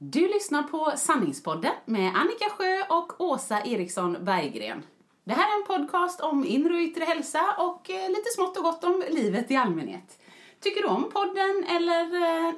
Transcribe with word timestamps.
Du 0.00 0.28
lyssnar 0.28 0.62
på 0.62 0.92
Sanningspodden 0.96 1.72
med 1.84 2.16
Annika 2.16 2.50
Sjö 2.50 2.82
och 2.88 3.20
Åsa 3.20 3.60
Eriksson 3.60 4.16
Berggren. 4.24 4.82
Det 5.24 5.32
här 5.32 5.56
är 5.56 5.60
en 5.60 5.66
podcast 5.66 6.20
om 6.20 6.44
inre 6.44 6.74
och 6.74 6.80
yttre 6.80 7.04
hälsa 7.04 7.40
och 7.58 7.90
eh, 7.90 8.08
lite 8.08 8.30
smått 8.34 8.56
och 8.56 8.62
gott 8.62 8.84
om 8.84 9.04
livet 9.10 9.50
i 9.50 9.56
allmänhet. 9.56 10.18
Tycker 10.60 10.82
du 10.82 10.88
om 10.88 11.10
podden 11.10 11.64
eller 11.68 12.04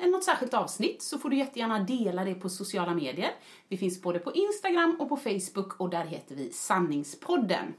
eh, 0.02 0.10
något 0.10 0.24
särskilt 0.24 0.54
avsnitt 0.54 1.02
så 1.02 1.18
får 1.18 1.30
du 1.30 1.36
jättegärna 1.36 1.78
dela 1.78 2.24
det 2.24 2.34
på 2.34 2.48
sociala 2.48 2.94
medier. 2.94 3.30
Vi 3.68 3.76
finns 3.76 4.02
både 4.02 4.18
på 4.18 4.32
Instagram 4.32 4.96
och 4.98 5.08
på 5.08 5.16
Facebook 5.16 5.80
och 5.80 5.90
där 5.90 6.04
heter 6.04 6.34
vi 6.34 6.50
Sanningspodden. 6.52 7.74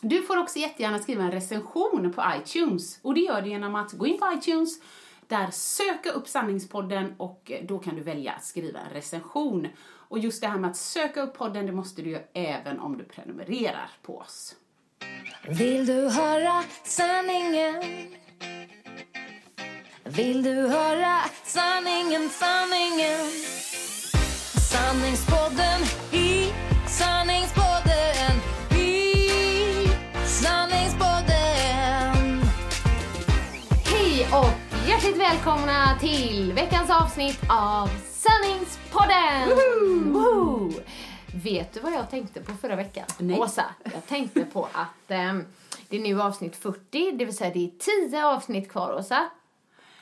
Du 0.00 0.22
får 0.22 0.36
också 0.36 0.58
jättegärna 0.58 0.98
skriva 0.98 1.22
en 1.22 1.32
recension 1.32 2.12
på 2.12 2.24
iTunes 2.38 2.98
och 3.02 3.14
det 3.14 3.20
gör 3.20 3.42
du 3.42 3.48
genom 3.48 3.74
att 3.74 3.92
gå 3.92 4.06
in 4.06 4.18
på 4.18 4.32
iTunes 4.32 4.80
där 5.28 5.50
söka 5.50 6.10
upp 6.10 6.28
Sanningspodden 6.28 7.14
och 7.16 7.50
eh, 7.50 7.64
då 7.66 7.78
kan 7.78 7.94
du 7.94 8.02
välja 8.02 8.32
att 8.32 8.44
skriva 8.44 8.80
en 8.80 8.90
recension. 8.92 9.68
Och 10.08 10.18
just 10.18 10.40
det 10.40 10.48
här 10.48 10.58
med 10.58 10.70
att 10.70 10.76
söka 10.76 11.22
upp 11.22 11.34
podden, 11.34 11.66
det 11.66 11.72
måste 11.72 12.02
du 12.02 12.10
göra 12.10 12.22
även 12.32 12.80
om 12.80 12.98
du 12.98 13.04
prenumererar 13.04 13.90
på 14.02 14.18
oss. 14.18 14.56
Vill 15.48 15.86
du 15.86 16.08
höra 16.08 16.62
sanningen? 16.84 17.82
Vill 20.04 20.42
du 20.42 20.54
höra 20.54 21.20
sanningen, 21.44 22.28
sanningen? 22.28 23.26
Sanningspodden 24.72 25.80
i 26.12 26.52
sanningspodden 26.88 27.65
hjärtligt 35.06 35.22
välkomna 35.22 35.98
till 36.00 36.52
veckans 36.52 36.90
avsnitt 36.90 37.40
av 37.50 37.88
Sanningspodden! 38.04 39.48
Woho! 40.12 40.72
Vet 41.44 41.72
du 41.72 41.80
vad 41.80 41.92
jag 41.92 42.10
tänkte 42.10 42.40
på 42.40 42.52
förra 42.52 42.76
veckan? 42.76 43.04
Nej. 43.18 43.38
Åsa, 43.38 43.64
jag 43.84 44.06
tänkte 44.06 44.44
på 44.44 44.68
att 44.72 45.10
ehm, 45.10 45.44
det 45.88 45.96
är 45.96 46.00
nu 46.00 46.22
avsnitt 46.22 46.56
40, 46.56 47.12
det 47.12 47.24
vill 47.24 47.36
säga 47.36 47.50
det 47.54 47.64
är 47.64 48.08
10 48.10 48.26
avsnitt 48.26 48.70
kvar, 48.70 48.92
Åsa. 48.98 49.30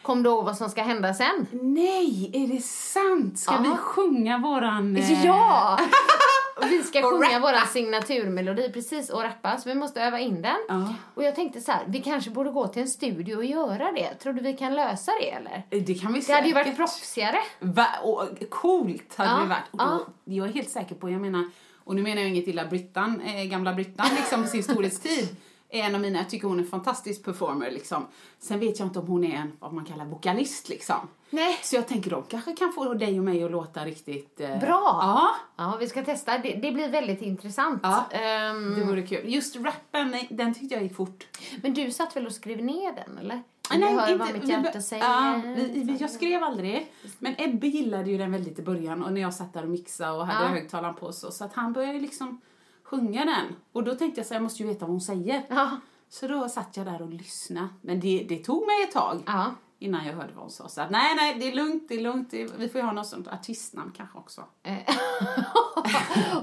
Kom 0.05 0.23
du 0.23 0.31
ihåg 0.31 0.45
vad 0.45 0.57
som 0.57 0.71
ska 0.71 0.83
hända 0.83 1.15
sen? 1.15 1.47
Nej, 1.53 2.31
är 2.33 2.55
det 2.55 2.61
sant? 2.65 3.39
Ska 3.39 3.55
Ja. 3.55 3.61
vi 3.63 3.77
sjunga 3.77 4.39
våran... 4.39 4.97
eh, 4.97 5.25
Ja! 5.27 5.79
Vi 6.71 6.83
ska 6.83 7.03
sjunga 7.03 7.39
vår 7.41 7.67
signaturmelodi 7.73 8.71
precis 8.73 9.11
och 9.11 9.23
rappa, 9.23 9.59
så 9.59 9.69
vi 9.69 9.75
måste 9.75 10.03
öva 10.03 10.19
in 10.21 10.43
den. 10.43 10.57
Ja. 10.69 10.95
Och 11.15 11.25
jag 11.25 11.35
tänkte 11.35 11.61
så 11.61 11.73
här, 11.73 11.83
vi 11.89 11.99
kanske 12.03 12.31
borde 12.31 12.51
gå 12.51 12.67
till 12.69 12.83
en 12.83 12.89
studio 12.89 13.37
och 13.37 13.45
göra 13.45 13.93
det. 13.93 14.15
Tror 14.15 14.33
du 14.33 14.43
vi 14.43 14.53
kan 14.53 14.75
lösa 14.75 15.13
det 15.21 15.31
eller? 15.31 15.63
Det 15.87 15.95
kan 15.95 16.13
vi 16.13 16.21
Det 16.21 16.33
hade 16.33 16.47
ju 16.49 16.55
varit 16.55 16.65
säkert. 16.65 16.77
proffsigare. 16.77 17.39
Va? 17.61 17.87
Och, 18.03 18.29
coolt 18.51 19.15
hade 19.17 19.31
Ja, 19.31 19.37
det 19.41 19.47
varit. 19.49 19.63
Ja. 19.73 20.01
Jag 20.25 20.49
är 20.49 20.53
helt 20.53 20.71
säker 20.71 20.95
på, 20.95 21.11
jag 21.11 21.21
menar, 21.21 21.51
och 21.85 21.95
nu 21.95 22.03
menar 22.03 22.23
jag 22.23 22.29
inget 22.31 22.47
illa 22.49 22.65
Brittan, 22.67 23.21
eh, 23.21 23.45
gamla 23.45 23.73
Brittan 23.75 24.07
liksom 24.17 24.43
på 24.43 24.49
sin 24.49 24.63
storhetstid. 24.63 25.29
Är 25.75 25.83
en 25.83 25.95
av 25.95 26.01
mina, 26.01 26.19
jag 26.19 26.31
tycker 26.31 26.49
hon 26.49 26.59
är 26.59 26.63
en 26.63 26.69
fantastisk 26.69 27.25
performer 27.25 27.71
liksom. 27.71 28.07
Sen 28.39 28.61
vet 28.61 28.79
jag 28.79 28.89
inte 28.89 28.99
om 28.99 29.07
hon 29.07 29.25
är 29.25 29.37
en, 29.37 29.53
vad 29.59 29.73
man 29.73 29.85
kallar 29.85 30.05
vokalist 30.05 30.69
liksom. 30.69 30.97
Nej. 31.31 31.59
Så 31.63 31.77
jag 31.77 31.89
tänker 31.89 32.11
de 32.11 32.23
kanske 32.23 32.53
kan 32.57 32.73
få 32.73 32.95
dig 32.95 33.19
och 33.19 33.25
mig 33.25 33.43
att 33.45 33.51
låta 33.51 33.85
riktigt... 33.85 34.41
Eh, 34.41 34.59
Bra. 34.61 34.99
Ja, 35.03 35.31
Ja, 35.57 35.77
vi 35.81 35.87
ska 35.89 36.05
testa. 36.05 36.39
Det, 36.39 36.55
det 36.55 36.73
blir 36.73 36.89
väldigt 36.89 37.23
intressant. 37.23 37.81
Ja, 37.83 38.05
Ehm, 38.11 38.75
det 38.75 38.85
vore 38.85 39.03
kul. 39.03 39.35
Just 39.35 39.57
rappen, 39.57 40.17
den 40.31 40.55
tyckte 40.55 40.75
jag 40.75 40.83
gick 40.83 40.97
fort. 40.97 41.27
men 41.63 41.75
du 41.75 41.91
satt 41.91 42.17
väl 42.17 42.27
och 42.27 42.33
skrev 42.33 42.65
ner 42.65 42.93
den, 43.07 43.19
eller? 43.19 43.43
Ah, 43.71 43.77
Nej, 43.79 43.95
hör 43.95 44.17
vad 44.19 44.33
mitt 44.35 44.49
hjärta 44.49 44.81
säger. 44.81 45.05
Ja, 45.05 45.41
vi, 45.57 45.83
vi, 45.85 45.97
jag 46.01 46.11
skrev 46.11 46.43
aldrig. 46.43 46.93
Men 47.19 47.35
Ebbe 47.39 47.67
gillade 47.67 48.11
ju 48.11 48.19
den 48.19 48.33
väldigt 48.33 48.59
i 48.59 48.63
början 48.63 49.05
och 49.05 49.13
när 49.13 49.21
jag 49.21 49.35
satt 49.35 49.53
där 49.53 49.63
och 49.63 49.69
mixade 49.69 50.11
och 50.19 50.27
hade 50.27 50.45
Ja. 50.49 50.61
högtalaren 50.61 50.95
på 50.95 51.13
så. 51.13 51.31
Så 51.31 51.45
att 51.45 51.53
han 51.55 51.73
började 51.73 52.01
liksom 52.01 52.41
sjunga 52.85 53.25
den. 53.25 53.57
Och 53.73 53.85
då 53.85 53.95
tänkte 53.95 54.21
jag 54.21 54.27
så 54.27 54.35
här, 54.35 54.37
jag 54.41 54.43
måste 54.43 54.63
ju 54.63 54.69
veta 54.69 54.81
vad 54.81 54.91
hon 54.91 55.01
säger. 55.01 55.43
Ja. 55.49 55.71
Så 56.09 56.27
då 56.29 56.49
satt 56.49 56.77
jag 56.77 56.87
där 56.87 57.03
och 57.03 57.09
lyssnade. 57.09 57.69
Men 57.81 58.01
det, 58.01 58.27
det 58.29 58.37
tog 58.45 58.67
mig 58.67 58.83
ett 58.83 58.93
tag 58.93 59.23
Ja. 59.27 59.55
innan 59.79 60.07
jag 60.07 60.15
hörde 60.15 60.33
vad 60.35 60.43
hon 60.43 60.51
sa. 60.51 60.69
Så 60.69 60.81
att, 60.81 60.91
nej, 60.91 61.15
nej, 61.17 61.35
det 61.39 61.49
är 61.51 61.55
lugnt, 61.55 61.85
det 61.89 61.95
är 61.95 62.01
lugnt. 62.01 62.31
Det, 62.31 62.45
vi 62.59 62.69
får 62.69 62.81
ju 62.81 62.85
ha 62.87 62.93
något 62.93 63.07
sånt 63.07 63.29
artistnamn 63.29 63.93
kanske 63.97 64.19
också. 64.19 64.45
Eh, 64.63 64.79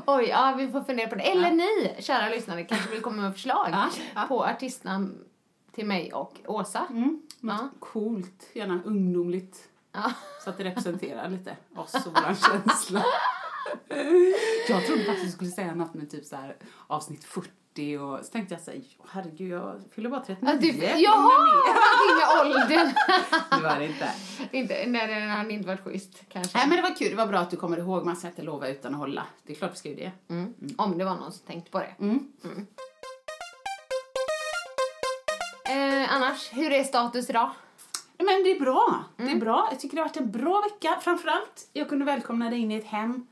Oj, 0.06 0.26
ja, 0.30 0.54
vi 0.58 0.72
får 0.72 0.82
fundera 0.84 1.08
på 1.08 1.16
det. 1.16 1.22
Eller 1.32 1.52
ni, 1.52 1.96
kära 2.00 2.30
lyssnare, 2.30 2.64
kanske 2.64 2.90
vill 2.92 3.02
komma 3.02 3.22
med 3.22 3.34
förslag 3.34 3.68
Ja, 3.72 3.90
ja. 4.16 4.26
på 4.28 4.46
artistnamn 4.46 5.18
till 5.72 5.86
mig 5.86 6.14
och 6.14 6.40
Åsa. 6.48 6.86
Mm. 6.90 7.22
Ja. 7.42 7.70
coolt, 7.80 8.50
gärna 8.54 8.80
ungdomligt. 8.86 9.68
Ja. 9.92 10.12
Så 10.44 10.50
att 10.50 10.58
det 10.58 10.64
representerar 10.64 11.30
lite 11.30 11.58
oss 11.76 11.94
och 11.94 12.14
vår 12.14 12.36
känsla. 12.36 13.04
Jag 14.70 14.86
trodde 14.86 15.04
faktiskt 15.04 15.26
du 15.26 15.32
skulle 15.32 15.50
säga 15.52 15.76
något 15.76 15.94
med 15.94 16.12
typ 16.12 16.26
så 16.26 16.36
här 16.36 16.56
avsnitt 16.88 17.24
40 17.24 17.98
och 17.98 18.26
så 18.26 18.32
tänkte 18.32 18.54
jag 18.54 18.62
säga, 18.62 18.82
herregud 19.10 19.52
jag 19.52 19.82
fyller 19.96 20.10
bara 20.10 20.22
39. 20.22 20.52
Ja, 20.52 20.58
du, 20.62 21.04
jaha, 21.04 21.22
någonting 21.22 22.18
med 22.18 22.42
åldern. 22.42 22.94
Det 23.50 23.64
var 23.68 23.80
det 23.80 23.86
inte. 23.86 24.10
inte, 24.52 24.86
nej, 24.88 25.08
den 25.22 25.30
hade 25.30 25.54
inte 25.54 25.68
varit 25.68 25.84
schysst, 25.84 26.24
kanske. 26.30 26.58
Nej 26.58 26.68
men 26.68 26.76
det 26.76 26.82
var 26.84 26.96
kul, 26.96 27.10
det 27.10 27.16
var 27.16 27.28
bra 27.28 27.40
att 27.40 27.52
du 27.52 27.58
kommer 27.58 27.78
ihåg, 27.78 28.06
man 28.06 28.16
ska 28.16 28.28
inte 28.28 28.42
lova 28.42 28.68
utan 28.68 28.94
att 28.94 29.00
hålla. 29.00 29.24
Det 29.44 29.54
är 29.54 29.58
klart 29.58 29.72
vi 29.74 29.76
ska 29.78 29.90
ju 29.90 29.96
det. 29.96 30.12
Mm. 30.30 30.54
Om 30.78 30.98
det 30.98 31.06
var 31.06 31.16
någon 31.16 31.32
som 31.32 31.46
tänkte 31.48 31.72
på 31.72 31.80
det. 31.80 31.96
Mm. 32.00 32.28
Eh, 35.66 36.14
annars, 36.16 36.50
hur 36.54 36.72
är 36.72 36.84
status 36.84 37.30
idag? 37.30 37.50
Men 38.18 38.44
det 38.44 38.52
är 38.52 38.60
bra, 38.60 39.04
det 39.18 39.24
Mm. 39.24 39.36
är 39.38 39.40
bra. 39.42 39.68
Jag 39.72 39.80
tycker 39.80 39.96
det 39.96 40.02
har 40.02 40.10
varit 40.10 40.18
en 40.18 40.32
bra 40.32 40.62
vecka. 40.62 41.00
Framförallt, 41.02 41.70
jag 41.74 41.90
kunde 41.90 42.06
välkomna 42.06 42.50
dig 42.50 42.60
in 42.60 42.72
i 42.72 42.76
ett 42.76 42.86
hem 42.86 43.28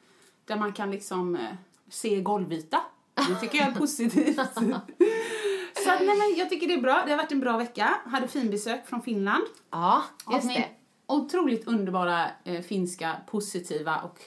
där 0.50 0.56
man 0.60 0.74
kan 0.74 0.92
liksom 0.92 1.36
eh, 1.36 1.54
se 1.90 2.22
golvyta. 2.22 2.82
Det 3.14 3.36
tycker 3.36 3.58
jag 3.58 3.68
är 3.68 3.76
positivt. 3.76 4.36
Så 5.84 5.90
att, 5.92 6.02
nej, 6.02 6.18
men 6.18 6.36
jag 6.38 6.50
tycker 6.50 6.68
det 6.68 6.74
är 6.74 6.82
bra. 6.82 7.04
Det 7.06 7.12
har 7.12 7.18
varit 7.18 7.32
en 7.32 7.40
bra 7.40 7.58
vecka. 7.58 8.00
Hade 8.06 8.28
finbesök 8.28 8.88
från 8.88 9.02
Finland. 9.02 9.44
Ja, 9.72 10.04
just 10.32 10.48
det. 10.48 10.70
otroligt 11.08 11.68
underbara 11.68 12.26
eh, 12.44 12.62
finska, 12.62 13.16
positiva 13.28 13.98
och 13.98 14.20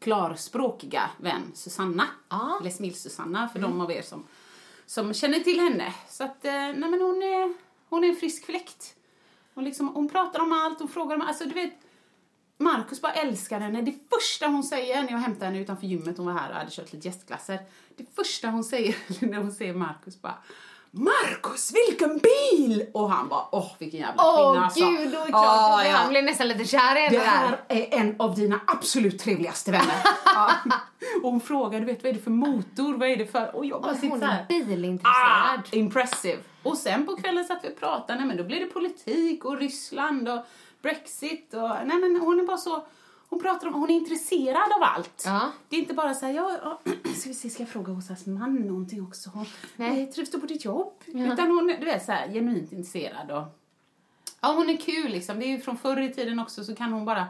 klarspråkiga 0.00 1.10
vän 1.16 1.42
Susanna. 1.54 2.04
Ja. 2.28 2.58
Eller 2.60 2.70
Smill-Susanna 2.70 3.48
för 3.48 3.58
de 3.58 3.80
av 3.80 3.92
er 3.92 4.02
som, 4.02 4.26
som 4.86 5.14
känner 5.14 5.40
till 5.40 5.60
henne. 5.60 5.94
Så 6.08 6.24
att, 6.24 6.44
eh, 6.44 6.52
nej 6.52 6.90
men 6.90 7.00
hon 7.00 7.22
är, 7.22 7.54
hon 7.88 8.04
är 8.04 8.08
en 8.08 8.16
frisk 8.16 8.46
fläkt. 8.46 8.94
Hon, 9.54 9.64
liksom, 9.64 9.88
hon 9.88 10.08
pratar 10.08 10.40
om 10.40 10.52
allt, 10.52 10.78
hon 10.78 10.88
frågar 10.88 11.14
om 11.16 11.20
allt. 11.20 11.28
Alltså 11.28 11.44
du 11.44 11.54
vet, 11.54 11.74
Marcus 12.62 13.00
bara 13.00 13.12
älskar 13.12 13.60
henne. 13.60 13.82
Det 13.82 13.94
första 14.10 14.46
hon 14.46 14.64
säger 14.64 15.02
när 15.02 15.10
jag 15.10 15.18
hämtade 15.18 15.46
henne 15.46 15.58
utanför 15.58 15.86
gymmet, 15.86 16.16
hon 16.16 16.26
var 16.26 16.32
här 16.32 16.50
och 16.50 16.56
hade 16.56 16.70
kört 16.70 16.92
lite 16.92 17.08
gästklasser. 17.08 17.58
Det 17.96 18.04
första 18.16 18.48
hon 18.48 18.64
säger 18.64 18.96
när 19.20 19.38
hon 19.38 19.52
ser 19.52 19.74
Marcus 19.74 20.22
bara 20.22 20.38
Marcus, 20.94 21.72
vilken 21.74 22.18
bil! 22.18 22.86
Och 22.94 23.10
han 23.10 23.28
bara, 23.28 23.44
åh 23.52 23.72
vilken 23.78 24.00
jävla 24.00 24.22
kvinna 24.22 24.64
alltså. 24.64 24.90
gud, 24.90 25.12
då 25.12 25.18
är 25.18 25.26
klart 25.26 25.80
att 25.80 25.86
ja. 25.86 25.92
han 25.92 26.08
blev 26.08 26.24
nästan 26.24 26.48
lite 26.48 26.64
kär 26.64 26.96
i 26.96 27.00
henne 27.00 27.18
Det 27.18 27.24
här 27.24 27.60
är 27.68 28.00
en 28.00 28.16
av 28.18 28.34
dina 28.34 28.60
absolut 28.66 29.18
trevligaste 29.18 29.70
vänner. 29.70 29.96
ja. 30.24 30.52
Och 31.22 31.30
hon 31.30 31.40
frågar, 31.40 31.80
du 31.80 31.86
vet 31.86 32.02
vad 32.02 32.10
är 32.10 32.14
det 32.14 32.22
för 32.22 32.30
motor, 32.30 32.94
vad 32.94 33.08
är 33.08 33.16
det 33.16 33.26
för... 33.26 33.56
Och 33.56 33.66
jag 33.66 33.82
bara 33.82 33.92
Och 33.92 33.96
sitter 33.98 34.08
hon 34.08 34.22
är 34.22 34.46
bilintresserad. 34.48 35.60
Ah, 35.60 35.62
impressive. 35.70 36.38
Och 36.62 36.78
sen 36.78 37.06
på 37.06 37.16
kvällen 37.16 37.44
satt 37.44 37.64
vi 37.64 37.68
och 37.68 37.80
pratade, 37.80 38.18
nej 38.18 38.28
men 38.28 38.36
då 38.36 38.44
blev 38.44 38.60
det 38.60 38.66
politik 38.66 39.44
och 39.44 39.58
Ryssland 39.58 40.28
och 40.28 40.46
Brexit 40.82 41.54
och 41.54 41.70
nej 41.84 41.98
men 42.00 42.20
hon 42.20 42.40
är 42.40 42.44
bara 42.44 42.56
så, 42.56 42.84
hon 43.28 43.40
pratar 43.40 43.66
om, 43.66 43.74
hon 43.74 43.90
är 43.90 43.94
intresserad 43.94 44.72
av 44.76 44.82
allt. 44.82 45.22
Ja. 45.26 45.50
Det 45.68 45.76
är 45.76 45.80
inte 45.80 45.94
bara 45.94 46.14
så 46.14 46.26
här, 46.26 46.32
ja, 46.32 46.58
ja 46.62 46.80
ska 47.16 47.28
vi 47.28 47.34
se, 47.34 47.50
ska 47.50 47.62
jag 47.62 47.70
fråga 47.70 47.92
Åsas 47.92 48.26
man 48.26 48.54
någonting 48.54 49.02
också? 49.02 49.30
Nej. 49.34 49.46
nej. 49.76 50.12
Trivs 50.12 50.30
du 50.30 50.40
på 50.40 50.46
ditt 50.46 50.64
jobb? 50.64 50.92
Utan 51.06 51.50
hon 51.50 51.70
är, 51.70 51.78
du 51.78 51.84
vet 51.84 52.04
så 52.04 52.12
här, 52.12 52.28
genuint 52.28 52.72
intresserad 52.72 53.30
och 53.30 53.44
ja 54.40 54.52
hon 54.52 54.70
är 54.70 54.76
kul 54.76 55.10
liksom. 55.12 55.38
Det 55.38 55.44
är 55.44 55.48
ju 55.48 55.60
från 55.60 55.76
förr 55.76 56.00
i 56.00 56.12
tiden 56.12 56.38
också 56.38 56.64
så 56.64 56.74
kan 56.74 56.92
hon 56.92 57.04
bara, 57.04 57.28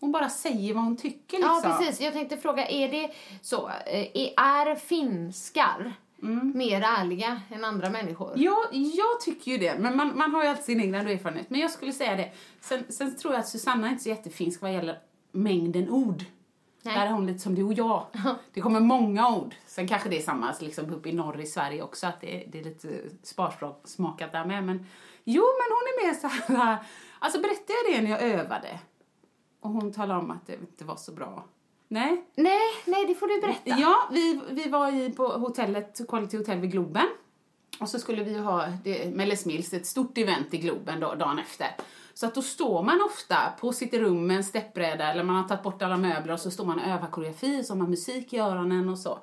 hon 0.00 0.12
bara 0.12 0.28
säger 0.28 0.74
vad 0.74 0.84
hon 0.84 0.96
tycker 0.96 1.36
liksom. 1.36 1.60
Ja, 1.64 1.78
precis. 1.78 2.00
Jag 2.00 2.12
tänkte 2.12 2.36
fråga, 2.36 2.68
är 2.68 2.88
det 2.88 3.10
så, 3.42 3.68
eh, 3.68 4.32
är 4.36 4.74
finskar 4.74 5.94
Mm. 6.22 6.52
mer 6.54 6.82
ärliga 6.82 7.40
än 7.50 7.64
andra 7.64 7.90
människor? 7.90 8.32
Ja, 8.36 8.64
jag 8.72 9.20
tycker 9.20 9.52
ju 9.52 9.58
det. 9.58 9.78
Men 9.78 9.96
man, 9.96 10.18
man 10.18 10.34
har 10.34 10.42
ju 10.42 10.48
alltid 10.48 10.64
sin 10.64 10.80
egen 10.80 10.94
erfarenhet. 10.94 11.50
Men 11.50 11.60
jag 11.60 11.70
skulle 11.70 11.92
säga 11.92 12.16
det. 12.16 12.32
Sen, 12.60 12.84
sen 12.88 13.16
tror 13.16 13.34
jag 13.34 13.40
att 13.40 13.48
Susanna 13.48 13.86
är 13.86 13.90
inte 13.90 14.02
så 14.02 14.08
jättefinsk 14.08 14.62
vad 14.62 14.72
gäller 14.72 14.98
mängden 15.32 15.90
ord. 15.90 16.24
Nej. 16.82 16.94
Där 16.94 17.06
är 17.06 17.10
hon 17.10 17.26
lite 17.26 17.38
som 17.38 17.54
du 17.54 17.62
och 17.62 17.72
jag. 17.72 18.06
Det 18.52 18.60
kommer 18.60 18.80
många 18.80 19.36
ord. 19.36 19.54
Sen 19.66 19.88
kanske 19.88 20.08
det 20.08 20.18
är 20.18 20.22
samma 20.22 20.54
liksom 20.60 20.94
uppe 20.94 21.08
i 21.08 21.12
norr 21.12 21.40
i 21.40 21.46
Sverige 21.46 21.82
också, 21.82 22.06
att 22.06 22.20
det, 22.20 22.44
det 22.52 22.60
är 22.60 22.64
lite 22.64 22.88
sparsmakat 23.22 24.32
där 24.32 24.44
med. 24.44 24.64
Men 24.64 24.86
jo, 25.24 25.42
men 25.42 25.76
hon 25.76 25.86
är 25.88 26.06
mer 26.06 26.14
så 26.14 26.28
här... 26.28 26.78
Alltså 27.18 27.40
berättade 27.40 27.72
jag 27.72 27.96
det 27.96 28.02
när 28.02 28.10
jag 28.10 28.22
övade? 28.22 28.78
Och 29.60 29.70
hon 29.70 29.92
talade 29.92 30.20
om 30.20 30.30
att 30.30 30.46
det 30.46 30.54
inte 30.54 30.84
var 30.84 30.96
så 30.96 31.12
bra. 31.12 31.44
Nej, 31.92 32.24
Nej, 32.34 32.58
nej, 32.86 33.06
det 33.06 33.14
får 33.14 33.26
du 33.26 33.40
berätta. 33.40 33.80
Ja, 33.80 34.08
vi, 34.10 34.40
vi 34.50 34.68
var 34.68 34.92
i, 34.92 35.10
på 35.10 35.26
hotellet, 35.26 36.00
Quality 36.08 36.36
Hotel 36.36 36.58
vid 36.58 36.72
Globen. 36.72 37.06
Och 37.80 37.88
så 37.88 37.98
skulle 37.98 38.24
vi 38.24 38.38
ha 38.38 38.66
det, 38.84 39.14
Mellis 39.14 39.46
Mills, 39.46 39.72
ett 39.72 39.86
stort 39.86 40.18
event 40.18 40.54
i 40.54 40.58
Globen 40.58 41.00
då, 41.00 41.14
dagen 41.14 41.38
efter. 41.38 41.66
Så 42.14 42.26
att 42.26 42.34
då 42.34 42.42
står 42.42 42.82
man 42.82 43.02
ofta 43.02 43.36
på 43.60 43.72
sitt 43.72 43.94
rum 43.94 44.26
med 44.26 44.36
en 44.36 44.44
steppbräda 44.44 45.12
eller 45.12 45.24
man 45.24 45.36
har 45.36 45.48
tagit 45.48 45.62
bort 45.62 45.82
alla 45.82 45.96
möbler 45.96 46.32
och 46.32 46.40
så 46.40 46.50
står 46.50 46.64
man 46.64 46.78
och 46.78 46.86
övar 46.86 47.06
koreografi, 47.06 47.64
så 47.64 47.72
har 47.72 47.78
man 47.78 47.90
musik 47.90 48.32
i 48.32 48.38
öronen 48.38 48.88
och 48.88 48.98
så. 48.98 49.18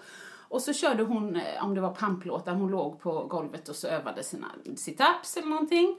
Och 0.49 0.61
så 0.61 0.73
körde 0.73 1.03
hon, 1.03 1.35
eh, 1.35 1.63
om 1.65 1.75
det 1.75 1.81
var 1.81 1.93
pamplåtar, 1.93 2.53
hon 2.53 2.71
låg 2.71 2.99
på 2.99 3.23
golvet 3.23 3.69
och 3.69 3.75
så 3.75 3.87
övade 3.87 4.23
sina 4.23 4.47
sit-ups 4.65 5.37
eller 5.37 5.47
någonting. 5.47 5.97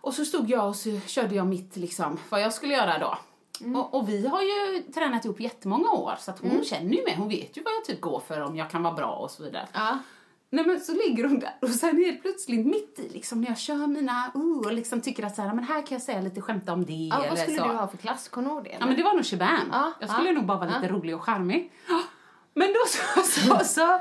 Och 0.00 0.14
så 0.14 0.24
stod 0.24 0.50
jag 0.50 0.68
och 0.68 0.76
så 0.76 1.00
körde 1.06 1.34
jag 1.34 1.46
mitt, 1.46 1.76
liksom, 1.76 2.18
vad 2.28 2.42
jag 2.42 2.52
skulle 2.52 2.74
göra 2.74 2.98
då. 2.98 3.18
Och, 3.74 3.94
och 3.94 4.08
vi 4.08 4.26
har 4.26 4.42
ju 4.42 4.82
tränat 4.94 5.24
ihop 5.24 5.40
jättemånga 5.40 5.90
år 5.90 6.14
så 6.18 6.30
att 6.30 6.38
hon 6.40 6.64
känner 6.64 6.96
ju 6.96 7.04
mig, 7.04 7.14
hon 7.16 7.28
vet 7.28 7.56
ju 7.56 7.62
vad 7.62 7.72
jag 7.72 7.84
typ 7.84 8.00
går 8.00 8.20
för, 8.20 8.40
om 8.40 8.56
jag 8.56 8.70
kan 8.70 8.82
vara 8.82 8.94
bra 8.94 9.10
och 9.10 9.30
så 9.30 9.42
vidare. 9.42 9.68
Ja. 9.72 9.98
Nej 10.50 10.66
men 10.66 10.80
så 10.80 10.92
ligger 10.92 11.24
hon 11.24 11.38
där 11.38 11.56
och 11.62 11.68
sen 11.68 11.96
helt 11.96 12.22
plötsligt 12.22 12.66
mitt 12.66 12.98
i 12.98 13.08
liksom 13.08 13.40
när 13.40 13.48
jag 13.48 13.58
kör 13.58 13.86
mina, 13.86 14.32
uh, 14.36 14.58
och 14.58 14.72
liksom 14.72 15.00
tycker 15.00 15.26
att 15.26 15.36
så 15.36 15.42
här, 15.42 15.54
men 15.54 15.64
här 15.64 15.82
kan 15.82 15.94
jag 15.94 16.02
säga 16.02 16.20
lite 16.20 16.40
skämta 16.40 16.72
om 16.72 16.84
det 16.84 16.92
Ja, 16.92 17.18
eller 17.18 17.28
vad 17.28 17.38
skulle 17.38 17.58
så. 17.58 17.68
du 17.68 17.72
ha 17.74 17.88
för 17.88 17.96
klass? 17.96 18.28
Kommer 18.28 18.62
det? 18.62 18.76
Ja 18.80 18.86
men 18.86 18.96
det 18.96 19.02
var 19.02 19.14
nog 19.14 19.24
Shaban. 19.24 19.68
Ja, 19.72 19.92
jag 20.00 20.10
skulle 20.10 20.28
ja, 20.28 20.34
nog 20.34 20.46
bara 20.46 20.58
vara 20.58 20.70
lite 20.80 20.92
rolig 20.92 21.14
och 21.14 21.22
charmig. 21.22 21.72
Men 22.58 22.72
då 22.72 22.78
så, 22.86 23.22
så, 23.24 23.64
så 23.64 24.00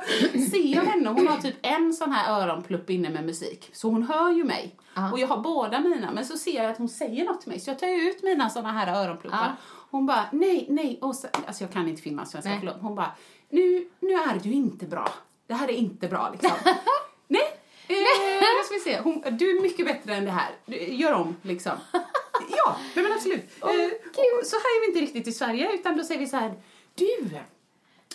ser 0.52 0.76
jag 0.76 0.82
henne, 0.82 1.10
hon 1.10 1.28
har 1.28 1.38
typ 1.38 1.56
en 1.62 1.94
sån 1.94 2.12
här 2.12 2.42
öronplupp 2.42 2.90
inne 2.90 3.10
med 3.10 3.26
musik. 3.26 3.70
Så 3.74 3.90
hon 3.90 4.04
hör 4.04 4.32
ju 4.32 4.44
mig. 4.44 4.76
Ja. 4.94 5.12
Och 5.12 5.20
jag 5.20 5.28
har 5.28 5.38
båda 5.38 5.80
mina, 5.80 6.12
men 6.12 6.26
så 6.26 6.38
ser 6.38 6.64
jag 6.64 6.72
att 6.72 6.78
hon 6.78 6.90
säger 6.90 7.26
något 7.26 7.42
till 7.42 7.50
mig. 7.50 7.60
Så 7.60 7.70
jag 7.70 7.80
tar 7.80 7.88
ut 7.88 8.24
mina 8.24 8.50
såna 8.50 8.72
här 8.72 9.04
öronpluppar. 9.04 9.38
Ja. 9.38 9.56
Hon 9.92 10.06
bara, 10.06 10.26
nej, 10.32 10.66
nej, 10.70 11.00
och 11.02 11.16
så, 11.16 11.28
alltså 11.48 11.64
jag 11.64 11.72
kan 11.72 11.88
inte 11.88 12.02
finlandssvenska, 12.02 12.50
Nej. 12.50 12.60
förlåt. 12.60 12.78
Hon 12.82 12.96
bara, 12.96 13.12
nu, 13.50 13.90
nu 14.00 14.14
är 14.14 14.40
du 14.44 14.52
inte 14.52 14.86
bra. 14.86 15.10
Det 15.48 15.54
här 15.54 15.68
är 15.68 15.74
inte 15.74 16.08
bra 16.08 16.30
liksom. 16.32 16.52
nej, 17.28 17.60
eh, 17.88 17.96
nu 18.40 18.64
ska 18.66 18.74
vi 18.74 18.80
se. 18.80 19.00
Hon, 19.00 19.38
du 19.38 19.58
är 19.58 19.62
mycket 19.62 19.86
bättre 19.86 20.16
än 20.16 20.26
det 20.26 20.32
här. 20.32 20.50
Du, 20.66 20.78
Gör 20.78 21.14
om 21.14 21.36
liksom. 21.42 21.74
Ja, 22.50 22.78
men 22.96 23.12
absolut. 23.12 23.44
Eh, 23.62 24.40
och 24.40 24.46
så 24.46 24.56
här 24.56 24.62
är 24.62 24.82
vi 24.82 24.88
inte 24.88 25.00
riktigt 25.00 25.28
i 25.28 25.32
Sverige, 25.32 25.74
utan 25.74 25.98
då 25.98 26.04
säger 26.04 26.20
vi 26.20 26.28
så 26.28 26.38
här, 26.38 26.54
du, 26.96 27.40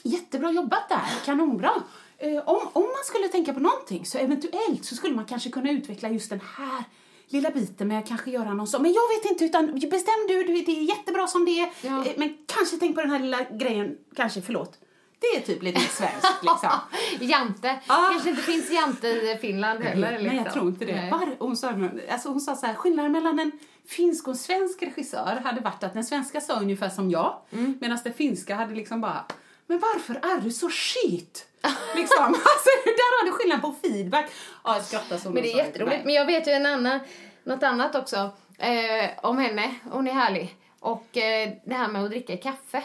jättebra 0.03 0.51
jobbat 0.51 0.89
där, 0.89 1.25
kanonbra. 1.25 1.71
Eh, 2.19 2.49
om, 2.49 2.69
om 2.73 2.83
man 2.83 3.05
skulle 3.05 3.29
tänka 3.29 3.55
på 3.55 3.61
någonting 3.61 4.07
så 4.07 4.19
eventuellt 4.19 4.85
så 4.85 4.95
skulle 4.95 5.15
man 5.15 5.25
kanske 5.25 5.51
kunna 5.51 5.71
utveckla 5.71 6.09
just 6.09 6.31
den 6.31 6.41
här 6.57 6.85
lilla 7.29 7.51
biten 7.51 7.89
med 7.89 7.99
att 7.99 8.09
kanske 8.09 8.31
göra 8.31 8.55
någon 8.55 8.67
sån. 8.67 8.83
Men 8.83 8.93
jag 8.93 9.09
vet 9.09 9.31
inte, 9.33 9.45
utan 9.45 9.67
bestäm 9.91 10.15
du, 10.29 10.45
du, 10.45 10.63
det 10.63 10.79
är 10.79 10.83
jättebra 10.83 11.27
som 11.27 11.45
det 11.45 11.61
är. 11.61 11.71
Ja. 11.83 12.05
Eh, 12.07 12.13
Men 12.17 12.37
kanske 12.47 12.77
tänk 12.77 12.95
på 12.95 13.01
den 13.01 13.11
här 13.11 13.19
lilla 13.19 13.43
grejen, 13.51 13.97
kanske, 14.17 14.43
förlåt. 14.43 14.79
Det 15.19 15.27
är 15.37 15.41
typ 15.41 15.63
lite 15.63 15.81
svenskt 15.81 16.43
liksom. 16.43 16.71
Jante. 17.29 17.81
Ah. 17.87 18.09
Kanske 18.11 18.31
inte 18.31 18.43
finns 18.43 18.71
Jante 18.71 19.09
i 19.09 19.39
Finland 19.41 19.81
heller. 19.81 20.11
Nej, 20.13 20.23
Liksom. 20.23 20.37
jag 20.45 20.53
tror 20.53 20.69
inte 20.69 20.85
det. 20.85 20.93
Nej. 20.95 21.11
Var, 21.11 21.37
hon, 21.39 21.57
sa, 21.57 21.73
alltså 22.13 22.29
hon 22.29 22.41
sa 22.41 22.57
så 22.57 22.67
här, 22.67 22.75
skillnaden 22.75 23.13
mellan 23.13 23.39
en 23.39 23.53
finsk 23.89 24.27
och 24.29 24.33
en 24.33 24.39
svensk 24.39 24.83
regissör 24.83 25.41
hade 25.45 25.61
varit 25.61 25.83
att 25.85 25.93
den 25.95 26.05
svenska 26.05 26.41
sa 26.41 26.61
ungefär 26.61 26.89
som 26.89 27.11
jag, 27.11 27.39
Mm. 27.53 27.79
medan 27.81 27.99
den 28.05 28.13
finska 28.13 28.55
hade 28.55 28.75
liksom 28.75 29.01
bara, 29.01 29.25
men 29.73 29.81
varför 29.81 30.15
är 30.15 30.41
du 30.41 30.51
så 30.51 30.69
skit? 30.71 31.47
liksom, 31.97 32.25
alltså 32.27 32.71
där 32.85 33.21
har 33.21 33.27
du 33.27 33.33
skillnad 33.33 33.63
på 33.63 33.75
feedback. 33.83 34.31
Ja, 34.65 34.75
jag 34.75 34.85
skrattar 34.85 35.17
så 35.19 35.31
Men 35.31 35.43
det 35.43 35.53
är 35.53 35.57
jätteroligt. 35.57 36.05
Men 36.05 36.15
jag 36.15 36.27
vet 36.27 36.47
ju 36.49 36.53
en 36.53 36.67
annan, 36.67 37.01
något 37.45 37.63
annat 37.63 37.95
också 37.95 38.31
eh, 38.59 39.11
om 39.23 39.39
henne. 39.39 39.75
Hon 39.91 40.09
är 40.09 40.13
härlig. 40.13 40.57
Och 40.81 41.17
eh, 41.17 41.51
det 41.67 41.75
här 41.75 41.89
med 41.89 42.05
att 42.05 42.11
dricka 42.11 42.37
kaffe. 42.37 42.83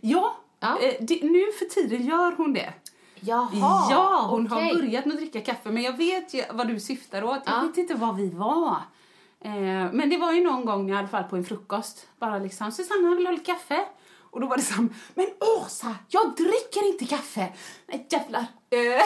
Ja, 0.00 0.36
Ja. 0.60 0.78
eh, 0.82 0.94
det, 1.00 1.22
nu 1.22 1.52
för 1.58 1.64
tiden 1.64 2.06
gör 2.06 2.32
hon 2.36 2.52
det. 2.52 2.72
Jaha, 3.20 3.86
ja, 3.90 4.26
hon 4.30 4.46
har 4.46 4.56
okej. 4.58 4.74
börjat 4.74 5.04
med 5.04 5.14
att 5.14 5.20
dricka 5.20 5.40
kaffe, 5.40 5.70
men 5.70 5.82
jag 5.82 5.96
vet 5.96 6.34
ju 6.34 6.42
vad 6.52 6.68
du 6.68 6.80
syftar 6.80 7.24
åt. 7.24 7.38
Jag 7.46 7.54
Ja. 7.54 7.60
vet 7.66 7.76
inte 7.78 7.94
vad 7.94 8.16
vi 8.16 8.30
var. 8.30 8.76
Eh, 9.40 9.52
men 9.92 10.10
det 10.10 10.16
var 10.16 10.32
ju 10.32 10.44
någon 10.44 10.64
gång 10.64 10.90
i 10.90 10.96
alla 10.96 11.08
fall 11.08 11.24
på 11.24 11.36
en 11.36 11.44
frukost. 11.44 12.06
Bara 12.18 12.38
liksom, 12.38 12.72
Susanna 12.72 13.14
vill 13.14 13.26
ha 13.26 13.32
lite 13.32 13.44
kaffe? 13.44 13.84
Och 14.32 14.40
då 14.40 14.46
var 14.46 14.56
det 14.56 14.62
som, 14.62 14.94
men 15.14 15.26
Åsa, 15.40 15.96
jag 16.08 16.36
dricker 16.36 16.86
inte 16.86 17.06
kaffe! 17.06 17.52
Nej 17.86 18.06
jävlar. 18.10 18.40
Eh, 18.40 18.78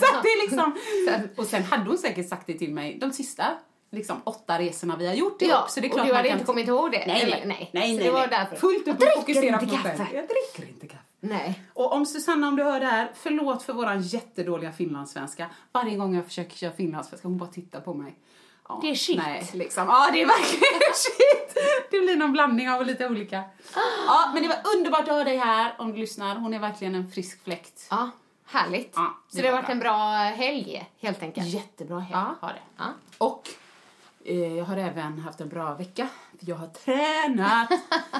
så 0.00 0.06
det 0.22 0.28
är 0.28 0.42
liksom, 0.42 0.74
och 1.36 1.46
sen 1.46 1.62
hade 1.62 1.84
hon 1.90 1.98
säkert 1.98 2.28
sagt 2.28 2.46
det 2.46 2.54
till 2.54 2.74
mig 2.74 2.98
de 3.00 3.12
sista 3.12 3.44
liksom, 3.90 4.20
åtta 4.24 4.58
resorna 4.58 4.96
vi 4.96 5.06
har 5.06 5.14
gjort 5.14 5.42
ihop. 5.42 5.52
Ja, 5.52 5.66
så 5.68 5.80
det 5.80 5.86
är 5.86 5.88
och 5.88 5.94
klart 5.94 6.06
du 6.06 6.12
man 6.12 6.16
hade 6.16 6.28
inte 6.28 6.44
kommit 6.44 6.68
ihåg 6.68 6.92
det? 6.92 7.04
Nej, 7.06 7.26
nej, 7.30 7.44
nej. 7.46 7.70
nej. 7.72 7.96
Nej, 7.96 8.04
det 8.04 8.10
var 8.10 8.26
därför. 8.26 8.56
Fullt 8.56 8.88
upp 8.88 8.96
och 8.96 9.20
fokusera 9.20 9.58
på 9.58 9.66
kaffe. 9.66 9.96
själv. 9.96 10.08
Jag 10.14 10.24
dricker 10.28 10.72
inte 10.72 10.86
kaffe. 10.86 11.02
Nej. 11.20 11.62
Och 11.72 11.92
om 11.92 12.06
Susanna, 12.06 12.48
om 12.48 12.56
du 12.56 12.62
hör 12.62 12.80
det 12.80 12.86
här, 12.86 13.10
förlåt 13.14 13.62
för 13.62 13.72
våran 13.72 14.02
jättedåliga 14.02 14.72
finlandssvenska. 14.72 15.50
Varje 15.72 15.96
gång 15.96 16.14
jag 16.14 16.24
försöker 16.24 16.56
köra 16.56 16.72
finlandssvenska, 16.72 17.28
hon 17.28 17.38
bara 17.38 17.50
tittar 17.50 17.80
på 17.80 17.94
mig. 17.94 18.14
Ja, 18.68 18.78
Det 18.82 18.90
är 18.90 18.94
shit. 18.94 19.18
Nej, 19.18 19.50
liksom. 19.52 19.88
Ja, 19.88 20.10
det 20.12 20.22
är 20.22 20.26
verkligen 20.26 20.80
shit. 20.94 21.56
Det 21.90 22.00
blir 22.00 22.16
någon 22.16 22.32
blandning 22.32 22.70
av 22.70 22.86
lite 22.86 23.06
olika. 23.06 23.42
Ja, 24.06 24.30
men 24.34 24.42
det 24.42 24.48
var 24.48 24.58
underbart 24.76 25.00
att 25.00 25.08
ha 25.08 25.24
dig 25.24 25.36
här 25.36 25.74
om 25.78 25.92
du 25.92 25.98
lyssnar. 25.98 26.36
Hon 26.36 26.54
är 26.54 26.58
verkligen 26.58 26.94
en 26.94 27.10
frisk 27.10 27.44
fläkt. 27.44 27.86
Ja, 27.90 28.10
härligt. 28.46 28.92
Ja, 28.96 29.14
det 29.30 29.36
så 29.36 29.42
det 29.42 29.48
har 29.48 29.52
var 29.52 29.62
varit 29.62 29.66
bra. 29.66 29.72
en 29.72 29.78
bra 29.80 30.08
helg, 30.44 30.90
helt 31.00 31.22
enkelt. 31.22 31.46
Jättebra 31.46 31.98
helg 32.00 32.12
Ja. 32.12 32.34
har 32.40 32.48
det. 32.48 32.60
Ja. 32.76 32.84
Och 33.18 33.48
jag 34.24 34.64
har 34.64 34.76
även 34.76 35.18
haft 35.18 35.40
en 35.40 35.48
bra 35.48 35.74
vecka. 35.74 36.08
För 36.38 36.48
jag 36.48 36.56
har 36.56 36.66
tränat 36.66 37.68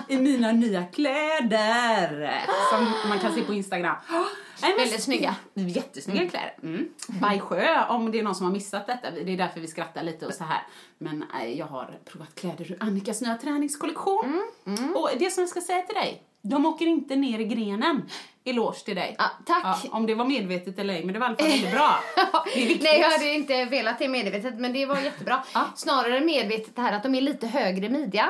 i 0.09 0.17
mina 0.17 0.53
nya 0.53 0.85
kläder. 0.85 2.41
Som 2.71 3.09
man 3.09 3.19
kan 3.19 3.35
se 3.35 3.43
på 3.43 3.55
Instagram. 3.55 3.97
Nej, 4.63 4.75
Väldigt 4.79 5.03
snygga. 5.03 5.35
Jättesnygga 5.55 6.29
kläder. 6.31 6.55
Mm. 6.63 6.89
By 7.07 7.39
Sjö, 7.41 7.85
om 7.89 8.11
det 8.11 8.19
är 8.19 8.23
någon 8.23 8.35
som 8.35 8.47
har 8.47 8.53
missat 8.53 8.87
detta. 8.87 9.11
Det 9.11 9.33
är 9.33 9.37
därför 9.37 9.61
vi 9.61 9.67
skrattar 9.69 10.03
lite 10.03 10.27
och 10.27 10.35
så 10.35 10.45
här. 10.45 10.63
Men 10.99 11.25
eh, 11.41 11.59
jag 11.59 11.67
har 11.67 11.99
provat 12.05 12.35
kläder 12.35 12.73
ur 12.73 12.77
Annikas 12.81 13.21
nya 13.21 13.35
träningskollektion. 13.37 14.43
Mm, 14.67 14.97
Och 14.97 15.11
det 15.19 15.31
som 15.31 15.43
jag 15.43 15.51
ska 15.51 15.61
säga 15.61 15.83
till 15.83 15.95
dig, 15.95 16.23
de 16.43 16.67
åker 16.67 16.87
inte 16.87 17.17
ner 17.17 17.39
i 17.39 17.45
grenen. 17.45 18.03
Eloge 18.45 18.85
till 18.85 18.97
dig. 18.97 19.17
Ja, 19.19 19.25
tack. 19.47 19.63
Ja, 19.65 19.91
om 19.91 20.07
det 20.07 20.15
var 20.15 20.25
medvetet 20.25 20.79
eller 20.79 20.95
ej, 20.95 21.05
men 21.05 21.13
det 21.15 21.21
var 21.21 21.27
i 21.27 21.29
alla 21.29 21.37
fall 21.37 21.49
väldigt 21.49 21.73
bra. 21.73 22.01
Nej, 22.83 23.01
jag 23.01 23.11
hade 23.11 23.35
inte 23.35 23.65
velat 23.65 23.99
det 23.99 24.09
medvetet, 24.09 24.55
men 24.59 24.73
det 24.73 24.87
var 24.87 24.97
jättebra. 25.01 25.43
Ja. 25.55 25.65
Snarare 25.77 26.21
medvetet 26.21 26.77
det 26.77 26.83
här 26.83 26.93
att 26.93 27.03
de 27.03 27.15
är 27.15 27.21
lite 27.21 27.47
högre 27.47 27.87
i 27.87 27.91
midjan. 27.91 28.29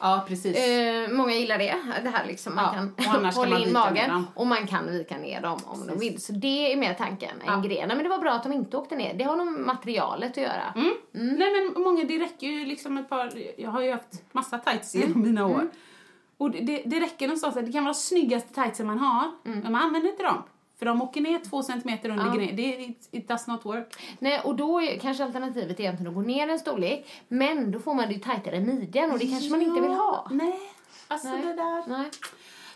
Ja, 0.00 0.24
precis. 0.28 0.56
Eh, 0.56 1.08
många 1.10 1.32
gillar 1.34 1.58
det. 1.58 1.74
Det 2.02 2.08
här 2.10 2.26
liksom, 2.26 2.54
man 2.54 2.92
Ja, 2.96 3.04
kan 3.04 3.24
hålla 3.24 3.58
in 3.58 3.72
magen 3.72 4.26
och 4.34 4.46
man 4.46 4.66
kan 4.66 4.86
vika 4.90 5.16
ner 5.16 5.40
dem 5.40 5.60
om 5.66 5.86
de 5.86 5.98
vill. 5.98 6.20
Så 6.22 6.32
det 6.32 6.72
är 6.72 6.76
mer 6.76 6.94
tanken 6.94 7.42
Ja. 7.46 7.52
än 7.52 7.62
grenen. 7.62 7.96
Men 7.96 8.04
det 8.04 8.08
var 8.08 8.18
bra 8.18 8.32
att 8.32 8.42
de 8.42 8.52
inte 8.52 8.76
åkte 8.76 8.96
ner. 8.96 9.14
Det 9.14 9.24
har 9.24 9.36
nog 9.36 9.58
materialet 9.66 10.30
att 10.30 10.36
göra. 10.36 10.72
Mm. 10.74 10.94
Nej 11.12 11.48
men 11.74 11.82
många, 11.82 12.04
det 12.04 12.18
räcker 12.18 12.46
ju 12.46 12.64
liksom 12.64 12.98
ett 12.98 13.08
par, 13.08 13.32
jag 13.56 13.70
har 13.70 13.82
ju 13.82 13.92
haft 13.92 14.32
massa 14.32 14.58
tights 14.58 14.94
genom 14.94 15.22
mina 15.22 15.46
år. 15.46 15.68
Och 16.38 16.50
det, 16.50 16.60
det, 16.60 16.82
det 16.86 17.00
räcker 17.00 17.26
någonstans 17.26 17.56
att 17.56 17.66
det 17.66 17.72
kan 17.72 17.84
vara 17.84 17.94
snyggaste 17.94 18.54
tightsen 18.54 18.86
man 18.86 18.98
har, 18.98 19.30
Mm. 19.44 19.58
men 19.60 19.72
man 19.72 19.82
använder 19.82 20.10
inte 20.10 20.22
dem. 20.22 20.42
För 20.78 20.86
de 20.86 21.02
åker 21.02 21.20
ner 21.20 21.38
två 21.50 21.62
centimeter 21.62 22.08
under 22.10 22.26
Ja. 22.26 22.32
grejen. 22.34 22.56
Det, 22.56 22.62
it, 22.62 23.08
it 23.10 23.28
does 23.28 23.46
not 23.46 23.64
work. 23.64 23.94
Nej, 24.18 24.40
och 24.44 24.54
då 24.56 24.80
är 24.82 24.98
kanske 24.98 25.24
alternativet 25.24 25.80
egentligen 25.80 26.08
att 26.08 26.14
gå 26.14 26.20
ner 26.20 26.48
en 26.48 26.58
storlek. 26.58 27.22
Men 27.28 27.70
då 27.70 27.78
får 27.78 27.94
man 27.94 28.08
det 28.08 28.14
ju 28.14 28.20
tajtare 28.20 28.56
i 28.56 28.60
midjan 28.60 29.10
och 29.10 29.18
det 29.18 29.26
kanske 29.26 29.50
man 29.50 29.62
inte 29.62 29.80
vill 29.80 29.90
ha. 29.92 30.28
Nej, 30.30 30.60
alltså 31.08 31.28
Nej. 31.28 31.42
det 31.42 31.52
där. 31.54 31.84
Nej. 31.88 32.10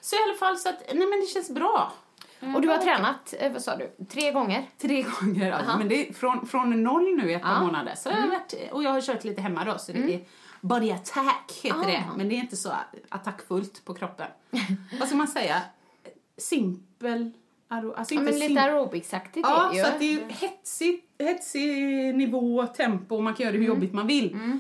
Så 0.01 0.17
i 0.17 0.19
alla 0.29 0.35
fall 0.39 0.59
så 0.59 0.69
att, 0.69 0.83
nej 0.95 1.07
men 1.07 1.21
det 1.21 1.27
känns 1.27 1.51
bra. 1.51 1.93
Och 2.55 2.61
du 2.63 2.69
har 2.69 2.79
tränat, 2.79 3.35
eh, 3.39 3.53
vad 3.53 3.63
sa 3.63 3.77
du, 3.77 4.05
tre 4.05 4.33
gånger? 4.33 4.65
Tre 4.79 5.03
gånger 5.21 5.53
alltså. 5.53 5.79
Men 5.79 5.89
det 5.89 6.09
är 6.09 6.13
från, 6.13 6.47
från 6.47 6.83
noll 6.83 7.15
nu 7.17 7.31
i 7.31 7.35
ett 7.35 7.43
par 7.43 7.49
Ja. 7.49 7.55
Mm. 7.57 7.67
månader. 7.67 7.95
Så 7.97 8.09
jag 8.09 8.17
har 8.17 8.29
varit, 8.29 8.55
och 8.73 8.83
jag 8.83 8.91
har 8.91 9.01
kört 9.01 9.25
lite 9.25 9.43
hemma 9.43 9.65
då. 9.65 9.79
Så 9.79 9.93
det 9.93 10.15
är 10.15 10.21
body 10.61 10.91
attack 10.91 11.53
heter 11.63 11.87
det. 11.87 12.05
Ah. 12.13 12.17
Men 12.17 12.29
det 12.29 12.35
är 12.35 12.41
inte 12.41 12.57
så 12.57 12.73
attackfullt 13.09 13.85
på 13.85 13.95
kroppen. 13.95 14.27
Vad 15.01 15.09
ska 15.09 15.17
man 15.17 15.29
säga? 15.29 15.63
Simpel. 16.37 17.31
Alltså 17.69 18.15
Ja, 18.15 18.21
men 18.21 18.39
lite 18.39 18.61
aerobicsaktigt 18.63 19.47
Ja, 19.49 19.67
är 19.67 19.71
det 19.71 19.77
ju. 19.79 19.85
så 19.85 19.91
det 19.99 20.35
är 20.35 20.35
hetsig, 20.49 21.05
hetsig 21.19 21.71
nivå, 22.15 22.67
tempo 22.67 23.17
och 23.17 23.23
man 23.23 23.35
kan 23.35 23.45
göra 23.45 23.53
det 23.53 23.59
hur 23.59 23.65
Mm. 23.67 23.77
jobbigt 23.77 23.93
man 23.93 24.07
vill. 24.07 24.59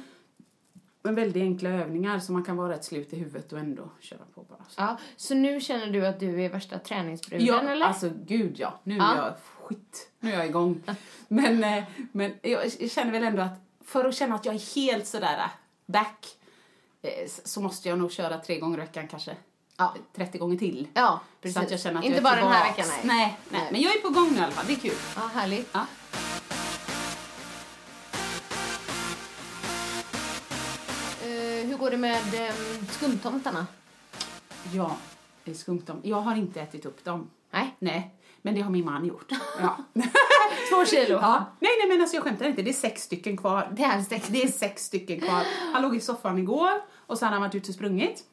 Men 1.03 1.15
väldigt 1.15 1.43
enkla 1.43 1.69
övningar 1.71 2.19
så 2.19 2.33
man 2.33 2.45
kan 2.45 2.57
vara 2.57 2.73
rätt 2.73 2.85
slut 2.85 3.13
i 3.13 3.17
huvudet 3.17 3.53
och 3.53 3.59
ändå 3.59 3.91
köra 4.01 4.19
på 4.35 4.43
bara. 4.43 4.65
Så. 4.69 4.81
Ja, 4.81 4.97
så 5.17 5.35
nu 5.35 5.61
känner 5.61 5.87
du 5.87 6.07
att 6.07 6.21
du 6.21 6.43
är 6.43 6.49
värsta 6.49 6.79
träningsbruden 6.79 7.47
Ja, 7.47 7.61
eller? 7.61 7.87
alltså 7.87 8.11
gud 8.27 8.55
ja. 8.59 8.81
Nu 8.85 8.95
är 8.95 8.99
Ja. 8.99 9.17
jag 9.17 9.35
skit. 9.69 10.11
Nu 10.21 10.33
är 10.33 10.37
jag 10.37 10.47
igång. 10.47 10.83
men, 11.29 11.65
eh, 11.65 11.85
men 12.13 12.33
jag 12.43 12.91
känner 12.91 13.13
väl 13.13 13.25
ändå 13.25 13.43
att 13.43 13.61
för 13.85 14.05
att 14.05 14.15
känna 14.15 14.35
att 14.35 14.45
jag 14.45 14.55
är 14.55 14.75
helt 14.75 15.07
sådär 15.07 15.41
back 15.91 16.27
eh, 17.03 17.29
så 17.45 17.61
måste 17.61 17.89
jag 17.89 17.99
nog 17.99 18.13
köra 18.13 18.39
tre 18.39 18.59
gånger 18.59 18.79
i 18.79 18.81
veckan 18.81 19.09
kanske. 19.09 19.37
Ja. 19.77 19.95
30 20.17 20.39
gånger 20.39 20.57
till. 20.57 20.89
Ja, 20.95 21.21
Så 21.37 21.43
precis. 21.43 21.57
att 21.57 21.71
jag 21.71 21.81
känner 21.81 21.99
att 21.99 22.05
inte 22.05 22.17
jag 22.17 22.25
bara 22.25 22.37
den 22.37 22.49
här 22.49 22.71
veckan, 22.71 22.87
nej. 22.89 23.01
nej. 23.05 23.39
Nej, 23.49 23.69
men 23.73 23.81
jag 23.81 23.97
är 23.97 24.01
på 24.01 24.09
gång 24.11 24.33
nu 24.33 24.39
i 24.39 24.43
alla 24.43 24.53
fall. 24.53 24.65
Det 24.67 24.73
är 24.73 24.77
kul. 24.77 24.95
Ja, 25.17 25.31
härligt. 25.35 25.69
Ja. 25.73 25.87
Eh, 31.23 31.67
hur 31.67 31.77
går 31.77 31.91
det 31.91 31.97
med 31.97 32.23
um, 32.35 32.87
skumtomtarna? 32.91 33.67
Ja, 34.73 34.97
det 35.45 35.51
är 35.51 35.55
skumt 35.55 35.83
om. 35.89 36.01
Jag 36.03 36.21
har 36.21 36.37
inte 36.37 36.61
ätit 36.61 36.87
upp 36.87 37.05
dem. 37.05 37.31
Nej, 37.51 37.77
Nej, 37.79 38.15
men 38.43 38.55
det 38.55 38.61
har 38.61 38.71
min 38.71 38.85
man 38.85 39.05
gjort. 39.07 39.33
Ja. 39.61 39.77
två 40.71 40.85
kilo. 40.87 41.15
ja. 41.15 41.45
Nej, 41.61 41.71
nej, 41.81 41.89
men 41.89 42.01
alltså 42.01 42.17
jag 42.17 42.25
skämtar 42.25 42.47
inte. 42.47 42.63
Det 42.63 42.71
är 42.71 42.75
sex 42.75 43.03
stycken 43.03 43.37
kvar. 43.37 43.69
Det 43.77 43.83
är 43.83 44.03
sex. 44.03 44.29
Det 44.29 44.43
är 44.43 44.49
sex 44.49 44.85
stycken 44.85 45.21
kvar. 45.21 45.43
Han 45.73 45.83
låg 45.83 45.97
i 45.97 46.01
soffan 46.01 46.39
igår 46.39 46.71
och 47.07 47.19
så 47.19 47.25
hade 47.25 47.35
han 47.35 47.43
varit 47.43 47.55
ute 47.55 47.69
och 47.69 47.75
sprungit. 47.75 48.25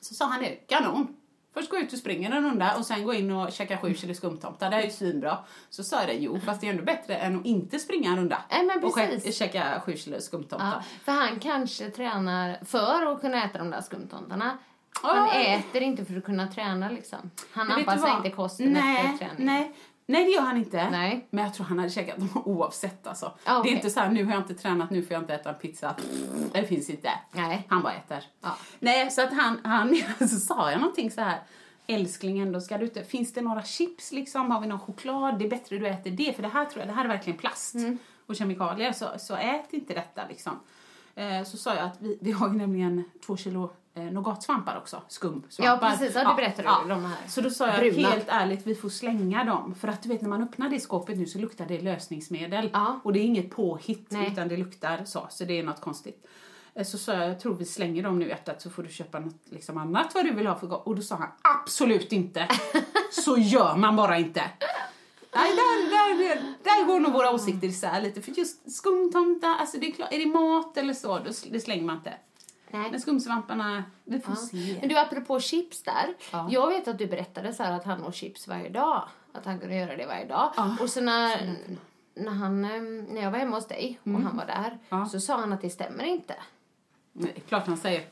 Så 0.00 0.14
sa 0.14 0.24
han 0.26 0.40
det, 0.42 0.48
kanon. 0.48 1.14
Först 1.54 1.70
gå 1.70 1.76
ut 1.76 1.92
och 1.92 1.98
springa 1.98 2.28
en 2.28 2.44
runda 2.44 2.76
och 2.76 2.86
sen 2.86 3.04
gå 3.04 3.14
in 3.14 3.30
och 3.30 3.52
käka 3.52 3.78
sju 3.78 3.94
kilo 3.94 4.14
skumtomtar. 4.14 4.70
Det 4.70 4.76
är 4.76 4.82
ju 4.82 4.90
svinbra. 4.90 5.38
Så 5.70 5.84
sa 5.84 5.98
jag 5.98 6.06
det, 6.08 6.14
jo 6.14 6.40
fast 6.44 6.60
det 6.60 6.66
är 6.66 6.70
ändå 6.70 6.82
bättre 6.84 7.16
än 7.16 7.38
att 7.40 7.46
inte 7.46 7.78
springa 7.78 8.10
en 8.10 8.16
runda. 8.16 8.42
Nej, 8.50 8.76
och 8.82 8.96
kä- 8.98 9.32
käka 9.32 9.82
sju 9.86 9.96
kilo 9.96 10.20
skumtomtar. 10.20 10.66
Ja, 10.76 10.82
för 11.04 11.12
han 11.12 11.40
kanske 11.40 11.90
tränar 11.90 12.58
för 12.64 13.12
att 13.12 13.20
kunna 13.20 13.44
äta 13.44 13.58
de 13.58 13.70
där 13.70 13.80
skumtomtarna. 13.80 14.58
Han 15.02 15.28
äter 15.28 15.82
inte 15.82 16.04
för 16.04 16.16
att 16.16 16.24
kunna 16.24 16.46
träna 16.46 16.90
liksom. 16.90 17.30
Han 17.52 17.66
Men 17.66 17.76
anpassar 17.78 18.16
inte 18.16 18.30
kosten 18.30 18.72
nej, 18.72 19.06
efter 19.06 19.26
träning. 19.26 19.46
Nej, 19.46 19.72
nej, 20.06 20.24
det 20.24 20.30
gör 20.30 20.42
han 20.42 20.56
inte. 20.56 20.90
Nej. 20.90 21.26
Men 21.30 21.44
jag 21.44 21.54
tror 21.54 21.66
han 21.66 21.78
hade 21.78 21.90
käkat 21.90 22.16
dem 22.16 22.28
oavsett 22.44 23.06
alltså. 23.06 23.32
Ja, 23.44 23.60
Det 23.62 23.68
är 23.68 23.72
inte 23.72 23.90
så 23.90 24.00
här, 24.00 24.10
nu 24.10 24.24
har 24.24 24.32
jag 24.32 24.40
inte 24.40 24.54
tränat, 24.54 24.90
nu 24.90 25.02
får 25.02 25.12
jag 25.12 25.22
inte 25.22 25.34
äta 25.34 25.50
en 25.50 25.58
pizza. 25.58 25.94
Det 26.52 26.64
finns 26.66 26.90
inte. 26.90 27.10
Nej. 27.32 27.66
Han 27.68 27.82
bara 27.82 27.92
äter. 27.92 28.24
Ja. 28.40 28.56
Nej, 28.78 29.10
så 29.10 29.22
att 29.22 29.32
han, 29.32 29.60
han 29.64 29.96
så 30.18 30.26
sa 30.36 30.70
jag 30.70 30.80
någonting 30.80 31.10
så 31.10 31.20
här. 31.20 31.38
Älsklingen, 31.90 32.52
då 32.52 32.60
ska 32.60 32.78
du 32.78 32.84
inte, 32.84 33.04
finns 33.04 33.32
det 33.32 33.40
några 33.40 33.62
chips 33.62 34.12
liksom? 34.12 34.50
Har 34.50 34.60
vi 34.60 34.66
någon 34.66 34.80
choklad? 34.80 35.38
Det 35.38 35.44
är 35.44 35.50
bättre 35.50 35.78
du 35.78 35.88
äter 35.88 36.10
det, 36.10 36.32
för 36.36 36.42
det 36.42 36.48
här 36.48 36.64
tror 36.64 36.78
jag, 36.80 36.88
det 36.88 36.92
här 36.92 37.04
är 37.04 37.08
verkligen 37.08 37.38
plast 37.38 37.74
Mm. 37.74 37.98
och 38.26 38.36
kemikalier, 38.36 38.92
så, 38.92 39.06
så 39.18 39.36
ät 39.36 39.72
inte 39.72 39.94
detta 39.94 40.22
liksom. 40.28 40.52
Eh, 41.14 41.44
så 41.44 41.56
sa 41.56 41.74
jag 41.74 41.84
att 41.84 41.96
vi, 42.00 42.18
vi 42.20 42.32
har 42.32 42.48
ju 42.48 42.54
nämligen 42.54 43.04
två 43.26 43.36
kilo 43.36 43.70
eh, 43.98 44.12
nougatsvampar 44.12 44.76
också, 44.76 45.02
skumsvampar. 45.08 45.86
Ja, 45.86 45.90
precis. 45.90 46.14
Ja, 46.14 46.28
det 46.28 46.34
berättade 46.36 46.68
du, 46.82 46.88
de 46.88 47.04
här 47.04 47.16
Så 47.28 47.40
då 47.40 47.50
sa 47.50 47.66
jag 47.66 47.80
bruna. 47.80 48.08
helt 48.08 48.28
ärligt, 48.28 48.66
vi 48.66 48.74
får 48.74 48.88
slänga 48.88 49.44
dem. 49.44 49.74
För 49.74 49.88
att 49.88 50.02
du 50.02 50.08
vet, 50.08 50.22
när 50.22 50.28
man 50.28 50.42
öppnar 50.42 50.68
det 50.68 50.80
skåpet 50.80 51.18
nu 51.18 51.26
så 51.26 51.38
luktar 51.38 51.66
det 51.66 51.80
lösningsmedel. 51.80 52.70
Ja. 52.72 53.00
Och 53.04 53.12
det 53.12 53.18
är 53.18 53.24
inget 53.24 53.50
påhitt, 53.50 54.06
Nej. 54.10 54.28
utan 54.32 54.48
det 54.48 54.56
luktar 54.56 55.04
så. 55.04 55.26
Så 55.30 55.44
det 55.44 55.58
är 55.58 55.62
något 55.62 55.80
konstigt. 55.80 56.26
Eh, 56.74 56.84
Så 56.84 56.98
sa 56.98 57.12
jag, 57.12 57.30
jag 57.30 57.40
tror 57.40 57.54
vi 57.54 57.64
slänger 57.64 58.02
dem 58.02 58.18
nu 58.18 58.28
hjärtat 58.28 58.62
så 58.62 58.70
får 58.70 58.82
du 58.82 58.88
köpa 58.88 59.18
något 59.18 59.42
liksom 59.50 59.78
annat 59.78 60.14
vad 60.14 60.24
du 60.24 60.30
vill 60.34 60.46
ha 60.46 60.54
för 60.58 60.66
gott. 60.66 60.86
Och 60.86 60.96
då 60.96 61.02
sa 61.02 61.14
han, 61.14 61.28
absolut 61.62 62.12
inte! 62.12 62.48
så 63.10 63.36
gör 63.38 63.76
man 63.76 63.96
bara 63.96 64.18
inte. 64.18 64.42
Nej, 65.34 65.50
där, 65.56 65.90
där, 65.90 66.42
där, 66.64 66.86
går 66.86 67.00
nog 67.00 67.12
våra 67.12 67.30
åsikter 67.30 67.68
isär 67.68 68.00
lite. 68.00 68.22
För 68.22 68.32
just 68.38 68.72
skumtomtar, 68.76 69.56
alltså 69.60 69.78
det 69.78 69.86
är 69.86 69.92
klart, 69.92 70.12
är 70.12 70.18
det 70.18 70.26
mat 70.26 70.76
eller 70.76 70.94
så, 70.94 71.18
då, 71.18 71.30
det 71.50 71.60
slänger 71.60 71.84
man 71.84 71.96
inte. 71.96 72.12
Nej. 72.70 72.90
Men 72.90 73.00
skumsvamparna, 73.00 73.84
vi 74.04 74.20
får 74.20 74.32
Ja. 74.34 74.36
se. 74.36 74.76
Men 74.80 74.88
du, 74.88 74.98
apropå 74.98 75.40
chips 75.40 75.82
där. 75.82 76.14
Ja. 76.32 76.48
Jag 76.50 76.68
vet 76.68 76.88
att 76.88 76.98
du 76.98 77.06
berättade 77.06 77.52
så 77.52 77.62
att 77.62 77.84
han 77.84 78.04
åt 78.04 78.14
chips 78.14 78.48
varje 78.48 78.68
dag. 78.68 79.08
Att 79.32 79.44
han 79.44 79.58
kunde 79.58 79.74
göra 79.76 79.96
det 79.96 80.06
varje 80.06 80.24
dag. 80.26 80.52
Ja. 80.56 80.76
Och 80.80 80.90
så 80.90 81.00
när, 81.00 81.54
när, 82.14 82.30
han, 82.32 82.64
eh, 82.64 82.80
när 83.14 83.22
jag 83.22 83.30
var 83.30 83.38
hemma 83.38 83.56
hos 83.56 83.68
dig 83.68 83.98
och 84.02 84.10
han 84.10 84.36
var 84.36 84.46
där 84.46 84.78
Mm. 84.90 85.06
Så 85.06 85.20
sa 85.20 85.36
han 85.36 85.52
att 85.52 85.60
det 85.60 85.70
stämmer 85.70 86.04
inte. 86.04 86.34
Nej, 87.12 87.42
klart 87.48 87.66
han 87.66 87.76
säger. 87.76 88.02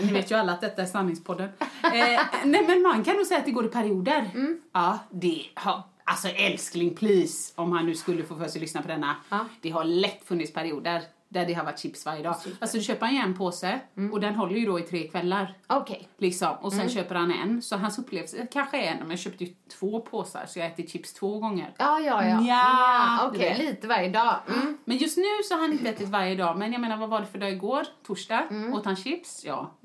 Ni, 0.00 0.12
vet 0.12 0.30
ju 0.30 0.34
alla 0.34 0.52
att 0.52 0.60
detta 0.60 0.82
är 0.82 0.86
sanningspodden. 0.86 1.48
Eh, 1.84 2.20
nej 2.44 2.64
men 2.66 2.82
man 2.82 3.04
kan 3.04 3.16
nog 3.16 3.26
säga 3.26 3.38
att 3.40 3.44
det 3.46 3.50
går 3.50 3.64
i 3.66 3.68
perioder. 3.68 4.30
Mm. 4.34 4.60
Ja, 4.72 4.98
det 5.10 5.44
har, 5.54 5.82
alltså 6.04 6.28
älskling 6.28 6.94
please, 6.94 7.52
om 7.56 7.72
han 7.72 7.86
nu 7.86 7.94
skulle 7.94 8.24
få 8.24 8.36
för 8.36 8.48
sig 8.48 8.58
att 8.58 8.62
lyssna 8.62 8.82
på 8.82 8.88
denna. 8.88 9.16
Det 9.60 9.70
har 9.70 9.84
lätt 9.84 10.24
funnits 10.24 10.52
perioder 10.52 11.02
där 11.32 11.46
det 11.46 11.52
har 11.54 11.64
varit 11.64 11.78
chips 11.78 12.06
varje 12.06 12.22
dag. 12.22 12.36
Alltså 12.60 12.76
du 12.76 12.82
köper 12.82 13.06
en 13.06 13.16
en 13.16 13.34
påse 13.34 13.80
Mm. 13.96 14.12
och 14.12 14.20
den 14.20 14.34
håller 14.34 14.56
ju 14.56 14.66
då 14.66 14.78
i 14.78 14.82
tre 14.82 15.08
kvällar. 15.08 15.54
Okej. 15.66 16.08
Liksom. 16.18 16.54
Och 16.60 16.72
sen 16.72 16.80
Mm. 16.80 16.92
köper 16.92 17.14
han 17.14 17.30
en. 17.30 17.62
Så 17.62 17.76
hans 17.76 17.98
upplevelse 17.98 18.46
kanske 18.52 18.76
är 18.82 18.92
en, 18.92 18.98
men 18.98 19.10
jag 19.10 19.18
köpte 19.18 19.44
ju 19.44 19.54
två 19.78 20.00
påsar 20.00 20.44
så 20.48 20.58
jag 20.58 20.66
äter 20.66 20.86
chips 20.86 21.12
två 21.12 21.38
gånger. 21.38 21.74
Ja, 21.78 22.00
ja, 22.00 22.24
ja. 22.24 23.18
Du 23.32 23.36
Okej, 23.38 23.48
vet. 23.50 23.58
lite 23.58 23.86
varje 23.86 24.08
dag. 24.08 24.36
Mm. 24.48 24.78
Men 24.84 24.96
just 24.96 25.16
nu 25.16 25.24
så 25.48 25.54
har 25.54 25.60
han 25.60 25.72
inte 25.72 25.88
ätit 25.88 26.08
varje 26.08 26.34
dag. 26.36 26.58
Men 26.58 26.72
jag 26.72 26.80
menar, 26.80 26.96
vad 26.96 27.08
var 27.08 27.20
det 27.20 27.26
för 27.26 27.38
dag 27.38 27.50
igår? 27.52 27.86
Torsdag? 28.06 28.46
Åt 28.74 28.84
han 28.84 28.96
chips? 28.96 29.44
Ja. 29.44 29.70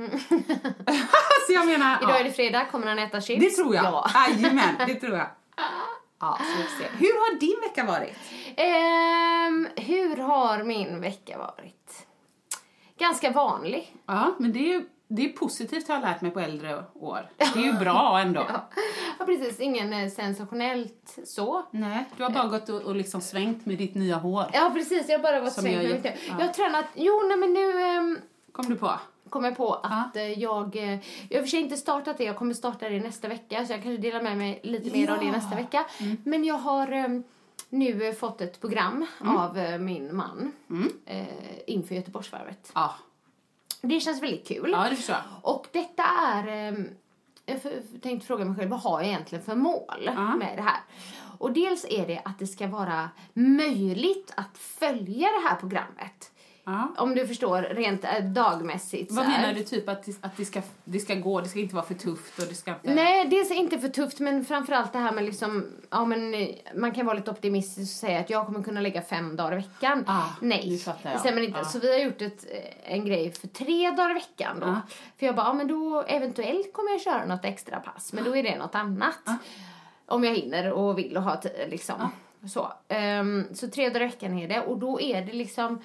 så 1.48 1.54
jag 1.54 1.66
menar... 1.66 1.86
Mm. 1.98 2.00
Idag 2.04 2.12
ja. 2.16 2.20
är 2.20 2.24
det 2.24 2.32
fredag, 2.32 2.66
kommer 2.72 2.88
han 2.88 3.00
äta 3.00 3.22
chips? 3.22 3.40
Det 3.58 3.62
tror 3.64 3.76
jag. 3.76 3.86
Ja. 3.86 4.10
Jajamän, 4.30 4.76
det 4.88 4.96
tror 4.96 5.18
jag. 5.18 5.28
Ja, 6.20 6.38
så 6.40 6.58
vi 6.58 6.64
får 6.64 6.84
se. 6.84 6.90
Hur 6.98 7.14
har 7.20 7.40
din 7.40 7.70
vecka 7.70 7.86
varit? 7.86 8.18
Ehm, 8.56 9.68
hur 9.76 10.18
har 10.18 10.64
min 10.64 11.02
vecka 11.02 11.38
varit? 11.38 12.08
Ganska 12.98 13.32
vanlig. 13.32 13.96
Ja, 14.06 14.36
men 14.40 14.54
det 14.54 14.60
är 14.60 14.74
ju 14.74 14.86
det 15.10 15.26
är 15.26 15.30
positivt 15.30 15.88
har 15.88 15.96
jag 15.96 16.02
lärt 16.02 16.22
mig 16.22 16.32
på 16.32 16.40
äldre 16.40 16.84
år. 16.94 17.30
Det 17.38 17.60
är 17.60 17.64
ju 17.64 17.74
bra 17.74 18.20
ändå. 18.20 18.46
Ja, 19.20 19.26
precis. 19.26 19.60
Ingen 19.60 19.94
eh, 19.94 20.10
sensationellt 20.10 21.18
så. 21.26 21.64
Nej, 21.72 22.06
du 22.18 22.24
har 22.24 22.30
bara 22.30 22.48
gått 22.48 22.70
och, 22.70 22.82
och 22.82 22.96
liksom 22.96 23.22
svängt 23.22 23.66
med 23.66 23.78
ditt 23.78 23.96
nya 23.96 24.16
hår. 24.16 24.46
Ja, 24.54 24.72
precis. 24.74 25.10
Jag 25.10 25.20
har 25.20 25.24
bara 25.24 25.40
gått 25.40 25.54
Som 25.54 25.64
svängt 25.64 25.76
jag 25.76 25.84
med 25.84 25.96
mitt 25.96 26.06
hår. 26.06 26.14
Ja. 26.28 26.36
Jag 26.40 26.46
har 26.46 26.54
tränat... 26.54 26.86
Jo, 26.94 27.22
nej, 27.28 27.38
men 27.38 27.54
nu 27.54 27.82
ehm, 27.82 28.20
Kom 28.52 28.70
du 28.70 28.76
på? 28.76 28.92
Kom 29.30 29.44
jag 29.44 29.58
på 29.58 29.74
att 29.74 30.16
eh, 30.16 30.40
jag... 30.40 30.76
Eh, 30.76 31.00
jag 31.30 31.38
har 31.38 31.42
för 31.42 31.48
sig 31.50 31.60
inte 31.60 31.78
startat 31.78 32.18
det. 32.18 32.24
Jag 32.24 32.36
kommer 32.38 32.54
starta 32.54 32.90
det 32.90 33.00
nästa 33.00 33.28
vecka. 33.28 33.66
Så 33.66 33.74
jag 33.74 33.84
kanske 33.84 34.02
delar 34.02 34.22
med 34.22 34.38
mig 34.38 34.60
lite 34.64 34.92
mer 34.98 35.12
av 35.12 35.20
det 35.20 35.26
Ja. 35.26 35.32
nästa 35.32 35.56
vecka. 35.56 35.86
Men 36.24 36.44
jag 36.44 36.56
har 36.58 36.92
ehm, 36.92 37.24
nu 37.70 38.08
eh, 38.08 38.14
fått 38.14 38.42
ett 38.42 38.62
program 38.62 39.06
av 39.20 39.58
eh, 39.58 39.78
min 39.80 40.16
man 40.16 40.52
eh, 41.06 41.26
inför 41.68 41.96
Göteborgsvarvet. 41.96 42.72
Ja, 42.76 42.96
Det 43.82 44.00
känns 44.00 44.22
väldigt 44.24 44.48
kul. 44.48 44.70
ja 44.72 44.90
det 44.90 44.96
förstår 44.96 45.16
jag. 45.16 45.54
Och 45.54 45.68
detta 45.72 46.04
är... 46.04 46.76
Jag 47.46 47.62
tänkte 48.02 48.28
fråga 48.28 48.46
mig 48.46 48.56
själv, 48.56 48.70
vad 48.70 48.80
har 48.80 49.00
jag 49.02 49.08
egentligen 49.10 49.44
för 49.44 49.56
mål 49.56 50.02
Ja. 50.06 50.36
med 50.36 50.58
det 50.58 50.62
här? 50.62 50.80
Och 51.38 51.52
dels 51.52 51.86
är 51.90 52.08
det 52.08 52.22
att 52.26 52.40
det 52.40 52.48
ska 52.48 52.68
vara 52.68 53.10
möjligt 53.34 54.34
att 54.38 54.58
följa 54.58 55.28
det 55.28 55.48
här 55.50 55.56
programmet. 55.56 56.32
Ja. 56.68 56.94
Om 56.98 57.16
du 57.16 57.28
förstår, 57.28 57.62
rent 57.62 58.04
eh, 58.04 58.24
dagmässigt. 58.24 59.12
Vad 59.12 59.28
menar 59.28 59.54
du? 59.54 59.64
Typ 59.64 59.90
att, 59.90 60.04
det, 60.04 60.12
att 60.22 60.38
det, 60.38 60.46
ska, 60.46 60.62
det 60.84 61.00
ska 61.00 61.16
gå, 61.16 61.42
det 61.42 61.50
ska 61.50 61.60
inte 61.60 61.76
vara 61.76 61.86
för 61.86 61.94
tufft 61.94 62.40
och 62.40 62.46
det 62.50 62.56
ska 62.56 62.72
inte... 62.72 62.94
Nej, 62.94 63.22
är 63.22 63.54
inte 63.54 63.80
för 63.80 63.90
tufft, 63.90 64.20
men 64.20 64.46
framförallt 64.46 64.94
det 64.94 65.00
här 65.00 65.12
med 65.12 65.24
liksom, 65.24 65.66
ja 65.90 66.06
men 66.06 66.34
eh, 66.34 66.48
man 66.76 66.92
kan 66.92 67.06
vara 67.06 67.16
lite 67.16 67.32
optimistisk 67.32 67.94
och 67.94 68.00
säga 68.00 68.20
att 68.20 68.30
jag 68.30 68.46
kommer 68.46 68.64
kunna 68.64 68.82
lägga 68.82 69.02
fem 69.02 69.36
dagar 69.36 69.54
i 69.54 69.56
veckan. 69.56 70.04
Ah, 70.08 70.24
Nej, 70.42 70.70
det 70.70 70.78
fattar 70.78 71.10
jag. 71.10 71.16
det 71.16 71.20
stämmer 71.20 71.42
inte. 71.42 71.60
Ah. 71.60 71.64
Så 71.64 71.80
vi 71.80 71.92
har 71.92 72.00
gjort 72.00 72.22
ett, 72.22 72.46
eh, 72.52 72.94
en 72.94 73.06
grej 73.06 73.32
för 73.32 73.48
tre 73.48 73.92
dagar 73.92 74.12
i 74.12 74.14
veckan 74.14 74.60
då. 74.60 74.68
Ah. 74.68 74.82
För 75.18 75.26
jag 75.26 75.36
bara, 75.36 75.46
ja 75.46 75.54
men 75.54 75.68
då 75.68 76.02
eventuellt 76.08 76.74
kommer 76.74 76.92
jag 76.92 77.02
köra 77.02 77.26
något 77.26 77.46
extra 77.46 77.80
pass, 77.80 78.14
men 78.14 78.24
då 78.24 78.36
är 78.36 78.44
det 78.44 78.58
något 78.58 78.76
annat. 78.76 79.20
Ah. 79.26 79.36
Om 80.06 80.24
jag 80.24 80.36
hinner 80.36 80.72
och 80.72 80.98
vill 80.98 81.18
och 81.18 81.24
ha 81.24 81.38
tid 81.38 81.52
liksom. 81.70 82.12
Så. 82.54 82.74
Ehm, 82.88 83.46
så 83.54 83.68
tre 83.68 83.90
dagar 83.90 84.02
i 84.02 84.08
veckan 84.08 84.40
är 84.40 84.48
det 84.48 84.62
och 84.62 84.78
då 84.78 85.02
är 85.02 85.22
det 85.22 85.34
liksom 85.34 85.80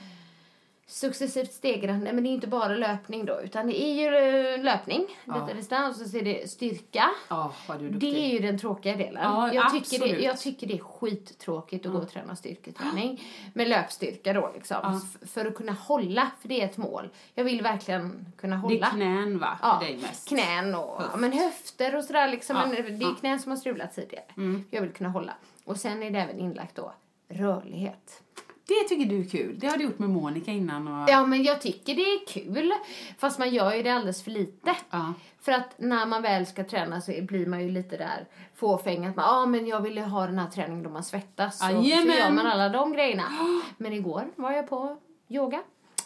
successivt 0.93 1.53
stegrande, 1.53 2.13
men 2.13 2.25
det 2.25 2.31
är 2.31 2.33
inte 2.33 2.47
bara 2.47 2.75
löpning 2.75 3.25
då, 3.25 3.41
utan 3.41 3.67
det 3.67 3.83
är 3.83 3.93
ju 3.95 4.07
eh, 4.55 4.63
löpning, 4.63 5.07
lite 5.25 5.55
distans, 5.55 6.01
och 6.01 6.07
så 6.07 6.17
är 6.17 6.23
det 6.23 6.51
styrka. 6.51 7.11
Ja. 7.29 7.53
Det 7.91 8.25
är 8.25 8.29
ju 8.33 8.39
den 8.39 8.59
tråkiga 8.59 8.97
delen. 8.97 9.23
Ja, 9.23 9.53
jag, 9.55 9.73
tycker 9.73 9.99
det, 10.07 10.23
jag 10.23 10.39
tycker 10.41 10.67
det 10.67 10.75
är 10.75 10.79
skittråkigt 10.79 11.87
att 11.87 11.93
gå 11.93 11.99
och 11.99 12.11
träna 12.11 12.37
styrketräning 12.37 13.23
med 13.53 13.69
löpstyrka 13.69 14.33
då 14.33 14.51
liksom. 14.55 15.01
För 15.27 15.47
att 15.47 15.55
kunna 15.55 15.73
hålla, 15.73 16.31
för 16.41 16.49
det 16.49 16.61
är 16.61 16.65
ett 16.65 16.77
mål. 16.77 17.09
Jag 17.35 17.45
vill 17.45 17.63
verkligen 17.63 18.27
kunna 18.39 18.57
Det 18.57 18.63
hålla. 18.63 18.87
är 18.87 18.91
knän 18.91 19.39
va, 19.39 19.59
Ja, 19.63 19.79
för 19.81 19.87
dig 19.87 19.97
mest? 19.97 20.29
knän 20.29 20.75
och 20.75 21.03
ja, 21.13 21.17
men 21.17 21.33
höfter 21.33 21.97
och 21.97 22.05
sådär 22.05 22.29
liksom. 22.29 22.57
Ja, 22.57 22.63
Men 22.67 22.71
det 22.71 22.79
är 22.79 22.91
ja. 22.91 23.07
Mm. 23.07 23.15
knän 23.17 23.41
som 23.41 23.51
har 23.53 23.57
strulat 23.57 23.95
tidigare. 23.95 24.25
Jag 24.71 24.81
vill 24.83 24.93
kunna 24.93 25.11
hålla. 25.11 25.33
Och 25.65 25.77
sen 25.77 26.03
är 26.03 26.11
det 26.11 26.19
även 26.19 26.39
inlagt 26.39 26.77
då 26.77 26.93
rörlighet. 27.29 28.23
Det 28.67 28.89
tycker 28.89 29.07
du 29.07 29.21
är 29.21 29.25
kul. 29.25 29.59
Det 29.59 29.67
har 29.67 29.77
du 29.77 29.85
gjort 29.85 29.99
med 29.99 30.11
Monica 30.11 30.51
innan 30.51 30.89
och... 30.89 31.11
Ja, 31.11 31.27
men 31.27 31.43
jag 31.43 31.61
tycker 31.61 31.95
det 31.95 32.03
är 32.03 32.27
kul. 32.27 32.73
Fast 33.19 33.39
man 33.39 33.51
gör 33.51 33.75
ju 33.75 33.83
det 33.83 33.91
alldeles 33.91 34.25
för 34.25 34.31
lite. 34.31 34.77
Ja. 34.91 35.15
För 35.41 35.53
att 35.53 35.79
när 35.79 36.07
man 36.07 36.23
väl 36.23 36.47
ska 36.47 36.65
träna 36.65 37.01
så 37.01 37.13
blir 37.23 37.47
man 37.47 37.63
ju 37.63 37.71
lite 37.71 37.97
där 37.97 38.27
fåfäng 38.55 39.07
att 39.07 39.17
man, 39.17 39.25
ah, 39.29 39.47
men 39.47 39.67
jag 39.67 39.81
ville 39.81 40.01
ha 40.01 40.27
den 40.27 40.39
här 40.39 40.51
träningen 40.51 40.83
då 40.83 40.91
man 40.91 41.05
svettas. 41.05 41.59
Så, 41.59 41.67
så 41.67 41.73
gör 41.73 42.31
man 42.31 42.47
alla 42.47 42.69
de 42.69 42.93
grejerna. 42.93 43.25
Men 43.79 43.93
igår 43.93 44.31
var 44.37 44.53
jag 44.53 44.69
på 44.69 44.97
yoga. 45.29 45.63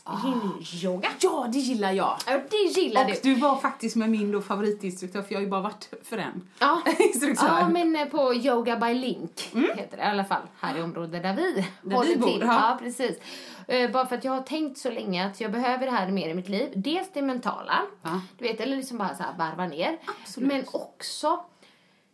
Ah. 0.09 0.17
Yin-yoga. 0.27 1.09
Ja, 1.21 1.49
det 1.53 1.59
gillar 1.59 1.93
jag. 1.93 2.17
Ja, 2.27 2.41
det 2.51 2.81
gillar 2.81 3.05
Och 3.05 3.11
du. 3.23 3.35
du 3.35 3.41
var 3.41 3.57
faktiskt 3.57 3.97
med 3.97 4.11
min 4.11 4.33
då 4.33 4.41
favoritinstruktör, 4.41 5.23
för 5.23 5.33
jag 5.33 5.39
har 5.39 5.45
ju 5.45 5.51
bara 5.51 5.61
varit 5.61 5.91
för 6.03 6.19
en 6.19 6.49
Ja. 6.59 6.83
instruktör. 6.99 7.47
Ja, 7.47 7.69
men 7.69 7.97
eh, 7.97 8.05
på 8.05 8.35
Yoga 8.35 8.77
by 8.77 8.95
Link 8.95 9.51
heter 9.77 9.97
det 9.97 10.03
i 10.03 10.07
alla 10.07 10.25
fall. 10.25 10.43
Här 10.61 10.79
i 10.79 10.83
området 10.83 11.23
där 11.23 11.35
vi 11.37 11.65
Där 11.83 11.97
håller 11.97 12.09
vi 12.11 12.17
bor, 12.17 12.27
till. 12.29 12.41
ja. 12.41 12.47
Ja, 12.71 12.77
precis. 12.81 13.19
Eh, 13.69 13.91
bara 13.91 14.07
för 14.07 14.17
att 14.17 14.25
jag 14.25 14.33
har 14.33 14.43
tänkt 14.43 14.79
så 14.79 14.91
länge 14.91 15.27
att 15.27 15.41
jag 15.41 15.53
behöver 15.53 15.87
det 15.87 15.93
här 15.93 16.11
mer 16.11 16.29
i 16.29 16.35
mitt 16.35 16.49
liv. 16.49 16.73
Dels 16.77 17.09
det 17.13 17.23
mentala, 17.23 17.83
Ja. 18.03 18.21
du 18.39 18.45
vet, 18.45 18.61
eller 18.61 18.77
liksom 18.77 18.99
bara 18.99 19.15
så 19.15 19.23
här 19.23 19.35
varva 19.39 19.67
ner. 19.67 19.99
Absolut. 20.23 20.49
Men 20.49 20.65
också 20.73 21.45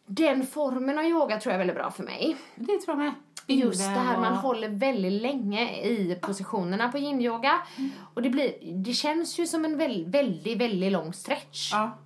den 0.06 0.46
formen 0.46 0.98
av 0.98 1.04
yoga 1.04 1.40
tror 1.40 1.50
jag 1.52 1.54
är 1.54 1.58
väldigt 1.58 1.76
bra 1.76 1.90
för 1.90 2.02
mig. 2.02 2.36
Det 2.54 2.66
tror 2.78 2.82
jag 2.86 2.98
med. 2.98 3.12
Just 3.46 3.80
det 3.80 4.00
här, 4.00 4.20
man 4.20 4.36
håller 4.36 4.68
väldigt 4.68 5.22
länge 5.22 5.76
i 5.82 6.18
positionerna 6.22 6.88
på 6.88 6.98
yin-yoga. 6.98 7.62
Och 8.14 8.22
det, 8.22 8.30
blir, 8.30 8.52
det 8.84 8.92
känns 8.92 9.38
ju 9.38 9.46
som 9.46 9.64
en 9.64 9.78
väldigt, 9.78 10.08
väldigt, 10.08 10.58
väldigt 10.58 10.92
lång 10.92 11.12
stretch. 11.12 11.72
Ja. 11.72 11.98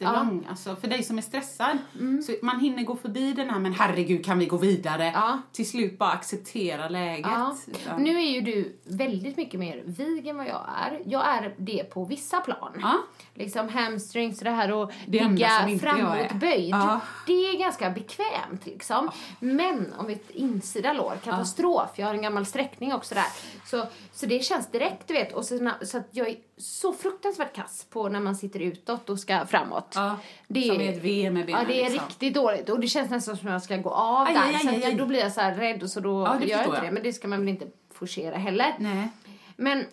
Jättelång. 0.00 0.46
Alltså, 0.50 0.76
för 0.76 0.88
dig 0.88 1.02
som 1.02 1.18
är 1.18 1.22
stressad. 1.22 1.78
Så 2.26 2.32
man 2.42 2.60
hinner 2.60 2.82
gå 2.82 2.96
förbi 2.96 3.32
den 3.32 3.50
här, 3.50 3.58
men 3.58 3.72
herregud 3.72 4.24
kan 4.24 4.38
vi 4.38 4.46
gå 4.46 4.56
vidare? 4.56 5.10
Ja. 5.14 5.38
Till 5.52 5.68
slut 5.70 5.98
bara 5.98 6.10
acceptera 6.10 6.88
läget. 6.88 7.26
Ja. 7.30 7.56
Utan- 7.66 8.02
Nu 8.02 8.16
är 8.16 8.30
ju 8.30 8.40
du 8.40 8.78
väldigt 8.84 9.36
mycket 9.36 9.60
mer 9.60 9.82
vig 9.86 10.26
än 10.26 10.36
vad 10.36 10.46
jag 10.46 10.66
är. 10.86 11.02
Jag 11.06 11.28
är 11.28 11.54
det 11.58 11.84
på 11.84 12.04
vissa 12.04 12.40
plan. 12.40 12.72
Ja. 12.82 12.94
Liksom 13.34 13.68
hamstrings 13.68 14.38
och 14.38 14.44
det 14.44 14.50
här 14.50 14.72
och 14.72 14.92
Det 15.06 15.24
ligga 15.24 15.48
framåtböjd. 15.80 16.70
Ja. 16.74 17.00
Det 17.26 17.32
är 17.32 17.58
ganska 17.58 17.90
bekvämt 17.90 18.66
liksom. 18.66 19.10
Men 19.40 19.94
om 19.98 20.08
ett 20.08 20.30
insida 20.30 20.92
lår, 20.92 21.16
katastrof. 21.24 21.90
Jag 21.96 22.06
har 22.06 22.14
en 22.14 22.22
gammal 22.22 22.46
sträckning 22.46 22.94
också 22.94 23.14
där. 23.14 23.24
Så, 23.66 23.86
så 24.12 24.26
det 24.26 24.44
känns 24.44 24.70
direkt 24.70 25.08
du 25.08 25.14
vet. 25.14 25.32
Och 25.32 25.44
så, 25.44 25.70
så 25.82 25.98
att 25.98 26.08
jag 26.10 26.28
är 26.28 26.36
så 26.56 26.92
fruktansvärt 26.92 27.54
kass 27.54 27.86
på 27.90 28.08
när 28.08 28.20
man 28.20 28.36
sitter 28.36 28.60
utåt 28.60 29.10
och 29.10 29.18
ska 29.18 29.46
framåt. 29.46 29.89
Ja, 29.94 30.16
Det 30.48 30.62
som 30.62 30.76
är- 30.76 30.80
är 30.84 30.92
ett 30.92 31.04
V 31.04 31.30
med 31.30 31.46
benen. 31.46 31.60
Ja, 31.62 31.68
det 31.68 31.80
är 31.84 31.90
liksom. 31.90 32.08
riktigt 32.08 32.34
dåligt. 32.34 32.68
Och 32.68 32.80
det 32.80 32.86
känns 32.86 33.10
nästan 33.10 33.36
som 33.36 33.46
att 33.48 33.52
jag 33.52 33.62
ska 33.62 33.76
gå 33.76 33.90
av 33.90 34.26
Aj, 34.26 34.34
där. 34.34 34.40
aj, 34.42 34.68
aj, 34.68 34.84
aj, 34.84 34.94
då 34.94 35.06
blir 35.06 35.20
jag 35.20 35.32
så 35.32 35.40
här 35.40 35.54
rädd 35.54 35.82
och 35.82 35.90
så 35.90 36.00
då 36.00 36.10
Ja, 36.26 36.40
gör 36.44 36.48
jag 36.58 36.66
inte 36.66 36.80
det. 36.80 36.90
Men 36.90 37.02
det 37.02 37.12
ska 37.12 37.28
man 37.28 37.38
väl 37.38 37.48
inte 37.48 37.66
forcera 37.92 38.36
heller. 38.36 38.74
Nej. 38.78 39.08
Men 39.56 39.84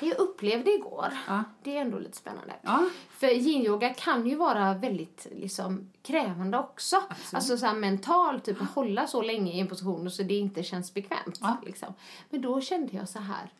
det 0.00 0.06
jag 0.06 0.18
upplevde 0.18 0.70
igår, 0.70 1.08
Ja. 1.28 1.44
det 1.62 1.76
är 1.76 1.80
ändå 1.80 1.98
lite 1.98 2.16
spännande. 2.16 2.54
Ja. 2.62 2.88
För 3.10 3.26
yin-yoga 3.26 3.94
kan 3.94 4.26
ju 4.26 4.34
vara 4.34 4.74
väldigt 4.74 5.26
liksom, 5.36 5.90
krävande 6.02 6.58
också. 6.58 7.02
Alltså 7.32 7.56
så 7.58 7.66
här 7.66 7.74
mentalt, 7.74 8.44
typ 8.44 8.62
att 8.62 8.70
hålla 8.70 9.06
så 9.06 9.22
länge 9.22 9.52
i 9.52 9.60
en 9.60 9.66
position 9.68 10.10
så 10.10 10.22
det 10.22 10.34
inte 10.34 10.62
känns 10.62 10.94
bekvämt. 10.94 11.38
Ja. 11.40 11.56
Liksom. 11.66 11.94
Men 12.30 12.42
då 12.42 12.60
kände 12.60 12.96
jag 12.96 13.08
så 13.08 13.18
här 13.18 13.50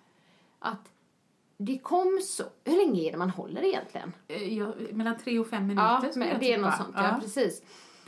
att 0.59 0.89
det 1.59 1.79
kom 1.79 2.21
så... 2.23 2.43
Hur 2.65 2.77
länge 2.77 3.01
är 3.09 3.13
det 3.13 3.19
man 3.19 3.31
håller 3.31 3.65
egentligen? 3.65 4.13
Eh, 4.29 4.59
Jag, 4.59 4.75
mellan 4.93 5.19
tre 5.19 5.39
och 5.39 5.47
fem 5.47 5.67
minuter 5.67 6.11
Ja, 6.15 6.37
det 6.41 6.53
är 6.53 6.59
något 6.59 6.77
sånt. 6.77 6.95
Ja. 6.95 7.17
precis. 7.21 7.63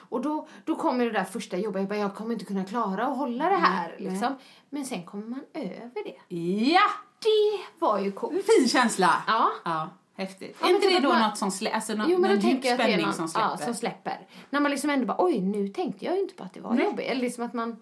Och 0.08 0.22
då, 0.22 0.48
då 0.64 0.76
kommer 0.76 1.04
det 1.04 1.10
där 1.10 1.24
första 1.24 1.56
jobbet. 1.56 1.80
Jag 1.80 1.88
bara, 1.88 1.98
jag 1.98 2.14
kommer 2.14 2.32
inte 2.32 2.44
kunna 2.44 2.64
klara 2.64 3.06
att 3.06 3.16
hålla 3.16 3.48
det 3.48 3.56
här. 3.56 3.96
Liksom. 3.98 4.36
Men 4.70 4.84
sen 4.84 5.04
kommer 5.04 5.26
man 5.26 5.44
över 5.54 6.04
det. 6.04 6.36
Ja! 6.36 6.90
Det 7.22 7.60
var 7.78 7.98
ju 7.98 8.12
coolt. 8.12 8.46
Fin 8.46 8.68
känsla! 8.68 9.22
Ja. 9.26 9.50
ja 9.64 9.88
häftigt. 10.18 10.56
Ja, 10.60 10.66
är 10.66 10.72
men 10.72 10.76
inte 10.76 10.86
typ 10.88 10.90
det 11.02 11.08
att 11.08 11.12
då 11.14 11.18
man- 11.18 11.28
något 11.30 11.38
som 11.38 11.50
slä, 11.50 11.70
alltså 11.70 11.92
Jo, 11.92 11.98
men 12.18 12.20
någon 12.20 12.34
då 12.36 12.40
tänker 12.42 12.68
jag 12.68 12.80
att 12.80 12.86
det 12.86 12.92
är 12.92 13.02
någon, 13.02 13.12
som 13.12 13.28
släpper? 13.28 13.50
Ja, 13.50 13.56
som 13.56 13.74
släpper. 13.74 14.18
När 14.50 14.60
man 14.60 14.70
liksom 14.70 14.90
ändå 14.90 15.06
bara, 15.06 15.16
oj, 15.24 15.40
nu 15.40 15.68
tänkte 15.68 16.04
jag 16.04 16.14
ju 16.14 16.20
inte 16.22 16.34
på 16.34 16.44
att 16.44 16.54
det 16.54 16.60
var 16.60 16.74
Nej. 16.74 16.84
jobbigt. 16.84 17.06
Eller 17.10 17.20
liksom 17.20 17.44
att 17.44 17.54
man, 17.54 17.76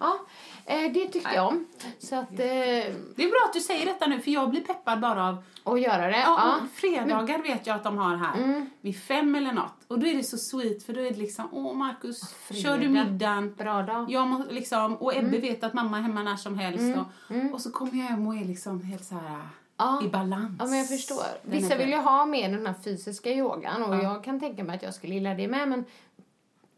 ja, 0.00 0.16
eh, 0.64 0.92
det 0.92 1.06
tyckte 1.08 1.34
jag 1.34 1.46
om. 1.48 1.66
Så 1.98 2.16
att, 2.16 2.30
eh, 2.30 2.36
Det 2.38 3.24
är 3.24 3.30
bra 3.30 3.40
att 3.46 3.52
du 3.52 3.60
säger 3.60 3.86
detta 3.86 4.06
nu, 4.06 4.20
för 4.20 4.30
jag 4.30 4.50
blir 4.50 4.60
peppad 4.60 5.00
bara 5.00 5.28
av 5.28 5.42
och 5.64 5.78
göra 5.78 6.06
det. 6.06 6.18
Ja, 6.18 6.58
Ja. 6.60 6.66
fredagar 6.74 7.42
vet 7.42 7.66
jag 7.66 7.76
att 7.76 7.84
de 7.84 7.98
har 7.98 8.16
här. 8.16 8.38
Mm. 8.38 8.70
Vid 8.80 9.02
fem 9.02 9.34
eller 9.34 9.52
något. 9.52 9.74
Och 9.88 9.98
då 9.98 10.06
är 10.06 10.14
det 10.14 10.22
så 10.22 10.38
sweet 10.38 10.82
för 10.82 10.92
då 10.92 11.00
är 11.00 11.10
det 11.10 11.16
liksom, 11.18 11.48
åh 11.52 11.74
Markus, 11.74 12.20
kör 12.62 12.78
du 12.78 12.88
middagen? 12.88 13.54
Bra 13.54 13.82
dag. 13.82 14.10
Jag 14.10 14.26
må, 14.28 14.44
liksom, 14.50 14.96
och 14.96 15.14
Ebbe 15.16 15.28
Mm. 15.28 15.40
vet 15.40 15.64
att 15.64 15.74
mamma 15.74 15.98
är 15.98 16.02
hemma 16.02 16.22
när 16.22 16.36
som 16.36 16.58
helst. 16.58 16.98
Och, 16.98 17.36
och 17.54 17.60
så 17.60 17.70
kommer 17.70 17.92
jag 17.92 18.04
hem 18.04 18.26
och 18.26 18.34
är 18.36 18.44
liksom 18.44 18.82
helt 18.82 19.04
så 19.04 19.14
här 19.14 19.40
Ja. 19.80 20.02
i 20.04 20.08
balans. 20.08 20.56
Ja, 20.58 20.66
men 20.66 20.78
jag 20.78 20.88
förstår. 20.88 21.24
Vissa 21.42 21.76
vill 21.76 21.88
ju 21.88 21.96
ha 21.96 22.26
mer 22.26 22.48
den 22.50 22.66
här 22.66 22.74
fysiska 22.84 23.30
yogan 23.30 23.82
och 23.82 23.94
jag 23.94 24.24
kan 24.24 24.40
tänka 24.40 24.64
mig 24.64 24.76
att 24.76 24.82
jag 24.82 24.94
skulle 24.94 25.14
gilla 25.14 25.34
det 25.34 25.48
med, 25.48 25.68
men 25.68 25.84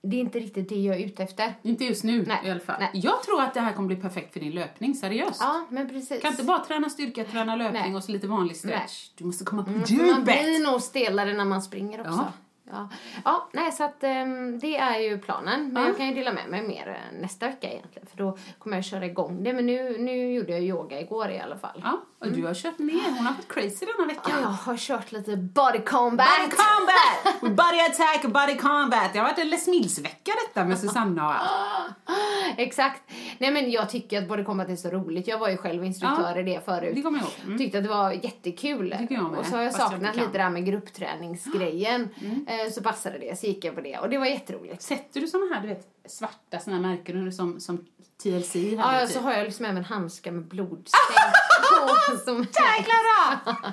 det 0.03 0.17
är 0.17 0.21
inte 0.21 0.39
riktigt 0.39 0.69
det 0.69 0.77
jag 0.77 0.97
är 1.01 1.07
ute 1.07 1.23
efter. 1.23 1.55
Inte 1.63 1.85
just 1.85 2.05
nu 2.05 2.25
Nej, 2.27 2.41
i 2.45 2.51
alla 2.51 2.61
fall. 2.61 2.77
nej. 2.81 2.91
Jag 2.95 3.23
tror 3.23 3.43
att 3.43 3.55
det 3.55 3.61
här 3.61 3.73
kommer 3.73 3.87
bli 3.87 3.97
perfekt 3.97 4.33
för 4.33 4.41
din 4.41 4.53
löpning, 4.53 4.95
seriöst. 4.95 5.41
Ja, 5.41 5.67
men 5.71 5.89
precis. 5.89 6.23
Kan 6.23 6.31
inte 6.31 6.45
bara 6.45 6.65
träna 6.65 6.91
styrka, 6.91 7.25
träna 7.25 7.57
löpning 7.57 7.83
Nej. 7.83 7.95
och 7.95 8.05
så 8.05 8.13
lite 8.13 8.27
vanlig 8.27 8.57
stretch. 8.57 9.09
Du 9.15 9.25
måste 9.25 9.45
komma 9.45 9.65
på 9.65 9.71
man 9.71 9.85
djupet! 9.87 10.25
blir 10.25 10.71
nog 10.71 10.83
stelare 10.83 11.33
när 11.33 11.45
man 11.45 11.63
springer 11.63 12.01
också. 12.01 12.13
Ja. 12.13 12.33
Ja, 12.71 12.89
ja 13.25 13.49
nej, 13.53 13.73
så 13.73 13.85
att 13.85 14.05
ehm, 14.05 14.59
det 14.59 14.77
är 14.77 14.99
ju 14.99 15.19
planen. 15.19 15.73
Men 15.73 15.83
Ja. 15.83 15.89
jag 15.89 15.97
kan 15.97 16.09
ju 16.09 16.15
dela 16.15 16.33
med 16.33 16.49
mig 16.49 16.63
mer 16.69 16.89
eh, 16.89 17.21
nästa 17.21 17.47
vecka 17.47 17.71
egentligen. 17.71 18.07
För 18.07 18.17
då 18.17 18.39
kommer 18.59 18.77
jag 18.77 18.85
köra 18.85 19.07
igång 19.07 19.45
det. 19.45 19.53
Men 19.53 19.67
nu, 19.67 19.99
nu 19.99 20.33
gjorde 20.35 20.53
jag 20.53 20.63
yoga 20.63 21.01
igår 21.01 21.31
i 21.31 21.41
alla 21.41 21.57
fall. 21.59 21.81
Ja, 21.85 22.01
och 22.25 22.33
du 22.33 22.47
har 22.47 22.55
kört 22.55 22.79
mer. 22.79 23.03
Hon 23.05 23.27
har 23.27 23.33
varit 23.35 23.49
crazy 23.53 23.87
denna 23.87 24.07
veckan. 24.09 24.33
Ja, 24.35 24.41
jag 24.41 24.49
har 24.49 24.77
kört 24.77 25.13
lite 25.13 25.37
body 25.37 25.79
combat. 25.79 26.29
Body 26.39 26.51
combat! 26.57 27.57
Body 27.57 27.81
attack 27.81 28.25
och 28.25 28.31
body 28.31 28.57
combat. 28.57 29.13
Det 29.13 29.19
har 29.19 29.27
varit 29.29 29.39
en 29.39 29.49
Les 29.49 29.67
Mills-vecka 29.67 30.33
detta 30.49 30.65
med 30.65 30.79
Susanna 30.79 31.27
och 31.27 31.35
allt. 31.35 31.93
Exakt. 32.57 33.03
Nej 33.39 33.51
men 33.51 33.71
jag 33.71 33.91
tycker 33.91 34.23
att 34.23 34.29
body 34.29 34.45
combat 34.45 34.69
är 34.69 34.77
så 34.77 34.89
roligt. 34.91 35.29
Jag 35.29 35.39
var 35.39 35.49
ju 35.49 35.57
själv 35.57 35.85
instruktör 35.85 36.33
Ja, 36.35 36.41
i 36.41 36.43
det 36.43 36.65
förut. 36.65 36.95
det 36.95 37.03
kommer 37.03 37.19
jag 37.19 37.25
ihåg. 37.29 37.35
Mm. 37.47 37.59
Tyckte 37.59 37.79
att 37.79 37.85
det 37.85 37.91
var 37.91 38.11
jättekul. 38.13 38.95
tycker 39.01 39.15
jag 39.15 39.31
med, 39.31 39.39
Och 39.41 39.47
så 39.47 39.57
har 39.57 39.63
jag 39.63 39.73
fast 39.73 39.81
jag 39.83 39.91
saknat 39.91 40.15
kan. 40.15 40.25
lite 40.25 40.39
det 40.39 40.43
här 40.45 40.51
med 40.51 40.67
gruppträningsgrejen. 40.67 42.09
Mm. 42.23 42.47
Eh, 42.49 42.71
Så 42.73 42.83
passade 42.83 43.19
det, 43.19 43.39
så 43.39 43.47
gick 43.47 43.65
jag 43.65 43.75
på 43.75 43.81
det. 43.81 43.99
Och 43.99 44.09
det 44.11 44.19
var 44.19 44.27
jätteroligt. 44.27 44.83
Sätter 44.83 45.21
du 45.21 45.27
såna 45.27 45.55
här 45.55 45.63
du 45.63 45.69
vet, 45.69 45.87
svarta 46.09 46.59
såna 46.59 46.77
här 46.77 46.83
märken 46.83 47.33
som, 47.33 47.61
som 47.61 47.85
TLC 48.23 48.55
hade? 48.55 48.99
Ja, 49.01 49.07
typ? 49.07 49.17
så 49.17 49.21
har 49.21 49.33
jag 49.33 49.45
liksom 49.45 49.65
även 49.67 49.85
handskar 49.85 50.33
med 50.33 50.45
blodstänk 50.45 50.93
på. 51.73 52.19
Som 52.25 52.47
Klara! 52.47 53.41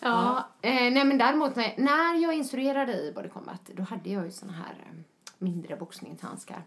ja. 0.00 0.48
Eh, 0.62 0.74
nej 0.74 1.04
men 1.04 1.18
däremot 1.18 1.56
när, 1.56 1.74
när 1.76 2.14
jag 2.22 2.34
instruerade 2.34 2.92
i 2.92 3.12
Body 3.14 3.28
Combat 3.28 3.60
då 3.76 3.82
hade 3.82 4.10
jag 4.10 4.24
ju 4.24 4.30
såna 4.30 4.52
här 4.52 4.84
eh, 4.86 4.94
mindre 5.38 5.76
boxningshandskar. 5.76 6.62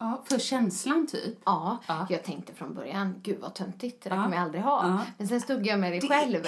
Ja, 0.00 0.22
för 0.24 0.38
känslan 0.38 1.06
typ. 1.06 1.38
Ja, 1.44 1.78
Ja. 1.86 2.06
jag 2.10 2.24
tänkte 2.24 2.54
från 2.54 2.74
början, 2.74 3.14
gud 3.22 3.40
vad 3.40 3.54
töntigt, 3.54 4.02
det 4.04 4.08
där 4.10 4.16
Ja. 4.16 4.22
kommer 4.22 4.36
jag 4.36 4.44
aldrig 4.44 4.62
ha. 4.62 4.88
Ja. 4.88 4.98
Men 5.18 5.28
sen 5.28 5.40
stod 5.40 5.66
jag 5.66 5.78
med 5.80 5.92
det 5.92 6.00
själv. 6.08 6.44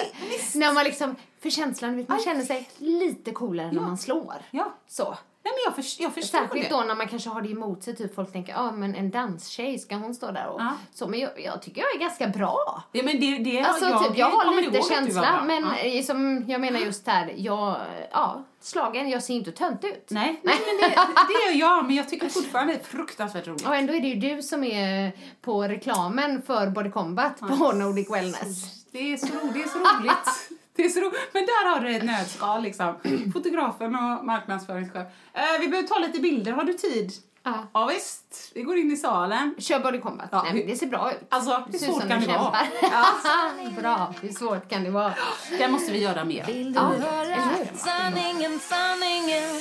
När 0.54 0.72
man 0.74 0.84
liksom, 0.84 1.16
för 1.42 1.50
känslan, 1.50 2.04
man 2.08 2.18
känner 2.18 2.42
sig 2.44 2.70
lite 2.78 3.32
coolare 3.32 3.72
när 3.72 3.80
man 3.80 3.98
slår. 3.98 4.34
Ja. 4.50 4.72
Så. 4.88 5.16
Nej 5.50 5.58
men 5.64 5.72
jag, 5.72 5.74
för, 5.74 6.02
jag 6.02 6.14
förstår 6.14 6.38
Särskilt 6.38 6.68
det. 6.68 6.74
då 6.76 6.80
när 6.82 6.94
man 6.94 7.08
kanske 7.08 7.30
har 7.30 7.42
det 7.42 7.48
emot 7.48 7.82
sig, 7.82 7.96
typ 7.96 8.14
folk 8.14 8.32
tänker, 8.32 8.52
ja 8.52 8.58
ah, 8.58 8.72
men 8.72 8.94
en 8.94 9.10
danstjej, 9.10 9.78
ska 9.78 9.94
hon 9.96 10.14
stå 10.14 10.30
där 10.30 10.46
och 10.46 10.60
Ja. 10.60 10.72
så. 10.94 11.08
Men 11.08 11.20
jag, 11.20 11.30
jag 11.44 11.62
tycker 11.62 11.80
jag 11.80 11.94
är 11.94 11.98
ganska 11.98 12.26
bra. 12.28 12.82
Ja, 12.92 13.02
men 13.04 13.20
det, 13.20 13.38
det 13.38 13.60
Alltså 13.60 13.84
jag, 13.88 14.08
typ, 14.08 14.18
jag 14.18 14.30
har 14.30 14.44
kommer 14.44 14.62
lite 14.62 14.82
känsla, 14.82 15.42
men 15.46 15.62
Ja. 15.62 15.76
eh, 15.76 16.02
som 16.04 16.44
jag 16.48 16.60
menar 16.60 16.80
just 16.80 17.06
här, 17.06 17.34
jag, 17.36 17.76
ja, 18.10 18.44
slagen, 18.60 19.08
jag 19.08 19.22
ser 19.22 19.34
inte 19.34 19.52
tönt 19.52 19.84
ut. 19.84 20.06
Nej, 20.10 20.40
nej 20.42 20.58
men 20.66 20.90
det, 20.90 20.96
det 21.28 21.52
gör 21.52 21.60
jag, 21.68 21.84
men 21.86 21.96
jag 21.96 22.08
tycker 22.08 22.28
fortfarande 22.28 22.72
det 22.72 22.78
är 22.78 22.84
fruktansvärt 22.84 23.46
roligt. 23.46 23.66
Och 23.66 23.74
ändå 23.76 23.92
är 23.94 24.00
det 24.00 24.08
ju 24.08 24.34
du 24.36 24.42
som 24.42 24.64
är 24.64 25.12
på 25.40 25.62
reklamen 25.62 26.42
för 26.42 26.66
Body 26.66 26.90
Combat 26.90 27.40
på 27.40 27.72
Nordic 27.72 28.10
Wellness. 28.10 28.84
Det 28.92 29.12
är 29.12 29.16
så, 29.16 29.26
det 29.26 29.62
är 29.62 29.68
så 29.68 29.78
roligt. 29.78 30.49
Det 30.80 30.86
är 30.86 30.88
så 30.90 31.00
roligt. 31.00 31.30
Men 31.32 31.42
där 31.46 31.68
har 31.74 31.80
du 31.80 31.96
ett 31.96 32.04
nötskal 32.04 32.62
liksom. 32.62 32.94
Fotografen 33.32 33.94
och 33.94 34.24
marknadsföringschef. 34.26 35.06
Eh, 35.34 35.42
vi 35.60 35.68
behöver 35.68 35.88
ta 35.88 35.98
lite 35.98 36.20
bilder. 36.20 36.52
Har 36.52 36.64
du 36.64 36.72
tid? 36.72 37.12
Ja. 37.42 37.54
Ja 37.72 37.86
visst, 37.86 38.52
vi 38.54 38.62
går 38.62 38.76
in 38.76 38.92
i 38.92 38.96
salen. 38.96 39.54
Kör 39.58 39.78
body 39.80 40.00
combat. 40.00 40.28
Ja, 40.32 40.42
Nej, 40.52 40.64
det 40.66 40.76
ser 40.76 40.86
bra 40.86 41.12
ut. 41.12 41.18
Alltså, 41.28 41.64
hur 41.72 41.78
svårt 41.78 42.08
kan 42.08 42.20
det 42.20 42.26
vara? 42.26 42.56
kämpar. 42.82 43.80
bra, 43.82 44.14
hur 44.22 44.28
svårt 44.32 44.68
kan 44.70 44.84
det 44.84 44.90
vara? 44.90 45.14
Det 45.58 45.68
måste 45.68 45.92
vi 45.92 45.98
göra 46.02 46.24
mer. 46.24 46.44
Vill 46.46 46.72
du 46.72 46.78
Ja, 46.78 46.82
höra 46.86 47.36
sanningen, 47.76 48.58
sanningen? 48.60 49.60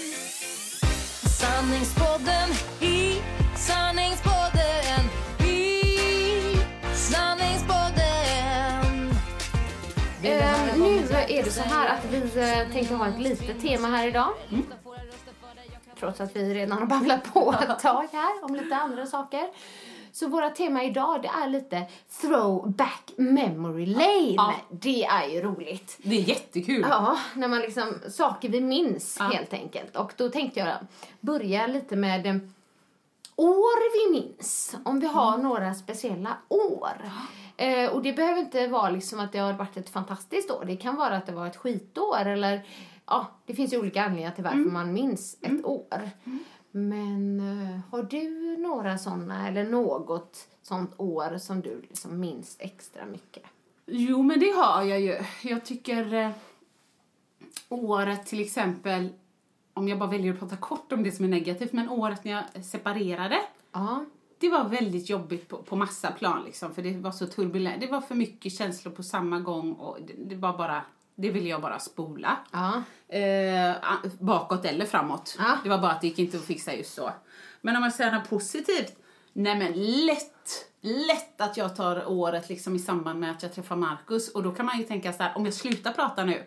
Sanningspodden 1.40 2.50
i 2.82 3.22
sanningspodden 3.58 4.39
är 11.40 11.44
det 11.44 11.52
så 11.52 11.62
här 11.62 11.88
att 11.88 12.06
vi 12.12 12.18
eh, 12.18 12.72
tänkte 12.72 12.96
ha 12.96 13.08
ett 13.08 13.20
litet 13.20 13.62
tema 13.62 13.88
här 13.88 14.08
idag. 14.08 14.34
Trots 16.00 16.22
att 16.22 16.36
vi 16.36 16.54
redan 16.54 16.78
har 16.78 16.86
babblat 16.86 17.34
på 17.34 17.56
ett 17.62 17.80
tag 17.80 18.08
här 18.12 18.44
om 18.46 18.56
lite 18.56 18.76
andra 18.76 19.06
saker. 19.06 19.50
Så 20.12 20.28
våra 20.28 20.50
tema 20.50 20.84
idag 20.84 21.22
det 21.22 21.28
är 21.28 21.48
lite 21.48 21.84
throwback 22.22 23.12
memory 23.18 23.86
lane. 23.86 24.34
Ja. 24.36 24.54
Det 24.70 25.04
är 25.04 25.28
ju 25.28 25.42
roligt. 25.42 25.98
Det 26.04 26.16
är 26.16 26.22
jättekul. 26.22 26.86
Ja, 26.90 27.18
när 27.34 27.48
man 27.48 27.60
liksom, 27.60 27.94
saker 28.10 28.50
vi 28.50 28.62
minns 28.62 29.18
Ja. 29.20 29.26
helt 29.26 29.54
enkelt. 29.54 29.96
Och 29.96 30.14
då 30.16 30.30
tänkte 30.30 30.60
jag 30.60 30.78
börja 31.20 31.68
lite 31.68 31.96
med 31.96 32.26
eh, 32.26 32.36
år 33.36 34.12
vi 34.14 34.22
minns. 34.22 34.76
Om 34.86 35.00
vi 35.00 35.08
har 35.08 35.38
några 35.38 35.74
speciella 35.74 36.38
år. 36.48 37.02
Eh, 37.60 37.90
och 37.90 38.02
det 38.02 38.14
behöver 38.14 38.40
inte 38.40 38.68
vara 38.68 38.90
liksom 38.90 39.20
att 39.20 39.32
det 39.32 39.40
har 39.40 39.54
varit 39.54 39.78
ett 39.78 39.90
fantastiskt 39.90 40.52
år. 40.52 40.64
Det 40.66 40.76
kan 40.76 40.96
vara 40.96 41.18
att 41.18 41.26
det 41.26 41.32
var 41.32 41.48
ett 41.48 41.56
skitår 41.56 42.26
eller 42.26 42.66
ja, 43.06 43.28
det 43.46 43.54
finns 43.54 43.74
ju 43.74 43.80
olika 43.80 44.02
anledningar 44.04 44.32
till 44.32 44.44
varför 44.44 44.58
man 44.58 44.94
minns 44.94 45.38
ett 45.42 45.66
år. 45.66 46.10
Men 46.72 47.40
eh, 47.40 47.80
har 47.92 48.04
du 48.04 48.58
några 48.58 48.98
sådana 48.98 49.48
eller 49.48 49.64
något 49.64 50.48
sånt 50.62 50.94
år 50.98 51.38
som 51.38 51.62
du 51.62 51.82
liksom 51.82 52.20
minns 52.20 52.56
extra 52.60 53.06
mycket? 53.06 53.44
Jo, 53.86 54.24
men 54.24 54.40
det 54.40 54.52
har 54.52 54.84
jag 54.84 55.00
ju. 55.02 55.18
Jag 55.44 55.66
tycker 55.66 56.14
eh, 56.14 56.32
året 57.70 58.26
till 58.26 58.42
exempel, 58.42 59.10
om 59.74 59.88
jag 59.88 60.00
bara 60.00 60.10
väljer 60.10 60.34
att 60.34 60.40
prata 60.40 60.58
kort 60.58 60.92
om 60.92 61.04
det 61.04 61.12
som 61.12 61.26
är 61.26 61.30
negativt, 61.30 61.74
men 61.74 61.90
året 61.90 62.24
när 62.24 62.32
jag 62.32 62.66
separerade, 62.66 63.38
Ja. 63.72 64.06
Det 64.40 64.50
var 64.50 64.64
väldigt 64.64 65.10
jobbigt 65.10 65.48
på, 65.48 65.58
på 65.58 65.76
massa 65.76 66.12
plan 66.12 66.44
liksom, 66.46 66.74
för 66.74 66.82
det 66.82 66.98
var 66.98 67.12
så 67.12 67.28
turbulent. 67.28 67.82
Det 67.82 67.88
var 67.88 68.02
för 68.02 68.16
mycket 68.16 68.54
känslor 68.54 68.92
på 68.92 69.04
samma 69.04 69.40
gång 69.40 69.74
och 69.74 69.98
det, 70.08 70.14
det 70.18 70.36
var 70.36 70.58
bara, 70.58 70.82
det 71.16 71.30
ville 71.30 71.50
jag 71.50 71.62
bara 71.62 71.80
spola. 71.80 72.38
Ja. 72.52 72.84
Eh, 73.18 73.76
bakåt 74.20 74.66
eller 74.66 74.86
framåt. 74.86 75.36
Ja. 75.40 75.58
Det 75.64 75.70
var 75.70 75.78
bara 75.78 75.92
att 75.92 76.02
det 76.02 76.08
gick 76.08 76.20
inte 76.20 76.38
att 76.38 76.44
fixa 76.44 76.74
just 76.74 76.94
så. 76.94 77.12
Men 77.62 77.76
om 77.76 77.82
man 77.82 77.92
säger 77.92 78.12
något 78.12 78.30
positivt, 78.30 78.96
nej 79.34 79.58
men 79.58 79.72
lätt, 80.06 80.66
lätt 80.82 81.42
att 81.42 81.58
jag 81.58 81.76
tar 81.76 82.10
året 82.10 82.50
liksom 82.50 82.76
i 82.76 82.80
samband 82.80 83.20
med 83.20 83.32
att 83.32 83.44
jag 83.44 83.54
träffar 83.54 83.76
Markus 83.76 84.30
och 84.32 84.44
då 84.44 84.52
kan 84.52 84.66
man 84.66 84.78
ju 84.78 84.84
tänka 84.84 85.14
så 85.14 85.24
här, 85.24 85.38
om 85.38 85.46
jag 85.46 85.54
slutar 85.54 85.92
prata 85.92 86.24
nu, 86.24 86.44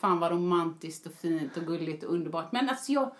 fan 0.00 0.18
vad 0.18 0.32
romantiskt 0.32 1.06
och 1.06 1.12
fint 1.12 1.56
och 1.56 1.66
gulligt 1.66 2.04
och 2.04 2.12
underbart. 2.12 2.52
Men 2.52 2.68
alltså 2.68 2.92
jag, 2.92 3.10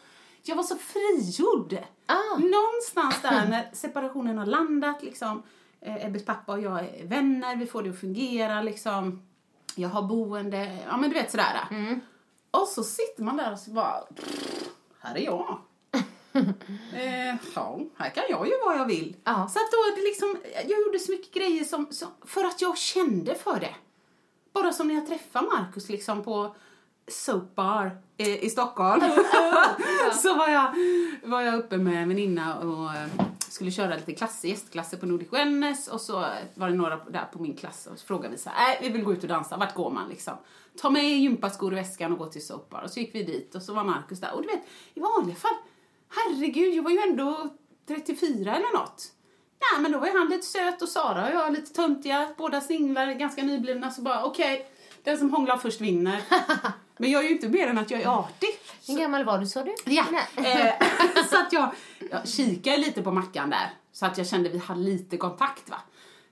jag 0.48 0.56
var 0.56 0.62
så 0.62 0.76
frigjord. 0.76 1.76
Ah. 2.06 2.38
Någonstans 2.38 3.22
där 3.22 3.48
när 3.50 3.70
separationen 3.72 4.38
har 4.38 4.46
landat 4.46 5.02
liksom, 5.02 5.42
eh, 5.80 6.06
Ebbes 6.06 6.24
pappa 6.24 6.52
och 6.52 6.60
jag 6.60 6.78
är 6.80 7.06
vänner, 7.06 7.56
vi 7.56 7.66
får 7.66 7.82
det 7.82 7.90
att 7.90 8.00
fungera 8.00 8.62
liksom. 8.62 9.22
Jag 9.74 9.88
har 9.88 10.02
boende, 10.02 10.78
ja 10.88 10.96
men 10.96 11.10
du 11.10 11.14
vet 11.14 11.30
sådär. 11.30 11.56
Och 12.50 12.68
så 12.68 12.84
sitter 12.84 13.22
man 13.22 13.36
där 13.36 13.52
och 13.52 13.58
så 13.58 13.70
bara, 13.70 14.00
"Pff, 14.00 14.68
här 15.00 15.16
är 15.16 15.20
jag. 15.20 15.58
eh, 16.94 17.34
ja, 17.54 17.80
här 17.96 18.10
kan 18.10 18.24
jag 18.28 18.46
ju 18.46 18.52
vad 18.64 18.78
jag 18.78 18.86
vill. 18.86 19.16
Ja. 19.24 19.48
Så 19.48 19.58
att 19.58 19.70
då 19.70 19.96
det 19.96 20.02
liksom, 20.02 20.36
jag 20.68 20.80
gjorde 20.86 20.98
så 20.98 21.12
mycket 21.12 21.34
grejer 21.34 21.64
som, 21.64 21.86
som, 21.90 22.08
för 22.24 22.44
att 22.44 22.60
jag 22.62 22.78
kände 22.78 23.34
för 23.34 23.60
det. 23.60 23.74
Bara 24.52 24.72
som 24.72 24.88
när 24.88 24.94
jag 24.94 25.06
träffade 25.06 25.46
Markus 25.46 25.88
liksom 25.88 26.24
på 26.24 26.56
Soap 27.08 27.54
Bar 27.54 28.02
i, 28.16 28.46
i 28.46 28.50
Stockholm. 28.50 29.02
så 30.22 30.34
var 30.34 30.48
jag, 30.48 30.74
var 31.22 31.42
jag 31.42 31.54
uppe 31.54 31.76
med 31.76 32.02
en 32.02 32.08
väninna 32.08 32.58
och 32.58 32.94
eh, 32.94 33.08
skulle 33.38 33.70
köra 33.70 33.96
lite 33.96 34.12
klasser, 34.12 34.48
gästklasser 34.48 34.96
på 34.96 35.06
Nordic 35.06 35.32
Wellness 35.32 35.88
och 35.88 36.00
så 36.00 36.24
var 36.54 36.68
det 36.68 36.74
några 36.74 36.96
där 36.96 37.28
på 37.32 37.38
min 37.38 37.56
klass 37.56 37.88
och 37.92 37.98
så 37.98 38.06
frågade 38.06 38.28
vi 38.28 38.38
så 38.38 38.50
här, 38.50 38.66
"Nej, 38.66 38.78
vi 38.82 38.88
vill 38.88 39.04
gå 39.04 39.12
ut 39.12 39.22
och 39.22 39.28
dansa, 39.28 39.56
vart 39.56 39.74
går 39.74 39.90
man 39.90 40.08
liksom? 40.08 40.34
Ta 40.80 40.90
med 40.90 41.18
gympaskor 41.18 41.72
i 41.72 41.76
väskan 41.76 42.12
och 42.12 42.18
gå 42.18 42.26
till 42.26 42.46
Soap 42.46 42.70
Bar. 42.70 42.82
Och 42.82 42.90
så 42.90 43.00
gick 43.00 43.14
vi 43.14 43.22
dit 43.22 43.54
och 43.54 43.62
så 43.62 43.74
var 43.74 43.84
Markus 43.84 44.20
där 44.20 44.34
och 44.34 44.42
du 44.42 44.48
vet, 44.48 44.62
i 44.94 45.00
vanliga 45.00 45.36
fall, 45.36 45.56
herregud, 46.08 46.74
jag 46.74 46.82
var 46.82 46.90
ju 46.90 46.98
ändå 46.98 47.48
34 47.88 48.56
eller 48.56 48.78
något. 48.78 49.12
Nej, 49.60 49.82
men 49.82 49.92
då 49.92 49.98
var 49.98 50.18
han 50.18 50.28
lite 50.28 50.46
söt 50.46 50.82
och 50.82 50.88
Sara 50.88 51.26
och 51.26 51.34
jag 51.34 51.52
lite 51.52 51.72
töntiga, 51.72 52.28
båda 52.38 52.60
singlar, 52.60 53.12
ganska 53.12 53.42
nyblivna, 53.42 53.90
så 53.90 54.02
bara 54.02 54.24
okej, 54.24 54.70
den 55.02 55.18
som 55.18 55.30
hånglar 55.30 55.56
först 55.56 55.80
vinner. 55.80 56.22
men 56.96 57.10
jag 57.10 57.24
är 57.24 57.28
ju 57.28 57.34
inte 57.34 57.48
mer 57.48 57.66
än 57.66 57.78
att 57.78 57.90
jag 57.90 58.00
är 58.00 58.20
artig. 58.20 58.48
Hur 58.88 58.98
gammal 58.98 59.24
var 59.24 59.38
du 59.38 59.46
sa 59.46 59.64
du? 59.64 59.74
Ja, 59.84 60.04
eh, 60.36 60.74
så 61.30 61.36
att 61.36 61.52
jag, 61.52 61.70
jag 62.10 62.28
kikade 62.28 62.76
lite 62.76 63.02
på 63.02 63.10
Mackan 63.10 63.50
där, 63.50 63.70
så 63.92 64.06
att 64.06 64.18
jag 64.18 64.26
kände 64.26 64.48
vi 64.48 64.58
hade 64.58 64.80
lite 64.80 65.16
kontakt 65.16 65.70
va. 65.70 65.76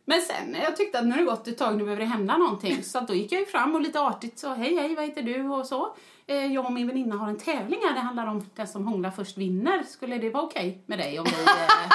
Men 0.04 0.22
sen, 0.22 0.56
jag 0.62 0.76
tyckte 0.76 0.98
att 0.98 1.04
nu 1.04 1.10
har 1.10 1.18
det 1.18 1.24
gått 1.24 1.48
ett 1.48 1.58
tag, 1.58 1.76
nu 1.76 1.84
behöver 1.84 2.02
det 2.02 2.08
hända 2.08 2.36
någonting. 2.36 2.82
Så 2.82 2.98
att 2.98 3.08
då 3.08 3.14
gick 3.14 3.32
jag 3.32 3.40
ju 3.40 3.46
fram 3.46 3.74
och 3.74 3.80
lite 3.80 4.00
artigt 4.00 4.38
så, 4.38 4.54
hej 4.54 4.76
hej, 4.76 4.94
vad 4.94 5.04
heter 5.04 5.22
du 5.22 5.48
och 5.48 5.66
så. 5.66 5.96
Eh, 6.26 6.46
jag 6.52 6.66
och 6.66 6.72
min 6.72 6.86
väninna 6.86 7.16
har 7.16 7.28
en 7.28 7.38
tävling 7.38 7.80
här, 7.82 7.94
det 7.94 8.00
handlar 8.00 8.26
om 8.26 8.46
den 8.54 8.68
som 8.68 8.86
hånglar 8.86 9.10
först 9.10 9.36
vinner. 9.38 9.82
Skulle 9.82 10.18
det 10.18 10.30
vara 10.30 10.42
okej 10.42 10.82
med 10.86 10.98
dig 10.98 11.18
om 11.18 11.24
vi 11.24 11.42
eh, 11.42 11.90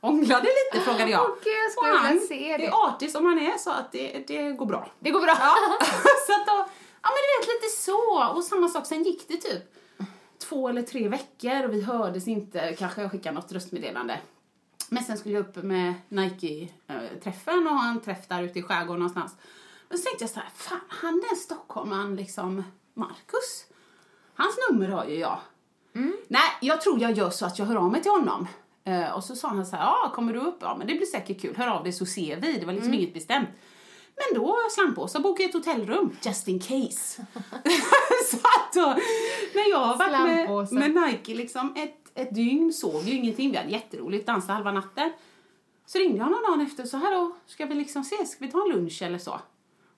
hånglade 0.00 0.48
lite, 0.72 0.84
frågade 0.84 1.10
jag. 1.10 1.20
Åh, 1.20 1.36
gud, 1.44 1.54
jag 1.64 1.72
skulle 1.72 2.08
vilja 2.08 2.26
se 2.26 2.56
det. 2.56 2.66
är 2.66 2.88
artig 2.88 3.10
som 3.10 3.26
han 3.26 3.38
är, 3.38 3.58
så 3.58 3.70
att 3.70 3.92
det, 3.92 4.24
det 4.26 4.52
går 4.52 4.66
bra. 4.66 4.86
Det 4.98 5.10
går 5.10 5.20
bra. 5.20 5.34
så 6.26 6.32
att 6.32 6.46
då, 6.46 6.66
ja 7.04 7.10
men 7.10 7.20
du 7.22 7.46
vet 7.46 7.54
lite 7.54 7.76
så. 7.76 8.32
Och 8.36 8.44
samma 8.44 8.68
sak, 8.68 8.86
sen 8.86 9.02
gick 9.02 9.28
det 9.28 9.36
typ 9.36 9.74
två 10.38 10.68
eller 10.68 10.82
tre 10.82 11.08
veckor 11.08 11.64
och 11.64 11.72
vi 11.72 11.82
hördes 11.82 12.28
inte. 12.28 12.74
Kanske 12.78 13.02
jag 13.02 13.10
skickade 13.10 13.34
något 13.34 13.52
röstmeddelande. 13.52 14.20
Men 14.88 15.04
sen 15.04 15.18
skulle 15.18 15.34
jag 15.34 15.46
upp 15.46 15.64
med 15.64 15.94
Nike-träffen 16.08 17.66
och 17.66 17.74
ha 17.74 17.90
en 17.90 18.00
träff 18.00 18.28
där 18.28 18.42
ute 18.42 18.58
i 18.58 18.62
skärgården 18.62 18.98
någonstans. 18.98 19.36
Men 19.88 19.98
så 19.98 20.04
tänkte 20.04 20.24
jag 20.24 20.30
så 20.30 20.40
här, 20.40 20.48
fan 20.54 20.80
han 20.88 21.22
den 21.28 21.36
stockholmaren 21.36 22.16
liksom, 22.16 22.64
Marcus, 22.94 23.64
hans 24.34 24.58
nummer 24.70 24.88
har 24.88 25.04
ju 25.04 25.18
jag. 25.18 25.38
Nej, 26.28 26.50
jag 26.60 26.80
tror 26.80 27.00
jag 27.00 27.12
gör 27.12 27.30
så 27.30 27.46
att 27.46 27.58
jag 27.58 27.66
hör 27.66 27.76
av 27.76 27.92
mig 27.92 28.02
till 28.02 28.10
honom. 28.10 28.48
Eh, 28.84 29.10
och 29.10 29.24
så 29.24 29.36
sa 29.36 29.48
han 29.48 29.66
så 29.66 29.76
här, 29.76 29.84
ja 29.84 30.12
kommer 30.14 30.32
du 30.32 30.38
upp? 30.40 30.58
Ja 30.60 30.76
men 30.76 30.86
det 30.86 30.94
blir 30.94 31.06
säkert 31.06 31.40
kul, 31.40 31.56
hör 31.56 31.68
av 31.68 31.82
dig 31.82 31.92
så 31.92 32.06
ser 32.06 32.40
vi. 32.40 32.52
Det 32.58 32.66
var 32.66 32.72
liksom 32.72 32.94
inget 32.94 33.14
bestämt. 33.14 33.48
Men 34.16 34.42
då 34.42 34.56
slant 34.70 34.88
jag 34.88 34.94
på 34.94 35.08
så 35.08 35.20
bokade 35.20 35.42
jag 35.42 35.48
ett 35.48 35.54
hotellrum, 35.66 36.16
just 36.22 36.48
in 36.48 36.60
case. 36.60 37.26
så 38.30 38.36
att 38.36 38.72
då, 38.74 38.96
när 39.54 39.70
jag 39.70 39.78
har 39.78 39.96
varit 39.98 40.72
med, 40.72 40.92
med 40.92 41.02
Nike 41.02 41.34
liksom 41.34 41.74
ett, 41.76 42.10
ett 42.14 42.34
dygn, 42.34 42.72
sov 42.72 43.08
ju 43.08 43.14
ingenting, 43.14 43.50
vi 43.50 43.56
hade 43.56 43.70
jätteroligt, 43.70 44.26
dansade 44.26 44.52
halva 44.52 44.72
natten. 44.72 45.12
Så 45.86 45.98
ringde 45.98 46.18
jag 46.18 46.30
någon 46.30 46.58
dag 46.58 46.66
efter 46.66 46.82
och 46.82 46.88
sa, 46.88 46.98
hallå, 46.98 47.36
ska 47.46 47.66
vi 47.66 47.74
liksom 47.74 48.02
ses, 48.02 48.30
ska 48.30 48.44
vi 48.44 48.50
ta 48.52 48.62
en 48.62 48.68
lunch 48.68 49.02
eller 49.02 49.18
så? 49.18 49.40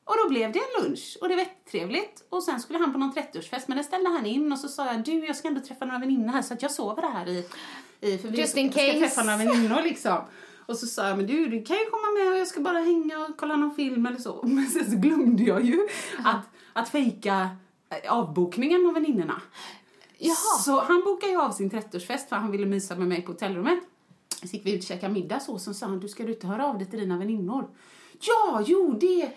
Och 0.04 0.14
då 0.24 0.28
blev 0.28 0.52
det 0.52 0.58
en 0.58 0.82
lunch 0.82 1.18
och 1.20 1.28
det 1.28 1.34
var 1.34 1.42
jättetrevligt. 1.42 2.24
Och 2.28 2.42
sen 2.42 2.60
skulle 2.60 2.78
han 2.78 2.92
på 2.92 2.98
någon 2.98 3.12
30-årsfest 3.12 3.64
men 3.66 3.76
den 3.76 3.84
ställde 3.84 4.10
han 4.10 4.26
in 4.26 4.52
och 4.52 4.58
så 4.58 4.68
sa 4.68 4.86
jag, 4.86 5.04
du 5.04 5.26
jag 5.26 5.36
ska 5.36 5.48
ändå 5.48 5.60
träffa 5.60 5.84
några 5.84 5.98
väninnor 5.98 6.32
här 6.32 6.42
så 6.42 6.54
att 6.54 6.62
jag 6.62 6.70
sover 6.70 7.02
här 7.02 7.28
i, 7.28 7.46
i 8.00 8.18
för 8.18 8.28
vi 8.28 8.38
Just 8.38 8.56
in 8.56 8.72
ska 8.72 8.80
case. 8.80 8.98
träffa 8.98 9.22
några 9.22 9.36
väninnor 9.36 9.82
liksom. 9.82 10.18
Och 10.66 10.76
så 10.76 10.86
sa 10.86 11.08
jag, 11.08 11.16
men 11.16 11.26
du, 11.26 11.48
du 11.48 11.62
kan 11.62 11.76
ju 11.76 11.84
komma 11.84 12.10
med 12.18 12.32
och 12.32 12.38
jag 12.38 12.46
ska 12.46 12.60
bara 12.60 12.78
hänga 12.78 13.18
och 13.18 13.36
kolla 13.36 13.56
någon 13.56 13.74
film 13.74 14.06
eller 14.06 14.18
så. 14.18 14.40
Men 14.46 14.66
sen 14.66 14.90
så 14.90 14.96
glömde 14.96 15.42
jag 15.42 15.64
ju 15.64 15.88
att, 16.24 16.46
att 16.72 16.88
fejka 16.88 17.48
eh, 17.90 18.12
avbokningen 18.12 18.86
av 18.86 18.94
väninnorna. 18.94 19.42
Jaha. 20.18 20.58
Så 20.64 20.80
han 20.80 21.02
bokade 21.04 21.32
ju 21.32 21.40
av 21.40 21.50
sin 21.52 21.70
30-årsfest 21.70 22.28
för 22.28 22.36
han 22.36 22.50
ville 22.50 22.66
mysa 22.66 22.96
med 22.96 23.08
mig 23.08 23.22
på 23.22 23.32
hotellrummet. 23.32 23.78
Så 24.42 24.46
gick 24.46 24.66
vi 24.66 24.72
ut 24.74 24.80
och 24.80 24.86
käkade 24.86 25.14
middag 25.14 25.40
så, 25.40 25.58
så 25.58 25.74
sa 25.74 25.86
han, 25.86 26.00
du 26.00 26.08
ska 26.08 26.24
du 26.24 26.32
inte 26.32 26.46
höra 26.46 26.66
av 26.66 26.78
dig 26.78 26.90
till 26.90 26.98
dina 26.98 27.18
väninnor? 27.18 27.68
Ja, 28.20 28.62
jo, 28.66 28.92
det, 29.00 29.30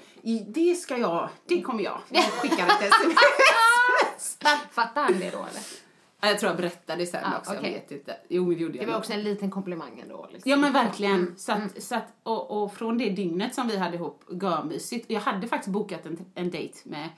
det 0.48 0.76
ska 0.76 0.98
jag, 0.98 1.30
det 1.46 1.62
kommer 1.62 1.84
jag. 1.84 2.00
Jag 2.10 2.24
skickar 2.24 2.68
ett 2.68 2.82
sms. 2.82 4.38
Fattar 4.72 5.04
han 5.04 5.20
det 5.20 5.30
då 5.30 5.38
eller? 5.38 5.89
Ja, 6.22 6.28
jag 6.28 6.40
tror 6.40 6.50
jag 6.50 6.58
berättade 6.58 7.06
sen 7.06 7.22
Ja, 7.24 7.38
också, 7.38 7.52
okej. 7.52 7.72
jag 7.72 7.80
vet 7.82 7.92
inte. 7.92 8.18
Jo, 8.30 8.50
det 8.50 8.56
gjorde 8.60 8.78
jag 8.78 8.88
Det 8.88 8.92
var 8.92 9.00
också 9.00 9.14
en 9.14 9.24
liten 9.24 9.52
komplimang 9.52 10.00
ändå. 10.00 10.28
Liksom. 10.32 10.52
Ja 10.52 10.58
men 10.58 10.74
verkligen. 10.74 11.38
Så 11.38 11.52
att, 11.52 11.84
så 11.84 11.96
att, 11.96 12.08
och, 12.24 12.64
och 12.64 12.74
från 12.74 12.98
det 12.98 13.10
dygnet 13.10 13.56
som 13.56 13.68
vi 13.68 13.78
hade 13.78 13.96
ihop, 13.96 14.24
görmysigt. 14.42 15.06
Jag 15.10 15.22
hade 15.22 15.48
faktiskt 15.48 15.74
bokat 15.74 16.06
en, 16.06 16.26
en 16.36 16.52
dejt 16.52 16.80
med 16.84 17.10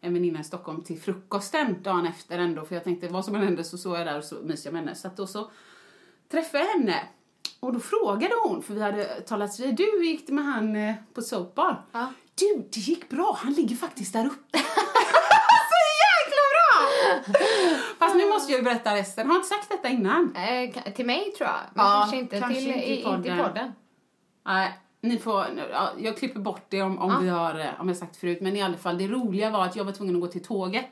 en 0.00 0.14
väninna 0.14 0.40
i 0.40 0.44
Stockholm 0.44 0.84
till 0.84 1.00
frukosten 1.00 1.82
dagen 1.82 2.06
efter 2.06 2.38
ändå. 2.38 2.64
För 2.64 2.74
jag 2.74 2.84
tänkte 2.84 3.08
vad 3.08 3.24
som 3.24 3.34
än 3.34 3.42
hände 3.42 3.64
så 3.64 3.78
såg 3.78 3.96
jag 3.96 4.06
där 4.06 4.18
och 4.18 4.24
så 4.24 4.34
myste 4.34 4.68
jag 4.68 4.72
med 4.72 4.82
henne. 4.82 4.94
Så 4.94 5.08
att 5.08 5.16
då 5.16 5.26
så 5.26 5.50
träffade 6.30 6.64
jag 6.64 6.70
henne. 6.72 7.08
Och 7.60 7.72
då 7.72 7.80
frågade 7.80 8.34
hon, 8.44 8.62
för 8.62 8.74
vi 8.74 8.82
hade 8.82 9.04
talats 9.20 9.60
vid, 9.60 9.76
du 9.76 10.06
gick 10.06 10.26
det 10.26 10.32
med 10.32 10.44
han 10.44 10.76
eh, 10.76 10.94
på 11.14 11.22
Soap 11.22 11.54
Bar? 11.54 11.82
Ja. 11.92 12.12
Du, 12.34 12.68
det 12.72 12.80
gick 12.80 13.08
bra, 13.08 13.38
han 13.42 13.52
ligger 13.52 13.76
faktiskt 13.76 14.12
där 14.12 14.26
uppe. 14.26 14.58
så 15.72 15.82
jäkla 16.06 16.42
bra! 16.54 16.88
För 17.95 17.95
Fast 18.06 18.16
nu 18.16 18.28
måste 18.28 18.52
jag 18.52 18.58
ju 18.58 18.64
berätta 18.64 18.94
resten. 18.94 19.26
Har 19.26 19.34
jag 19.34 19.38
inte 19.40 19.48
sagt 19.48 19.68
detta 19.68 19.88
innan? 19.88 20.36
Eh, 20.36 20.92
till 20.92 21.06
mig 21.06 21.32
tror 21.38 21.48
jag, 21.48 21.56
men 21.74 21.84
Ja, 21.86 21.92
kanske 22.00 22.16
inte 22.16 22.40
kanske 22.40 22.60
till 22.60 22.66
inte 22.68 22.78
i 22.80 22.90
i, 22.92 22.96
inte 22.96 23.10
podden. 23.10 23.38
podden. 23.38 23.72
Nej, 24.46 24.78
ni 25.00 25.18
får, 25.18 25.44
ja, 25.72 25.90
jag 25.98 26.16
klipper 26.16 26.40
bort 26.40 26.66
det 26.68 26.82
om, 26.82 26.98
om 26.98 27.10
Ja. 27.12 27.18
vi 27.18 27.28
har, 27.28 27.58
eh, 27.58 27.80
om 27.80 27.88
jag 27.88 27.96
sagt 27.96 28.16
förut. 28.16 28.38
Men 28.40 28.56
i 28.56 28.62
alla 28.62 28.76
fall, 28.76 28.98
det 28.98 29.08
roliga 29.08 29.50
var 29.50 29.64
att 29.64 29.76
jag 29.76 29.84
var 29.84 29.92
tvungen 29.92 30.14
att 30.14 30.20
gå 30.20 30.26
till 30.26 30.44
tåget. 30.44 30.86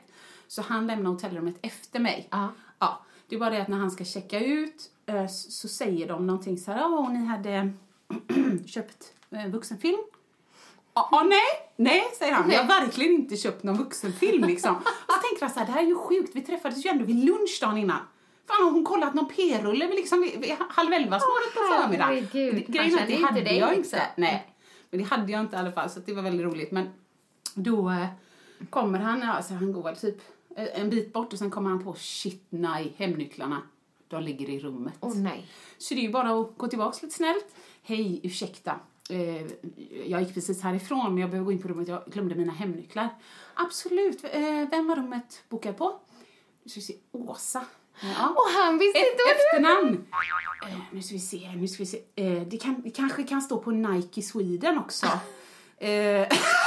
Så 0.47 0.61
han 0.61 0.87
lämnade 0.87 1.15
hotellrummet 1.15 1.55
efter 1.61 1.99
mig. 1.99 2.27
Ja. 2.31 2.47
Ja, 2.79 2.99
det 3.29 3.35
är 3.35 3.39
bara 3.39 3.49
det 3.49 3.61
att 3.61 3.67
när 3.67 3.77
han 3.77 3.91
ska 3.91 4.05
checka 4.05 4.39
ut 4.39 4.89
eh, 5.05 5.27
så 5.27 5.67
säger 5.67 6.07
de 6.07 6.27
någonting 6.27 6.57
så 6.57 6.71
här, 6.71 6.85
åh, 6.85 7.11
ni 7.13 7.25
hade 7.25 7.73
köpt 8.67 9.03
eh, 9.31 9.47
vuxenfilm. 9.47 9.99
Ja, 10.95 11.09
ah, 11.11 11.23
nej, 11.23 11.39
nej, 11.75 12.03
säger 12.19 12.33
han. 12.33 12.51
Jag 12.51 12.63
har 12.63 12.67
verkligen 12.67 13.13
inte 13.13 13.37
köpt 13.37 13.63
någon 13.63 13.77
vuxenfilm 13.77 14.43
liksom. 14.43 14.75
Så 14.83 15.13
tänker 15.13 15.45
jag 15.45 15.51
så 15.51 15.59
här, 15.59 15.65
det 15.65 15.71
här 15.71 15.81
är 15.83 15.87
ju 15.87 15.95
sjukt, 15.95 16.35
vi 16.35 16.41
träffades 16.41 16.85
ju 16.85 16.89
ändå 16.89 17.05
vid 17.05 17.25
lunch 17.25 17.57
dagen 17.61 17.77
innan. 17.77 17.99
Fan, 18.47 18.65
har 18.65 18.71
hon 18.71 18.85
kollat 18.85 19.13
någon 19.13 19.27
p-rulle 19.27 19.87
vid, 19.87 19.95
liksom, 19.95 20.21
vid, 20.21 20.39
vid 20.39 20.55
halv 20.69 20.93
elva 20.93 21.19
snåret 21.19 21.53
på 21.53 21.83
förmiddagen? 21.83 22.27
Grejen 22.67 22.93
är 22.93 22.97
Han 22.97 22.99
att 22.99 23.07
det 23.07 23.13
inte 23.13 23.25
hade 23.25 23.41
dig, 23.41 23.57
jag 23.57 23.77
liksom. 23.77 23.99
inte. 23.99 24.09
Nej, 24.15 24.55
men 24.89 24.99
det 24.99 25.05
hade 25.05 25.31
jag 25.31 25.41
inte 25.41 25.55
i 25.55 25.59
alla 25.59 25.71
fall, 25.71 25.89
så 25.89 25.99
det 25.99 26.13
var 26.13 26.21
väldigt 26.21 26.45
roligt. 26.45 26.71
Men 26.71 26.89
då 27.53 27.89
eh, 27.89 28.07
kommer 28.69 28.99
han, 28.99 29.23
alltså 29.23 29.53
han 29.53 29.71
går 29.71 29.83
väl 29.83 29.95
typ 29.95 30.17
eh, 30.55 30.81
en 30.81 30.89
bit 30.89 31.13
bort 31.13 31.33
och 31.33 31.39
sen 31.39 31.51
kommer 31.51 31.69
han 31.69 31.83
på, 31.83 31.93
shit 31.93 32.45
nej, 32.49 32.93
hemnycklarna, 32.97 33.61
de 34.07 34.23
ligger 34.23 34.49
i 34.49 34.59
rummet. 34.59 34.93
Åh 34.99 35.15
nej. 35.15 35.47
Så 35.77 35.93
det 35.93 35.99
är 35.99 36.03
ju 36.03 36.11
bara 36.11 36.41
att 36.41 36.57
gå 36.57 36.67
tillbaka 36.67 36.97
lite 37.01 37.15
snällt. 37.15 37.55
Hej, 37.81 38.19
ursäkta. 38.23 38.79
Eh, 39.09 39.45
jag 40.05 40.21
gick 40.21 40.33
precis 40.33 40.61
härifrån 40.61 41.13
men 41.13 41.17
jag 41.17 41.29
behöver 41.29 41.45
gå 41.45 41.51
in 41.51 41.61
på 41.61 41.67
rummet. 41.67 41.87
Jag 41.87 42.03
glömde 42.07 42.35
mina 42.35 42.53
hemnycklar. 42.53 43.09
Absolut. 43.53 44.23
Eh, 44.23 44.69
vem 44.71 44.87
var 44.87 44.95
rummet 44.95 45.43
bokat 45.49 45.77
på? 45.77 45.99
Nu 46.63 46.69
ska 46.69 46.79
vi 46.79 46.85
se. 46.85 46.95
Åsa. 47.11 47.65
Ja. 48.01 48.29
Och 48.29 48.61
han 48.61 48.77
visste 48.77 48.99
Ett 48.99 49.11
inte 49.11 49.23
vad 49.25 49.35
det 49.35 49.41
efternamn. 49.41 50.07
Eh, 50.69 50.79
nu 50.91 51.01
ska 51.01 51.13
vi 51.13 51.19
se. 51.19 51.51
Nu 51.55 51.67
ska 51.67 51.83
vi 51.83 51.85
se. 51.85 51.99
Eh, 52.15 52.47
det, 52.47 52.57
kan, 52.57 52.81
det 52.81 52.89
kanske 52.89 53.23
kan 53.23 53.41
stå 53.41 53.57
på 53.57 53.71
Nike 53.71 54.21
Sweden 54.21 54.77
också. 54.77 55.05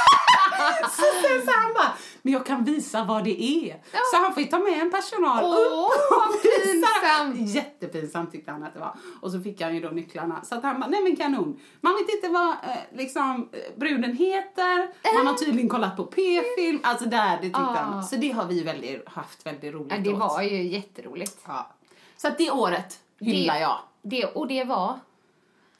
så 0.89 1.01
sen 1.27 1.45
sa 1.45 1.51
han 1.51 1.73
bara, 1.73 1.91
men 2.21 2.33
jag 2.33 2.45
kan 2.45 2.63
visa 2.63 3.03
vad 3.03 3.23
det 3.23 3.43
är. 3.43 3.81
Så 4.11 4.17
han 4.17 4.33
ju 4.41 4.45
ta 4.45 4.59
med 4.59 4.73
en 4.81 4.91
personal 4.91 5.43
Åh, 5.43 5.53
upp 5.53 6.11
och 6.11 6.41
pinsamt. 6.63 7.49
Jättepinsamt 7.55 8.31
tyckte 8.31 8.51
han 8.51 8.63
att 8.63 8.73
det 8.73 8.79
var. 8.79 8.95
Och 9.21 9.31
så 9.31 9.41
fick 9.41 9.61
han 9.61 9.75
ju 9.75 9.81
då 9.81 9.89
nycklarna. 9.89 10.43
Så 10.43 10.55
att 10.55 10.63
han 10.63 10.79
bara, 10.79 10.87
nej 10.89 11.03
men 11.03 11.15
kanon. 11.15 11.59
Man 11.81 11.93
vet 11.93 12.09
inte 12.15 12.27
vad 12.29 12.49
eh, 12.49 12.77
liksom, 12.93 13.49
eh, 13.51 13.59
bruden 13.79 14.13
heter. 14.17 14.89
Man 15.17 15.27
har 15.27 15.33
tydligen 15.33 15.69
kollat 15.69 15.97
på 15.97 16.03
p-film. 16.05 16.79
Alltså 16.83 17.05
där, 17.05 17.37
det 17.37 17.43
tyckte 17.43 17.59
Ah. 17.59 17.63
han. 17.75 18.03
Så 18.03 18.15
det 18.15 18.31
har 18.31 18.45
vi 18.45 18.63
väldigt, 18.63 19.09
haft 19.09 19.45
väldigt 19.45 19.73
roligt 19.73 19.91
Ja, 19.91 19.97
det 20.03 20.13
åt. 20.13 20.19
var 20.19 20.41
ju 20.41 20.63
jätteroligt. 20.67 21.37
Ja. 21.47 21.71
Så 22.17 22.27
att 22.27 22.37
det 22.37 22.51
året 22.51 22.99
hyllar 23.19 23.53
Det- 23.53 23.59
jag. 23.59 23.77
Det, 24.01 24.25
och 24.25 24.47
det 24.47 24.63
var, 24.63 24.99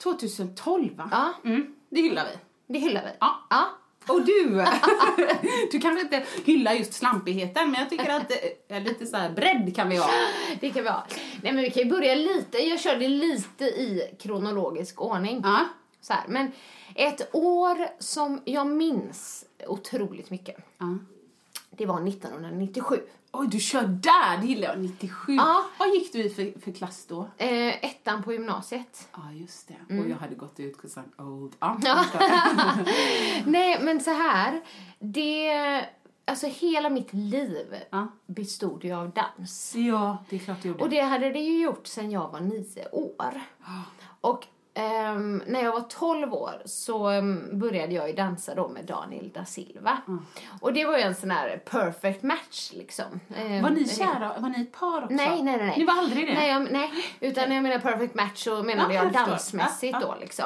2012 0.04 0.96
va? 0.98 1.10
Ja. 1.12 1.50
Mm, 1.50 1.76
det 1.90 2.02
hyllar 2.02 2.24
vi. 2.26 2.40
det 2.74 2.80
hyllar 2.80 3.02
vi. 3.04 3.10
Ja. 3.20 3.36
Ja. 3.50 3.66
Och 4.10 4.26
du, 4.26 4.44
du 5.72 5.80
kanske 5.80 6.02
inte 6.02 6.24
hyllar 6.46 6.74
just 6.74 6.94
slampigheten 6.94 7.72
men 7.72 7.80
jag 7.80 7.90
tycker 7.90 8.10
att 8.10 8.32
eh, 8.68 8.84
lite 8.84 9.06
så 9.06 9.18
här 9.18 9.30
bredd 9.30 9.76
kan 9.76 9.90
vi 9.90 9.98
ha. 9.98 10.10
Det 10.60 10.70
kan 10.70 10.84
vi 10.84 10.90
ha. 10.90 11.06
Nej 11.44 11.54
men 11.54 11.64
vi 11.64 11.72
kan 11.72 11.84
ju 11.84 11.90
börja 11.90 12.16
lite, 12.16 12.58
jag 12.58 12.80
körde 12.80 13.08
lite 13.08 13.64
i 13.64 14.16
kronologisk 14.20 15.02
ordning. 15.02 15.42
Ja. 15.44 15.66
Så 16.02 16.14
här. 16.14 16.24
Men 16.28 16.52
ett 16.96 17.36
år 17.36 17.78
som 18.00 18.42
jag 18.46 18.68
minns 18.68 19.46
otroligt 19.68 20.30
mycket, 20.30 20.58
ja. 20.78 20.98
det 21.70 21.86
var 21.86 22.08
1997. 22.08 23.00
Oj, 23.32 23.48
du 23.48 23.60
kör 23.60 23.84
där! 23.88 24.38
Det 24.42 24.48
gillar 24.48 24.68
jag. 24.70 24.80
97. 24.80 25.34
Ja. 25.36 25.66
Vad 25.80 25.90
gick 25.90 26.14
du 26.14 26.24
i 26.24 26.30
för, 26.30 26.60
för 26.60 26.72
klass 26.72 27.06
då? 27.10 27.28
Eh, 27.38 27.86
ettan 27.86 28.24
på 28.24 28.34
gymnasiet. 28.34 29.10
Ja, 29.16 29.32
just 29.34 29.68
det. 29.68 29.76
Mm. 29.90 30.04
Och 30.06 30.10
jag 30.12 30.18
hade 30.18 30.36
gått 30.36 30.60
ut 30.60 30.78
I'm 30.78 31.22
old. 31.22 31.56
Ja, 31.60 31.76
Nej 33.46 33.78
men 33.82 34.00
så 34.02 34.12
här, 34.12 34.62
det, 35.00 35.86
alltså 36.26 36.48
hela 36.48 36.90
mitt 36.90 37.14
liv 37.14 37.76
Ja. 37.90 38.08
bestod 38.26 38.84
ju 38.84 38.94
av 38.94 39.10
dans. 39.12 39.76
ja, 39.76 40.18
det 40.30 40.36
är 40.36 40.40
klart 40.40 40.62
du 40.62 40.68
gjorde. 40.68 40.84
Och 40.84 40.90
det 40.90 41.02
hade 41.02 41.30
det 41.32 41.40
ju 41.40 41.62
gjort 41.62 41.88
sedan 41.88 42.12
jag 42.12 42.32
var 42.32 42.40
nio 42.40 42.90
år. 42.92 43.42
Och 44.22 44.48
ehm, 44.74 45.44
när 45.48 45.64
jag 45.64 45.72
var 45.72 45.82
12 45.82 46.34
år 46.34 46.62
så 46.66 47.08
ehm, 47.08 47.60
började 47.60 47.94
jag 47.94 48.10
ju 48.10 48.16
dansa 48.16 48.56
då 48.56 48.68
med 48.68 48.86
Daniel 48.86 49.30
da 49.34 49.46
Silva. 49.46 49.98
Och 50.62 50.74
det 50.74 50.86
var 50.86 50.98
ju 50.98 51.04
en 51.04 51.16
sån 51.16 51.32
här 51.32 51.58
perfect 51.70 52.24
match 52.24 52.72
liksom. 52.74 53.20
Ehm, 53.36 53.64
Var 53.64 53.70
ni 53.70 53.88
kära? 53.88 54.40
Var 54.40 54.50
ni 54.50 54.62
ett 54.62 54.72
par 54.80 55.04
också? 55.04 55.16
Nej, 55.16 55.44
nej, 55.44 55.58
nej. 55.58 55.74
Ni 55.78 55.86
var 55.86 55.94
aldrig 55.94 56.28
det? 56.28 56.34
Nej, 56.34 56.50
jag, 56.50 56.72
nej 56.72 56.92
utan 57.20 57.50
när 57.50 57.56
jag 57.56 57.64
menar 57.64 57.80
perfect 57.80 58.16
match 58.16 58.44
så 58.44 58.64
menade 58.64 58.94
Ja, 58.94 59.04
jag 59.04 59.14
dansmässigt 59.14 59.94
Ja, 59.94 60.00
ja. 60.02 60.08
då 60.08 60.16
liksom. 60.20 60.46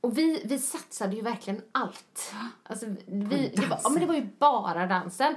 Och 0.00 0.18
vi, 0.18 0.42
vi 0.44 0.58
satsade 0.58 1.16
ju 1.16 1.22
verkligen 1.22 1.62
allt. 1.72 2.34
Alltså, 2.62 2.86
vi, 3.06 3.52
det, 3.56 3.66
var, 3.66 3.78
ja, 3.82 3.88
men 3.88 4.00
det 4.00 4.06
var 4.06 4.14
ju 4.14 4.28
bara 4.38 4.86
dansen. 4.86 5.34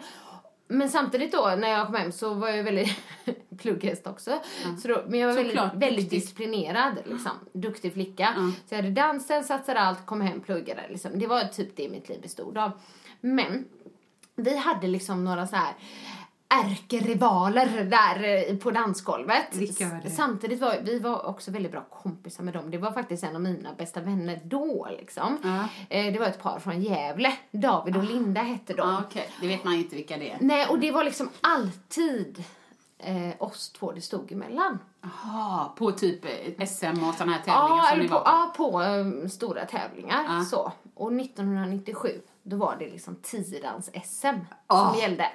Men 0.68 0.90
samtidigt 0.90 1.32
då 1.32 1.56
när 1.58 1.70
jag 1.70 1.86
kom 1.86 1.96
hem 1.96 2.12
så 2.12 2.34
var 2.34 2.50
jag 2.50 2.64
väldigt 2.64 2.98
plugghäst 3.60 4.08
också. 4.08 4.39
Så 4.82 4.88
då, 4.88 5.04
men 5.08 5.19
jag 5.19 5.28
var 5.28 5.36
väldigt, 5.36 5.52
Såklart, 5.58 5.74
väldigt 5.76 6.00
duktig. 6.06 6.19
disciplinerad, 6.22 6.93
liksom. 7.06 7.32
duktig 7.54 7.93
flicka. 7.93 8.54
Så 8.69 8.76
jag 8.76 8.78
hade 8.78 8.91
dansen, 8.93 9.43
satsade 9.43 9.80
allt, 9.80 10.06
kom 10.06 10.22
hem, 10.22 10.41
pluggade. 10.41 10.82
Liksom. 10.89 11.12
Det 11.19 11.28
var 11.28 11.43
typ 11.43 11.76
det 11.76 11.89
mitt 11.89 12.10
liv 12.10 12.22
bestod 12.22 12.58
av. 12.58 12.72
Men 13.22 13.65
vi 14.36 14.58
hade 14.58 14.88
liksom 14.88 15.24
några 15.26 15.48
så 15.48 15.56
här 15.56 15.74
ärkerivaler 16.63 17.84
där 17.84 18.50
eh, 18.52 18.58
på 18.58 18.72
dansgolvet. 18.72 19.56
Var 19.56 20.10
Samtidigt 20.10 20.60
var 20.62 20.76
vi 20.84 21.00
var 21.00 21.26
också 21.26 21.52
väldigt 21.52 21.72
bra 21.72 21.82
kompisar 21.89 22.43
med 22.43 22.54
dem. 22.54 22.72
Det 22.72 22.78
var 22.78 22.91
faktiskt 22.91 23.24
en 23.24 23.36
av 23.36 23.41
mina 23.41 23.74
bästa 23.74 24.02
vänner 24.02 24.39
då 24.43 24.88
liksom. 25.00 25.38
Ja. 25.43 25.67
Eh, 25.98 26.13
Det 26.13 26.19
var 26.19 26.26
ett 26.26 26.41
par 26.41 26.60
från 26.60 26.82
Gävle. 26.82 27.34
David 27.52 27.98
och 27.98 28.04
Linda 28.04 28.41
hette 28.41 28.74
de. 28.74 28.89
Ja, 28.89 29.04
okej. 29.10 29.30
Det 29.41 29.48
vet 29.48 29.63
man 29.63 29.74
inte 29.74 29.95
vilka 29.95 30.17
det 30.17 30.32
är. 30.32 30.38
Nej, 30.41 30.65
och 30.67 30.80
det 30.80 30.91
var 30.91 31.04
liksom 31.04 31.30
alltid 31.41 32.43
eh, 33.00 33.32
oss 33.40 33.70
två 33.72 33.92
det 33.92 34.02
stod 34.02 34.32
emellan. 34.32 34.80
Jaha, 35.02 35.70
på 35.78 35.92
typ 35.92 36.26
eh, 36.26 36.66
SM 36.68 37.04
och 37.04 37.14
sådana 37.14 37.32
här 37.32 37.42
tävlingar 37.44 37.78
Ja, 37.78 37.88
som 37.90 38.00
ni 38.00 38.08
var 38.08 38.20
på? 38.20 38.24
ja, 38.26 38.54
på 38.58 38.82
eh, 38.84 39.28
stora 39.30 39.66
tävlingar. 39.66 40.24
Ja. 40.28 40.44
Så. 40.46 40.72
Och 40.96 41.14
1997, 41.14 42.22
då 42.44 42.58
var 42.58 42.76
det 42.80 42.90
liksom 42.90 43.16
tiodans-SM 43.16 44.36
Ah. 44.68 44.90
som 44.92 45.00
gällde. 45.00 45.32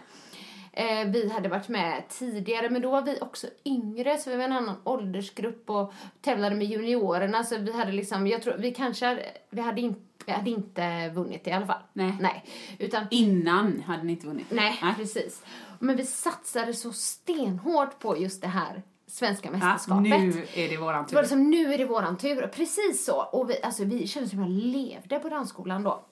Eh, 0.73 1.05
vi 1.09 1.29
hade 1.33 1.49
varit 1.49 1.69
med 1.69 2.03
tidigare, 2.09 2.71
men 2.71 2.83
då 2.83 2.91
var 2.91 3.03
vi 3.03 3.19
också 3.21 3.47
yngre, 3.65 4.19
så 4.19 4.31
vi 4.31 4.37
var 4.37 4.45
en 4.45 4.53
annan 4.53 4.77
åldersgrupp 4.85 5.71
och 5.71 5.93
tävlade 6.21 6.57
med 6.57 6.67
juniorerna. 6.67 7.45
Så 7.45 7.59
vi 7.59 7.73
hade 7.73 7.93
liksom, 7.93 8.27
jag 8.27 8.43
tror, 8.43 8.55
vi 8.59 8.71
kanske, 8.75 9.19
vi 9.51 9.61
hade, 9.63 9.81
in, 9.81 9.95
vi 10.27 10.33
hade 10.33 10.51
inte 10.51 11.09
vunnit 11.15 11.47
i 11.47 11.53
alla 11.53 11.67
fall. 11.67 11.83
Nej. 11.93 12.17
Nej. 12.21 12.45
Utan 12.79 13.07
Innan 13.11 13.83
hade 13.87 14.03
ni 14.03 14.13
inte 14.13 14.27
vunnit? 14.27 14.47
Nej, 14.51 14.79
precis. 14.97 15.43
Men 15.79 15.97
vi 15.97 16.05
satsade 16.07 16.75
så 16.75 16.93
stenhårt 16.93 17.99
på 17.99 18.17
just 18.19 18.41
det 18.43 18.49
här 18.49 18.83
svenska 19.07 19.49
Ja, 19.53 19.57
mästerskapet. 19.59 20.03
nu 20.05 20.47
är 20.55 20.69
det 20.69 20.77
våran 20.77 21.07
Det 21.09 21.15
var 21.15 21.23
tur. 21.23 21.29
liksom, 21.29 21.51
nu 21.51 21.75
är 21.75 21.79
det 21.79 21.85
våran 21.85 22.19
tur. 22.19 22.47
Precis 22.47 23.05
så. 23.05 23.23
Och 23.23 23.51
vi, 23.51 23.63
alltså, 23.63 23.85
vi 23.85 24.07
kände 24.07 24.29
som 24.29 24.39
jag 24.41 24.51
levde 24.51 25.19
på 25.19 25.29
dansskolan 25.29 25.83
då. 25.83 26.05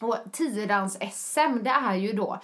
Och 0.00 0.16
tiodans-SM, 0.32 1.62
det 1.62 1.70
är 1.70 1.94
ju 1.94 2.12
då 2.12 2.40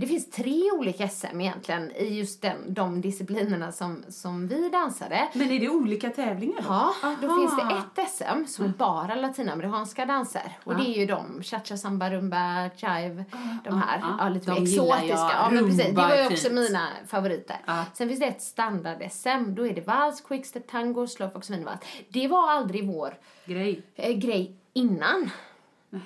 det 0.00 0.06
finns 0.06 0.30
tre 0.30 0.70
olika 0.72 1.08
SM 1.08 1.40
egentligen 1.40 1.90
i 1.92 2.18
just 2.18 2.42
den, 2.42 2.74
de 2.74 3.00
disciplinerna 3.00 3.72
som, 3.72 4.04
som 4.08 4.48
vi 4.48 4.68
dansade. 4.68 5.28
Men 5.34 5.50
är 5.50 5.60
det 5.60 5.68
olika 5.68 6.10
tävlingar 6.10 6.56
då? 6.62 6.64
Ja, 6.68 6.94
då 7.20 7.28
Aha. 7.28 7.40
finns 7.40 7.56
det 7.56 8.02
ett 8.02 8.10
SM 8.10 8.46
som 8.46 8.64
är 8.64 8.68
bara 8.68 9.14
latinamerikanska 9.14 10.06
danser. 10.06 10.58
Och 10.64 10.76
det 10.76 10.82
är 10.82 10.98
ju 11.00 11.06
de, 11.06 11.42
cha-cha, 11.42 11.76
samba, 11.76 12.10
rumba, 12.10 12.70
chive, 12.76 13.24
de 13.64 13.82
här. 13.82 13.98
ja. 14.02 14.16
Ja, 14.18 14.28
lite 14.28 14.50
De 14.50 14.62
exotiska. 14.62 15.14
Ja, 15.14 15.48
men 15.52 15.64
precis. 15.64 15.86
Det 15.86 15.92
var 15.92 16.16
ju 16.16 16.26
också 16.26 16.48
fint. 16.48 16.54
mina 16.54 16.88
favoriter. 17.06 17.56
Ja. 17.66 17.84
Sen 17.94 18.08
finns 18.08 18.20
det 18.20 18.26
ett 18.26 18.42
standard-SM, 18.42 19.54
då 19.54 19.66
är 19.66 19.74
det 19.74 19.86
vals, 19.86 20.20
quickstep, 20.20 20.70
tango, 20.70 21.06
slowfox, 21.06 21.50
minivals. 21.50 21.80
Det 22.08 22.28
var 22.28 22.50
aldrig 22.50 22.86
vår 22.86 23.18
Grej. 23.44 23.82
eh, 23.96 24.12
grej 24.16 24.56
innan. 24.72 25.30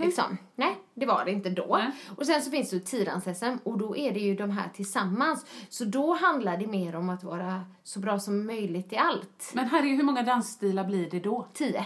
Liksom. 0.00 0.38
Nej, 0.54 0.76
det 0.94 1.06
var 1.06 1.24
det 1.24 1.30
inte 1.30 1.50
då. 1.50 1.76
Nej. 1.76 1.90
Och 2.16 2.26
sen 2.26 2.42
så 2.42 2.50
finns 2.50 2.70
det 2.70 2.76
ju 2.76 2.82
tiodans-SM 2.82 3.56
och 3.64 3.78
då 3.78 3.96
är 3.96 4.12
det 4.12 4.20
ju 4.20 4.34
de 4.34 4.50
här 4.50 4.68
tillsammans. 4.74 5.46
Så 5.68 5.84
då 5.84 6.14
handlar 6.14 6.56
det 6.56 6.66
mer 6.66 6.96
om 6.96 7.08
att 7.10 7.24
vara 7.24 7.64
så 7.84 7.98
bra 7.98 8.18
som 8.18 8.46
möjligt 8.46 8.92
i 8.92 8.96
allt. 8.96 9.50
Men 9.52 9.68
herregud, 9.68 9.96
hur 9.96 10.04
många 10.04 10.22
dansstilar 10.22 10.84
blir 10.84 11.10
det 11.10 11.20
då? 11.20 11.46
Tio. 11.52 11.84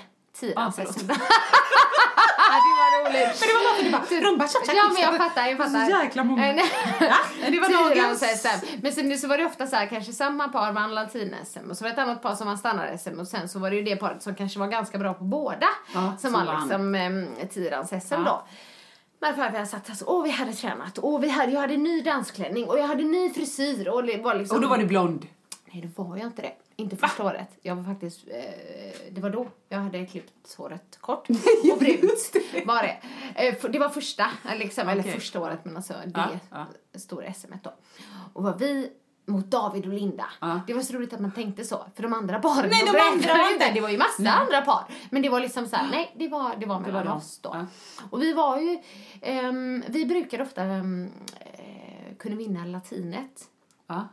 Dansar. 0.54 0.84
förlåt. 0.84 0.98
det 1.08 2.74
var 2.80 3.04
roligt. 3.04 3.40
Men 3.40 3.48
det 3.48 3.54
var 3.54 3.64
bara 3.92 4.04
för 4.06 4.14
du 4.14 4.20
bara, 4.20 4.30
rumba, 4.30 4.44
cha-cha, 4.46 4.72
Ja, 4.76 4.90
men 4.92 5.02
jag 5.02 5.16
fattar, 5.16 5.46
jag 5.46 5.58
fattar. 5.58 5.84
Så 5.84 5.90
jäkla 5.90 6.24
många. 6.24 6.48
Eh, 6.48 6.56
det 7.50 7.60
var 7.60 7.84
dagens. 7.84 8.20
dans-SM. 8.20 8.66
Men 8.82 8.92
sen 8.92 9.18
så 9.18 9.28
var 9.28 9.38
det 9.38 9.46
ofta 9.46 9.66
så 9.66 9.76
här, 9.76 9.86
kanske 9.86 10.12
samma 10.12 10.48
par 10.48 10.72
vann 10.72 10.94
latin-SM 10.94 11.70
och 11.70 11.76
så 11.76 11.84
var 11.84 11.88
det 11.88 11.92
ett 11.92 11.98
annat 11.98 12.22
par 12.22 12.34
som 12.34 12.46
vann 12.46 12.56
standard-SM 12.58 13.20
och 13.20 13.28
sen 13.28 13.48
så 13.48 13.58
var 13.58 13.70
det 13.70 13.76
ju 13.76 13.82
det 13.82 13.96
paret 13.96 14.22
som 14.22 14.34
kanske 14.34 14.58
var 14.58 14.66
ganska 14.66 14.98
bra 14.98 15.14
på 15.14 15.24
båda 15.24 15.68
Ja, 15.94 16.16
som 16.20 16.30
som 16.30 16.32
vann 16.32 16.60
liksom 16.60 16.94
um, 16.94 17.48
tiodans-SM 17.48 18.14
Ja. 18.14 18.18
då. 18.24 18.42
Men 19.20 19.34
för 19.34 19.42
att 19.42 19.52
vi 19.52 19.56
hade 19.56 19.66
sagt 19.70 19.90
alltså, 19.90 20.04
åh 20.08 20.24
vi 20.24 20.30
hade 20.30 20.52
tränat 20.52 20.98
och 20.98 21.24
vi 21.24 21.28
hade, 21.28 21.52
jag 21.52 21.60
hade 21.60 21.76
ny 21.76 22.02
dansklänning 22.02 22.64
och 22.68 22.78
jag 22.78 22.86
hade 22.86 23.02
ny 23.04 23.30
frisyr 23.30 23.88
och 23.88 24.04
det 24.04 24.22
var 24.22 24.34
liksom... 24.34 24.56
Och 24.56 24.62
då 24.62 24.68
var 24.68 24.78
du 24.78 24.86
blond. 24.86 25.26
Nej, 25.72 25.82
det 25.82 25.98
var 26.02 26.16
jag 26.16 26.26
inte 26.26 26.42
det. 26.42 26.52
Inte 26.76 26.96
första 26.96 27.24
året. 27.24 27.48
Jag 27.62 27.76
var 27.76 27.84
faktiskt, 27.84 28.20
eh, 28.28 29.10
det 29.12 29.20
var 29.20 29.30
då 29.30 29.48
jag 29.68 29.78
hade 29.78 30.06
klippt 30.06 30.54
håret 30.58 30.98
kort 31.00 31.28
och 31.72 31.78
brunt. 31.78 32.32
var 32.66 32.82
det. 32.82 32.98
Eh, 33.48 33.70
det 33.70 33.78
var 33.78 33.88
första, 33.88 34.26
liksom, 34.56 34.88
eller 34.88 35.02
Okej. 35.02 35.12
första 35.12 35.40
året, 35.40 35.64
men 35.64 35.76
alltså 35.76 35.92
det 36.06 36.12
Ja, 36.50 36.66
ja. 36.92 36.98
stora 36.98 37.32
SM 37.34 37.52
då. 37.62 37.74
Och 38.32 38.42
var 38.42 38.56
vi 38.58 38.90
mot 39.28 39.46
David 39.50 39.86
och 39.86 39.92
Linda. 39.92 40.24
Ja. 40.40 40.60
Det 40.66 40.74
var 40.74 40.82
så 40.82 40.92
roligt 40.92 41.12
att 41.12 41.20
man 41.20 41.32
tänkte 41.32 41.64
så, 41.64 41.86
för 41.94 42.02
de 42.02 42.12
andra 42.12 42.38
paren, 42.38 42.70
Nej, 42.70 42.80
de 42.80 42.88
andra 42.88 43.34
var 43.42 43.52
inte- 43.52 43.70
Det 43.74 43.80
var 43.80 43.88
ju 43.88 43.98
massa 43.98 44.30
andra 44.30 44.60
par. 44.62 44.84
Men 45.10 45.22
det 45.22 45.28
var 45.28 45.40
liksom 45.40 45.66
så 45.66 45.76
här, 45.76 45.90
nej, 45.90 46.14
det 46.18 46.28
var, 46.28 46.56
det 46.56 46.66
var 46.66 46.80
mellan 46.80 47.06
de. 47.06 47.12
oss 47.16 47.38
då. 47.42 47.50
Ja. 47.54 47.66
Och 48.10 48.22
vi 48.22 48.32
var 48.32 48.58
ju, 48.58 48.78
ehm, 49.22 49.84
vi 49.88 50.06
brukade 50.06 50.42
ofta 50.42 50.64
um, 50.64 51.10
kunna 52.18 52.36
vinna 52.36 52.64
latinet 52.64 53.48
Ja. 53.86 54.08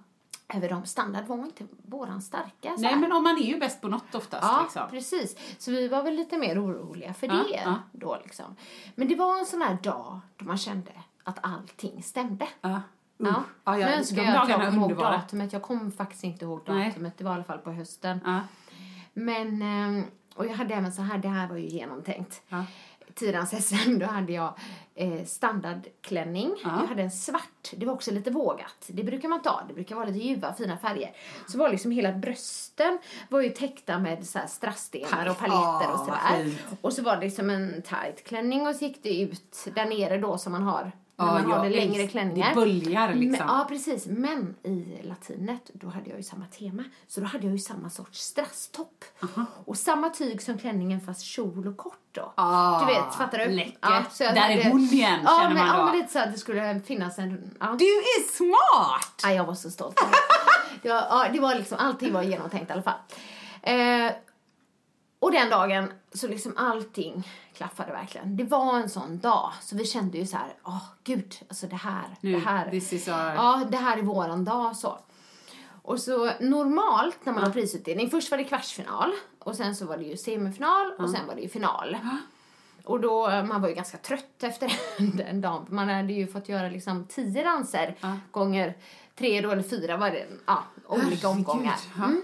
över 0.54 0.69
dem. 0.69 0.86
Standard 0.86 1.25
var 1.25 1.38
inte 1.38 1.63
våran 1.86 2.21
starka. 2.21 2.75
Nej, 2.78 2.93
här. 2.93 2.99
men 2.99 3.12
om 3.12 3.23
man 3.23 3.38
är 3.38 3.41
ju 3.43 3.60
bäst 3.60 3.82
på 3.82 3.88
något 3.88 4.15
oftast. 4.15 4.43
Ja, 4.43 4.62
liksom. 4.63 4.89
precis. 4.89 5.36
Så 5.58 5.71
vi 5.71 5.88
var 5.88 6.04
väl 6.04 6.13
lite 6.15 6.38
mer 6.38 6.63
oroliga 6.65 7.13
för 7.13 7.28
Ja, 7.28 7.43
det 7.49 7.75
då 7.91 8.17
liksom. 8.23 8.56
Men 8.95 9.08
det 9.08 9.15
var 9.15 9.39
en 9.39 9.45
sån 9.45 9.62
här 9.62 9.78
dag 9.84 10.19
då 10.36 10.45
man 10.45 10.58
kände 10.58 10.91
att 11.23 11.39
allting 11.41 12.04
stämde. 12.04 12.47
Ja. 13.17 13.28
Ja. 13.28 13.43
Ja, 13.63 13.80
ja, 13.80 13.88
nu 13.88 13.93
önskar 13.93 14.23
jag 14.23 14.36
att 14.36 14.49
jag 14.49 14.69
kom 14.69 14.80
ihåg 14.80 14.97
datumet. 14.97 15.54
Jag 15.54 15.62
kom 15.62 15.91
faktiskt 15.91 16.23
inte 16.23 16.45
ihåg 16.45 16.62
Nej. 16.67 16.89
datumet. 16.89 17.17
Det 17.17 17.23
var 17.23 17.32
i 17.32 17.36
alla 17.36 17.43
fall 17.43 17.58
på 17.58 17.71
hösten. 17.71 18.19
Ja. 18.25 18.39
Men, 19.13 19.62
ehm, 19.62 20.04
och 20.36 20.45
jag 20.45 20.54
hade 20.54 20.73
även 20.73 20.91
så 20.91 21.01
här, 21.01 21.17
det 21.17 21.28
här 21.28 21.47
var 21.47 21.58
ju 21.58 21.67
genomtänkt. 21.67 22.41
Ja. 22.49 22.65
Tidans 23.13 23.67
SM, 23.67 23.99
då 23.99 24.06
hade 24.06 24.34
jag 24.34 24.54
eh, 24.95 25.25
standardklänning. 25.25 26.56
Ja. 26.63 26.69
Jag 26.82 26.88
hade 26.88 27.04
en 27.04 27.12
svart, 27.12 27.71
det 27.78 27.86
var 27.86 27.93
också 27.93 28.12
lite 28.12 28.32
vågat. 28.32 28.86
Det 28.88 29.04
brukar 29.04 29.30
man 29.30 29.41
ta, 29.41 29.63
det 29.67 29.73
brukar 29.73 29.95
vara 29.95 30.06
lite 30.06 30.19
ljuva, 30.19 30.54
fina 30.54 30.78
färger. 30.78 31.12
Så 31.47 31.58
var 31.58 31.69
liksom 31.69 31.91
hela 31.91 32.12
brösten 32.12 32.99
var 33.30 33.41
ju 33.41 33.49
täckta 33.49 33.99
med 33.99 34.28
så 34.28 34.39
här 34.39 34.47
strassstenar 34.47 35.30
och 35.30 35.38
paletter 35.38 35.93
och 35.93 35.99
Ah, 35.99 36.06
sådär. 36.06 36.54
Och 36.82 36.93
så 36.93 37.04
var 37.04 37.15
det 37.15 37.21
liksom 37.21 37.49
en 37.49 37.82
tight 37.82 38.23
klänning 38.23 38.67
och 38.67 38.75
så 38.75 38.86
gick 38.86 39.04
det 39.04 39.21
ut 39.21 39.67
där 39.75 39.86
nere 39.86 40.17
då 40.17 40.38
som 40.38 40.51
man 40.51 40.63
har 40.63 40.91
när 41.17 41.25
Ja, 41.25 41.34
man 41.34 41.45
har 41.45 41.56
jag 41.56 41.63
det 41.65 41.69
längre 41.78 42.01
älskar- 42.01 42.08
klänningar. 42.08 42.49
det 42.49 42.56
böljar 42.56 43.13
liksom. 43.13 43.45
Men, 43.47 43.58
ja, 43.58 43.65
precis. 43.69 44.06
Men 44.06 44.56
i 44.63 44.99
latinet, 45.04 45.71
då 45.73 45.88
hade 45.88 46.10
jag 46.10 46.17
ju 46.17 46.23
samma 46.23 46.45
tema. 46.45 46.84
Så 47.08 47.21
då 47.21 47.28
hade 47.28 47.43
jag 47.45 47.54
ju 47.54 47.60
samma 47.60 47.89
sorts 47.89 48.19
strasstopp. 48.19 49.06
Och 49.65 49.78
samma 49.78 50.10
tyg 50.10 50.41
som 50.41 50.58
klänningen 50.58 51.01
fast 51.01 51.21
kjol 51.21 51.67
och 51.67 51.78
kort 51.78 51.99
då. 52.12 52.34
Ah, 52.36 52.80
du 52.80 52.86
vet, 52.93 53.15
fattar 53.15 53.38
du? 53.38 53.47
läckert. 53.49 54.19
jag 54.19 54.36
Där 54.36 54.49
är 54.49 54.69
hon 54.71 54.82
igen, 54.82 55.19
ja, 55.23 55.38
känner 55.41 55.54
men, 55.56 55.67
man 55.67 55.75
då. 55.75 55.82
Ja, 55.82 55.86
men 55.86 55.97
lite 55.97 56.13
så 56.13 56.19
att 56.19 56.32
det 56.34 56.38
skulle 56.39 56.80
finnas 56.80 57.19
en... 57.19 57.56
Ja. 57.60 57.75
Du 57.80 57.86
är 57.86 58.32
smart! 58.34 59.21
Ja, 59.23 59.32
jag 59.32 59.43
var 59.45 59.56
så 59.56 59.71
stolt. 59.71 60.01
det, 60.82 60.89
var, 60.89 60.95
ja, 60.95 61.28
det 61.34 61.39
var 61.39 61.56
liksom, 61.56 61.78
allting 61.82 62.13
var 62.13 62.21
genomtänkt 62.23 62.69
i 62.69 62.73
alla 62.73 62.82
fall. 62.82 62.99
Eh, 63.62 64.12
och 65.19 65.32
den 65.32 65.49
dagen 65.49 65.91
så 66.13 66.28
liksom 66.28 66.54
allting 66.58 67.28
klaffade 67.56 67.91
verkligen. 67.91 68.38
Det 68.38 68.44
var 68.44 68.80
en 68.80 68.89
sån 68.89 69.20
dag 69.20 69.52
så 69.62 69.76
vi 69.76 69.86
kände 69.86 70.18
ju 70.18 70.26
så 70.26 70.38
här, 70.38 70.54
åh 70.63 70.84
gud, 71.04 71.36
alltså 71.50 71.68
det 71.68 71.76
här, 71.76 72.04
Nu, 72.22 72.32
det 72.32 72.39
här. 72.39 72.70
our- 73.08 73.36
Ja, 73.36 73.62
det 73.72 73.78
här 73.78 73.98
är 73.98 74.02
våran 74.02 74.46
dag 74.46 74.76
så. 74.76 75.00
Och 75.82 76.00
så 76.00 76.32
normalt 76.39 77.26
när 77.26 77.34
man 77.34 77.44
har 77.44 77.50
prisutdelning, 77.52 78.10
först 78.10 78.32
var 78.32 78.38
det 78.38 78.44
kvartsfinal 78.44 79.12
och 79.39 79.56
sen 79.56 79.76
så 79.76 79.86
var 79.86 79.98
det 79.98 80.04
ju 80.04 80.18
semifinal 80.18 80.91
och 81.00 81.10
sen 81.10 81.28
var 81.28 81.36
det 81.36 81.41
ju 81.41 81.50
final. 81.50 81.98
Och 82.84 83.00
då, 83.00 83.30
eh, 83.30 83.44
man 83.44 83.62
var 83.62 83.70
ju 83.70 83.76
ganska 83.76 83.98
trött 83.98 84.44
efter 84.44 84.72
den 85.18 85.41
dagen. 85.41 85.65
Man 85.70 85.89
hade 85.89 86.13
ju 86.13 86.28
fått 86.28 86.50
göra 86.50 86.70
liksom 86.70 87.06
tio 87.06 87.44
danser 87.44 87.96
gånger 88.32 88.78
tre 89.15 89.41
då, 89.41 89.52
eller 89.52 89.63
fyra 89.63 89.98
var 89.98 90.10
det, 90.10 90.28
ja, 90.46 90.63
olika 90.88 91.06
Herregud, 91.06 91.26
omgångar. 91.26 91.76
ja. 91.98 92.04
Mm. 92.04 92.22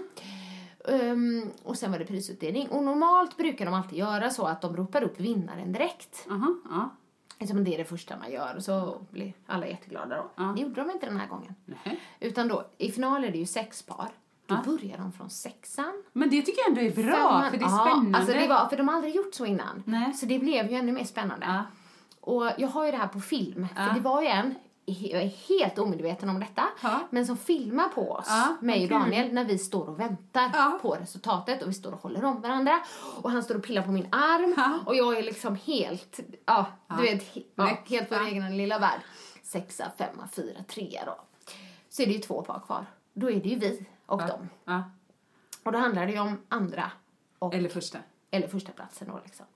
Ehm, 0.88 1.50
och 1.62 1.76
sen 1.78 1.92
var 1.92 1.98
det 1.98 2.04
prisutdelning. 2.04 2.68
Och 2.68 2.82
normalt 2.84 3.36
brukar 3.36 3.64
de 3.64 3.74
alltid 3.74 3.98
göra 3.98 4.30
så 4.30 4.46
att 4.46 4.60
de 4.60 4.76
ropar 4.76 5.02
upp 5.02 5.20
vinnaren 5.20 5.72
direkt. 5.72 6.26
Aha, 6.30 6.54
ja. 6.70 6.88
Liksom 7.38 7.64
det 7.64 7.74
är 7.74 7.78
det 7.78 7.84
första 7.84 8.16
man 8.16 8.32
gör 8.32 8.56
och 8.56 8.62
så 8.62 9.00
blir 9.10 9.32
alla 9.46 9.66
jätteglada 9.66 10.16
då. 10.16 10.30
Ja. 10.36 10.42
Det 10.56 10.62
gjorde 10.62 10.74
de 10.80 10.90
inte 10.90 11.06
den 11.06 11.16
här 11.16 11.28
gången. 11.28 11.54
Nej. 11.64 12.00
Utan 12.20 12.48
då, 12.48 12.64
i 12.78 12.90
final 12.90 13.24
är 13.24 13.30
det 13.30 13.38
ju 13.38 13.46
sex 13.46 13.82
par. 13.82 14.08
Då 14.46 14.56
börjar 14.64 14.98
de 14.98 15.12
från 15.12 15.30
sexan. 15.30 16.02
Men 16.12 16.30
det 16.30 16.42
tycker 16.42 16.60
jag 16.60 16.68
ändå 16.68 16.80
är 16.80 17.02
bra, 17.06 17.16
femman- 17.16 17.50
för 17.50 17.58
det 17.58 17.64
är 17.64 17.68
ja, 17.68 17.86
spännande. 17.86 18.18
Alltså 18.18 18.32
det 18.32 18.48
var, 18.48 18.68
för 18.68 18.76
de 18.76 18.88
har 18.88 18.94
aldrig 18.94 19.14
gjort 19.14 19.34
så 19.34 19.46
innan. 19.46 19.82
Nej. 19.86 20.12
Så 20.14 20.26
det 20.26 20.38
blev 20.38 20.70
ju 20.70 20.76
ännu 20.76 20.92
mer 20.92 21.04
spännande. 21.04 21.64
Och 22.20 22.50
jag 22.58 22.68
har 22.68 22.84
ju 22.84 22.90
det 22.90 22.96
här 22.96 23.06
på 23.08 23.20
film. 23.20 23.66
För 23.76 23.94
det 23.94 24.00
var 24.00 24.22
ju 24.22 24.28
en, 24.28 24.54
jag 24.84 25.22
är 25.22 25.26
helt 25.48 25.78
omedveten 25.78 26.28
om 26.28 26.40
detta, 26.40 26.64
Ja. 26.82 27.00
men 27.10 27.26
som 27.26 27.36
filmar 27.36 27.88
på 27.88 28.10
oss, 28.12 28.26
Ja, 28.28 28.56
mig 28.60 28.84
och. 28.84 28.90
Daniel, 28.90 29.32
när 29.34 29.44
vi 29.44 29.58
står 29.58 29.88
och 29.88 30.00
väntar 30.00 30.50
Ja. 30.54 30.78
på 30.82 30.94
resultatet 30.94 31.62
och 31.62 31.68
vi 31.68 31.74
står 31.74 31.92
och 31.92 32.02
håller 32.02 32.24
om 32.24 32.40
varandra. 32.40 32.80
Och 33.22 33.30
han 33.30 33.42
står 33.42 33.54
och 33.54 33.62
pillar 33.64 33.82
på 33.82 33.90
min 33.90 34.06
arm 34.14 34.54
Ja. 34.56 34.78
och 34.86 34.96
jag 34.96 35.18
är 35.18 35.22
liksom 35.22 35.56
helt, 35.56 36.20
ja, 36.46 36.66
du 36.88 37.02
vet, 37.02 37.22
helt 37.88 38.10
vår 38.10 38.18
Ja. 38.18 38.26
egen 38.28 38.56
lilla 38.56 38.78
värld. 38.78 39.00
Sexa, 39.42 39.90
femma, 39.98 40.28
fyra, 40.32 40.64
trea 40.68 41.04
då. 41.04 41.16
Så 41.88 42.02
är 42.02 42.06
det 42.06 42.12
ju 42.12 42.18
två 42.18 42.42
par 42.42 42.60
kvar. 42.60 42.86
Då 43.12 43.30
är 43.30 43.40
det 43.40 43.48
ju 43.48 43.58
vi 43.58 43.86
och 44.06 44.22
dem. 44.26 44.48
Och 45.64 45.72
då 45.72 45.78
handlar 45.78 46.06
det 46.06 46.12
ju 46.12 46.18
om 46.20 46.40
andra 46.48 46.90
och 47.38 47.54
Eller 47.54 47.68
första. 47.68 47.98
eller 48.30 48.48
första 48.48 48.72
platsen 48.72 49.08
då 49.08 49.20
liksom. 49.24 49.46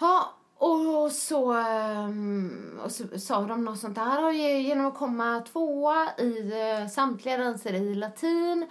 Ja, 0.00 0.32
och 0.58 1.12
så, 1.12 1.52
ehm, 1.52 2.80
och 2.84 2.92
så 2.92 3.18
sa 3.18 3.46
de 3.46 3.64
något 3.64 3.78
sånt 3.78 3.94
där 3.94 4.30
genom 4.32 4.86
att 4.86 4.94
komma 4.94 5.40
tvåa 5.52 6.08
i 6.18 6.52
eh, 6.52 6.88
samtliga 6.88 7.36
danser 7.36 7.74
i 7.74 7.94
latin 7.94 8.66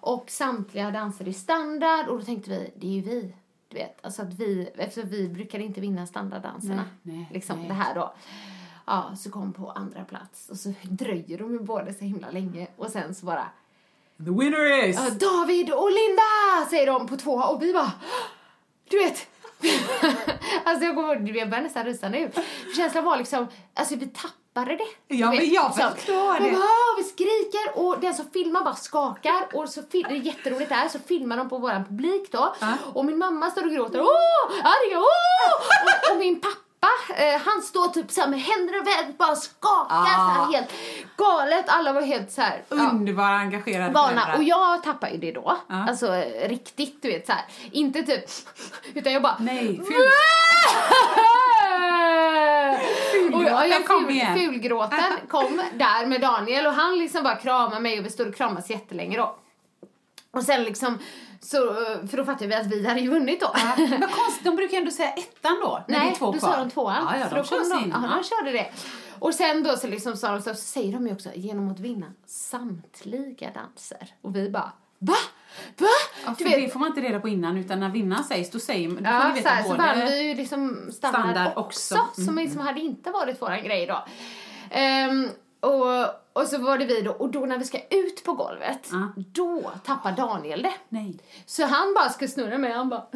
och 0.00 0.30
samtliga 0.30 0.90
danser 0.90 1.28
i 1.28 1.32
standard 1.32 2.08
och 2.08 2.18
då 2.18 2.24
tänkte 2.24 2.50
vi, 2.50 2.72
det 2.76 2.86
är 2.86 2.90
ju 2.90 3.02
vi. 3.02 3.34
Du 3.68 3.76
vet, 3.76 4.04
alltså 4.04 4.22
att 4.22 4.34
vi, 4.34 4.70
eftersom 4.74 5.10
vi 5.10 5.28
brukar 5.28 5.58
inte 5.58 5.80
vinna 5.80 6.06
standarddanserna. 6.06 6.84
Nej, 7.02 7.16
nej, 7.16 7.28
liksom 7.32 7.58
nej. 7.58 7.68
det 7.68 7.74
här 7.74 7.94
då. 7.94 8.14
Ja, 8.86 9.16
så 9.16 9.30
kom 9.30 9.52
på 9.52 9.70
andra 9.70 10.04
plats 10.04 10.48
och 10.48 10.56
så 10.56 10.72
dröjer 10.82 11.38
de 11.38 11.52
ju 11.52 11.60
båda 11.60 11.92
så 11.92 12.04
himla 12.04 12.30
länge 12.30 12.66
och 12.76 12.90
sen 12.90 13.14
så 13.14 13.26
bara 13.26 13.46
The 14.16 14.30
winner 14.30 14.88
is... 14.88 14.96
David 15.18 15.72
och 15.72 15.90
Linda 15.90 16.70
säger 16.70 16.86
de 16.86 17.06
på 17.06 17.16
två 17.16 17.32
och 17.32 17.62
vi 17.62 17.72
bara, 17.72 17.92
du 18.90 18.98
vet. 18.98 19.28
alltså 20.64 20.84
jag, 20.84 20.94
går, 20.94 21.28
jag 21.36 21.50
börjar 21.50 21.62
nästan 21.64 21.84
rysa 21.84 22.08
nu. 22.08 22.30
Känslan 22.76 23.04
var 23.04 23.16
liksom, 23.16 23.48
alltså 23.74 23.96
vi 23.96 24.06
tappade 24.06 24.76
det. 24.76 25.14
Ja, 25.16 25.26
men 25.26 25.36
jag 25.52 25.72
liksom. 25.74 25.94
förstår 25.96 26.34
det. 26.40 26.50
bara, 26.50 26.60
"Ah", 26.62 26.96
vi 26.96 27.04
skriker 27.04 27.78
och 27.86 28.00
den 28.00 28.14
som 28.14 28.30
filmar 28.30 28.64
bara 28.64 28.74
skakar 28.74 29.48
och 29.54 29.68
så 29.68 29.82
det 29.90 29.98
är 29.98 30.10
jätteroligt 30.10 30.68
där 30.68 30.88
så 30.88 30.98
filmar 30.98 31.36
de 31.36 31.48
på 31.48 31.58
våran 31.58 31.84
publik 31.84 32.32
då. 32.32 32.54
Och 32.94 33.04
min 33.04 33.18
mamma 33.18 33.50
står 33.50 33.64
och 33.66 33.70
gråter, 33.72 34.00
åh, 34.00 34.52
Arga, 34.64 34.98
åh! 34.98 35.04
Och, 36.08 36.12
och 36.12 36.18
min 36.18 36.40
pappa 36.40 36.56
Eh, 37.16 37.40
han 37.44 37.62
står 37.62 37.88
typ 37.88 38.10
så 38.10 38.28
med 38.28 38.40
händerna 38.40 38.78
i 38.78 38.80
vädret 38.80 39.18
bara 39.18 39.36
skakar 39.36 39.86
Ah. 39.90 40.04
så 40.04 40.44
här 40.44 40.52
helt 40.52 40.68
galet. 41.16 41.64
Alla 41.68 41.92
var 41.92 42.02
helt 42.02 42.32
så 42.32 42.42
här. 42.42 42.62
ja 42.68 42.76
Underbara, 42.76 43.34
engagerade 43.36 43.92
vana. 43.92 44.08
föräldrar. 44.08 44.36
Och 44.36 44.42
jag 44.42 44.82
tappar 44.82 45.08
ju 45.08 45.16
det 45.16 45.32
då. 45.32 45.56
Ja. 45.68 45.86
Alltså 45.88 46.12
riktigt, 46.46 47.02
du 47.02 47.08
vet 47.08 47.26
så 47.26 47.32
här. 47.32 47.44
Inte 47.72 48.02
typ, 48.02 48.24
utan 48.94 49.12
jag 49.12 49.22
bara... 49.22 49.36
Nej, 49.40 49.76
ful. 49.76 50.02
och 53.34 53.44
ja, 53.44 53.66
jag 53.66 53.86
kom 53.86 54.04
ful, 54.04 54.10
igen. 54.14 54.34
fulgråten 54.38 55.02
kom 55.28 55.62
där 55.74 56.06
med 56.06 56.20
Daniel 56.20 56.66
och 56.66 56.72
han 56.72 56.98
liksom 56.98 57.22
bara 57.22 57.36
kramar 57.36 57.80
mig 57.80 57.98
och 57.98 58.04
vi 58.04 58.10
står 58.10 58.28
och 58.28 58.34
kramas 58.34 58.70
jättelänge 58.70 59.16
då. 59.16 59.36
Och 60.32 60.42
sen 60.42 60.64
liksom, 60.64 60.98
så, 61.40 61.56
för 62.10 62.16
då 62.16 62.24
fattade 62.24 62.46
vi 62.46 62.54
att 62.54 62.66
vi 62.66 62.86
hade 62.88 63.00
ju 63.00 63.10
vunnit 63.10 63.40
då. 63.40 63.50
Ja, 63.54 63.74
Men 63.76 64.00
konstigt, 64.08 64.44
de 64.44 64.56
brukar 64.56 64.78
ändå 64.78 64.90
säga 64.90 65.10
ettan 65.12 65.56
då, 65.62 65.84
när 65.88 65.98
Nej, 65.98 66.14
två 66.14 66.32
då 66.32 66.38
sa 66.38 66.56
de 66.56 66.70
tvåan. 66.70 67.06
Ja, 67.10 67.18
ja, 67.18 67.44
Så 67.44 67.54
de 67.58 67.64
sin. 67.64 67.90
Ja, 68.02 68.16
de 68.16 68.24
körde 68.24 68.52
det. 68.52 68.70
Och 69.18 69.34
sen 69.34 69.62
då 69.62 69.76
så 69.76 69.86
liksom 69.86 70.16
sa 70.16 70.32
de 70.32 70.42
så, 70.42 70.54
så 70.54 70.60
säger 70.62 70.92
de 70.92 71.06
ju 71.06 71.12
också 71.12 71.28
genom 71.34 71.70
att 71.70 71.80
vinna 71.80 72.06
samtliga 72.26 73.50
danser. 73.50 74.14
Och 74.22 74.36
vi 74.36 74.50
bara, 74.50 74.72
va? 74.98 75.14
Va? 75.78 75.86
Ja, 76.26 76.34
för 76.34 76.44
vet- 76.44 76.54
det 76.54 76.68
får 76.68 76.80
man 76.80 76.88
inte 76.88 77.00
reda 77.00 77.20
på 77.20 77.28
innan, 77.28 77.56
utan 77.56 77.80
när 77.80 77.88
vinnaren 77.88 78.24
sägs, 78.24 78.50
då 78.50 78.58
säger 78.58 78.88
då 78.88 78.94
får 78.96 79.04
Ja, 79.04 79.32
ni 79.34 79.42
så, 79.42 79.48
så 79.70 79.76
vann 79.76 80.00
vi 80.00 80.22
ju 80.22 80.34
liksom 80.34 80.90
standard, 80.92 81.20
standard 81.20 81.52
också, 81.56 81.94
också. 81.98 82.20
Mm, 82.20 82.26
som 82.26 82.36
liksom 82.38 82.60
hade 82.60 82.80
inte 82.80 83.10
varit 83.10 83.42
våran 83.42 83.64
grej 83.64 83.86
då. 83.86 84.04
Ehm, 84.70 85.28
och, 85.60 86.21
och 86.32 86.42
så 86.46 86.58
var 86.58 86.78
det 86.78 86.84
vi 86.84 87.02
då, 87.02 87.10
och 87.12 87.30
då 87.30 87.40
när 87.40 87.58
vi 87.58 87.64
ska 87.64 87.78
ut 87.90 88.24
på 88.24 88.32
golvet, 88.32 88.88
Ja. 88.92 89.12
då 89.16 89.72
tappar 89.84 90.12
Daniel 90.12 90.62
det. 90.62 90.72
Nej. 90.88 91.18
Så 91.46 91.66
han 91.66 91.94
bara 91.94 92.08
ska 92.08 92.28
snurra 92.28 92.58
mig, 92.58 92.72
han 92.72 92.88
bara 92.88 93.06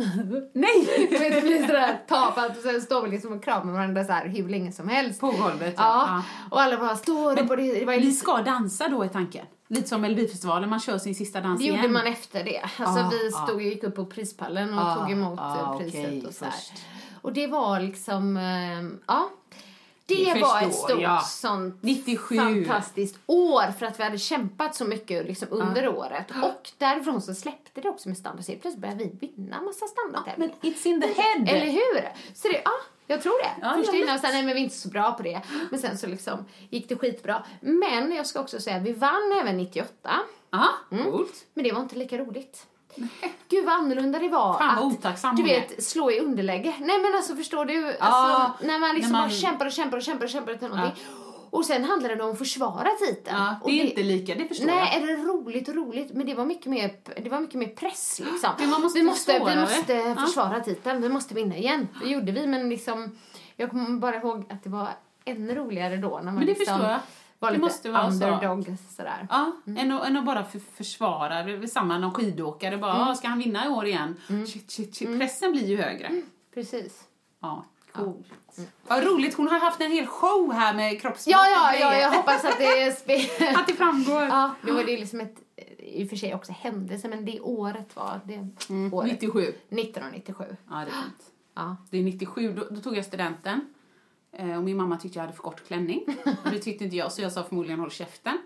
Nej! 0.52 1.08
Vet, 1.10 1.32
det 1.34 1.40
blir 1.42 1.66
sådär 1.66 2.02
tapat 2.08 2.56
och 2.56 2.62
sen 2.62 2.80
står 2.80 3.02
vi 3.02 3.10
liksom 3.10 3.32
och 3.32 3.44
kramar 3.44 3.72
varandra 3.72 4.04
så 4.04 4.12
här 4.12 4.28
hur 4.28 4.48
länge 4.48 4.72
som 4.72 4.88
helst. 4.88 5.20
På 5.20 5.26
golvet, 5.30 5.74
ja. 5.76 6.04
Ja, 6.08 6.22
och 6.50 6.60
alla 6.62 6.76
bara 6.76 6.96
står 6.96 7.30
och 7.30 7.56
det, 7.56 7.72
det 7.78 7.84
var 7.84 7.96
Ni 7.96 8.12
ska 8.12 8.36
dansa 8.42 8.88
då 8.88 9.02
är 9.02 9.08
tanken. 9.08 9.46
Lite 9.68 9.88
som 9.88 10.00
Melodifestivalen, 10.00 10.70
man 10.70 10.80
kör 10.80 10.98
sin 10.98 11.14
sista 11.14 11.40
dans 11.40 11.58
det 11.58 11.64
igen. 11.64 11.76
gjorde 11.76 11.88
man 11.88 12.06
efter 12.06 12.44
det. 12.44 12.60
Alltså 12.78 13.00
Ah, 13.04 13.10
vi 13.10 13.28
ah. 13.34 13.44
stod 13.44 13.56
och 13.56 13.62
gick 13.62 13.84
upp 13.84 13.94
på 13.96 14.06
prispallen 14.06 14.74
och 14.78 14.80
Ah, 14.86 14.94
tog 14.94 15.10
emot 15.10 15.38
ah, 15.42 15.78
priset 15.78 16.26
och 16.26 16.34
så. 16.34 16.44
Och 17.22 17.32
det 17.32 17.46
var 17.46 17.80
liksom, 17.80 18.36
eh, 18.36 18.98
ja. 19.06 19.28
Det, 19.50 19.56
Det 20.06 20.40
var 20.42 20.62
ett 20.62 20.74
stort 20.74 21.00
jag. 21.00 21.22
sånt 21.26 21.78
97. 21.82 22.36
fantastiskt 22.36 23.18
år 23.26 23.72
för 23.78 23.86
att 23.86 24.00
vi 24.00 24.04
hade 24.04 24.18
kämpat 24.18 24.74
så 24.74 24.84
mycket 24.84 25.26
liksom 25.26 25.48
under 25.50 25.88
året. 25.88 26.30
Och 26.30 26.70
därifrån 26.78 27.22
så 27.22 27.34
släppte 27.34 27.80
det 27.80 27.88
också 27.88 28.08
med 28.08 28.18
standard. 28.18 28.44
Så 28.44 28.52
plötsligt 28.52 28.76
började 28.78 29.04
vi 29.04 29.26
vinna 29.26 29.62
massa 29.62 29.86
standardtävlingar. 29.86 30.54
Men 30.62 30.72
it's 30.72 30.86
in 30.86 31.00
the 31.00 31.06
head. 31.06 31.56
Eller 31.56 31.72
hur? 31.72 32.08
Så 32.34 32.48
det, 32.48 32.60
ja, 32.64 32.70
jag 33.06 33.22
tror 33.22 33.42
det. 33.42 33.50
Ja, 33.66 33.74
Först 33.76 33.90
ja, 33.92 33.98
innan 33.98 34.18
här, 34.18 34.32
nej 34.32 34.42
men 34.42 34.54
vi 34.54 34.60
är 34.60 34.64
inte 34.64 34.76
så 34.76 34.88
bra 34.88 35.12
på 35.12 35.22
det. 35.22 35.42
Men 35.70 35.80
sen 35.80 35.98
så 35.98 36.06
liksom 36.06 36.44
gick 36.70 36.88
det 36.88 36.96
skitbra. 36.96 37.44
Men 37.60 38.12
jag 38.12 38.26
ska 38.26 38.40
också 38.40 38.60
säga, 38.60 38.78
vi 38.78 38.92
vann 38.92 39.32
även 39.40 39.56
98. 39.56 40.10
Aha, 40.52 40.68
Mm. 40.90 41.04
coolt. 41.04 41.44
Men 41.54 41.64
det 41.64 41.72
var 41.72 41.80
inte 41.80 41.96
lika 41.96 42.18
roligt. 42.18 42.66
Gud 43.48 43.64
vad 43.64 43.74
annorlunda 43.74 44.18
det 44.18 44.28
var 44.28 44.58
Fan, 44.58 44.78
att, 44.78 44.84
otacksam 44.84 45.36
du 45.36 45.42
vet, 45.42 45.84
slå 45.84 46.10
i 46.10 46.20
underläge. 46.20 46.74
Nej 46.80 46.98
men 47.02 47.14
alltså 47.16 47.36
förstår 47.36 47.64
du? 47.64 47.74
Ja, 47.80 47.94
Alltså, 48.00 48.66
när 48.66 48.78
man 48.78 48.94
liksom 48.94 49.12
när 49.12 49.18
man- 49.18 49.28
bara 49.28 49.36
kämpar 49.36 49.66
och 49.66 49.72
kämpar 49.72 49.96
och 49.96 50.02
kämpar 50.02 50.24
och 50.24 50.30
kämpar 50.30 50.54
till 50.54 50.68
någonting. 50.68 51.04
Och 51.50 51.64
sen 51.64 51.84
handlar 51.84 52.16
det 52.16 52.24
om 52.24 52.32
att 52.32 52.38
försvara 52.38 52.88
titeln. 53.06 53.36
Ja, 53.36 53.56
det 53.66 53.80
är 53.80 53.84
inte 53.84 54.02
lika, 54.02 54.34
det 54.34 54.48
förstår 54.48 54.66
Nej, 54.66 54.90
jag. 54.92 55.02
är 55.02 55.06
det 55.16 55.22
roligt 55.22 55.68
och 55.68 55.74
roligt, 55.74 56.12
men 56.12 56.26
det 56.26 56.34
var 56.34 56.44
mycket 56.44 56.66
mer, 56.66 56.90
det 57.22 57.28
var 57.30 57.40
mycket 57.40 57.54
mer 57.54 57.66
press 57.68 58.20
liksom. 58.24 58.50
Men 58.58 58.70
man 58.70 58.82
måste 58.82 58.98
vi 58.98 59.04
måste, 59.04 59.32
vi 59.32 59.38
försvara 59.38 59.60
måste 59.60 59.94
det. 59.94 59.98
Ja. 60.08 60.14
försvara 60.26 60.60
titeln, 60.60 61.02
vi 61.02 61.08
måste 61.08 61.34
vinna 61.34 61.56
igen. 61.56 61.88
Det 62.02 62.08
gjorde 62.10 62.32
vi, 62.32 62.46
men 62.46 62.68
liksom, 62.68 63.18
jag 63.56 63.70
kommer 63.70 63.90
bara 64.00 64.16
ihåg 64.16 64.44
att 64.52 64.64
det 64.64 64.70
var 64.70 64.88
ännu 65.24 65.54
roligare 65.54 65.96
då 65.96 66.08
när 66.08 66.24
man 66.24 66.34
Men 66.34 66.46
det 66.46 66.52
liksom 66.52 66.66
förstår 66.66 66.90
jag. 66.90 67.00
Var 67.38 67.48
Det 67.48 67.52
lite 67.54 67.64
måste 67.64 67.90
vara 67.90 68.10
så. 68.12 68.24
underdog 68.24 68.76
sådär. 68.96 69.26
Ja, 69.30 69.52
än, 69.66 69.92
att, 69.92 70.06
än 70.08 70.16
att 70.16 70.24
bara 70.26 70.44
för, 70.44 70.58
försvara, 70.58 71.42
det 71.42 71.52
är 71.52 71.66
samma 71.66 71.98
någon 71.98 72.14
skidåkare 72.14 72.76
bara, 72.78 72.94
Mm. 72.94 73.08
"Ah, 73.08 73.14
ska 73.14 73.28
han 73.28 73.38
vinna 73.38 73.66
i 73.66 73.68
år 73.68 73.86
igen? 73.86 74.16
Shit, 74.46 74.70
shit, 74.70 74.96
shit. 74.96 75.18
Pressen 75.18 75.52
blir 75.52 75.66
ju 75.66 75.76
högre. 75.76 76.22
Precis. 76.54 77.04
Ja, 77.40 77.64
coolt. 77.92 78.26
Vad 78.88 79.04
roligt, 79.04 79.34
hon 79.34 79.48
har 79.48 79.58
haft 79.60 79.80
en 79.80 79.92
hel 79.92 80.06
show 80.06 80.52
här 80.52 80.74
med 80.74 81.00
kroppsspråk 81.00 81.34
Ja, 81.34 81.46
ja, 81.48 81.74
ja, 81.80 81.96
jag 81.96 82.10
hoppas 82.10 82.44
att 82.44 82.58
det 82.58 82.82
är 82.82 82.90
spe- 82.92 83.54
Att 83.60 83.66
det 83.66 83.72
framgår. 83.74 84.22
Ja, 84.22 84.54
det 84.62 84.72
var 84.72 84.84
det 84.84 84.96
liksom 84.96 85.20
ett, 85.20 85.34
i 85.78 86.04
och 86.04 86.08
för 86.08 86.16
sig 86.16 86.34
också 86.34 86.52
händelse, 86.52 87.08
men 87.08 87.24
det 87.24 87.40
året 87.40 87.96
var 87.96 88.20
det 88.24 88.48
året. 88.92 89.12
97. 89.12 89.40
1997. 89.70 90.44
Ja, 90.70 90.74
det 90.74 90.80
är 90.80 90.84
fint. 90.84 91.32
Ja. 91.54 91.76
Det 91.90 91.98
är 91.98 92.02
97, 92.02 92.52
då, 92.52 92.66
då 92.70 92.80
tog 92.80 92.96
jag 92.96 93.04
studenten. 93.04 93.60
Eh, 94.32 94.56
och 94.56 94.64
min 94.64 94.76
mamma 94.76 94.96
tyckte 94.96 95.18
jag 95.18 95.22
hade 95.22 95.36
för 95.36 95.42
kort 95.42 95.66
klänning. 95.66 96.04
Och 96.44 96.50
det 96.50 96.58
tyckte 96.58 96.84
inte 96.84 96.96
jag, 96.96 97.12
så 97.12 97.22
jag 97.22 97.32
sa 97.32 97.44
förmodligen 97.44 97.80
håll 97.80 97.90
käften. 97.90 98.38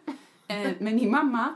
Eh, 0.49 0.71
men 0.79 0.95
min 0.97 1.11
mamma 1.11 1.55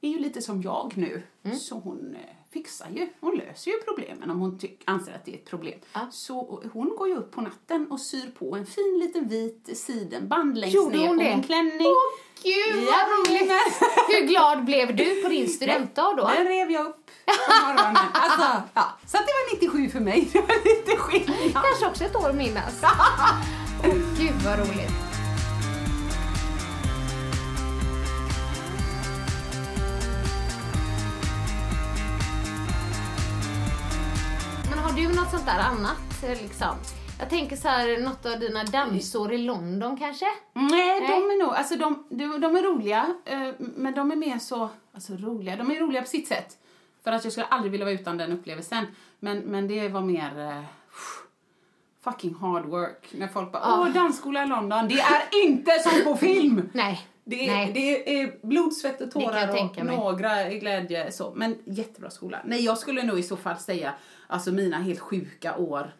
är 0.00 0.08
ju 0.08 0.18
lite 0.18 0.42
som 0.42 0.62
jag 0.62 0.92
nu. 0.96 1.22
Så 1.60 1.78
hon 1.78 2.14
eh, 2.14 2.20
fixar 2.52 2.88
ju, 2.94 3.08
hon 3.20 3.34
löser 3.36 3.70
ju 3.70 3.76
problemen 3.78 4.30
om 4.30 4.40
hon 4.40 4.58
tyck, 4.58 4.82
anser 4.84 5.12
att 5.14 5.24
det 5.24 5.30
är 5.30 5.34
ett 5.34 5.44
problem. 5.50 5.78
Ja. 5.92 6.00
Så 6.12 6.62
hon 6.72 6.96
går 6.96 7.08
ju 7.08 7.16
upp 7.16 7.32
på 7.32 7.40
natten 7.40 7.86
och 7.90 8.00
syr 8.00 8.30
på 8.38 8.56
en 8.56 8.66
fin 8.66 8.98
liten 9.02 9.28
vit 9.28 9.78
sidenband 9.78 10.58
längst 10.58 10.74
Gjorde 10.74 10.96
ner 10.96 11.08
på 11.08 11.14
det? 11.14 11.22
min 11.34 11.42
klänning. 11.42 11.86
Åh, 11.86 12.20
gud 12.42 12.84
vad 12.84 13.30
roligt! 13.30 13.52
Hur 14.08 14.26
glad 14.26 14.64
blev 14.64 14.96
du 14.96 15.22
på 15.22 15.28
din 15.28 15.48
studentdag 15.48 16.14
då? 16.16 16.30
Den 16.36 16.46
rev 16.46 16.70
jag 16.70 16.86
upp 16.86 17.10
på 17.26 17.32
morgonen. 17.66 17.96
Alltså, 18.12 18.62
ja. 18.74 18.84
Så 19.06 19.16
det 19.16 19.22
var 19.22 19.54
97 19.60 19.88
för 19.88 20.00
mig. 20.00 20.28
Det 20.32 20.40
var 20.40 20.76
lite 20.76 20.96
skillnad. 20.96 21.52
Kanske 21.64 21.86
också 21.86 22.04
ett 22.04 22.16
år 22.16 22.28
att 22.30 22.36
minnas. 22.36 22.82
Gud 23.92 24.42
vad 24.44 24.58
roligt. 24.58 24.92
Men 34.70 34.78
har 34.78 34.92
du 34.96 35.08
något 35.08 35.30
sånt 35.30 35.46
där 35.46 35.58
annat 35.58 36.40
liksom? 36.42 36.76
Jag 37.18 37.30
tänker 37.30 37.56
så 37.56 37.68
här, 37.68 38.00
något 38.00 38.26
av 38.26 38.40
dina 38.40 38.64
dansår 38.64 39.32
i 39.32 39.38
London 39.38 39.96
kanske? 39.96 40.26
Nej, 40.52 41.00
de 41.00 41.12
är 41.12 41.44
nog, 41.44 41.54
alltså 41.54 41.76
de, 41.76 42.06
de, 42.10 42.40
de 42.40 42.56
är 42.56 42.62
roliga, 42.62 43.14
eh, 43.24 43.48
men 43.58 43.94
de 43.94 44.10
är 44.12 44.16
mer 44.16 44.38
så, 44.38 44.70
alltså 44.94 45.12
roliga, 45.12 45.56
de 45.56 45.70
är 45.70 45.80
roliga 45.80 46.02
på 46.02 46.08
sitt 46.08 46.28
sätt. 46.28 46.58
För 47.04 47.12
att 47.12 47.24
jag 47.24 47.32
skulle 47.32 47.46
aldrig 47.46 47.72
vilja 47.72 47.84
vara 47.84 47.94
utan 47.94 48.18
den 48.18 48.32
upplevelsen. 48.32 48.86
Men, 49.20 49.38
men 49.38 49.68
det 49.68 49.88
var 49.88 50.00
mer 50.00 50.40
eh, 50.40 50.64
fucking 52.04 52.34
hard 52.34 52.64
work. 52.64 53.06
När 53.12 53.28
folk 53.28 53.52
bara, 53.52 53.80
åh, 53.80 53.88
dansskola 53.88 54.44
i 54.44 54.46
London, 54.46 54.88
det 54.88 55.00
är 55.00 55.44
inte 55.44 55.70
som 55.70 56.04
på 56.04 56.16
film! 56.16 56.68
Nej. 56.72 57.08
Det 57.26 57.48
är, 57.48 57.54
Nej. 57.54 57.70
det 57.74 58.20
är 58.20 58.46
blod, 58.46 58.72
svett 58.72 59.00
och 59.00 59.10
tårar 59.10 59.70
och 59.78 59.86
några 59.86 60.52
i 60.52 60.58
glädje. 60.58 61.12
Så. 61.12 61.32
Men 61.36 61.58
jättebra 61.64 62.10
skola. 62.10 62.38
Nej, 62.44 62.64
jag 62.64 62.78
skulle 62.78 63.02
nog 63.02 63.18
i 63.18 63.22
så 63.22 63.36
fall 63.36 63.56
säga 63.56 63.94
alltså 64.26 64.52
mina 64.52 64.78
helt 64.78 65.00
sjuka 65.00 65.56
år 65.56 65.94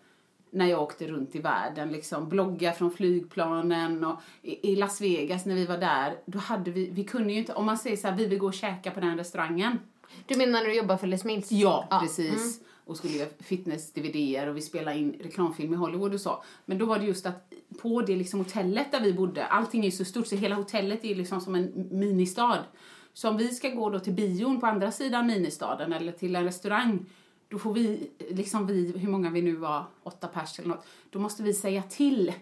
när 0.51 0.67
jag 0.67 0.83
åkte 0.83 1.07
runt 1.07 1.35
i 1.35 1.39
världen. 1.39 1.93
Liksom, 1.93 2.29
blogga 2.29 2.73
från 2.73 2.91
flygplanen 2.91 4.05
och 4.05 4.21
i, 4.43 4.73
i 4.73 4.77
Las 4.77 5.01
Vegas 5.01 5.47
när 5.47 5.55
vi 5.55 5.67
var 5.67 5.79
där. 5.79 6.17
Då 6.27 6.39
hade 6.39 6.71
vi, 6.71 6.91
vi 6.91 7.05
kunde 7.05 7.33
ju 7.33 7.39
inte, 7.39 7.53
om 7.55 7.67
man 7.67 7.79
säger 7.79 7.97
så 7.97 8.09
här, 8.09 8.17
vi 8.17 8.27
vill 8.27 8.39
gå 8.39 8.47
och 8.47 8.55
käka 8.55 8.91
på 8.91 9.01
den 9.01 9.17
restaurangen. 9.17 9.79
Du 10.27 10.37
menar 10.37 10.53
när 10.53 10.67
du 10.67 10.77
jobbar 10.77 10.97
för 10.97 11.07
Les 11.07 11.25
Mills? 11.25 11.53
Ja, 11.53 11.87
Ja, 11.91 12.01
precis. 12.01 12.61
Och 12.87 12.97
skulle 12.97 13.15
göra 13.15 13.29
fitness-dvd 13.41 14.49
och 14.49 14.57
vi 14.57 14.61
spelade 14.61 14.99
in 14.99 15.17
reklamfilm 15.21 15.73
i 15.73 15.77
Hollywood 15.77 16.15
och 16.15 16.21
så. 16.21 16.45
Men 16.65 16.79
då 16.79 16.87
var 16.87 16.99
det 16.99 17.05
just 17.05 17.27
att 17.27 17.53
på 17.83 18.03
det 18.03 18.17
liksom 18.17 18.41
hotellet 18.41 18.93
där 18.93 19.01
vi 19.01 19.13
bodde, 19.13 19.47
allting 19.47 19.81
är 19.81 19.85
ju 19.85 19.91
så 19.91 20.05
stort 20.05 20.27
så 20.27 20.37
hela 20.37 20.55
hotellet 20.55 21.05
är 21.05 21.15
liksom 21.15 21.41
som 21.41 21.55
en 21.55 21.89
ministad. 21.91 22.65
Så 23.13 23.29
om 23.29 23.37
vi 23.37 23.49
ska 23.49 23.69
gå 23.69 23.91
då 23.91 23.99
till 23.99 24.13
bion 24.13 24.61
på 24.61 24.67
andra 24.67 24.91
sidan 24.91 25.27
ministaden 25.27 25.93
eller 25.93 26.13
till 26.13 26.37
en 26.37 26.45
restaurang 26.45 27.07
då 27.49 27.59
får 27.59 27.75
vi, 27.75 28.11
liksom 28.31 28.67
vi, 28.67 28.99
hur 28.99 29.09
många 29.09 29.31
vi 29.31 29.43
nu 29.43 29.57
var, 29.57 29.85
åtta 30.03 30.29
pers 30.29 30.59
eller 30.59 30.69
något, 30.69 30.87
då 31.11 31.19
måste 31.19 31.43
vi 31.43 31.55
säga 31.55 31.83
till 31.83 32.33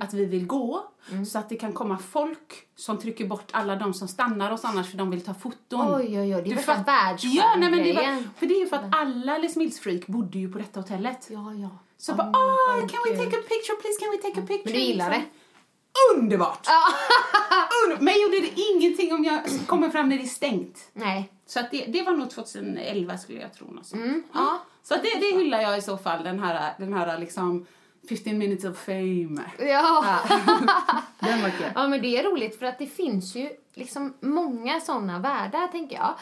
att 0.00 0.14
vi 0.14 0.24
vill 0.24 0.46
gå 0.46 0.84
så 1.26 1.38
att 1.38 1.48
det 1.48 1.56
kan 1.56 1.72
komma 1.72 1.98
folk 1.98 2.66
som 2.76 2.98
trycker 2.98 3.26
bort 3.26 3.48
alla 3.52 3.76
de 3.76 3.94
som 3.94 4.08
stannar 4.08 4.50
oss 4.50 4.64
annars 4.64 4.90
för 4.90 4.98
de 4.98 5.10
vill 5.10 5.20
ta 5.24 5.34
foton. 5.34 5.94
Oj, 5.94 6.20
oj, 6.20 6.34
oj, 6.36 6.42
det 6.44 6.50
är 6.50 6.54
värsta 6.54 6.74
fatt- 6.74 6.88
världsstjärngrejen. 6.88 7.46
Ja, 7.52 7.56
nej, 7.58 7.70
men 7.70 7.82
det 7.84 7.92
var, 7.92 8.24
för 8.38 8.46
det 8.46 8.54
är 8.54 8.60
ju 8.60 8.66
för 8.66 8.76
att 8.76 8.94
alla 8.94 9.38
Les 9.38 9.56
Mills-freak 9.56 10.06
bodde 10.06 10.38
ju 10.38 10.52
på 10.52 10.58
detta 10.58 10.80
hotellet. 10.80 11.28
Ja, 11.30 11.52
ja. 11.54 11.68
Så 11.98 12.12
Åh, 12.12 12.16
bara, 12.16 12.30
vad 12.30 12.90
can 12.90 13.00
we 13.08 13.16
take 13.16 13.36
a 13.36 13.42
picture 13.48 13.76
please, 13.80 14.00
can 14.00 14.10
we 14.10 14.16
take 14.16 14.40
a 14.40 14.44
picture? 14.48 14.62
Men 14.64 14.72
du 14.72 14.78
gillar 14.78 15.10
Liksom. 15.10 15.24
det? 15.24 16.18
Underbart! 16.20 16.66
Under- 17.84 18.00
Men 18.04 18.14
gjorde 18.22 18.40
det 18.40 18.60
ingenting 18.72 19.12
om 19.14 19.24
jag 19.24 19.40
kommer 19.66 19.90
fram 19.90 20.08
när 20.08 20.16
det 20.18 20.22
är 20.24 20.26
stängt. 20.26 20.90
Nej. 20.92 21.32
Så 21.46 21.60
att 21.60 21.70
det, 21.70 21.84
det 21.86 22.02
var 22.02 22.12
nog 22.12 22.30
2011 22.30 23.18
skulle 23.18 23.40
jag 23.40 23.54
tro. 23.54 23.78
Mm, 23.94 24.22
ja. 24.34 24.58
Så 24.82 24.94
att 24.94 25.02
det, 25.02 25.14
det 25.20 25.36
hyllar 25.38 25.60
jag 25.60 25.78
i 25.78 25.82
så 25.82 25.96
fall, 25.96 26.24
den 26.24 26.38
här, 26.40 26.74
den 26.78 26.92
här 26.92 27.18
liksom 27.18 27.66
15 28.08 28.38
minutes 28.38 28.64
of 28.64 28.78
fame. 28.78 29.40
Ja. 29.58 30.20
Den 31.20 31.42
var 31.42 31.50
kul. 31.50 31.66
ja, 31.74 31.88
men 31.88 32.02
det 32.02 32.18
är 32.18 32.22
roligt 32.22 32.58
för 32.58 32.66
att 32.66 32.78
det 32.78 32.86
finns 32.86 33.34
ju 33.34 33.48
liksom 33.74 34.14
många 34.20 34.80
såna 34.80 35.18
världar, 35.18 35.68
tänker 35.68 35.96
jag. 35.96 36.14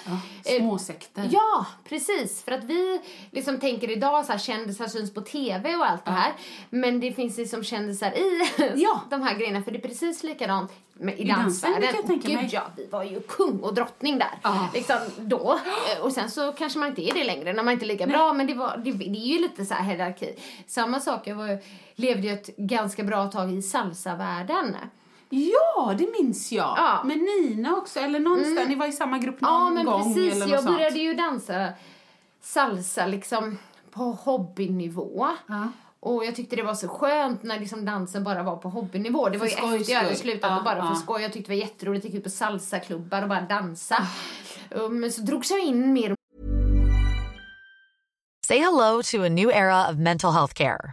Eh, 0.55 0.59
Småsekter. 0.61 1.29
Ja, 1.33 1.67
precis. 1.89 2.43
För 2.45 2.53
att 2.53 2.65
vi 2.65 3.01
liksom 3.31 3.61
tänker 3.61 3.91
idag 3.91 4.27
så 4.27 4.33
här 4.33 4.39
kändisar 4.39 4.87
syns 4.87 5.15
på 5.15 5.21
TV 5.21 5.77
och 5.77 5.87
allt 5.91 6.05
det 6.05 6.11
här. 6.11 6.33
Men 6.71 7.01
det 7.01 7.13
finns 7.13 7.39
liksom 7.39 7.65
kändisar 7.65 8.11
i 8.19 8.49
Ja. 8.77 9.01
de 9.11 9.23
här 9.23 9.35
grejerna. 9.35 9.63
För 9.63 9.71
det 9.71 9.79
är 9.79 9.89
precis 9.89 10.23
likadant 10.23 10.71
i, 11.01 11.03
I 11.03 11.07
dansen, 11.07 11.27
dansvärlden. 11.43 11.83
jag 11.97 12.07
tänka 12.07 12.29
Gud 12.29 12.37
mig. 12.37 12.49
ja, 12.53 12.63
vi 12.77 12.87
var 12.87 13.05
ju 13.05 13.21
kung 13.21 13.61
och 13.61 13.75
drottning 13.75 14.19
där. 14.19 14.39
Ja. 14.43 14.69
Liksom 14.75 14.97
då. 15.19 15.59
Eh, 15.97 16.03
Och 16.05 16.13
sen 16.13 16.31
så 16.31 16.53
kanske 16.53 16.79
man 16.79 16.89
inte 16.89 17.03
är 17.03 17.15
det 17.15 17.25
längre 17.25 17.53
när 17.53 17.63
man 17.63 17.73
inte 17.73 17.85
är 17.85 17.89
lika 17.89 18.07
bra. 18.07 18.33
Men 18.33 18.47
det, 18.47 18.55
var, 18.55 18.77
det, 18.85 18.93
det 18.93 19.05
är 19.19 19.27
ju 19.27 19.39
lite 19.39 19.65
så 19.65 19.75
här 19.75 19.85
hierarki. 19.85 20.35
Samma 20.67 21.01
sak, 21.01 21.27
jag 21.27 21.35
var, 21.37 21.59
levde 21.95 22.27
ju 22.27 22.33
ett 22.35 22.57
ganska 22.57 23.03
bra 23.05 23.27
tag 23.27 23.53
i 23.53 23.63
salsavärlden. 23.63 24.77
Ja, 25.33 25.95
det 25.99 26.09
minns 26.21 26.53
jag. 26.53 26.75
Ja. 26.79 27.03
Med 27.05 27.19
Nina 27.19 27.77
också, 27.77 28.01
eller 28.01 28.21
någonstans. 28.21 28.69
Ni 28.69 28.75
var 28.75 28.87
i 28.87 28.93
samma 28.93 29.19
grupp 29.19 29.41
någon 29.41 29.53
Ja, 29.53 29.71
men 29.71 29.87
gång 29.87 30.15
precis. 30.15 30.33
eller 30.33 30.41
något 30.47 30.51
Jag 30.51 30.63
sånt. 30.63 30.77
började 30.77 30.99
ju 30.99 31.15
dansa 31.15 31.69
salsa 32.43 33.07
liksom 33.07 33.59
på 33.91 34.03
hobbynivå. 34.03 35.29
Ja. 35.47 35.69
Och 36.01 36.25
jag 36.25 36.35
tyckte 36.37 36.57
det 36.57 36.63
var 36.63 36.75
så 36.75 36.89
skönt 36.89 37.43
när 37.43 37.61
liksom 37.61 37.85
dansen 37.85 38.25
bara 38.25 38.43
var 38.43 38.57
på 38.57 38.69
hobbynivå. 38.69 39.29
Det 39.29 39.39
var 39.39 39.47
ju 39.47 39.51
För 39.53 39.59
skojs 39.59 39.81
efter 39.81 39.93
jag 39.93 40.01
hade 40.03 40.17
slutat 40.17 40.51
Ja, 40.51 40.59
och 40.59 40.65
bara 40.65 40.77
för 40.83 40.89
ja. 40.89 40.95
skoj. 40.95 41.23
Jag 41.23 41.33
tyckte 41.33 41.53
det 41.53 41.57
var 41.57 41.63
jätteroligt. 41.67 42.05
Jag 42.05 42.11
gick 42.13 42.19
ut 42.19 42.25
på 42.25 42.31
salsaklubbar 42.31 43.23
och 43.23 43.29
bara 43.29 43.41
dansa. 43.41 44.07
Um, 44.71 45.01
Men 45.01 45.13
så 45.13 45.21
drogs 45.23 45.51
jag 45.51 45.61
in 45.61 45.93
mer 45.93 46.15
Say 48.47 48.59
hello 48.59 49.03
to 49.03 49.23
a 49.25 49.29
new 49.29 49.51
era 49.51 49.91
of 49.91 49.97
mental 49.97 50.33
health 50.33 50.55
care. 50.55 50.93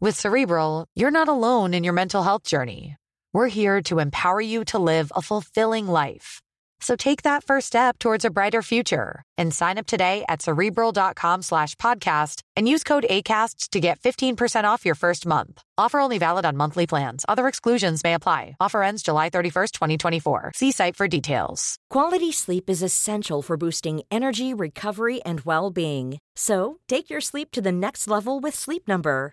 With 0.00 0.14
Cerebral, 0.14 0.86
you're 0.94 1.10
not 1.10 1.26
alone 1.26 1.74
in 1.74 1.82
your 1.82 1.92
mental 1.92 2.22
health 2.22 2.44
journey. 2.44 2.94
We're 3.32 3.48
here 3.48 3.82
to 3.90 3.98
empower 3.98 4.40
you 4.40 4.64
to 4.66 4.78
live 4.78 5.10
a 5.16 5.20
fulfilling 5.20 5.88
life. 5.88 6.40
So 6.78 6.94
take 6.94 7.22
that 7.22 7.42
first 7.42 7.66
step 7.66 7.98
towards 7.98 8.24
a 8.24 8.30
brighter 8.30 8.62
future 8.62 9.24
and 9.36 9.52
sign 9.52 9.76
up 9.76 9.88
today 9.88 10.24
at 10.28 10.40
cerebral.com 10.40 11.42
slash 11.42 11.74
podcast 11.74 12.42
and 12.54 12.68
use 12.68 12.84
code 12.84 13.06
ACAST 13.10 13.70
to 13.70 13.80
get 13.80 13.98
15% 13.98 14.62
off 14.62 14.86
your 14.86 14.94
first 14.94 15.26
month. 15.26 15.60
Offer 15.76 15.98
only 15.98 16.18
valid 16.18 16.44
on 16.44 16.56
monthly 16.56 16.86
plans. 16.86 17.24
Other 17.28 17.48
exclusions 17.48 18.04
may 18.04 18.14
apply. 18.14 18.54
Offer 18.60 18.84
ends 18.84 19.02
July 19.02 19.30
31st, 19.30 19.72
2024. 19.72 20.52
See 20.54 20.70
site 20.70 20.94
for 20.94 21.08
details. 21.08 21.74
Quality 21.90 22.30
sleep 22.30 22.70
is 22.70 22.84
essential 22.84 23.42
for 23.42 23.56
boosting 23.56 24.02
energy, 24.12 24.54
recovery, 24.54 25.20
and 25.24 25.40
well 25.40 25.72
being. 25.72 26.18
So, 26.36 26.78
take 26.86 27.10
your 27.10 27.20
sleep 27.20 27.50
to 27.50 27.60
the 27.60 27.72
next 27.72 28.06
level 28.06 28.38
with 28.38 28.54
Sleep 28.54 28.86
Number. 28.86 29.32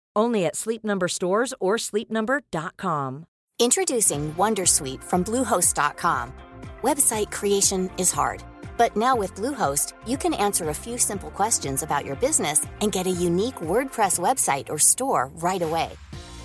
Only 0.15 0.45
at 0.45 0.55
Sleep 0.55 0.83
Number 0.83 1.07
stores 1.07 1.53
or 1.59 1.77
sleepnumber.com. 1.77 3.25
Introducing 3.59 4.33
Wondersuite 4.33 5.03
from 5.03 5.23
Bluehost.com. 5.23 6.33
Website 6.81 7.31
creation 7.31 7.91
is 7.97 8.11
hard, 8.11 8.43
but 8.75 8.97
now 8.97 9.15
with 9.15 9.35
Bluehost, 9.35 9.93
you 10.07 10.17
can 10.17 10.33
answer 10.33 10.69
a 10.69 10.73
few 10.73 10.97
simple 10.97 11.29
questions 11.29 11.83
about 11.83 12.05
your 12.05 12.15
business 12.15 12.65
and 12.81 12.91
get 12.91 13.05
a 13.05 13.11
unique 13.27 13.61
WordPress 13.61 14.17
website 14.17 14.69
or 14.69 14.79
store 14.79 15.29
right 15.35 15.61
away. 15.61 15.91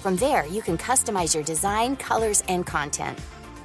From 0.02 0.16
there, 0.16 0.46
you 0.46 0.60
can 0.60 0.76
customize 0.76 1.34
your 1.34 1.42
design, 1.44 1.96
colors, 1.96 2.42
and 2.48 2.66
content. 2.66 3.18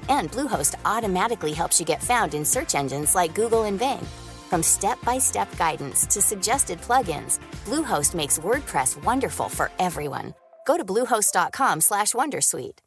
And 0.07 0.31
Bluehost 0.31 0.75
automatically 0.85 1.51
helps 1.51 1.79
you 1.79 1.85
get 1.85 2.01
found 2.01 2.33
in 2.33 2.45
search 2.45 2.73
engines 2.73 3.15
like 3.15 3.35
Google 3.35 3.65
and 3.65 3.77
Bing. 3.77 4.07
From 4.51 4.63
step-by-step 4.63 5.57
guidance 5.57 6.05
to 6.13 6.21
suggested 6.21 6.81
plugins, 6.81 7.39
Bluehost 7.65 8.15
makes 8.15 8.39
WordPress 8.39 9.03
wonderful 9.05 9.49
for 9.49 9.69
everyone. 9.79 10.33
Go 10.67 10.77
to 10.77 10.83
bluehost.com/wondersuite. 10.83 12.79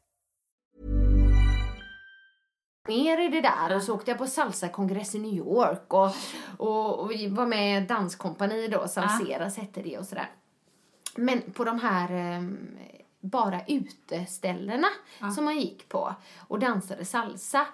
mer 2.87 3.25
i 3.25 3.29
det 3.29 3.41
där 3.41 3.75
och 3.75 3.81
så 3.81 3.93
åkte 3.95 4.11
jag 4.11 4.17
på 4.17 4.27
salsakongress 4.27 5.15
i 5.15 5.19
New 5.19 5.33
York 5.33 5.93
och, 5.93 6.11
och, 6.57 6.99
och 6.99 7.11
var 7.29 7.45
med 7.45 7.83
i 7.83 7.85
danskompani 7.85 8.67
då, 8.67 8.87
Salseras 8.87 9.57
hette 9.57 9.81
det 9.81 9.97
och 9.97 10.05
sådär. 10.05 10.29
Men 11.15 11.41
på 11.41 11.63
de 11.63 11.79
här 11.79 12.11
ehm, 12.11 12.77
bara 13.19 13.61
uteställena 13.67 14.87
som 15.35 15.45
man 15.45 15.59
gick 15.59 15.89
på 15.89 16.15
och 16.47 16.59
dansade 16.59 17.05
salsa, 17.05 17.67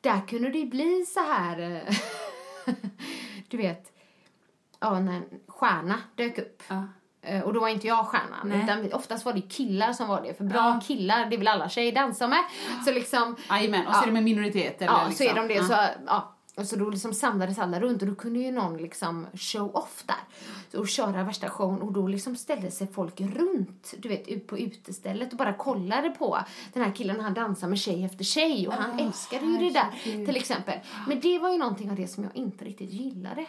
där 0.00 0.26
kunde 0.28 0.50
det 0.50 0.64
bli 0.64 1.06
så 1.06 1.20
här, 1.20 1.58
eh, 1.60 1.94
du 3.48 3.56
vet, 3.56 3.92
ja, 4.80 5.00
när 5.00 5.12
en 5.16 5.24
stjärna 5.48 5.94
dök 6.14 6.38
upp. 6.38 6.62
Eh, 7.22 7.40
Och 7.42 7.52
då 7.52 7.60
var 7.60 7.68
inte 7.68 7.86
jag 7.86 8.06
stjärnan, 8.06 8.48
Nej. 8.48 8.62
utan 8.64 8.92
oftast 8.92 9.24
var 9.24 9.32
det 9.32 9.40
killar 9.40 9.92
som 9.92 10.08
var 10.08 10.22
det. 10.22 10.34
För 10.34 10.44
bra 10.44 10.58
Ja. 10.58 10.80
killar, 10.86 11.26
det 11.26 11.36
vill 11.36 11.48
alla 11.48 11.68
tjejer 11.68 11.92
dansa 11.92 12.28
med. 12.28 12.44
Så 12.84 12.92
liksom, 12.92 13.36
Jajamän, 13.50 13.86
och 13.86 13.92
så 13.94 13.98
Ja. 13.98 14.02
är 14.02 14.06
det 14.06 14.12
med 14.12 14.22
minoriteter. 14.22 14.86
Ja, 14.86 15.00
eller 15.02 15.12
så 15.14 15.24
är 15.24 15.34
de 15.34 15.46
liksom. 15.48 15.68
det. 15.68 15.74
Ja. 15.74 15.88
Så, 15.88 16.00
ja. 16.06 16.34
Och 16.58 16.66
så 16.66 16.76
då 16.76 16.90
liksom 16.90 17.14
samlades 17.14 17.58
alla 17.58 17.80
runt 17.80 18.02
och 18.02 18.08
då 18.08 18.14
kunde 18.14 18.38
ju 18.38 18.52
någon 18.52 18.76
liksom 18.76 19.26
show 19.34 19.76
off 19.76 20.04
där. 20.06 20.78
Och 20.78 20.88
köra 20.88 21.24
värsta 21.24 21.48
showen 21.48 21.82
och 21.82 21.92
då 21.92 22.06
liksom 22.06 22.36
ställde 22.36 22.70
sig 22.70 22.86
folk 22.86 23.20
runt, 23.20 23.94
du 23.98 24.08
vet, 24.08 24.28
ut 24.28 24.46
på 24.46 24.58
utestället 24.58 25.32
och 25.32 25.38
bara 25.38 25.52
kollade 25.52 26.10
på 26.10 26.38
den 26.72 26.82
här 26.82 26.92
killen 26.92 27.20
han 27.20 27.34
dansar 27.34 27.68
med 27.68 27.78
tjej 27.78 28.04
efter 28.04 28.24
tjej 28.24 28.68
och 28.68 28.74
han 28.74 28.98
älskade 28.98 29.46
ju 29.46 29.58
det 29.58 29.70
där 29.70 30.24
till 30.26 30.36
exempel. 30.36 30.78
Men 31.08 31.20
det 31.20 31.38
var 31.38 31.50
ju 31.50 31.58
någonting 31.58 31.90
av 31.90 31.96
det 31.96 32.08
som 32.08 32.24
jag 32.24 32.36
inte 32.36 32.64
riktigt 32.64 32.92
gillade. 32.92 33.46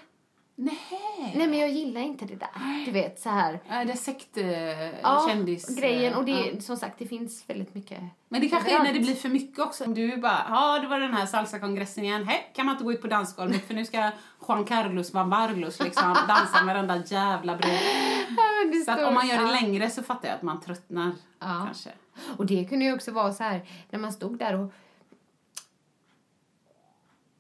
Nej. 0.62 1.34
Nej 1.36 1.48
men 1.48 1.60
jag 1.60 1.70
gillar 1.70 2.02
inte 2.02 2.26
det 2.26 2.36
där. 2.36 2.86
Du 2.86 2.92
vet 2.92 3.20
så 3.20 3.30
här. 3.30 3.60
Ja, 3.70 3.86
det 3.86 3.92
är 3.92 3.96
sekt, 3.96 4.38
eh, 4.38 4.48
Ja, 5.02 5.26
kändis... 5.30 5.80
grejen 5.80 6.14
och 6.16 6.26
det, 6.26 6.32
ja. 6.32 6.62
som 6.62 6.78
sagt 6.78 6.96
det 7.00 7.06
finns 7.08 7.44
väldigt 7.50 7.76
mycket. 7.76 8.00
Men 8.30 8.42
det 8.42 8.50
kanske 8.50 8.76
är 8.76 8.84
när 8.84 8.94
det 8.94 9.00
blir 9.00 9.16
för 9.16 9.30
mycket 9.30 9.60
också. 9.60 9.84
Om 9.84 9.94
Du 9.94 10.18
bara, 10.18 10.46
ja 10.50 10.80
det 10.82 10.88
var 10.88 11.00
den 11.00 11.14
här 11.14 11.26
salsakongressen 11.26 12.04
igen. 12.04 12.28
Hej, 12.28 12.52
kan 12.56 12.66
man 12.66 12.74
inte 12.76 12.84
gå 12.84 12.92
ut 12.94 13.02
på 13.02 13.08
dansgolvet 13.08 13.68
för 13.68 13.74
nu 13.74 13.86
ska 13.86 14.12
Juan 14.48 14.66
Carlos 14.66 15.12
Bambarlos 15.12 15.80
liksom 15.80 16.16
dansa 16.28 16.64
med 16.64 16.76
den 16.76 16.88
där 16.88 17.04
jävla 17.08 17.58
bruden. 17.58 17.80
det 18.72 18.80
Så 18.86 18.92
att 18.92 19.08
om 19.08 19.14
man 19.14 19.28
gör 19.28 19.38
det 19.38 19.44
ja. 19.44 19.62
längre 19.62 19.90
så 19.90 20.04
fattar 20.04 20.28
jag 20.28 20.36
att 20.36 20.42
man 20.44 20.62
tröttnar 20.62 21.12
Ja. 21.40 21.62
kanske. 21.66 21.90
Och 22.38 22.46
det 22.46 22.66
kunde 22.70 22.86
ju 22.86 22.94
också 22.94 23.12
vara 23.12 23.34
så 23.34 23.44
här 23.44 23.62
när 23.90 24.00
man 24.00 24.14
stod 24.14 24.38
där 24.40 24.60
och 24.60 24.74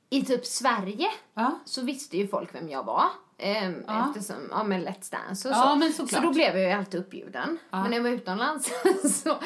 i 0.09 0.21
typ 0.23 0.45
Sverige 0.45 1.07
Ja. 1.33 1.59
så 1.65 1.81
visste 1.81 2.17
ju 2.17 2.27
folk 2.27 2.55
vem 2.55 2.69
jag 2.69 2.83
var. 2.83 3.03
Ehm, 3.41 3.83
Ja. 3.87 4.07
Eftersom, 4.09 4.35
ja 4.51 4.63
men 4.63 4.87
Let's 4.87 5.11
Dance 5.11 5.47
och 5.49 5.55
Ja, 5.55 5.63
så. 5.63 5.75
men 5.75 5.93
så 5.93 6.01
såklart. 6.07 6.23
då 6.23 6.31
blev 6.33 6.57
jag 6.57 6.69
ju 6.69 6.71
alltid 6.71 6.99
uppbjuden. 6.99 7.57
Ja. 7.69 7.81
Men 7.81 7.89
när 7.89 7.97
jag 7.97 8.03
var 8.03 8.09
utomlands 8.09 8.71
så, 9.23 9.37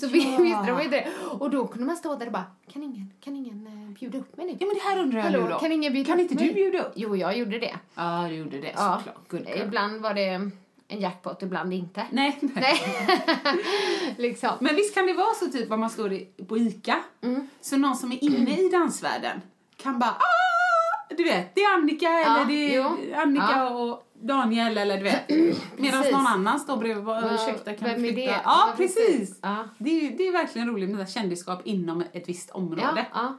så 0.00 0.06
visste 0.08 0.36
de 0.42 0.46
inte 0.80 0.88
det. 0.90 1.08
Och 1.38 1.50
då 1.50 1.66
kunde 1.66 1.86
man 1.86 1.96
stå 1.96 2.16
där 2.16 2.26
och 2.26 2.32
bara, 2.32 2.44
kan 2.72 2.82
ingen, 2.82 3.12
kan 3.20 3.36
ingen 3.36 3.66
eh, 3.66 3.98
bjuda 3.98 4.18
upp 4.18 4.36
mig 4.36 4.46
nu? 4.46 4.56
Ja 4.60 4.66
men 4.66 4.74
det 4.76 4.82
här 4.82 4.98
undrar 5.02 5.18
jag 5.30 5.32
nu 5.42 5.48
då. 5.48 5.58
kan 5.58 5.72
ingen 5.72 5.92
bjuda 5.92 6.06
kan 6.06 6.14
upp 6.20 6.22
inte 6.22 6.34
mig? 6.34 6.48
du 6.48 6.54
bjuda 6.54 6.82
upp? 6.82 6.92
Jo, 6.96 7.16
jag 7.16 7.38
gjorde 7.38 7.58
det. 7.58 7.76
Ja, 7.94 8.26
du 8.28 8.34
gjorde 8.34 8.60
det 8.60 8.72
Ja. 8.76 8.96
såklart. 8.98 9.28
Good 9.28 9.48
girl. 9.48 9.62
Ibland 9.66 10.00
var 10.02 10.14
det 10.14 10.24
en 10.88 11.00
jackpot, 11.00 11.42
ibland 11.42 11.72
inte. 11.72 12.06
Nej, 12.10 12.38
nej. 12.40 12.76
Liksom. 14.16 14.50
Men 14.60 14.76
visst 14.76 14.94
kan 14.94 15.06
det 15.06 15.12
vara 15.12 15.34
så 15.34 15.46
typ 15.46 15.70
om 15.72 15.80
man 15.80 15.90
står 15.90 16.12
i, 16.12 16.24
på 16.48 16.58
ICA, 16.58 16.96
Mm. 17.22 17.48
så 17.60 17.76
någon 17.76 17.96
som 17.96 18.12
är 18.12 18.24
inne 18.24 18.60
i 18.60 18.68
dansvärlden 18.68 19.40
kan 19.86 19.98
bara 19.98 20.10
ah! 20.10 21.14
Du 21.16 21.24
vet, 21.24 21.54
det 21.54 21.60
är 21.60 21.74
Annika 21.74 22.08
eller 22.08 22.44
det 22.44 22.74
är. 22.76 23.16
Annika 23.22 23.68
och 23.68 24.02
Daniel 24.12 24.78
eller 24.78 24.96
du 24.96 25.02
vet. 25.02 25.28
Medan 25.76 26.04
någon 26.12 26.26
annan 26.26 26.60
står 26.60 26.76
bredvid 26.76 26.98
och 26.98 27.04
bara 27.04 27.34
ursäkta 27.34 27.74
kan 27.74 27.88
vem 27.88 28.02
vi 28.02 28.12
flytta? 28.12 28.32
det? 28.32 28.40
Ja, 28.44 28.74
precis. 28.76 29.40
Det, 29.78 29.90
är, 29.90 30.02
ju- 30.02 30.16
det 30.16 30.28
är 30.28 30.32
verkligen 30.32 30.68
roligt 30.68 30.90
med 30.90 31.10
kändisskap 31.10 31.60
inom 31.64 32.04
ett 32.12 32.28
visst 32.28 32.50
område. 32.50 33.06
ja. 33.14 33.38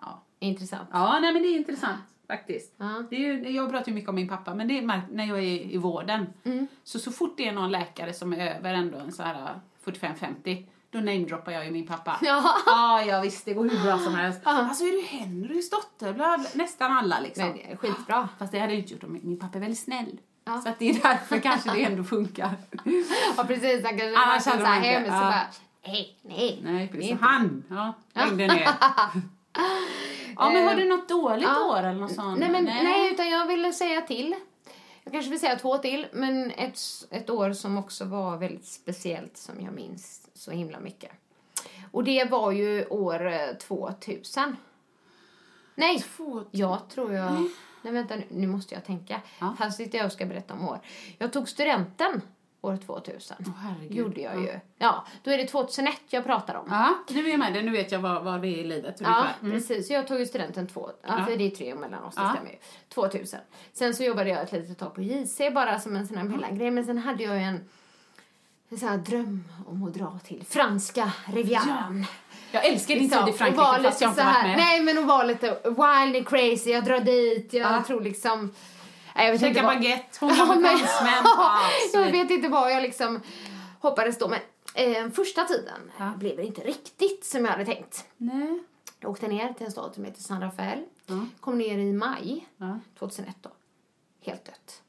Ja, 0.00 0.22
Intressant. 0.38 0.88
ja 0.92 1.18
nej 1.20 1.32
men 1.32 1.42
det 1.42 1.48
är 1.48 1.56
intressant 1.56 2.00
faktiskt. 2.28 2.74
Ja. 2.76 3.04
Det 3.10 3.16
är 3.16 3.20
ju, 3.20 3.50
jag 3.50 3.70
pratar 3.70 3.88
ju 3.88 3.94
mycket 3.94 4.08
om 4.08 4.14
min 4.14 4.28
pappa, 4.28 4.54
men 4.54 4.68
det 4.68 4.78
är 4.78 5.02
när 5.12 5.24
jag 5.26 5.38
är 5.38 5.42
i 5.74 5.76
vården. 5.76 6.26
Mm. 6.44 6.66
Så 6.84 6.98
så 6.98 7.12
fort 7.12 7.34
det 7.36 7.48
är 7.48 7.52
någon 7.52 7.70
läkare 7.70 8.12
som 8.12 8.32
är 8.32 8.56
över 8.56 8.74
ändå 8.74 8.98
en 8.98 9.12
så 9.12 9.22
här 9.22 9.60
45-50, 9.84 10.66
då 10.94 11.00
namedroppar 11.00 11.52
jag 11.52 11.64
ju 11.64 11.70
min 11.70 11.86
pappa. 11.86 12.18
Ja. 12.22 12.54
ah, 12.66 13.02
ja 13.02 13.20
visst, 13.20 13.44
det 13.44 13.54
går 13.54 13.68
hur 13.68 13.84
bra 13.84 13.98
som 13.98 14.14
helst. 14.14 14.40
Alltså 14.44 14.84
är 14.84 14.92
du 14.92 15.02
Henrys 15.02 15.70
dotter? 15.70 16.12
Bla, 16.12 16.38
bla. 16.38 16.48
Nästan 16.54 16.92
alla 16.92 17.20
liksom. 17.20 17.44
Men 17.44 17.56
det 17.56 17.72
är 17.72 17.76
skitbra. 17.76 18.28
Fast 18.38 18.52
det 18.52 18.58
hade 18.58 18.72
jag 18.72 18.80
inte 18.80 18.92
gjort 18.92 19.04
om 19.04 19.12
min, 19.12 19.38
pappa 19.38 19.58
är 19.58 19.60
väldigt 19.60 19.80
snäll. 19.80 20.18
Ja. 20.44 20.60
Så 20.60 20.68
att 20.68 20.78
det 20.78 20.90
är 20.90 20.94
därför 21.02 21.38
kanske 21.38 21.70
det 21.72 21.84
ändå 21.84 22.04
funkar. 22.04 22.50
Ja 23.36 23.44
precis, 23.44 23.84
han 23.84 23.98
kanske 23.98 24.16
Annars 24.16 24.46
hade 24.46 24.58
så 24.58 24.64
man 24.64 24.82
hem 24.82 25.04
så 25.04 25.10
ja. 25.10 25.20
bara, 25.20 25.46
nej, 25.86 26.18
nej. 26.22 26.60
Nej, 26.64 26.88
precis. 26.88 27.20
Han, 27.20 27.64
ja, 27.70 27.94
längde 28.12 28.46
ner. 28.46 28.60
ja, 30.36 30.50
men 30.50 30.68
har 30.68 30.74
du 30.74 30.88
något 30.88 31.08
dåligt 31.08 31.48
Ja. 31.54 31.70
år 31.70 31.78
eller 31.78 32.00
något 32.00 32.14
sånt? 32.14 32.38
Nej, 32.38 32.50
men, 32.50 32.64
nej. 32.64 33.12
utan 33.12 33.30
jag 33.30 33.46
ville 33.46 33.72
säga 33.72 34.00
till. 34.00 34.34
Jag 35.04 35.12
kanske 35.12 35.30
vill 35.30 35.40
säga 35.40 35.58
två 35.58 35.78
till, 35.78 36.06
men 36.12 36.50
ett, 36.50 36.78
ett 37.10 37.30
år 37.30 37.52
som 37.52 37.78
också 37.78 38.04
var 38.04 38.36
väldigt 38.36 38.66
speciellt 38.66 39.36
som 39.36 39.60
jag 39.60 39.74
minns 39.74 40.28
så 40.34 40.50
himla 40.50 40.80
mycket. 40.80 41.10
Och 41.90 42.04
det 42.04 42.24
var 42.30 42.52
ju 42.52 42.86
år 42.86 43.26
eh, 43.32 43.52
2000. 43.54 44.56
Nej, 45.74 45.98
Två- 46.16 46.44
jag 46.50 46.88
tror 46.88 47.12
jag... 47.12 47.32
Nej, 47.82 47.92
vänta 47.92 48.16
nu, 48.16 48.24
nu 48.30 48.46
måste 48.46 48.74
jag 48.74 48.84
tänka. 48.84 49.20
Ja. 49.40 49.56
Här 49.58 49.70
sitter 49.70 49.98
jag 49.98 50.12
ska 50.12 50.26
berätta 50.26 50.54
om 50.54 50.68
år. 50.68 50.80
Jag 51.18 51.32
tog 51.32 51.48
studenten 51.48 52.20
år 52.64 52.76
2000. 52.86 53.36
Åh, 53.40 53.52
herregud. 53.58 53.92
gjorde 53.96 54.20
jag 54.20 54.36
Ja. 54.36 54.40
ju. 54.40 54.60
Ja, 54.78 55.04
då 55.22 55.30
är 55.30 55.38
det 55.38 55.46
2001 55.46 55.94
jag 56.10 56.24
pratar 56.24 56.54
om. 56.54 56.66
Ja, 56.70 56.94
nu 57.08 57.26
är 57.26 57.30
jag 57.30 57.38
med 57.38 57.52
dig. 57.52 57.62
Nu 57.62 57.70
vet 57.72 57.92
jag 57.92 57.98
vad, 57.98 58.24
vad 58.24 58.42
det 58.42 58.48
är 58.48 58.58
i 58.58 58.64
livet 58.64 58.96
Ja. 59.00 59.26
Mm. 59.42 59.52
precis. 59.52 59.90
Jag 59.90 60.08
tog 60.08 60.18
ju 60.18 60.26
studenten 60.26 60.66
två, 60.66 60.90
ja, 61.02 61.14
Ja. 61.18 61.24
för 61.24 61.36
det 61.36 61.44
är 61.46 61.50
tre 61.50 61.72
år 61.74 61.78
mellan 61.78 62.04
oss, 62.04 62.14
det 62.14 62.22
Ja. 62.22 62.32
stämmer 62.34 62.50
ju. 62.50 62.56
2000. 62.88 63.40
Sen 63.72 63.94
så 63.94 64.04
jobbade 64.04 64.30
jag 64.30 64.42
ett 64.42 64.52
litet 64.52 64.78
tag 64.78 64.94
på 64.94 65.02
JC 65.02 65.40
bara 65.54 65.78
som 65.80 65.96
en 65.96 66.06
sån 66.06 66.16
här 66.16 66.24
mellangrej. 66.24 66.70
Men 66.70 66.84
sen 66.84 66.98
hade 66.98 67.22
jag 67.22 67.34
ju 67.36 67.42
en, 67.42 67.64
en 68.68 68.78
sån 68.78 68.88
här 68.88 68.98
dröm 68.98 69.44
om 69.66 69.82
att 69.84 69.94
dra 69.94 70.18
till 70.24 70.44
franska 70.48 71.12
rivieran. 71.32 72.06
Jag 72.52 72.64
älskar 72.64 72.94
din 72.94 73.02
Liksom, 73.02 73.24
tid 73.24 73.28
i 73.28 73.32
och 73.32 73.38
Frankrike 73.38 73.60
var 73.62 73.78
fast 73.78 74.00
jag 74.00 74.10
inte 74.10 74.24
varit 74.24 74.42
med. 74.44 74.56
Nej, 74.56 74.80
men 74.82 74.98
att 74.98 75.04
vara 75.06 75.24
lite 75.24 75.46
wild 75.64 76.16
and 76.16 76.28
crazy. 76.28 76.70
Jag 76.70 76.84
drar 76.84 77.00
dit, 77.00 77.52
jag 77.52 77.72
Ja. 77.72 77.82
tror 77.86 78.00
liksom... 78.00 78.52
Nej, 79.14 79.24
jag 79.24 79.32
vet 79.32 79.40
Käka 79.40 79.62
vad- 79.62 79.76
baguette, 79.76 80.18
hon 80.20 80.28
Ja, 80.38 80.44
men- 80.54 80.78
jag 82.04 82.12
vet 82.12 82.30
inte 82.30 82.48
vad 82.48 82.72
jag 82.72 82.82
liksom 82.82 83.20
hoppades 83.80 84.18
då. 84.18 84.28
Men 84.28 84.38
Eh, 84.76 85.10
första 85.10 85.44
tiden 85.44 85.90
Ja. 85.98 86.12
blev 86.18 86.36
det 86.36 86.44
inte 86.44 86.60
riktigt 86.60 87.24
som 87.24 87.44
jag 87.44 87.52
hade 87.52 87.64
tänkt. 87.64 88.04
Nej. 88.16 88.58
Jag 89.00 89.10
åkte 89.10 89.28
ner 89.28 89.52
till 89.52 89.66
en 89.66 89.72
stad 89.72 89.94
som 89.94 90.04
heter 90.04 90.22
San 90.22 90.40
Rafael. 90.40 90.78
Ja. 91.06 91.26
Kom 91.40 91.58
ner 91.58 91.78
i 91.78 91.92
maj 91.92 92.48
Ja. 92.56 92.78
2001 92.98 93.36
då. 93.42 93.50
Helt 94.24 94.44
dött. 94.44 94.82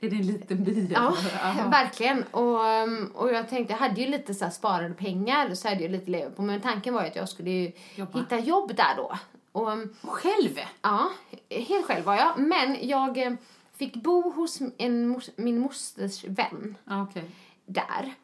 Är 0.00 0.10
det 0.10 0.16
en 0.16 0.26
liten 0.26 0.64
by? 0.64 0.88
Ja, 0.94 1.16
verkligen. 1.70 2.22
Och, 2.22 2.64
um, 2.64 3.12
och 3.14 3.32
jag 3.32 3.48
tänkte, 3.48 3.72
jag 3.72 3.78
hade 3.80 4.00
ju 4.00 4.06
lite 4.06 4.34
så 4.34 4.50
sparade 4.50 4.94
pengar 4.94 5.54
så 5.54 5.68
hade 5.68 5.82
jag 5.82 5.90
lite 5.90 6.10
leva 6.10 6.30
på. 6.30 6.42
Men 6.42 6.60
tanken 6.60 6.94
var 6.94 7.04
att 7.04 7.16
jag 7.16 7.28
skulle 7.28 7.72
hitta 8.14 8.38
jobb 8.38 8.76
där 8.76 8.94
då. 8.96 9.18
Och 9.56 9.68
Själv? 10.02 10.58
ja, 10.82 11.10
helt 11.48 11.86
själv 11.86 12.04
var 12.04 12.14
jag. 12.14 12.38
Men 12.38 12.88
jag 12.88 13.18
eh, 13.18 13.32
fick 13.72 13.94
bo 13.94 14.30
hos 14.30 14.60
en, 14.78 15.20
min 15.36 15.58
mosters 15.58 16.24
vän 16.24 16.76
okej. 16.90 17.30
där. 17.66 18.14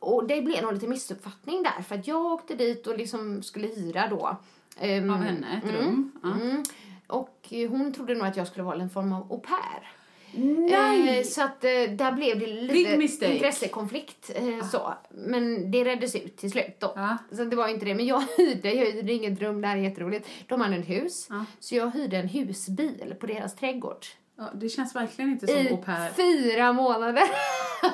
Och 0.00 0.26
det 0.26 0.42
blev 0.42 0.62
nog 0.62 0.72
lite 0.72 0.88
missuppfattning 0.88 1.62
där 1.62 1.82
för 1.82 1.94
att 1.94 2.06
jag 2.06 2.20
åkte 2.26 2.54
dit 2.54 2.86
och 2.86 2.98
liksom 2.98 3.42
skulle 3.42 3.66
hyra 3.66 4.08
då. 4.08 4.36
um, 4.82 5.10
Av 5.10 5.16
henne, 5.16 5.60
ett 5.64 5.70
rum? 5.74 6.12
Ja. 6.22 6.30
Mm. 6.32 6.62
Och 7.06 7.52
hon 7.68 7.92
trodde 7.92 8.14
nog 8.14 8.26
att 8.26 8.36
jag 8.36 8.46
skulle 8.46 8.64
vara 8.64 8.80
en 8.82 8.90
form 8.90 9.12
av 9.12 9.32
au 9.32 9.38
pair. 9.40 9.92
Nej! 10.34 11.18
Eh, 11.18 11.24
så 11.24 11.42
att 11.42 11.64
eh, 11.64 11.70
där 11.70 12.12
blev 12.12 12.38
det 12.38 12.46
lite 12.46 13.26
intressekonflikt. 13.32 14.30
Eh, 14.34 14.68
så. 14.68 14.94
Men 15.10 15.70
det 15.70 15.84
reddes 15.84 16.14
ut 16.14 16.36
till 16.36 16.50
slut 16.50 16.76
då. 16.80 16.92
Ja. 16.96 17.16
Så 17.36 17.44
det 17.44 17.56
var 17.56 17.68
inte 17.68 17.84
det. 17.84 17.94
Men 17.94 18.06
jag 18.06 18.22
hyrde, 18.36 18.72
jag 18.72 18.86
hyrde 18.92 19.12
inget 19.12 19.40
rum, 19.40 19.60
det 19.60 19.68
här 19.68 19.76
är 19.76 19.80
jätteroligt. 19.80 20.28
De 20.48 20.60
hade 20.60 20.76
ett 20.76 20.88
hus. 20.88 21.26
Ja. 21.30 21.44
Så 21.60 21.74
jag 21.74 21.90
hyrde 21.90 22.16
en 22.16 22.28
husbil 22.28 23.14
på 23.20 23.26
deras 23.26 23.54
trädgård. 23.56 24.06
Ja, 24.38 24.50
det 24.54 24.68
känns 24.68 24.94
verkligen 24.94 25.30
inte 25.30 25.46
som 25.46 25.56
I 25.56 25.68
au 25.70 25.76
pair. 25.76 26.10
fyra 26.12 26.72
månader. 26.72 27.24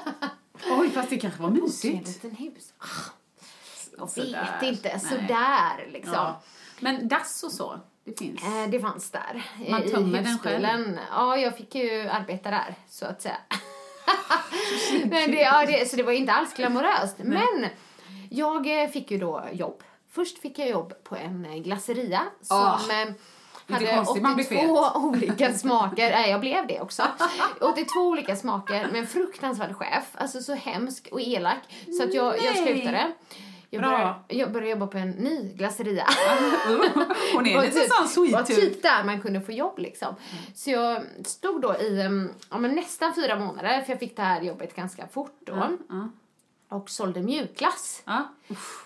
Oj, 0.80 0.90
fast 0.90 1.10
det 1.10 1.16
kanske 1.18 1.42
var 1.42 1.48
en 1.48 1.54
mysigt. 1.54 2.06
liten 2.08 2.30
hus. 2.30 2.72
Ah, 2.78 2.84
Jag 3.98 4.10
Sådär. 4.10 4.58
vet 4.60 4.68
inte. 4.72 4.88
Nej. 4.88 5.00
Sådär 5.00 5.86
liksom. 5.92 6.12
Ja. 6.14 6.42
Men 6.80 7.08
dass 7.08 7.42
och 7.42 7.52
så, 7.52 7.80
det 8.08 8.18
finns? 8.18 8.42
Eh, 8.44 8.70
Det 8.70 8.80
fanns 8.80 9.10
där. 9.10 9.42
Man 9.70 9.82
i 9.84 9.88
tömmer 9.90 10.18
den 10.18 10.26
husbilen. 10.26 10.98
Ja, 11.10 11.36
jag 11.36 11.56
fick 11.56 11.74
ju 11.74 12.08
arbeta 12.08 12.50
där, 12.50 12.74
så 12.88 13.06
att 13.06 13.22
säga. 13.22 13.36
Men 15.04 15.30
det, 15.30 15.40
ja, 15.40 15.66
det, 15.66 15.90
så 15.90 15.96
det 15.96 16.02
var 16.02 16.12
inte 16.12 16.32
alls 16.32 16.54
glamoröst. 16.54 17.16
Men 17.18 17.66
jag 18.30 18.82
eh, 18.82 18.88
fick 18.88 19.10
ju 19.10 19.18
då 19.18 19.44
jobb. 19.52 19.82
Först 20.10 20.38
fick 20.38 20.58
jag 20.58 20.68
jobb 20.68 20.92
på 21.04 21.16
en 21.16 21.44
eh, 21.44 21.54
glasseria 21.62 22.22
som 22.42 22.56
eh, 22.90 23.14
hade 23.74 23.94
konstigt, 23.96 24.22
man 24.22 24.36
blir 24.36 24.46
82 24.46 24.90
olika 24.94 25.52
smaker. 25.54 26.10
Nej, 26.10 26.30
jag 26.30 26.40
blev 26.40 26.66
det 26.66 26.80
också. 26.80 27.02
82 27.60 28.00
olika 28.00 28.36
smaker 28.36 28.88
med 28.92 28.96
en 29.00 29.06
fruktansvärd 29.06 29.76
chef. 29.76 30.04
Alltså 30.14 30.40
så 30.40 30.54
hemsk 30.54 31.08
och 31.12 31.20
elak. 31.20 31.58
Så 31.98 32.04
att 32.04 32.14
jag, 32.14 32.42
jag 32.44 32.56
slutade. 32.56 33.12
Jag 33.70 33.82
började, 33.82 34.14
jag 34.28 34.52
började 34.52 34.70
jobba 34.70 34.86
på 34.86 34.98
en 34.98 35.10
ny 35.10 35.52
glasseria. 35.54 36.06
Hon 37.34 37.46
är 37.46 37.56
var 37.56 37.64
lite 37.64 37.80
typ- 37.80 37.92
sån 37.92 38.02
var 38.02 38.26
sweet 38.26 38.46
tooth. 38.46 38.60
typ 38.60 38.82
där 38.82 39.04
man 39.04 39.20
kunde 39.20 39.40
få 39.40 39.52
jobb 39.52 39.78
liksom. 39.78 40.14
Så 40.54 40.70
jag 40.70 41.02
stod 41.24 41.62
då 41.62 41.76
i 41.76 42.06
um, 42.06 42.30
ja, 42.50 42.58
nästan 42.58 43.14
fyra 43.14 43.36
månader, 43.38 43.80
för 43.80 43.92
jag 43.92 44.00
fick 44.00 44.16
det 44.16 44.22
här 44.22 44.42
jobbet 44.42 44.76
ganska 44.76 45.06
fort 45.08 45.38
då. 45.40 45.76
Ja. 45.88 46.08
Och 46.68 46.90
sålde 46.90 47.22
mjukglass. 47.22 48.02
Ja. 48.04 48.28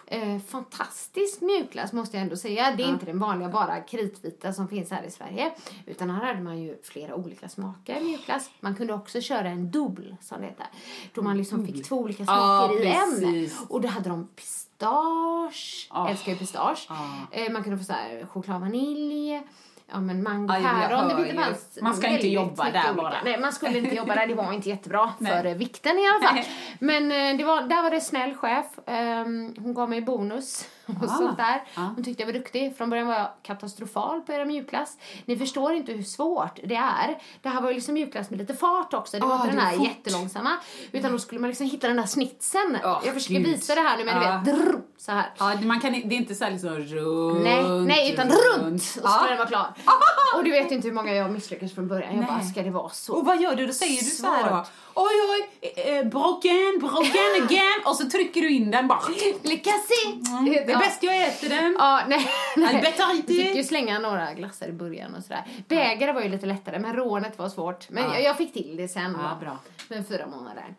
Eh, 0.06 0.38
fantastisk 0.48 1.40
mjukglass 1.40 1.92
måste 1.92 2.16
jag 2.16 2.22
ändå 2.22 2.36
säga. 2.36 2.74
Det 2.76 2.82
är 2.82 2.88
inte 2.88 3.06
den 3.06 3.18
vanliga 3.18 3.48
bara 3.48 3.80
kritvita 3.80 4.52
som 4.52 4.68
finns 4.68 4.90
här 4.90 5.02
i 5.02 5.10
Sverige. 5.10 5.52
Utan 5.86 6.10
här 6.10 6.26
hade 6.26 6.40
man 6.40 6.58
ju 6.62 6.78
flera 6.82 7.14
olika 7.14 7.48
smaker 7.48 8.00
mjukglass. 8.00 8.50
Man 8.60 8.74
kunde 8.74 8.92
också 8.92 9.20
köra 9.20 9.48
en 9.48 9.70
dubbel 9.70 10.16
som 10.20 10.40
det 10.40 10.46
heter. 10.46 10.66
Då 11.14 11.22
man 11.22 11.36
liksom 11.36 11.66
fick 11.66 11.88
två 11.88 11.96
olika 11.96 12.24
smaker 12.24 12.82
i 12.82 12.86
en. 12.86 13.50
Och 13.68 13.80
då 13.80 13.88
hade 13.88 14.08
de 14.08 14.26
pistage. 14.26 15.88
Ah. 15.90 16.08
Älskar 16.08 16.32
ju 16.32 16.38
pistage. 16.38 16.86
Ah. 16.88 17.06
Eh, 17.30 17.52
man 17.52 17.62
kunde 17.62 17.78
få 17.78 17.84
så 17.84 17.92
här 17.92 18.26
choklad 18.26 18.60
vanilj. 18.60 19.42
Ja 19.90 20.00
men 20.00 20.22
mango, 20.22 20.52
Aj, 20.52 20.62
päron. 20.62 21.08
Det 21.08 21.28
ju. 21.28 21.34
fanns 21.34 21.78
Man 21.82 21.94
ska 21.94 22.06
inte 22.08 22.28
jobba 22.28 22.64
där 22.64 22.70
olika. 22.70 22.92
bara. 22.94 23.14
Nej 23.24 23.38
man 23.40 23.52
skulle 23.52 23.78
inte 23.78 23.94
jobba 23.94 24.14
där. 24.14 24.26
Det 24.26 24.34
var 24.34 24.52
inte 24.52 24.68
jättebra 24.68 25.12
Nej. 25.18 25.32
för 25.32 25.46
eh, 25.48 25.54
vikten 25.54 25.98
i 25.98 26.08
alla 26.08 26.26
fall. 26.26 26.34
Nej. 26.34 26.48
Men 26.78 27.12
eh, 27.32 27.36
det 27.38 27.44
var, 27.44 27.62
där 27.62 27.82
var 27.82 27.90
det 27.90 28.00
snäll 28.00 28.34
chef. 28.34 28.66
Ehm, 28.86 29.54
hon 29.58 29.74
gav 29.74 29.90
mig 29.90 30.00
bonus 30.02 30.68
och 31.00 31.04
Ah. 31.10 31.16
sånt 31.18 31.36
där. 31.36 31.62
Ah. 31.74 31.80
Hon 31.94 32.04
tyckte 32.04 32.22
jag 32.22 32.26
var 32.26 32.32
duktig. 32.32 32.76
Från 32.76 32.90
början 32.90 33.06
var 33.06 33.14
jag 33.14 33.28
katastrofal 33.42 34.20
på 34.20 34.32
era 34.32 34.44
mjukglass. 34.44 34.96
Ni 35.24 35.36
förstår 35.36 35.72
inte 35.74 35.92
hur 35.92 36.02
svårt 36.02 36.60
det 36.64 36.74
är. 36.74 37.18
Det 37.42 37.48
här 37.48 37.60
var 37.60 37.68
ju 37.68 37.74
liksom 37.74 37.94
mjukglass 37.94 38.30
med 38.30 38.38
lite 38.38 38.54
fart 38.54 38.94
också. 38.94 39.18
Det 39.18 39.26
var 39.26 39.32
Ah, 39.32 39.36
inte 39.36 39.48
den 39.56 39.58
här 39.66 39.76
fort. 39.76 39.86
jättelångsamma. 39.86 40.50
Utan 40.92 41.12
då 41.12 41.18
skulle 41.18 41.40
man 41.40 41.50
liksom 41.50 41.66
hitta 41.66 41.86
den 41.88 41.96
där 41.96 42.06
snitsen. 42.06 42.78
Ah, 42.84 43.00
jag 43.04 43.14
försöker 43.14 43.34
gud. 43.34 43.46
visa 43.46 43.74
det 43.74 43.80
här 43.80 43.96
nu 43.98 44.04
men 44.04 44.20
du 44.20 44.26
Ah. 44.26 44.38
vet, 44.38 44.44
drr, 44.44 44.80
så 44.98 45.12
här. 45.12 45.30
Ja, 45.38 45.54
man 45.62 45.80
kan, 45.80 45.92
det 45.92 45.98
är 45.98 46.12
inte 46.12 46.34
så 46.34 46.44
här 46.44 46.50
liksom 46.50 46.70
runt, 46.70 47.42
Nej, 47.44 47.64
nej, 47.80 48.12
utan 48.12 48.28
runt! 48.28 48.74
Och 48.74 48.80
så 48.80 49.00
Ja. 49.04 49.08
skulle 49.10 49.30
den 49.30 49.38
vara 49.38 49.48
klar. 49.48 49.74
Och 50.36 50.44
du 50.44 50.50
vet 50.50 50.70
inte 50.72 50.88
hur 50.88 50.94
många 50.94 51.14
jag 51.14 51.30
misslyckades 51.30 51.74
från 51.74 51.88
början. 51.88 52.10
Jag 52.10 52.18
Nej. 52.18 52.26
bara, 52.28 52.40
ska 52.40 52.62
det 52.62 52.70
vara 52.70 52.88
så? 52.88 53.14
Och 53.14 53.26
vad 53.26 53.40
gör 53.42 53.54
du? 53.56 53.66
Då 53.66 53.72
säger 53.72 53.98
du 54.00 54.04
så 54.10 54.26
här 54.26 54.50
då. 54.50 54.64
Oj, 54.94 55.12
oj, 55.30 55.72
eh, 55.76 56.04
broken, 56.06 56.78
broken 56.80 57.42
again. 57.44 57.80
Och 57.84 57.96
så 57.96 58.10
trycker 58.10 58.40
du 58.40 58.50
in 58.50 58.70
den 58.70 58.88
bara. 58.88 59.00
Lycka 59.42 59.70
se! 59.70 60.12
Det 60.44 60.72
är 60.72 60.78
bäst 60.78 61.02
jag 61.02 61.22
äter 61.28 61.48
den. 61.48 61.76
Ja, 61.78 62.02
nej. 62.08 62.26
nej. 62.56 62.94
Jag 62.98 63.16
fick 63.26 63.56
ju 63.56 63.64
slänga 63.64 63.98
några 63.98 64.34
glassar 64.34 64.68
i 64.68 64.72
början 64.72 65.14
och 65.14 65.22
sådär. 65.22 65.44
Bägare 65.68 66.12
var 66.12 66.20
ju 66.22 66.28
lite 66.28 66.46
lättare, 66.46 66.78
men 66.78 66.96
rånet 66.96 67.38
var 67.38 67.48
svårt. 67.48 67.90
Men 67.90 68.04
Ja. 68.04 68.18
jag, 68.18 68.36
fick 68.36 68.52
till 68.52 68.76
det 68.76 68.88
sen 68.88 69.16
Ja, 69.22 69.36
bra. 69.40 69.58
Med 69.88 70.08
fyra 70.08 70.26
månader. 70.26 70.74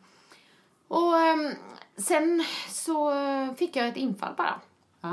Och 0.87 1.17
ehm, 1.19 1.51
sen 1.97 2.43
så 2.69 3.13
fick 3.57 3.75
jag 3.75 3.87
ett 3.87 3.97
infall 3.97 4.33
bara. 4.37 4.61
Ja. 5.01 5.09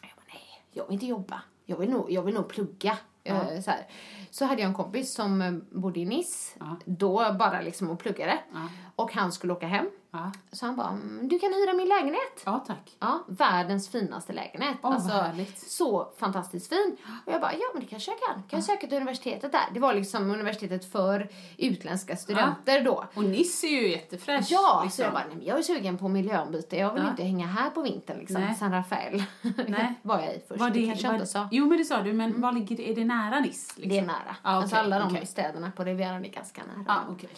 Jag 0.00 0.10
bara, 0.16 0.24
nej, 0.32 0.62
jag 0.72 0.84
vill 0.86 0.94
inte 0.94 1.06
jobba. 1.06 1.42
Jag 1.66 1.76
vill 1.76 1.90
nog, 1.90 2.10
jag 2.12 2.22
vill 2.22 2.34
nog 2.34 2.48
plugga. 2.48 2.96
Eh, 3.24 3.60
Så, 3.60 3.70
här. 3.70 3.86
så 4.30 4.44
hade 4.44 4.60
jag 4.62 4.68
en 4.68 4.74
kompis 4.74 5.14
som 5.14 5.64
bodde 5.70 6.00
i 6.00 6.04
Nice, 6.04 6.56
Ja. 6.60 6.76
då 6.84 7.36
bara 7.38 7.60
liksom 7.60 7.90
och 7.90 7.98
pluggade. 7.98 8.38
Ja. 8.52 8.68
Och 8.96 9.12
han 9.12 9.32
skulle 9.32 9.52
åka 9.52 9.66
hem. 9.66 9.90
Ja. 10.12 10.32
Så 10.52 10.66
han 10.66 10.76
bara, 10.76 10.88
"Mm, 10.88 11.28
du 11.28 11.38
kan 11.38 11.52
hyra 11.52 11.72
min 11.72 11.88
lägenhet. 11.88 12.42
ja, 12.44 12.64
tack. 12.66 12.96
Ja, 13.00 13.24
världens 13.28 13.88
finaste 13.88 14.32
lägenhet. 14.32 14.76
Vad 14.82 14.92
alltså, 14.94 15.24
så 15.66 16.12
fantastiskt 16.18 16.68
fin. 16.68 16.96
Och 17.26 17.32
jag 17.32 17.40
bara, 17.40 17.52
ja 17.52 17.64
men 17.74 17.82
det 17.82 17.88
kanske 17.88 18.10
jag 18.10 18.20
kan. 18.20 18.42
Kan 18.42 18.56
jag 18.58 18.64
söka 18.64 18.86
till 18.86 18.96
universitetet 18.96 19.52
där? 19.52 19.60
Det 19.74 19.80
var 19.80 19.94
liksom 19.94 20.30
universitetet 20.30 20.92
för 20.92 21.28
utländska 21.58 22.16
studenter 22.16 22.84
då. 22.84 23.04
Och 23.14 23.24
Nice 23.24 23.66
är 23.66 23.70
ju 23.70 23.88
jättefräsch. 23.90 24.46
Ja, 24.50 24.76
så 24.78 24.84
liksom. 24.84 25.04
jag 25.04 25.12
bara, 25.12 25.24
nej, 25.28 25.36
men 25.36 25.46
jag 25.46 25.58
är 25.58 25.62
sugen 25.62 25.98
på 25.98 26.08
miljöombyte. 26.08 26.76
Jag 26.76 26.94
vill 26.94 27.02
inte 27.06 27.22
hänga 27.22 27.46
här 27.46 27.70
på 27.70 27.82
vintern 27.82 28.18
liksom. 28.18 28.40
Nej. 28.40 28.54
San 28.54 28.72
Rafael 28.72 29.22
var 30.02 30.20
jag 30.20 30.34
i 30.34 30.42
först. 30.48 30.60
Var 30.60 30.70
det, 30.70 30.80
det, 30.94 31.04
var, 31.06 31.14
inte 31.14 31.26
sa. 31.26 31.48
Jo, 31.52 31.66
men 31.66 31.78
det 31.78 31.84
sa 31.84 32.02
du. 32.02 32.12
Men 32.12 32.40
var 32.40 32.52
ligger 32.52 32.76
det? 32.76 32.90
Är 32.90 32.94
det 32.94 33.04
nära 33.04 33.40
Nice? 33.40 33.72
Liksom? 33.76 33.88
Det 33.90 33.98
är 33.98 34.06
nära. 34.06 34.36
Ah, 34.42 34.50
Alltså 34.56 34.76
okej, 34.76 34.84
alla 34.84 34.98
de 34.98 35.14
okej. 35.14 35.26
städerna 35.26 35.72
på 35.76 35.84
Rivieran 35.84 36.24
är 36.24 36.28
ganska 36.28 36.62
nära. 36.64 36.84
Ja, 36.88 37.00
okej. 37.10 37.30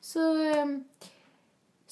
Så 0.00 0.42
ehm, 0.54 0.84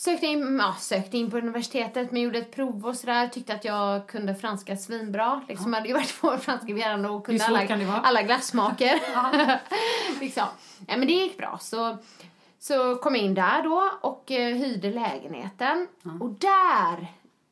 sökte, 0.01 0.26
in, 0.26 0.59
ja, 0.59 0.74
sökte 0.78 1.18
in 1.18 1.30
på 1.30 1.38
universitetet 1.38 2.12
men 2.12 2.22
gjorde 2.22 2.38
ett 2.38 2.53
prov 2.53 2.86
och 2.86 2.96
sådär. 2.96 3.28
Tyckte 3.28 3.55
att 3.55 3.64
jag 3.64 4.07
kunde 4.07 4.34
franska 4.34 4.76
svinbra. 4.76 5.42
Liksom 5.48 5.72
hade 5.72 5.88
ju 5.88 5.94
varit 5.94 6.20
på 6.20 6.36
franska 6.38 6.66
Rivieran 6.66 7.07
och 7.07 7.26
kunde 7.26 7.44
alla, 7.44 7.66
kan 7.66 7.90
alla 7.90 8.22
glassmaker. 8.22 9.01
liksom. 10.20 10.46
ja, 10.86 10.96
men 10.96 11.07
det 11.07 11.12
gick 11.12 11.38
bra. 11.38 11.59
Så, 11.61 11.98
så 12.59 12.96
kom 12.96 13.14
jag 13.14 13.24
in 13.24 13.34
där 13.34 13.62
då 13.62 13.90
och 14.01 14.30
eh, 14.30 14.55
hyrde 14.55 14.90
lägenheten. 14.90 15.88
Och 16.20 16.30
där 16.30 17.07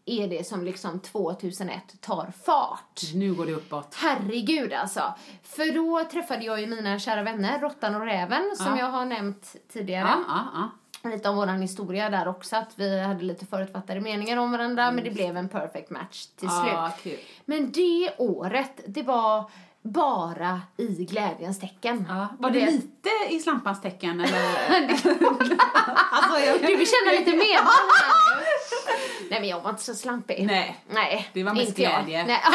är 0.07 0.29
det 0.29 0.47
som 0.47 0.65
liksom 0.65 1.01
2001 1.01 2.01
tar 2.01 2.33
fart. 2.45 3.01
Nu 3.15 3.35
går 3.35 3.47
det 3.47 3.53
uppåt. 3.53 3.95
Herregud 3.99 4.73
alltså. 4.73 5.15
För 5.43 5.75
då 5.75 6.05
träffade 6.11 6.45
jag 6.45 6.61
ju 6.61 6.67
mina 6.67 6.99
kära 6.99 7.23
vänner, 7.23 7.59
Råttan 7.59 7.95
och 7.95 8.07
Räven, 8.07 8.57
som 8.57 8.67
Ja. 8.67 8.79
jag 8.79 8.87
har 8.87 9.05
nämnt 9.05 9.57
tidigare. 9.73 10.09
Ja, 10.09 10.25
ja, 10.29 10.45
ja. 10.55 10.71
Lite 11.05 11.29
om 11.29 11.37
våran 11.37 11.63
historia 11.63 12.11
där 12.11 12.29
också, 12.29 12.57
att 12.57 12.71
vi 12.75 13.01
hade 13.01 13.25
lite 13.25 13.47
förutfattade 13.47 14.01
meningar 14.01 14.37
om 14.37 14.53
varandra, 14.53 14.91
men 14.91 15.05
det 15.05 15.11
blev 15.11 15.37
en 15.37 15.49
perfect 15.49 15.91
match 15.91 16.27
till 16.27 16.49
Ja, 16.53 16.93
slut. 17.03 17.15
kul. 17.15 17.25
Men 17.45 17.73
det 17.73 18.15
året, 18.19 18.81
det 18.87 19.03
var 19.03 19.51
bara 19.83 20.61
i 20.77 20.87
glädjens 20.87 21.61
tecken. 21.61 22.07
Ja. 22.09 22.29
Var 22.39 22.51
Du 22.51 22.61
det 22.61 22.65
vet. 22.67 22.75
lite 22.75 23.09
i 23.31 23.41
slampans 23.41 23.81
tecken 23.83 24.21
eller? 24.25 24.43
alltså, 26.13 26.39
jag... 26.47 26.61
Du 26.61 26.77
vill 26.77 26.87
känna 26.89 27.11
lite 27.19 27.31
mer. 27.37 27.61
Nej 29.31 29.41
men 29.41 29.49
jag 29.49 29.61
var 29.61 29.71
inte 29.71 29.83
så 29.83 29.95
slampig. 29.95 30.47
Nej. 30.47 30.77
Nej. 30.91 31.29
Det 31.33 31.45
var 31.45 31.53
mest 31.55 31.69
inte 31.69 31.83
jag. 31.83 32.05
glädje. 32.05 32.27
Nej. 32.27 32.41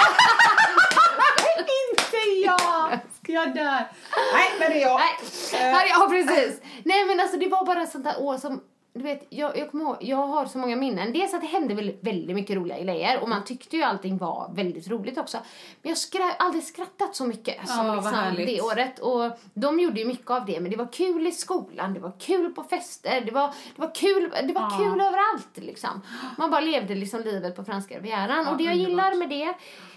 inte 1.90 2.18
jag! 2.46 3.00
Jag 3.34 3.56
dör. 3.56 3.88
Nej, 4.34 4.50
men 4.60 4.70
det 4.70 4.78
är 4.78 4.82
jag. 4.82 5.00
Nej, 5.00 5.72
ja, 5.72 5.84
ja 5.90 6.08
precis. 6.10 6.62
Nej 6.84 7.06
men 7.06 7.20
alltså 7.20 7.38
det 7.38 7.48
var 7.48 7.66
bara 7.66 7.86
sånt 7.86 8.04
där 8.04 8.22
år 8.22 8.38
som 8.38 8.62
du 8.96 9.04
vet, 9.04 9.28
jag, 9.30 9.58
jag 9.58 9.74
ihåg, 9.74 9.98
jag 10.00 10.18
har 10.18 10.46
så 10.46 10.58
många 10.58 10.76
minnen. 10.76 11.14
Dels 11.14 11.34
att 11.34 11.42
det 11.42 11.48
hände 11.48 11.74
väldigt, 11.74 12.04
väldigt 12.04 12.36
mycket 12.36 12.56
roliga 12.56 12.80
grejer 12.80 13.20
och 13.22 13.30
man 13.30 13.44
tyckte 13.44 13.78
ju 13.78 13.84
allting 13.84 14.18
var 14.18 14.52
väldigt 14.56 14.88
roligt 14.88 15.18
också. 15.18 15.38
Men 15.82 15.96
jag 16.12 16.22
har 16.22 16.34
aldrig 16.40 16.64
skrattat 16.64 17.16
så 17.16 17.26
mycket 17.26 17.70
som 17.70 17.88
vad 17.88 17.96
liksom 17.96 18.36
det 18.36 18.62
året. 18.62 19.00
Och 19.00 19.32
de 19.54 19.80
gjorde 19.80 20.00
ju 20.00 20.06
mycket 20.06 20.32
av 20.32 20.46
det, 20.46 20.60
men 20.60 20.72
det 20.72 20.78
var 20.78 20.94
kul 20.94 21.28
i 21.28 21.32
skolan, 21.32 21.94
det 21.94 22.00
var 22.00 22.14
kul 22.20 22.54
på 22.54 22.64
fester, 22.64 23.22
det 23.22 23.32
var, 23.32 23.54
det 23.76 23.82
var 23.82 23.96
kul, 23.96 24.32
det 24.48 24.54
var 24.54 24.78
kul 24.78 25.02
överallt 25.02 25.58
liksom. 25.58 26.02
Man 26.38 26.52
bara 26.52 26.62
levde 26.62 26.96
liksom 26.96 27.22
livet 27.22 27.56
på 27.56 27.64
franska 27.64 27.98
rivieran. 27.98 28.48
och 28.48 28.58
det 28.58 28.64
jag 28.64 28.74
underbart. 28.74 28.90
gillar 28.90 29.16
med 29.16 29.30
det 29.30 29.54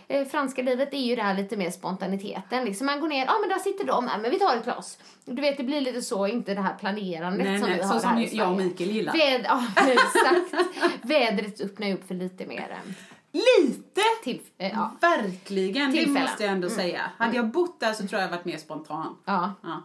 eh, 0.08 0.26
franska 0.26 0.62
livet 0.62 0.94
är 0.94 0.98
ju 0.98 1.16
det 1.16 1.22
här 1.22 1.34
lite 1.34 1.56
mer 1.56 1.70
spontaniteten. 1.70 2.64
Liksom 2.64 2.86
man 2.86 3.00
går 3.00 3.08
ner, 3.08 3.24
ja 3.26 3.32
ah, 3.32 3.38
men 3.40 3.48
där 3.48 3.58
sitter 3.58 3.84
de, 3.84 4.08
ja, 4.12 4.18
men 4.18 4.30
vi 4.30 4.38
tar 4.38 4.56
ett 4.56 4.64
glas. 4.64 4.98
Du 5.24 5.42
vet 5.42 5.56
det 5.56 5.64
blir 5.64 5.80
lite 5.80 6.02
så, 6.02 6.26
inte 6.26 6.54
det 6.54 6.60
här 6.60 6.74
planerandet 6.74 7.46
Nej, 7.46 7.58
som 7.58 7.68
nej, 7.68 7.78
vi 7.78 7.82
så 7.84 7.88
har 7.88 8.00
som 8.00 8.10
här 8.10 8.20
i 8.22 8.36
jag 8.36 8.50
och. 8.50 8.56
Mikael 8.56 8.90
gillar. 8.90 9.12
Väd, 9.12 9.40
ja, 9.44 9.66
exakt. 9.76 10.68
Vädret 11.02 11.60
öppnar 11.60 11.86
ju 11.86 11.94
upp 11.94 12.08
för 12.08 12.14
lite 12.14 12.46
mer 12.46 12.70
eh, 12.70 12.92
Lite! 13.32 14.00
till, 14.24 14.40
eh, 14.58 14.72
ja. 14.72 14.96
Verkligen, 15.00 15.90
det 15.90 15.96
Tillfällen. 15.96 16.22
måste 16.22 16.42
jag 16.42 16.52
ändå 16.52 16.68
säga. 16.70 17.10
Hade 17.18 17.36
jag 17.36 17.46
bott 17.50 17.80
där 17.80 17.92
så 17.92 18.06
tror 18.06 18.20
jag 18.20 18.26
jag 18.26 18.36
varit 18.36 18.44
mer 18.44 18.56
spontan. 18.58 19.16
ja. 19.24 19.52
Ja. 19.62 19.82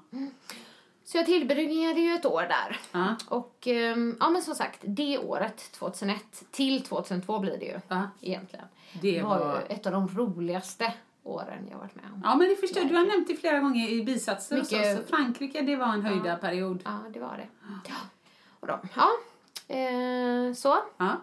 Så 1.03 1.17
jag 1.17 1.25
tillbringade 1.25 1.99
ju 2.01 2.13
ett 2.15 2.25
år 2.25 2.41
där. 2.41 2.79
Ja. 2.91 3.15
Och 3.27 3.67
ehm, 3.67 4.17
ja 4.19 4.29
men 4.29 4.41
som 4.41 4.55
sagt, 4.55 4.79
det 4.81 5.17
året 5.17 5.71
2001 5.71 6.43
till 6.51 6.83
2002 6.83 7.39
blir 7.39 7.57
det 7.57 7.65
ju 7.65 7.79
Ja. 7.87 8.09
egentligen. 8.21 8.65
Det 9.01 9.21
var, 9.21 9.39
var- 9.39 9.55
ju 9.69 9.75
ett 9.75 9.85
av 9.85 9.91
de 9.91 10.07
roligaste 10.07 10.93
åren 11.23 11.67
jag 11.71 11.77
varit 11.77 11.95
med 11.95 12.05
om. 12.13 12.21
Ja 12.23 12.35
men 12.35 12.49
det 12.49 12.55
förstår 12.55 12.81
jag. 12.83 12.91
du 12.91 12.95
har 12.95 13.05
nämnt 13.05 13.27
det 13.27 13.35
flera 13.35 13.59
gånger 13.59 13.89
i 13.89 14.03
bisatser 14.03 14.59
och 14.61 14.67
så, 14.67 14.75
Mycket- 14.75 14.97
så 14.97 15.15
Frankrike 15.15 15.61
det 15.61 15.75
var 15.75 15.87
en 15.87 16.01
höjda 16.01 16.35
period. 16.35 16.79
Ja, 16.85 16.97
det 17.13 17.19
var 17.19 17.37
det. 17.37 17.47
Ja. 17.87 17.95
Och 18.59 18.67
då, 18.67 18.79
ja. 18.95 19.09
Eh, 19.75 20.53
så. 20.53 20.77
Ja. 20.97 21.21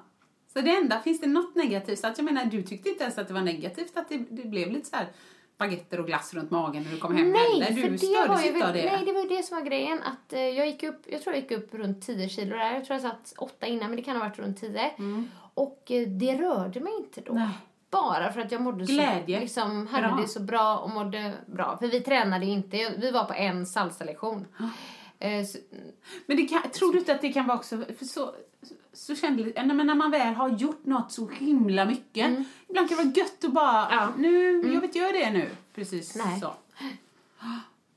Så 0.52 0.60
det 0.60 0.76
enda, 0.76 1.00
finns 1.00 1.20
det 1.20 1.26
något 1.26 1.54
negativt? 1.54 1.98
Så 1.98 2.06
att 2.06 2.18
jag 2.18 2.24
menar, 2.24 2.44
du 2.44 2.62
tyckte 2.62 2.88
inte 2.88 3.02
ens 3.02 3.18
att 3.18 3.28
det 3.28 3.34
var 3.34 3.40
negativt 3.40 3.96
att 3.96 4.08
det, 4.08 4.18
det 4.18 4.48
blev 4.48 4.70
lite 4.72 4.90
så 4.90 4.96
här 4.96 5.06
baguetter 5.58 6.00
och 6.00 6.06
glass 6.06 6.34
runt 6.34 6.50
magen 6.50 6.82
när 6.82 6.90
du 6.90 6.98
kom 6.98 7.16
hem 7.16 7.32
Nej, 7.32 7.60
heller. 7.60 7.88
Du 7.90 7.98
stördes 7.98 8.46
inte 8.46 8.66
av 8.66 8.72
det. 8.72 8.92
Nej, 8.92 9.04
det 9.04 9.12
var 9.12 9.22
ju 9.22 9.28
det 9.28 9.42
som 9.42 9.56
var 9.56 9.64
grejen. 9.64 10.02
Att 10.02 10.32
eh, 10.32 10.40
jag 10.40 10.66
gick 10.66 10.82
upp, 10.82 11.02
jag 11.06 11.22
tror 11.22 11.34
jag 11.34 11.42
gick 11.42 11.50
upp 11.50 11.74
runt 11.74 12.06
10 12.06 12.28
kilo 12.28 12.56
där. 12.56 12.72
Jag 12.72 12.84
tror 12.84 12.94
jag 12.94 13.02
satt 13.02 13.34
8 13.38 13.66
innan, 13.66 13.86
men 13.86 13.96
det 13.96 14.02
kan 14.02 14.16
ha 14.16 14.24
varit 14.24 14.38
runt 14.38 14.60
10. 14.60 14.92
Och 15.54 15.90
eh, 15.90 16.08
det 16.08 16.36
rörde 16.36 16.80
mig 16.80 16.92
inte 16.98 17.20
då. 17.20 17.32
Mm. 17.32 17.42
Nej. 17.44 17.58
Bara 17.90 18.32
för 18.32 18.40
att 18.40 18.52
jag 18.52 18.60
mådde 18.60 18.84
Glädje. 18.84 19.36
så, 19.36 19.40
liksom, 19.40 19.86
hade 19.86 20.08
Bra. 20.08 20.16
det 20.16 20.28
så 20.28 20.40
bra 20.40 20.76
och 20.78 20.90
mådde 20.90 21.34
bra. 21.46 21.76
För 21.80 21.86
vi 21.86 22.00
tränade 22.00 22.46
ju 22.46 22.52
inte, 22.52 22.94
vi 22.96 23.10
var 23.10 23.24
på 23.24 23.34
en 23.34 23.66
salsa-lektion. 23.66 24.46
Eh, 24.60 24.66
så, 25.46 25.58
Men 26.26 26.36
det 26.36 26.42
kan, 26.46 26.70
tror 26.70 26.92
du 26.92 26.98
inte 26.98 27.14
att 27.14 27.20
det 27.20 27.32
kan 27.32 27.46
vara 27.46 27.58
också, 27.58 27.84
för 27.98 28.04
så, 28.04 28.34
så 28.92 29.14
kände 29.16 29.52
jag, 29.56 29.66
men 29.66 29.86
när 29.86 29.94
man 29.94 30.10
väl 30.10 30.34
har 30.34 30.48
gjort 30.48 30.86
något 30.86 31.12
så 31.12 31.28
himla 31.28 31.84
mycket, 31.84 32.38
ibland 32.68 32.88
kan 32.88 32.98
det 32.98 33.04
vara 33.04 33.14
gött 33.16 33.44
att 33.44 33.52
bara, 33.52 33.86
Mm. 33.88 33.98
Ja. 33.98 34.12
nu, 34.16 34.74
jag 34.74 34.80
vet 34.80 34.96
göra 34.96 35.12
det 35.12 35.30
nu. 35.30 35.50
Precis 35.74 36.16
Nej. 36.16 36.40
så. 36.40 36.54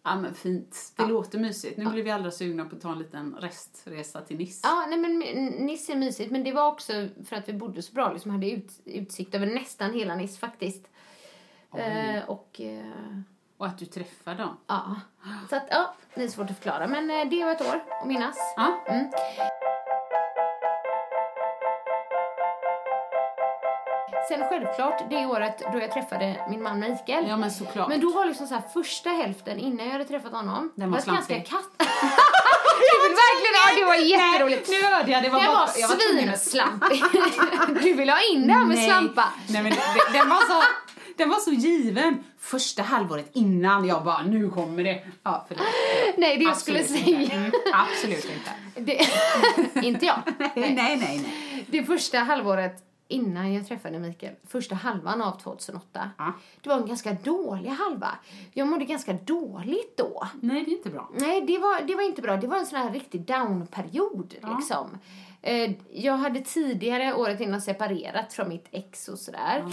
Ja 0.04 0.16
men 0.16 0.34
fint, 0.34 0.94
det 0.96 1.06
låter 1.06 1.40
mysigt. 1.40 1.78
Nu 1.78 1.86
blir 1.90 2.04
vi 2.04 2.12
alla 2.12 2.32
sugna 2.32 2.66
på 2.66 2.76
att 2.76 2.82
ta 2.82 2.92
en 2.92 3.00
liten 3.00 3.36
restresa 3.40 4.22
till 4.22 4.38
Nice. 4.38 4.60
Ja, 4.64 4.86
nej 4.90 4.98
men 5.00 5.20
Nice 5.66 5.92
är 5.92 5.96
mysigt, 5.98 6.32
men 6.32 6.44
det 6.44 6.52
var 6.52 6.68
också 6.72 7.08
för 7.26 7.36
att 7.36 7.50
vi 7.50 7.54
bodde 7.54 7.82
så 7.82 7.94
bra, 7.94 8.14
liksom 8.14 8.32
hade 8.32 8.52
ut, 8.52 8.72
utsikt 8.86 9.36
över 9.36 9.46
nästan 9.46 9.94
hela 9.94 10.16
Nice 10.16 10.40
faktiskt. 10.40 10.88
Eh, 11.78 12.30
och 12.30 12.62
eh, 12.62 12.86
Och 13.62 13.68
att 13.68 13.78
du 13.78 13.86
träffar 13.86 14.36
dem. 14.36 14.58
ja, 14.68 14.96
så 15.50 15.56
att 15.56 15.68
ja, 15.70 15.94
det 16.16 16.24
är 16.24 16.28
svårt 16.28 16.50
att 16.50 16.56
förklara, 16.56 16.88
men 16.88 17.10
eh, 17.10 17.30
det 17.30 17.44
var 17.44 17.52
ett 17.52 17.62
år 17.62 17.84
att 18.02 18.08
minnas. 18.08 18.38
Ja. 18.56 18.84
Mm. 18.88 19.12
Sen 24.30 24.44
självklart 24.50 25.10
det 25.10 25.26
året 25.26 25.60
då 25.74 25.80
jag 25.80 25.92
träffade 25.92 26.46
min 26.50 26.64
man 26.64 26.80
Mikael. 26.80 27.28
Ja 27.28 27.38
men 27.38 27.52
såklart. 27.52 27.90
Men 27.90 28.02
då 28.02 28.12
var 28.12 28.26
liksom 28.26 28.48
så 28.48 28.54
här 28.54 28.64
första 28.74 29.10
hälften 29.10 29.60
innan 29.60 29.86
jag 29.86 29.92
hade 29.92 30.06
träffat 30.06 30.32
honom. 30.32 30.72
Den 30.76 30.92
var 30.92 31.00
var 31.00 31.14
ganska 31.14 31.40
katt. 31.40 31.70
du 32.82 32.96
vill 33.04 33.16
verkligen, 33.24 33.56
ja 33.62 33.80
det 33.80 33.86
var 33.86 33.96
jätteroligt. 33.96 34.70
Nu 34.70 34.84
hörde 34.84 35.12
jag, 35.12 35.24
det 35.24 35.30
var 35.30 35.40
Den 35.40 35.52
var 35.52 35.70
jag 35.78 35.88
var 35.88 35.96
svinslampig. 35.98 37.04
du 37.84 37.94
vill 37.94 38.10
ha 38.10 38.20
in 38.32 38.48
det 38.48 38.54
här 38.54 38.66
med 38.66 38.78
Nej. 38.78 38.86
slampa. 38.86 39.26
Nej 39.50 39.64
men 39.64 39.72
det, 39.72 40.18
den, 40.20 40.30
var 40.30 40.38
så, 40.38 40.64
den 41.18 41.30
var 41.30 41.38
så 41.40 41.52
given. 41.52 42.24
Första 42.40 42.84
halvåret 42.84 43.30
innan 43.34 43.86
jag 43.88 44.04
bara, 44.04 44.24
nu 44.24 44.50
kommer 44.50 44.84
det. 44.84 45.04
Ja, 45.24 45.46
förlåt. 45.48 45.64
Nej, 46.18 46.38
det 46.38 46.44
jag 46.44 46.52
Absolut 46.52 46.86
skulle 46.86 47.00
inte. 47.00 47.30
säga. 47.30 47.40
Mm, 47.40 47.52
absolut 47.74 48.26
inte. 48.26 48.52
Det, 48.82 49.84
inte 49.88 50.06
jag. 50.06 50.20
Nej, 50.40 50.52
nej, 50.56 50.76
nej. 50.76 50.98
nej. 50.98 51.66
Det 51.70 51.84
första 51.84 52.20
halvåret 52.20 52.84
innan 53.08 53.54
jag 53.54 53.68
träffade 53.68 54.00
Mikael, 54.00 54.34
första 54.48 54.76
halvan 54.76 55.22
av 55.22 55.40
2008, 55.40 56.10
Ja. 56.18 56.34
det 56.62 56.70
var 56.70 56.78
en 56.78 56.86
ganska 56.88 57.14
dålig 57.14 57.70
halva. 57.70 58.10
Jag 58.54 58.68
mådde 58.68 58.86
ganska 58.86 59.14
dåligt 59.14 59.98
då. 59.98 60.28
Nej, 60.42 60.64
det 60.66 60.72
är 60.72 60.78
inte 60.78 60.90
bra. 60.90 61.10
Nej, 61.14 61.42
det 61.42 61.58
var, 61.58 61.82
det 61.88 61.96
var 61.96 62.04
inte 62.04 62.22
bra. 62.22 62.38
Det 62.38 62.48
var 62.48 62.58
en 62.58 62.66
sån 62.66 62.80
här 62.80 62.92
riktig 62.92 63.22
down-period. 63.22 64.36
Liksom. 64.58 64.98
Eh, 65.44 65.72
jag 65.94 66.18
hade 66.18 66.40
tidigare, 66.40 67.14
året 67.14 67.42
innan, 67.42 67.62
separerat 67.62 68.34
från 68.34 68.50
mitt 68.50 68.68
ex 68.72 69.08
och 69.08 69.20
sådär. 69.20 69.66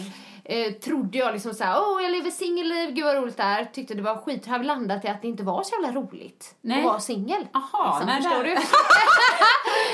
Eh, 0.45 0.73
trodde 0.73 1.19
jag 1.19 1.33
liksom 1.33 1.55
såhär, 1.55 1.81
åh 1.81 2.03
jag 2.03 2.12
lever 2.12 2.31
singelliv, 2.31 2.91
gud 2.91 3.05
vad 3.05 3.16
roligt 3.16 3.37
det 3.37 3.43
är. 3.43 3.64
Tyckte 3.64 3.95
det 3.95 4.03
var 4.03 4.16
skit. 4.16 4.47
Har 4.47 4.59
landat 4.59 5.05
i 5.05 5.09
att 5.09 5.23
det 5.23 5.29
inte 5.29 5.43
var 5.43 5.62
så 5.62 5.75
jävla 5.75 6.01
roligt 6.01 6.55
Nej. 6.61 6.79
att 6.79 6.85
vara 6.85 7.01
singel. 7.01 7.47
Jaha, 7.53 7.99
liksom, 7.99 8.16
förstår 8.16 8.45
där- 8.45 8.59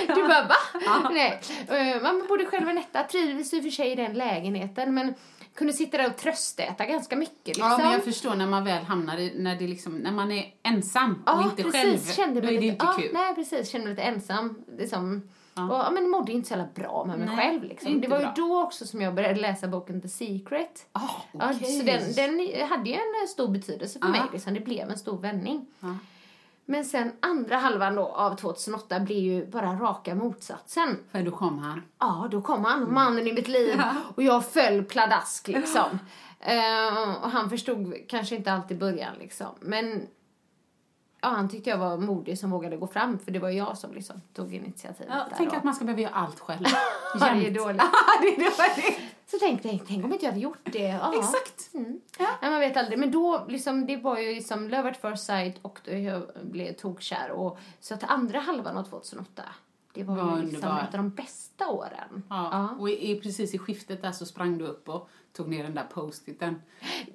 du? 0.06 0.14
du 0.14 0.28
bara, 0.28 0.48
va? 0.48 1.10
Nej. 1.12 1.40
Eh, 1.68 2.02
man 2.02 2.26
bodde 2.28 2.46
själv 2.46 2.68
i 2.68 2.70
en 2.70 2.78
etta, 2.78 3.02
trivdes 3.02 3.54
i 3.54 3.58
och 3.58 3.62
för 3.62 3.70
sig 3.70 3.92
i 3.92 3.94
den 3.94 4.14
lägenheten, 4.14 4.94
men 4.94 5.14
kunde 5.54 5.72
sitta 5.72 5.96
där 5.98 6.06
och 6.06 6.16
tröstäta 6.16 6.86
ganska 6.86 7.16
mycket. 7.16 7.46
Liksom. 7.46 7.70
Ja, 7.70 7.78
men 7.78 7.92
jag 7.92 8.04
förstår 8.04 8.34
när 8.34 8.46
man 8.46 8.64
väl 8.64 8.84
hamnar 8.84 9.18
i, 9.18 9.32
när 9.38 9.56
det 9.56 9.66
liksom, 9.66 9.98
när 9.98 10.12
man 10.12 10.32
är 10.32 10.54
ensam 10.62 11.24
och 11.26 11.42
inte 11.42 11.62
precis, 11.62 12.06
själv. 12.06 12.16
Kände 12.16 12.40
då 12.40 12.46
är 12.46 12.52
det 12.52 12.60
lite, 12.60 12.66
inte 12.66 12.86
ja, 12.86 12.92
kul. 12.92 13.10
Nej, 13.12 13.34
precis. 13.34 13.70
Kände 13.70 13.86
mig 13.86 13.94
lite 13.96 14.02
ensam. 14.02 14.64
Liksom. 14.78 15.30
Ja. 15.54 15.64
Och, 15.64 15.74
ja, 15.74 15.90
men 15.90 16.08
mådde 16.10 16.32
inte 16.32 16.48
så 16.48 16.54
jävla 16.54 16.68
bra 16.74 17.04
med 17.04 17.18
mig 17.18 17.26
Nej, 17.26 17.36
själv. 17.36 17.62
Liksom. 17.64 18.00
Det 18.00 18.08
var 18.08 18.16
ju 18.18 18.22
bra. 18.24 18.32
då 18.36 18.62
också 18.62 18.86
som 18.86 19.00
jag 19.00 19.14
började 19.14 19.40
läsa 19.40 19.68
boken 19.68 20.00
The 20.00 20.08
Secret. 20.08 20.86
Ah, 20.92 21.00
Ja, 21.32 21.50
okej. 21.54 21.78
så 21.78 21.84
den, 21.86 22.12
den 22.12 22.68
hade 22.68 22.90
ju 22.90 22.94
en 22.94 23.00
eh, 23.22 23.28
stor 23.28 23.48
betydelse 23.48 23.98
för 23.98 24.06
Ja. 24.06 24.12
mig. 24.12 24.20
Liksom. 24.32 24.54
Det 24.54 24.60
blev 24.60 24.90
en 24.90 24.98
stor 24.98 25.18
vändning. 25.18 25.66
Ja. 25.80 25.96
Men 26.66 26.84
sen 26.84 27.12
andra 27.20 27.56
halvan 27.56 27.94
då 27.94 28.06
av 28.06 28.36
2008 28.36 29.00
blev 29.00 29.18
ju 29.18 29.46
bara 29.46 29.72
raka 29.74 30.14
motsatsen. 30.14 30.98
För 31.12 31.22
då 31.22 31.30
kom 31.30 31.58
han. 31.58 31.82
Ja, 31.98 32.28
då 32.30 32.42
kom 32.42 32.64
han, 32.64 32.92
mannen 32.94 33.26
i 33.28 33.32
mitt 33.32 33.48
liv. 33.48 33.82
Och 34.16 34.22
jag 34.22 34.44
föll 34.46 34.84
pladask 34.84 35.48
liksom. 35.48 35.98
Eh, 36.40 37.22
och 37.24 37.30
han 37.30 37.50
förstod 37.50 37.94
kanske 38.08 38.36
inte 38.36 38.52
alltid 38.52 38.76
i 38.76 38.80
början 38.80 39.14
liksom. 39.18 39.46
Men 39.60 40.06
ja, 41.24 41.30
han 41.30 41.48
tyckte 41.48 41.70
jag 41.70 41.78
var 41.78 41.96
modig 41.96 42.38
som 42.38 42.50
vågade 42.50 42.76
gå 42.76 42.86
fram. 42.86 43.18
För 43.18 43.30
det 43.30 43.38
var 43.38 43.48
jag 43.50 43.78
som 43.78 43.92
liksom 43.94 44.20
tog 44.34 44.54
initiativet 44.54 45.12
Ja, 45.16 45.26
tänk 45.36 45.50
och- 45.50 45.56
att 45.56 45.64
man 45.64 45.74
ska 45.74 45.84
behöva 45.84 46.02
göra 46.02 46.12
allt 46.14 46.40
själv. 46.40 46.64
Ja, 47.20 47.34
det 47.34 47.46
är 47.46 47.50
dåligt. 47.50 47.82
det 48.22 48.28
är 48.28 48.36
dåligt. 48.36 49.00
Så 49.26 49.38
tänkte 49.38 49.68
jag, 49.68 49.80
tänk 49.88 50.04
om 50.04 50.12
inte 50.12 50.24
jag 50.24 50.32
hade 50.32 50.42
gjort 50.42 50.58
det. 50.72 50.78
Ja. 50.78 51.14
Exakt. 51.18 51.74
Mm. 51.74 52.00
Ja. 52.18 52.50
man 52.50 52.60
vet 52.60 52.76
aldrig. 52.76 52.98
Men 52.98 53.10
då, 53.10 53.44
liksom, 53.48 53.86
det 53.86 53.96
var 53.96 54.18
ju 54.18 54.34
liksom 54.34 54.68
Love 54.68 54.90
at 54.90 54.96
first 54.96 55.26
sight 55.26 55.58
och 55.62 55.80
då 55.84 55.92
jag 55.96 56.22
blev 56.42 56.72
tokkär. 56.72 57.30
Och, 57.30 57.58
så 57.80 57.94
att 57.94 58.04
andra 58.04 58.38
halvan 58.38 58.76
av 58.78 58.82
2008, 58.84 59.42
det 59.94 60.02
var, 60.04 60.16
Var 60.16 60.36
ju 60.36 60.42
liksom 60.42 60.76
ett 60.78 60.94
av 60.94 60.98
de 60.98 61.10
bästa 61.10 61.68
åren. 61.68 62.22
Ja. 62.28 62.68
Och 62.78 62.90
i, 62.90 63.10
i, 63.10 63.20
precis 63.20 63.54
i 63.54 63.58
skiftet 63.58 64.02
där 64.02 64.12
så 64.12 64.26
sprang 64.26 64.58
du 64.58 64.64
upp 64.66 64.88
och 64.88 65.08
tog 65.36 65.48
ner 65.48 65.62
den 65.62 65.74
där 65.74 65.84
post-iten. 65.84 66.62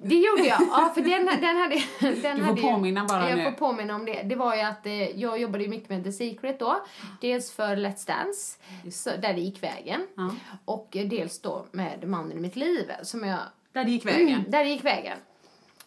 Det 0.02 0.14
gjorde 0.14 0.42
jag. 0.46 0.60
Ja, 0.70 0.90
för 0.94 1.00
den, 1.00 1.26
den 1.26 1.56
hade, 1.56 1.82
den 2.00 2.12
Du 2.12 2.20
får 2.20 2.46
hade 2.46 2.60
ju- 2.60 2.66
påminna 2.66 3.04
bara 3.04 3.28
Jag 3.30 3.38
nu. 3.38 3.44
får 3.44 3.50
påminna 3.52 3.94
om 3.94 4.04
det. 4.04 4.22
Det 4.22 4.34
var 4.36 4.54
ju 4.56 4.60
att 4.62 4.86
eh, 4.86 4.92
jag 5.20 5.40
jobbade 5.40 5.64
ju 5.64 5.70
mycket 5.70 5.88
med 5.88 6.04
The 6.04 6.12
Secret 6.12 6.58
då. 6.58 6.80
Dels 7.20 7.52
för 7.52 7.76
Let's 7.76 8.06
Dance, 8.06 8.58
så, 8.92 9.10
där 9.10 9.34
det 9.34 9.40
gick 9.40 9.62
vägen. 9.62 10.06
Ja. 10.16 10.30
Och 10.64 10.96
eh, 10.96 11.06
dels 11.08 11.40
då 11.40 11.66
med 11.72 12.08
mannen 12.08 12.38
i 12.38 12.40
mitt 12.40 12.56
liv 12.56 12.90
som 13.02 13.24
jag 13.24 13.38
Där 13.72 13.84
det 13.84 13.90
gick 13.90 14.06
vägen. 14.06 14.28
Mm, 14.28 14.44
där 14.50 14.64
det 14.64 14.70
gick 14.70 14.84
vägen. 14.84 15.18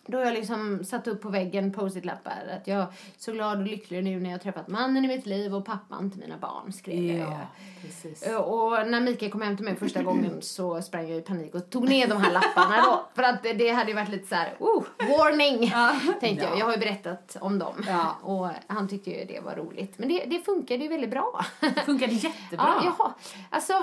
Då 0.05 0.17
har 0.17 0.25
jag 0.25 0.33
liksom 0.33 0.83
satt 0.85 1.07
upp 1.07 1.21
på 1.21 1.29
väggen 1.29 1.73
post-it-lappar 1.73 2.43
att 2.61 2.67
jag 2.67 2.79
är 2.79 2.87
så 3.17 3.31
glad 3.31 3.57
och 3.59 3.67
lycklig 3.67 4.03
nu 4.03 4.19
när 4.19 4.29
jag 4.29 4.37
har 4.37 4.39
träffat 4.43 4.67
mannen 4.67 5.05
i 5.05 5.07
mitt 5.07 5.25
liv 5.25 5.55
och 5.55 5.65
pappan 5.65 6.11
till 6.11 6.19
mina 6.19 6.37
barn, 6.37 6.73
skrev 6.73 7.03
jag. 7.03 7.29
Ja, 7.31 7.39
precis. 7.81 8.23
Eh, 8.23 8.35
Och 8.35 8.87
när 8.87 9.01
Mikael 9.01 9.31
kom 9.31 9.41
hem 9.41 9.55
till 9.57 9.65
mig 9.65 9.75
första 9.75 10.03
gången 10.03 10.41
så 10.41 10.81
sprang 10.81 11.09
jag 11.09 11.17
i 11.17 11.21
panik 11.21 11.55
och 11.55 11.69
tog 11.69 11.89
ner 11.89 12.07
de 12.07 12.21
här 12.21 12.31
lapparna 12.31 12.81
då. 12.85 13.05
För 13.15 13.23
att 13.23 13.43
det 13.43 13.69
hade 13.69 13.89
ju 13.89 13.95
varit 13.95 14.09
lite 14.09 14.27
så 14.27 14.35
här, 14.35 14.53
oh, 14.59 14.83
warning, 15.17 15.73
tänkte 16.19 16.45
jag. 16.45 16.59
Jag 16.59 16.65
har 16.65 16.73
ju 16.73 16.79
berättat 16.79 17.37
om 17.41 17.59
dem. 17.59 17.85
Ja. 17.87 18.15
Och 18.21 18.47
han 18.67 18.87
tyckte 18.87 19.09
ju 19.09 19.25
det 19.25 19.39
var 19.39 19.55
roligt. 19.55 19.93
Men 19.99 20.09
det, 20.09 20.25
det 20.25 20.39
funkade 20.39 20.83
ju 20.83 20.89
väldigt 20.89 21.11
bra. 21.11 21.45
Det 21.59 21.81
funkade 21.85 22.13
jättebra. 22.13 22.67
Ja, 22.83 22.93
jaha. 22.97 23.13
Alltså, 23.49 23.73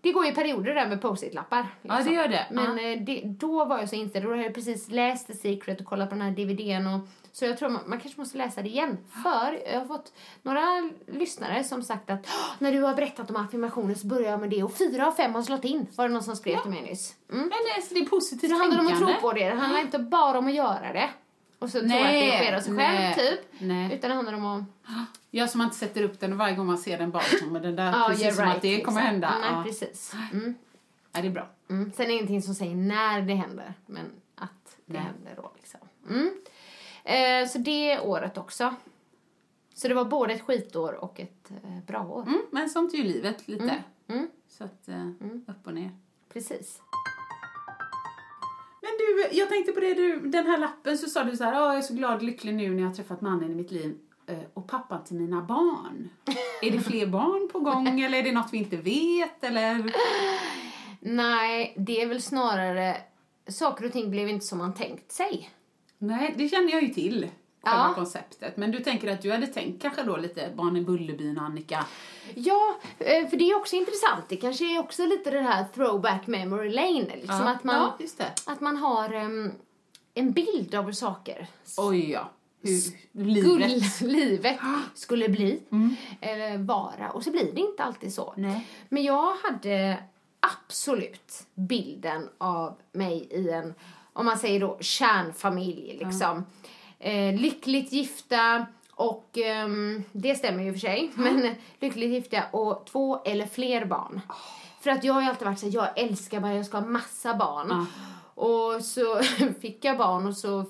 det 0.00 0.12
går 0.12 0.26
ju 0.26 0.32
perioder 0.34 0.74
där 0.74 0.86
med 0.88 1.02
post-it-lappar. 1.02 1.66
Ja, 1.82 2.00
det 2.04 2.10
gör 2.12 2.28
det. 2.28 2.46
Men 2.50 2.78
eh, 2.78 3.00
det, 3.00 3.22
då 3.24 3.64
var 3.64 3.78
jag 3.78 3.88
så 3.88 3.94
inställd. 3.96 4.24
Då 4.24 4.30
hade 4.30 4.42
jag 4.42 4.54
precis 4.54 4.90
läst 4.90 5.26
The 5.26 5.34
Secret 5.34 5.80
och 5.80 5.86
kollat 5.86 6.08
på 6.08 6.14
den 6.14 6.22
här 6.24 6.30
DVDn 6.30 6.86
och 6.86 7.00
Så 7.32 7.44
jag 7.44 7.58
tror 7.58 7.68
man, 7.68 7.82
man 7.86 8.00
kanske 8.00 8.20
måste 8.20 8.38
läsa 8.38 8.62
det 8.62 8.68
igen. 8.68 8.98
För 9.22 9.72
jag 9.72 9.78
har 9.80 9.86
fått 9.86 10.12
några 10.42 10.90
lyssnare 11.06 11.64
som 11.64 11.82
sagt 11.82 12.10
att 12.10 12.26
"Åh, 12.26 12.50
när 12.58 12.72
du 12.72 12.82
har 12.82 12.94
berättat 12.94 13.30
om 13.30 13.36
affirmationer 13.36 13.94
så 13.94 14.06
börjar 14.06 14.30
jag 14.30 14.40
med 14.40 14.50
det 14.50 14.62
och 14.62 14.72
fyra 14.76 15.06
av 15.06 15.12
fem 15.12 15.34
har 15.34 15.42
slått 15.42 15.64
in. 15.64 15.86
Var 15.96 16.08
det 16.08 16.14
någon 16.14 16.22
som 16.22 16.36
skrev 16.36 16.60
till 16.62 16.70
mig 16.70 16.82
nyss. 16.82 17.14
Mm. 17.32 17.40
Men 17.40 17.48
det, 17.50 17.54
är- 17.80 17.94
det 17.94 18.00
är 18.00 18.08
positivt 18.08 18.50
Det 18.50 18.56
handlar 18.56 18.78
om 18.80 18.86
att 18.86 18.98
tro 18.98 19.08
på 19.20 19.32
det. 19.32 19.44
Det 19.48 19.54
handlar 19.54 19.80
inte 19.80 19.98
bara 19.98 20.38
om 20.38 20.46
att 20.46 20.54
göra 20.54 20.92
det. 20.92 21.08
Och 21.58 21.68
så 21.70 21.78
tro 21.78 21.86
att 21.86 21.88
Nej, 21.88 22.30
det 22.30 22.44
sker 22.44 22.56
av 22.56 22.60
sig 22.60 22.72
nej, 22.72 23.14
själv, 23.14 23.28
typ. 23.30 23.40
nej. 23.58 23.94
Utan 23.94 24.10
det 24.10 24.16
handlar 24.16 24.34
om 24.34 24.46
att... 24.46 24.62
Ja, 25.30 25.48
så 25.48 25.58
man 25.58 25.64
inte 25.66 25.76
sätter 25.76 26.02
upp 26.02 26.20
den 26.20 26.32
och 26.32 26.38
varje 26.38 26.56
gång 26.56 26.66
man 26.66 26.78
ser 26.78 26.98
den 26.98 27.10
bara 27.10 27.22
kommer 27.40 27.60
den 27.60 27.76
där, 27.76 27.92
Ja, 27.92 28.06
precis 28.08 28.36
som 28.36 28.44
right, 28.44 28.56
att 28.56 28.62
det 28.62 28.80
kommer 28.80 29.00
liksom. 29.00 29.12
hända. 29.12 29.34
Nej, 29.40 29.50
ja. 29.52 29.62
precis. 29.64 30.14
Mm. 30.32 30.54
ja, 31.12 31.20
det 31.20 31.26
är 31.28 31.32
bra. 31.32 31.48
Mm. 31.70 31.92
Sen 31.92 32.04
är 32.04 32.08
det 32.08 32.14
ingenting 32.14 32.42
som 32.42 32.54
säger 32.54 32.74
när 32.74 33.22
det 33.22 33.34
händer, 33.34 33.74
men 33.86 34.06
att 34.34 34.76
det 34.86 34.92
Nej. 34.92 35.02
händer 35.02 35.32
då 35.36 35.52
liksom. 35.56 35.80
Mm. 36.08 36.30
Eh, 37.04 37.48
så 37.48 37.58
det 37.58 38.00
året 38.00 38.38
också. 38.38 38.74
Så 39.74 39.88
det 39.88 39.94
var 39.94 40.04
både 40.04 40.32
ett 40.34 40.42
skitår 40.42 40.92
och 40.92 41.20
ett 41.20 41.50
eh, 41.64 41.84
bra 41.86 42.00
år. 42.06 42.22
Mm, 42.22 42.42
men 42.50 42.70
sånt 42.70 42.94
är 42.94 42.98
ju 42.98 43.04
livet 43.04 43.48
lite. 43.48 43.82
Mm. 44.08 44.28
Så 44.48 44.64
att, 44.64 44.88
eh, 44.88 45.08
upp 45.46 45.66
och 45.66 45.74
ner. 45.74 45.90
Precis. 46.32 46.80
Men 48.82 48.90
du, 48.98 49.28
jag 49.38 49.48
tänkte 49.48 49.72
på 49.72 49.80
det, 49.80 49.94
du, 49.94 50.20
den 50.20 50.46
här 50.46 50.58
lappen 50.58 50.98
så 50.98 51.08
sa 51.08 51.24
du 51.24 51.36
så 51.36 51.44
här, 51.44 51.52
"Åh, 51.52 51.58
jag 51.66 51.76
är 51.76 51.82
så 51.82 51.94
glad 51.94 52.16
och 52.16 52.22
lycklig 52.22 52.54
nu 52.54 52.70
när 52.74 52.82
jag 52.82 52.88
har 52.88 52.94
träffat 52.94 53.20
mannen 53.20 53.52
i 53.52 53.54
mitt 53.54 53.70
liv 53.70 53.98
eh, 54.26 54.38
pappan 54.68 55.04
till 55.04 55.16
mina 55.16 55.42
barn. 55.42 56.08
är 56.62 56.70
det 56.70 56.80
fler 56.80 57.06
barn 57.06 57.48
på 57.52 57.60
gång 57.60 58.00
eller 58.04 58.18
är 58.18 58.22
det 58.22 58.32
något 58.32 58.52
vi 58.52 58.58
inte 58.58 58.76
vet 58.76 59.44
eller? 59.44 59.92
Nej, 61.00 61.74
det 61.76 62.02
är 62.02 62.06
väl 62.06 62.22
snarare... 62.22 62.96
Saker 63.48 63.84
och 63.86 63.92
ting 63.92 64.10
blev 64.10 64.28
inte 64.28 64.46
som 64.46 64.58
man 64.58 64.74
tänkt 64.74 65.12
sig. 65.12 65.50
Nej, 65.98 66.34
det 66.38 66.48
känner 66.48 66.72
jag 66.72 66.82
ju 66.82 66.88
till. 66.88 67.28
Själva 67.62 67.88
Ja. 67.88 67.94
konceptet. 67.94 68.56
Men 68.56 68.70
du 68.70 68.78
tänker 68.78 69.12
att 69.12 69.22
du 69.22 69.30
hade 69.32 69.46
tänkt 69.46 69.82
kanske 69.82 70.02
då 70.02 70.16
lite 70.16 70.50
barn 70.54 70.76
i 70.76 70.80
Bullerbyn 70.80 71.38
Annika. 71.38 71.86
Ja, 72.34 72.78
eh, 72.98 73.28
för 73.28 73.36
det 73.36 73.50
är 73.50 73.56
också 73.56 73.76
intressant. 73.76 74.24
Det 74.28 74.36
kanske 74.36 74.76
är 74.76 74.78
också 74.78 75.06
lite 75.06 75.30
det 75.30 75.40
här 75.40 75.64
throwback 75.74 76.26
memory 76.26 76.70
lane. 76.70 77.16
Liksom 77.16 77.40
ja. 77.40 77.48
att, 77.48 77.64
man, 77.64 77.92
ja, 78.18 78.26
att 78.46 78.60
man 78.60 78.76
har 78.76 79.12
em, 79.12 79.52
en 80.14 80.32
bild 80.32 80.74
av 80.74 80.92
saker 80.92 81.46
Oj 81.76 82.10
ja. 82.10 82.30
Livet. 83.12 84.00
livet 84.00 84.58
skulle 84.94 85.28
bli 85.28 85.62
eller 86.20 86.58
vara. 86.58 87.10
Och 87.10 87.24
så 87.24 87.30
blir 87.30 87.52
det 87.52 87.60
inte 87.60 87.84
alltid 87.84 88.14
så. 88.14 88.34
Nej. 88.36 88.66
Men 88.88 89.02
jag 89.02 89.36
hade 89.36 89.98
absolut 90.40 91.46
bilden 91.54 92.28
av 92.38 92.74
mig 92.92 93.28
i 93.30 93.50
en, 93.50 93.74
om 94.12 94.26
man 94.26 94.38
säger 94.38 94.60
då, 94.60 94.78
kärnfamilj. 94.80 95.98
Liksom. 96.04 96.44
Eh, 96.98 97.40
lyckligt 97.40 97.92
gifta 97.92 98.66
och 98.90 99.38
ehm, 99.38 100.04
det 100.12 100.34
stämmer 100.34 100.62
ju 100.62 100.72
för 100.72 100.80
sig. 100.80 101.10
Men 101.14 101.54
lyckligt 101.80 102.10
gifta 102.10 102.42
och 102.50 102.86
två 102.86 103.22
eller 103.24 103.46
fler 103.46 103.84
barn. 103.84 104.20
För 104.80 104.90
att 104.90 105.04
jag 105.04 105.14
har 105.14 105.22
ju 105.22 105.28
alltid 105.28 105.46
varit 105.46 105.58
så 105.58 105.66
här, 105.66 105.74
jag 105.74 105.98
älskar 105.98 106.40
barn, 106.40 106.56
jag 106.56 106.66
ska 106.66 106.78
ha 106.78 106.86
massa 106.86 107.34
barn. 107.34 107.86
Och 108.34 108.84
så 108.84 109.20
fick 109.60 109.84
jag 109.84 109.98
barn 109.98 110.26
och 110.26 110.36
så 110.36 110.64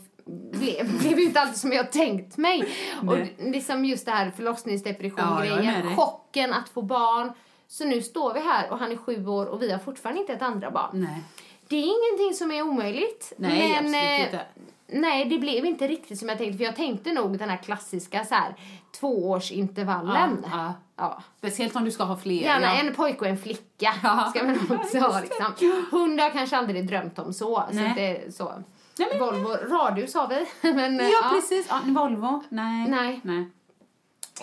blev, 0.52 0.98
blev 1.00 1.18
inte 1.18 1.40
alltid 1.40 1.56
som 1.56 1.72
jag 1.72 1.92
tänkt 1.92 2.36
mig. 2.36 2.68
Och 3.08 3.18
liksom 3.38 3.84
just 3.84 4.06
det 4.06 4.12
här 4.12 4.26
Ja, 4.26 4.32
förlossningsdepression-grejen, 4.36 5.86
dig. 5.86 5.96
chocken 5.96 6.52
att 6.52 6.68
få 6.68 6.82
barn. 6.82 7.32
Så 7.68 7.84
nu 7.84 8.02
står 8.02 8.34
vi 8.34 8.40
här 8.40 8.70
och 8.70 8.78
han 8.78 8.92
är 8.92 8.96
sju 8.96 9.26
år 9.26 9.46
och 9.46 9.62
vi 9.62 9.72
har 9.72 9.78
fortfarande 9.78 10.20
inte 10.20 10.32
ett 10.32 10.42
andra 10.42 10.70
barn. 10.70 10.90
Nej. 10.92 11.22
Det 11.68 11.76
är 11.76 11.80
ingenting 11.82 12.36
som 12.36 12.52
är 12.52 12.62
omöjligt. 12.62 13.32
Nej, 13.36 13.78
men, 13.82 13.94
eh, 13.94 14.20
inte. 14.20 14.40
Nej, 14.86 15.24
det 15.24 15.38
blev 15.38 15.66
inte 15.66 15.88
riktigt 15.88 16.18
som 16.18 16.28
jag 16.28 16.38
tänkte. 16.38 16.58
För 16.58 16.64
jag 16.64 16.76
tänkte 16.76 17.12
nog 17.12 17.38
den 17.38 17.48
här 17.48 17.56
klassiska 17.56 18.24
så 18.24 18.34
här, 18.34 18.54
tvåårsintervallen. 19.00 20.44
Ja, 20.44 20.50
ja. 20.52 20.74
Ja. 20.96 21.22
Speciellt 21.38 21.76
om 21.76 21.84
du 21.84 21.90
ska 21.90 22.04
ha 22.04 22.16
fler. 22.16 22.42
Gärna 22.42 22.66
ja. 22.66 22.80
en 22.80 22.94
pojke 22.94 23.18
och 23.18 23.26
en 23.26 23.38
flicka. 23.38 23.94
Ja. 24.02 24.32
Ska 24.34 24.44
man 24.44 24.58
också 24.70 24.98
ha 24.98 25.20
liksom. 25.20 25.54
Hund 25.90 26.20
har 26.20 26.26
jag 26.26 26.32
kanske 26.32 26.56
aldrig 26.56 26.86
drömt 26.86 27.18
om 27.18 27.32
så. 27.32 27.64
så, 27.72 27.78
inte 27.78 28.32
så. 28.32 28.52
Nej, 28.98 29.08
men- 29.10 29.18
Volvo 29.20 29.48
radhus 29.48 30.14
har 30.14 30.28
vi. 30.28 30.46
men, 30.74 31.00
eh, 31.00 31.08
Ja, 31.08 31.30
precis. 31.32 31.66
Ja, 31.68 31.80
Volvo? 31.84 32.42
Nej. 32.48 32.88
Nej. 32.90 33.20
Nej. 33.24 33.46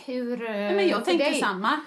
Hur, 0.06 0.44
eh, 0.46 0.52
Nej, 0.52 0.76
men 0.76 0.88
jag 0.88 1.06
tänkte 1.06 1.26
dig? 1.30 1.40
samma. 1.40 1.70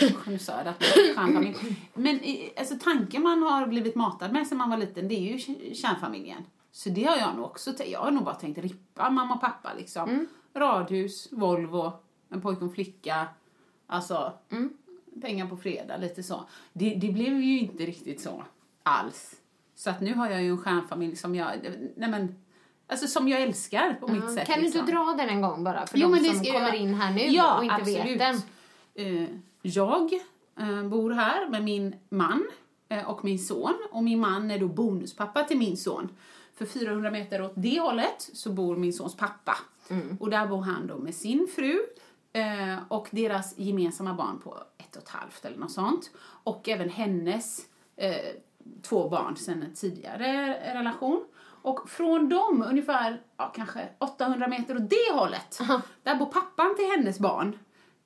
Eh, 0.00 0.10
Nu 0.26 0.38
sa 0.38 0.52
jag 0.56 0.64
det, 0.66 0.74
stjärnfamilj. 1.14 1.56
Men 1.94 2.20
alltså, 2.58 2.74
tanken 2.80 3.22
man 3.22 3.42
har 3.42 3.66
blivit 3.66 3.94
matad 3.94 4.32
med 4.32 4.46
sedan 4.46 4.58
man 4.58 4.70
var 4.70 4.76
liten, 4.76 5.08
det 5.08 5.14
är 5.14 5.32
ju 5.32 5.38
kärnfamiljen. 5.74 6.44
Så 6.72 6.88
det 6.88 7.04
har 7.04 7.16
jag 7.16 7.36
nog 7.36 7.44
också. 7.44 7.72
Jag 7.86 8.00
har 8.00 8.10
nog 8.10 8.24
bara 8.24 8.34
tänkt 8.34 8.58
rippa 8.58 9.10
mamma 9.10 9.34
och 9.34 9.40
pappa 9.40 9.70
liksom. 9.78 10.08
Mm. 10.08 10.26
Radhus, 10.54 11.28
Volvo, 11.32 11.92
en 12.30 12.40
pojke 12.40 12.60
och 12.60 12.68
en 12.68 12.74
flicka. 12.74 13.26
Alltså, 13.86 14.32
Mm. 14.50 14.72
pengar 15.22 15.46
på 15.46 15.56
fredag, 15.56 15.96
lite 15.96 16.22
så. 16.22 16.44
Det, 16.72 16.94
det 16.94 17.08
blev 17.12 17.40
ju 17.40 17.58
inte 17.58 17.86
riktigt 17.86 18.20
så 18.20 18.44
alls. 18.82 19.34
Så 19.78 19.90
att 19.90 20.00
nu 20.00 20.14
har 20.14 20.30
jag 20.30 20.42
ju 20.42 20.50
en 20.50 20.58
stjärnfamilj 20.58 21.16
som 21.16 21.34
jag, 21.34 21.50
nej 21.96 22.10
men, 22.10 22.34
alltså 22.86 23.06
som 23.06 23.28
jag 23.28 23.42
älskar 23.42 23.94
på 23.94 24.08
mitt 24.08 24.34
sätt. 24.34 24.46
Kan 24.46 24.60
du 24.60 24.66
inte 24.66 24.78
liksom. 24.78 24.94
dra 24.94 25.14
den 25.18 25.28
en 25.28 25.40
gång 25.40 25.64
bara? 25.64 25.86
För 25.86 25.98
Jo, 25.98 26.14
de 26.14 26.24
som 26.24 26.44
kommer 26.44 26.60
jag. 26.60 26.76
in 26.76 26.94
här 26.94 27.14
nu 27.14 27.20
ja, 27.20 27.56
och 27.56 27.64
inte 27.64 27.74
absolut. 27.74 28.04
vet 28.04 28.18
den. 28.18 28.40
Eh, 28.94 29.28
jag 29.62 30.12
eh, 30.56 30.82
bor 30.82 31.10
här 31.10 31.48
med 31.48 31.64
min 31.64 31.96
man 32.08 32.46
eh, 32.88 33.10
och 33.10 33.24
min 33.24 33.38
son. 33.38 33.74
Och 33.90 34.02
min 34.02 34.20
man 34.20 34.50
är 34.50 34.58
då 34.58 34.68
bonuspappa 34.68 35.44
till 35.44 35.58
min 35.58 35.76
son. 35.76 36.08
För 36.54 36.66
400 36.66 37.10
meter 37.10 37.42
åt 37.42 37.52
det 37.54 37.80
hållet 37.80 38.30
så 38.32 38.52
bor 38.52 38.76
min 38.76 38.92
sons 38.92 39.16
pappa. 39.16 39.58
Och 40.20 40.30
där 40.30 40.46
bor 40.46 40.62
han 40.62 40.86
då 40.86 40.98
med 40.98 41.14
sin 41.14 41.48
fru 41.54 41.78
och 42.88 43.08
deras 43.10 43.58
gemensamma 43.58 44.14
barn 44.14 44.40
på 44.44 44.58
ett 44.78 44.96
och 44.96 45.02
ett 45.02 45.08
halvt 45.08 45.44
eller 45.44 45.56
något 45.56 45.72
sånt. 45.72 46.10
Och 46.44 46.68
även 46.68 46.88
hennes 46.88 47.66
två 48.82 49.08
barn 49.08 49.36
sedan 49.36 49.62
en 49.62 49.74
tidigare 49.74 50.54
relation. 50.74 51.24
Och 51.62 51.90
från 51.90 52.28
dem, 52.28 52.64
ungefär 52.68 53.20
ja, 53.36 53.52
kanske 53.56 53.88
800 53.98 54.48
meter 54.48 54.76
åt 54.76 54.90
det 54.90 55.12
hållet, 55.14 55.60
där 56.02 56.14
bor 56.14 56.26
pappan 56.26 56.76
till 56.76 56.90
hennes 56.96 57.18
barn 57.18 57.58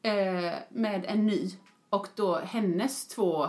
eh, 0.03 0.53
med 0.69 1.05
en 1.09 1.27
ny 1.27 1.51
och 1.91 2.09
då 2.15 2.39
hennes 2.39 3.09
två 3.09 3.47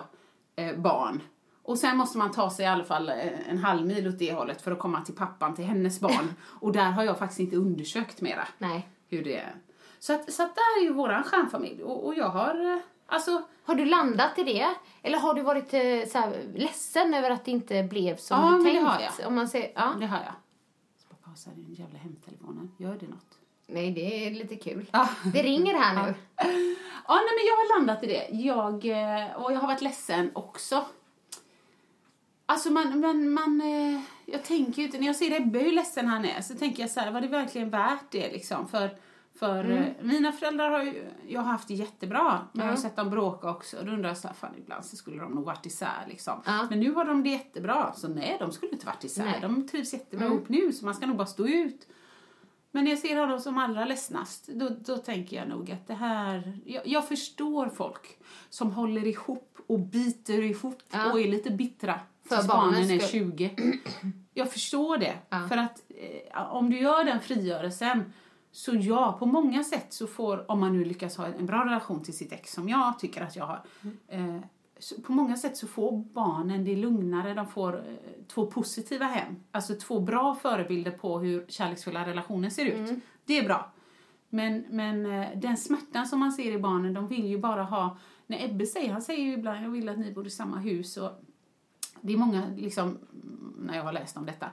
eh, 0.56 0.76
barn. 0.76 1.22
Och 1.64 1.78
sen 1.78 1.98
måste 1.98 2.18
man 2.18 2.32
ta 2.32 2.50
sig 2.50 2.66
i 2.66 2.68
alla 2.68 2.84
fall 2.84 3.10
eh, 3.10 3.50
en 3.50 3.58
halv 3.58 3.88
mil 3.88 4.08
åt 4.08 4.20
det 4.20 4.34
hållet 4.34 4.62
för 4.62 4.72
att 4.72 4.80
komma 4.80 5.02
till 5.02 5.16
pappan 5.16 5.56
till 5.56 5.66
hennes 5.66 6.00
barn. 6.00 6.34
och 6.60 6.72
där 6.72 6.92
har 6.92 7.04
jag 7.04 7.20
faktiskt 7.20 7.40
inte 7.40 7.56
undersökt 7.56 8.22
mera 8.22 8.48
Nej. 8.58 8.90
hur 9.08 9.24
det 9.24 9.38
är. 9.38 9.56
Så 10.00 10.14
att, 10.14 10.34
så 10.34 10.44
att 10.44 10.56
där 10.56 10.82
är 10.82 10.84
ju 10.84 10.94
våran 10.94 11.24
stjärnfamilj 11.24 11.84
och, 11.84 12.06
och 12.06 12.16
jag 12.16 12.30
har, 12.30 12.74
eh, 12.74 12.80
alltså, 13.06 13.42
Har 13.66 13.76
du 13.76 13.86
landat 13.86 14.40
i 14.40 14.44
det? 14.44 14.68
Eller 15.02 15.18
har 15.18 15.34
du 15.34 15.42
varit 15.42 15.74
eh, 15.74 16.10
så 16.12 16.18
här, 16.18 16.52
ledsen 16.56 17.14
över 17.14 17.30
att 17.30 17.46
det 17.46 17.52
inte 17.52 17.84
blev 17.84 18.16
som 18.18 18.40
Ja, 18.40 18.46
du 18.46 18.52
men 18.52 18.64
det 18.64 18.72
tänkt? 18.72 18.88
har 18.88 19.02
jag. 19.20 19.28
Om 19.28 19.36
man 19.36 19.48
säger, 19.48 19.72
ja. 19.76 19.94
det 20.00 20.06
har 20.06 20.18
jag. 20.18 20.34
Ska 20.98 21.08
bara 21.10 21.28
pausa 21.30 21.50
den 21.56 21.74
jävla 21.74 22.00
hemtelefonen, 22.00 22.72
gör 22.78 22.98
det 23.00 23.08
något? 23.08 23.40
Nej, 23.68 23.92
det 23.92 24.28
är 24.28 24.32
lite 24.32 24.56
kul. 24.56 24.86
Ja. 24.92 25.10
Det 25.34 25.44
ringer 25.44 25.74
här 25.74 26.06
nu. 26.06 26.14
Ja, 27.08 27.16
nej, 27.16 27.30
men 27.38 27.46
jag 27.48 27.56
har 27.56 27.80
landat 27.80 28.04
i 28.04 28.08
det. 28.08 28.28
Jag, 28.32 28.86
eh, 28.86 29.36
och 29.36 29.54
jag 29.54 29.60
har 29.60 29.68
varit 29.68 29.82
ledsen 29.82 30.32
också. 30.36 30.86
Alltså 32.46 32.72
man, 32.72 33.00
man, 33.00 33.30
man 33.30 33.62
eh, 33.62 34.02
jag 34.26 34.44
tänker 34.44 34.82
ju 34.82 34.86
inte, 34.86 34.98
när 35.00 35.08
jag 35.08 35.16
ser 35.16 35.42
Ebbe 35.42 35.60
hur 35.60 35.72
ledsen 35.72 36.08
han 36.08 36.26
är 36.26 36.42
så 36.42 36.54
tänker 36.56 36.84
jag 36.84 36.90
så 36.92 37.00
här, 37.00 37.12
var 37.12 37.22
det 37.22 37.28
verkligen 37.28 37.70
värt 37.70 38.12
det 38.12 38.32
liksom? 38.32 38.68
För, 38.68 38.98
för 39.40 39.64
Mm. 39.64 39.84
eh, 39.84 39.90
mina 40.02 40.32
föräldrar 40.32 40.70
har 40.70 40.84
ju, 40.84 41.06
jag 41.28 41.42
har 41.42 41.52
haft 41.52 41.68
det 41.68 41.74
jättebra, 41.74 42.48
men 42.52 42.66
jag 42.66 42.74
har 42.74 42.78
sett 42.78 42.96
dem 42.96 43.10
bråka 43.10 43.50
också. 43.50 43.78
Och 43.78 43.86
då 43.86 43.92
undrar 43.92 44.10
jag 44.10 44.18
så 44.18 44.28
här, 44.28 44.36
fan 44.36 44.56
ibland 44.58 44.86
så 44.86 44.96
skulle 44.96 45.22
de 45.22 45.32
nog 45.32 45.46
varit 45.46 45.66
isär 45.66 46.06
liksom. 46.08 46.42
Men 46.70 46.80
nu 46.80 46.92
har 46.92 47.06
de 47.06 47.24
det 47.24 47.30
jättebra, 47.30 47.94
så 47.96 48.08
nej 48.08 48.38
de 48.40 48.52
skulle 48.52 48.72
inte 48.72 48.86
varit 48.86 49.04
isär. 49.04 49.26
Nej. 49.26 49.40
De 49.42 49.68
trivs 49.68 49.94
jättebra 49.94 50.26
Mm. 50.26 50.38
ihop 50.38 50.50
nu, 50.50 50.72
så 50.74 50.86
man 50.86 50.94
ska 50.96 51.06
nog 51.06 51.18
bara 51.18 51.28
stå 51.28 51.48
ut. 51.48 51.88
Men 52.72 52.84
när 52.84 52.92
jag 52.92 53.00
ser 53.00 53.20
honom 53.20 53.40
som 53.40 53.58
allra 53.58 53.86
ledsnast, 53.86 54.48
då, 54.48 54.70
då 54.70 54.98
tänker 54.98 55.38
jag 55.38 55.48
nog 55.48 55.72
att 55.72 55.88
det 55.88 55.94
här... 55.94 56.60
Jag, 56.66 56.88
jag 56.88 57.08
förstår 57.08 57.70
folk 57.70 58.18
som 58.50 58.72
håller 58.72 59.08
ihop 59.08 59.58
och 59.68 59.80
biter 59.80 60.42
ihop 60.42 60.82
Ja. 60.92 61.12
och 61.12 61.20
är 61.22 61.28
lite 61.28 61.52
bittra 61.52 62.00
För 62.30 62.48
barnen 62.48 62.92
är 62.92 63.00
skull. 63.00 63.10
20. 63.10 63.56
Jag 64.34 64.52
förstår 64.52 64.98
det. 64.98 65.14
Ja. 65.30 65.48
För 65.50 65.58
att 65.58 65.82
eh, 66.34 66.54
om 66.54 66.70
du 66.70 66.80
gör 66.80 67.04
den 67.04 67.20
frigörelsen 67.20 68.14
så 68.56 68.76
ja, 68.76 69.16
på 69.20 69.26
många 69.26 69.64
sätt 69.64 69.94
så 69.94 70.08
får, 70.08 70.52
om 70.52 70.60
man 70.60 70.74
nu 70.74 70.86
lyckas 70.86 71.18
ha 71.18 71.26
en 71.26 71.46
bra 71.46 71.66
relation 71.66 72.04
till 72.04 72.18
sitt 72.18 72.32
ex 72.32 72.54
som 72.54 72.70
jag 72.70 73.00
tycker 73.00 73.22
att 73.22 73.36
jag 73.36 73.46
har, 73.46 73.62
eh, 74.08 74.40
så 74.80 75.02
på 75.02 75.12
många 75.12 75.38
sätt 75.38 75.58
så 75.58 75.68
får 75.68 75.98
barnen 75.98 76.66
det 76.66 76.76
lugnare, 76.76 77.34
de 77.34 77.48
får 77.48 77.76
eh, 77.76 77.84
två 78.28 78.46
positiva 78.46 79.06
hem. 79.06 79.36
Alltså 79.52 79.76
två 79.76 80.00
bra 80.00 80.36
förebilder 80.36 80.92
på 80.92 81.20
hur 81.20 81.46
kärleksfulla 81.48 82.06
relationer 82.06 82.50
ser 82.50 82.66
ut. 82.66 83.00
Det 83.26 83.38
är 83.38 83.44
bra. 83.44 83.72
Men, 84.30 84.66
men 84.70 85.06
eh, 85.06 85.28
den 85.36 85.58
smärtan 85.58 86.08
som 86.08 86.20
man 86.20 86.32
ser 86.32 86.52
i 86.52 86.60
barnen, 86.60 86.94
de 86.94 87.08
vill 87.08 87.26
ju 87.26 87.38
bara 87.38 87.64
ha, 87.64 87.98
när 88.28 88.46
Ebbe 88.46 88.66
säger, 88.66 88.92
han 88.92 89.02
säger 89.02 89.24
ju 89.24 89.34
ibland, 89.34 89.66
jag 89.66 89.70
vill 89.70 89.90
att 89.90 90.00
ni 90.00 90.12
bor 90.12 90.28
i 90.28 90.30
samma 90.30 90.58
hus 90.58 90.98
och 90.98 91.12
det 92.02 92.14
är 92.14 92.18
många, 92.18 92.44
liksom, 92.58 92.98
när 93.60 93.76
jag 93.76 93.84
har 93.84 93.94
läst 93.94 94.18
om 94.18 94.26
detta, 94.26 94.46
eh, 94.46 94.52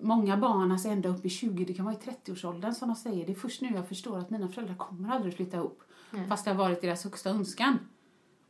många 0.00 0.36
barn, 0.36 0.72
alltså 0.72 0.88
ända 0.88 1.08
upp 1.08 1.24
i 1.26 1.28
20, 1.28 1.64
det 1.64 1.74
kan 1.74 1.84
vara 1.84 1.94
i 1.94 1.98
30-årsåldern 1.98 2.74
som 2.74 2.88
de 2.88 2.94
säger, 2.96 3.26
det 3.26 3.32
är 3.32 3.36
först 3.36 3.60
nu 3.60 3.70
jag 3.74 3.88
förstår 3.88 4.18
att 4.18 4.30
mina 4.30 4.48
föräldrar 4.48 4.74
kommer 4.76 5.08
aldrig 5.14 5.34
flytta 5.36 5.56
ihop. 5.56 5.82
Fast 6.28 6.44
det 6.44 6.50
har 6.50 6.58
varit 6.58 6.80
deras 6.80 7.04
högsta 7.04 7.30
önskan. 7.30 7.78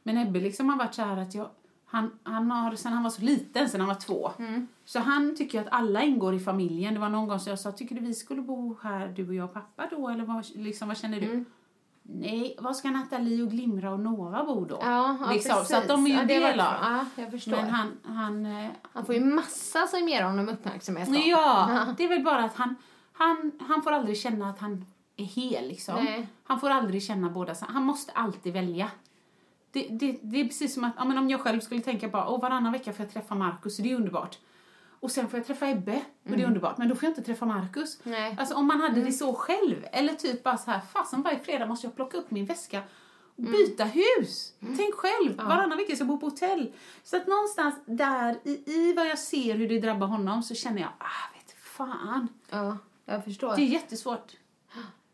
Men 0.02 0.18
Ebbe 0.18 0.40
liksom 0.40 0.68
har 0.68 0.76
varit 0.76 0.94
så 0.94 1.02
här 1.02 1.16
att 1.16 1.34
jag, 1.34 1.50
han, 1.84 2.10
han 2.22 2.50
har, 2.50 2.74
sen 2.76 2.92
han 2.92 3.02
var 3.02 3.10
så 3.10 3.22
liten, 3.22 3.68
sen 3.68 3.80
han 3.80 3.88
var 3.88 3.94
två. 4.00 4.30
Så 4.84 4.98
han 4.98 5.36
tycker 5.36 5.60
att 5.60 5.68
alla 5.70 6.02
ingår 6.02 6.34
i 6.34 6.40
familjen. 6.40 6.94
Det 6.94 7.00
var 7.00 7.08
någon 7.08 7.28
gång 7.28 7.38
som 7.38 7.50
jag 7.50 7.58
sa, 7.58 7.72
tycker 7.72 7.94
du 7.94 8.00
vi 8.00 8.14
skulle 8.14 8.42
bo 8.42 8.76
här, 8.82 9.08
du 9.08 9.28
och 9.28 9.34
jag 9.34 9.44
och 9.44 9.54
pappa 9.54 9.88
då? 9.90 10.08
Eller 10.08 10.24
vad, 10.24 10.46
liksom, 10.54 10.88
vad 10.88 10.96
känner 10.96 11.20
du? 11.20 11.44
Nej, 12.02 12.56
var 12.58 12.72
ska 12.72 12.90
Nathalie 12.90 13.42
och 13.42 13.50
Glimra 13.50 13.92
och 13.92 14.00
Nova 14.00 14.44
bo 14.44 14.64
då? 14.64 14.78
Ja, 14.80 15.16
ja 15.20 15.32
liksom, 15.32 15.64
så 15.64 15.76
att 15.76 15.88
de 15.88 16.06
är 16.06 16.10
ju 16.10 16.14
ja, 16.14 16.20
var- 16.20 16.26
del 16.26 16.60
av. 16.60 16.74
Ja, 16.82 17.04
jag 17.16 17.30
förstår. 17.30 17.56
Men 17.56 17.70
han, 17.70 17.92
han, 18.04 18.46
eh, 18.46 18.70
Han 18.92 19.06
får 19.06 19.14
ju 19.14 19.20
massa 19.24 19.86
som 19.86 20.08
ger 20.08 20.22
honom 20.22 20.48
uppmärksamhet. 20.48 21.08
då. 21.08 21.14
ja, 21.14 21.86
det 21.96 22.04
är 22.04 22.08
väl 22.08 22.24
bara 22.24 22.44
att 22.44 22.56
han, 22.56 22.76
han, 23.12 23.52
han 23.68 23.82
får 23.82 23.92
aldrig 23.92 24.18
känna 24.18 24.50
att 24.50 24.58
han 24.58 24.84
är 25.16 25.24
hel 25.24 25.68
liksom. 25.68 25.94
Nej. 26.04 26.28
Han 26.44 26.60
får 26.60 26.70
aldrig 26.70 27.02
känna 27.02 27.30
båda, 27.30 27.54
han 27.60 27.82
måste 27.82 28.12
alltid 28.12 28.52
välja. 28.52 28.90
Det, 29.70 29.88
det, 29.90 30.18
det 30.22 30.40
är 30.40 30.44
precis 30.44 30.74
som 30.74 30.84
att 30.84 30.92
ja, 30.96 31.04
men 31.04 31.18
om 31.18 31.30
jag 31.30 31.40
själv 31.40 31.60
skulle 31.60 31.80
tänka 31.80 32.08
bara, 32.08 32.28
åh 32.28 32.40
varannan 32.40 32.72
vecka 32.72 32.92
får 32.92 33.04
jag 33.04 33.12
träffa 33.12 33.34
Markus 33.34 33.76
det 33.76 33.92
är 33.92 33.96
underbart. 33.96 34.38
Och 35.02 35.10
sen 35.10 35.28
får 35.28 35.38
jag 35.38 35.46
träffa 35.46 35.68
Ebbe 35.68 36.02
och 36.24 36.30
det 36.30 36.42
är 36.42 36.46
underbart, 36.46 36.78
men 36.78 36.88
då 36.88 36.94
får 36.94 37.04
jag 37.04 37.10
inte 37.10 37.22
träffa 37.22 37.46
Markus. 37.46 37.98
Alltså 38.38 38.54
om 38.54 38.66
man 38.66 38.80
hade 38.80 39.02
det 39.02 39.12
så 39.12 39.34
själv, 39.34 39.86
eller 39.92 40.12
typ 40.14 40.42
bara 40.42 40.58
så 40.58 40.70
här, 40.70 40.80
fasen 40.80 41.22
varje 41.22 41.38
fredag 41.38 41.66
måste 41.66 41.86
jag 41.86 41.96
plocka 41.96 42.16
upp 42.16 42.30
min 42.30 42.44
väska 42.46 42.82
och 43.36 43.42
byta 43.42 43.84
hus. 43.84 44.52
Tänk 44.76 44.94
själv, 44.94 45.36
varannan 45.36 45.78
vecka 45.78 45.94
ska 45.96 46.02
jag 46.02 46.08
bo 46.08 46.18
på 46.18 46.26
hotell. 46.26 46.72
Så 47.02 47.16
att 47.16 47.26
någonstans 47.26 47.74
där 47.86 48.38
i, 48.44 48.50
i 48.66 48.92
vad 48.96 49.06
jag 49.06 49.18
ser 49.18 49.54
hur 49.54 49.68
det 49.68 49.80
drabbar 49.80 50.06
honom 50.06 50.42
så 50.42 50.54
känner 50.54 50.80
jag, 50.80 50.90
ah 50.98 51.32
vet 51.34 51.52
fan. 51.58 52.28
Ja, 52.50 52.78
jag 53.04 53.24
förstår. 53.24 53.56
Det 53.56 53.62
är 53.62 53.66
jättesvårt. 53.66 54.32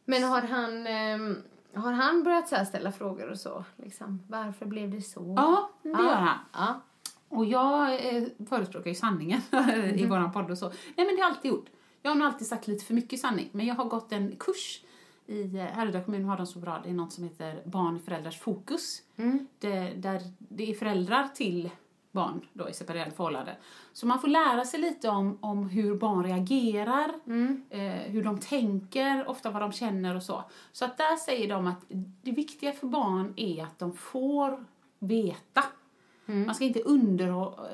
Men 0.04 0.22
har 0.22 0.42
han, 0.42 0.86
ehm, 0.86 1.36
har 1.74 1.92
han 1.92 2.22
börjat 2.22 2.48
så 2.48 2.64
ställa 2.64 2.92
frågor 2.92 3.30
och 3.30 3.38
så? 3.38 3.64
Liksom, 3.76 4.22
varför 4.28 4.66
blev 4.66 4.90
det 4.90 5.02
så? 5.02 5.34
Ja, 5.36 5.70
det 5.82 5.88
gör 5.88 6.14
han. 6.14 6.38
Ja. 6.52 6.80
Och 7.28 7.44
jag 7.44 8.14
eh, 8.16 8.24
förespråkar 8.48 8.90
ju 8.90 8.94
sanningen 8.94 9.40
i 9.94 10.06
våran 10.06 10.32
podd 10.32 10.50
och 10.50 10.58
så. 10.58 10.68
Nej 10.68 10.76
men 10.96 11.06
det 11.06 11.12
har 11.12 11.18
jag 11.18 11.30
alltid 11.30 11.50
gjort. 11.50 11.66
Jag 12.02 12.10
har 12.10 12.16
nog 12.16 12.26
alltid 12.26 12.46
sagt 12.46 12.68
lite 12.68 12.84
för 12.84 12.94
mycket 12.94 13.20
sanning. 13.20 13.48
Men 13.52 13.66
jag 13.66 13.74
har 13.74 13.84
gått 13.84 14.12
en 14.12 14.36
kurs 14.36 14.80
i 15.26 15.56
eh, 15.56 15.64
Härryda 15.64 16.02
kommun 16.04 16.24
har 16.24 16.36
de 16.36 16.46
så 16.46 16.58
bra. 16.58 16.80
Det 16.84 16.90
är 16.90 16.94
något 16.94 17.12
som 17.12 17.24
heter 17.24 17.62
Barn 17.64 17.96
i 17.96 18.00
föräldrars 18.00 18.38
fokus. 18.38 19.02
Det, 19.58 19.92
där 19.96 20.22
det 20.38 20.70
är 20.70 20.74
föräldrar 20.74 21.28
till 21.34 21.70
barn 22.12 22.40
då 22.52 22.68
i 22.68 22.72
separerade 22.72 23.10
förhållanden. 23.10 23.54
Så 23.92 24.06
man 24.06 24.20
får 24.20 24.28
lära 24.28 24.64
sig 24.64 24.80
lite 24.80 25.08
om, 25.08 25.38
om 25.40 25.68
hur 25.68 25.94
barn 25.94 26.24
reagerar, 26.24 27.14
eh, 27.70 27.80
hur 27.82 28.24
de 28.24 28.38
tänker, 28.38 29.28
ofta 29.28 29.50
vad 29.50 29.62
de 29.62 29.72
känner 29.72 30.16
och 30.16 30.22
så. 30.22 30.44
Så 30.72 30.84
att 30.84 30.98
där 30.98 31.16
säger 31.16 31.48
de 31.48 31.66
att 31.66 31.84
det 32.22 32.32
viktiga 32.32 32.72
för 32.72 32.86
barn 32.86 33.32
är 33.36 33.62
att 33.62 33.78
de 33.78 33.92
får 33.92 34.64
veta. 34.98 35.62
Man 36.32 36.54
ska 36.54 36.64
inte 36.64 36.80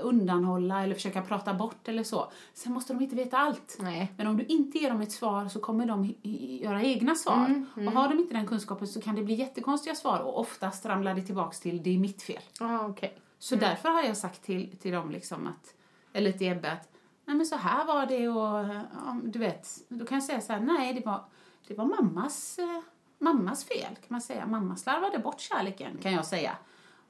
undanhålla 0.02 0.82
eller 0.82 0.94
försöka 0.94 1.22
prata 1.22 1.54
bort 1.54 1.88
eller 1.88 2.02
så. 2.02 2.32
Sen 2.54 2.72
måste 2.72 2.92
de 2.92 3.02
inte 3.02 3.16
veta 3.16 3.38
allt. 3.38 3.76
Nej. 3.80 4.12
Men 4.16 4.26
om 4.26 4.36
du 4.36 4.44
inte 4.44 4.78
ger 4.78 4.90
dem 4.90 5.00
ett 5.00 5.12
svar 5.12 5.48
så 5.48 5.60
kommer 5.60 5.86
de 5.86 6.14
göra 6.62 6.82
egna 6.82 7.14
svar. 7.14 7.64
Och 7.74 7.92
har 7.92 8.08
de 8.08 8.18
inte 8.18 8.34
den 8.34 8.46
kunskapen 8.46 8.88
så 8.88 9.00
kan 9.00 9.14
det 9.14 9.22
bli 9.22 9.34
jättekonstiga 9.34 9.94
svar 9.94 10.20
och 10.20 10.40
oftast 10.40 10.86
ramlar 10.86 11.14
det 11.14 11.22
tillbaks 11.22 11.60
till 11.60 11.82
det 11.82 11.94
är 11.94 11.98
mitt 11.98 12.22
fel. 12.22 12.42
Ja, 12.60 12.86
okej. 12.86 13.18
Så 13.38 13.56
därför 13.56 13.88
har 13.88 14.02
jag 14.02 14.16
sagt 14.16 14.42
till, 14.42 14.76
till 14.76 14.92
dem 14.92 15.10
liksom 15.10 15.46
att, 15.46 15.74
eller 16.12 16.32
till 16.32 16.48
Ebbe 16.48 16.72
att 16.72 16.88
nej 17.24 17.36
men 17.36 17.46
så 17.46 17.56
här 17.56 17.84
var 17.84 18.06
det 18.06 18.28
och 18.28 18.74
ja, 18.94 19.20
du 19.24 19.38
vet, 19.38 19.68
då 19.88 20.06
kan 20.06 20.16
jag 20.16 20.24
säga 20.24 20.40
så 20.40 20.52
här, 20.52 20.60
nej 20.60 20.94
det 20.94 21.06
var, 21.06 21.24
det 21.68 21.74
var 21.74 21.84
mammas, 21.84 22.58
eh, 22.58 22.80
mammas 23.18 23.64
fel 23.64 23.94
kan 23.94 24.06
man 24.08 24.20
säga. 24.20 24.46
Mamma 24.46 24.76
slarvade 24.76 25.18
bort 25.18 25.40
kärleken 25.40 25.98
kan 26.02 26.12
jag 26.12 26.26
säga. 26.26 26.56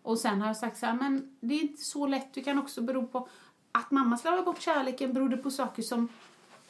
Och 0.05 0.19
sen 0.19 0.41
har 0.41 0.47
jag 0.47 0.57
sagt 0.57 0.79
så 0.79 0.87
här, 0.87 0.95
men 0.95 1.37
det 1.41 1.55
är 1.55 1.63
inte 1.63 1.83
så 1.83 2.07
lätt, 2.07 2.35
det 2.35 2.41
kan 2.43 2.59
också 2.59 2.83
bero 2.83 3.07
på 3.07 3.29
att 3.73 3.91
mamma 3.91 4.17
slarvade 4.17 4.43
bort 4.43 4.61
kärleken 4.61 5.13
berodde 5.13 5.37
på 5.37 5.51
saker 5.51 5.83
som 5.83 6.09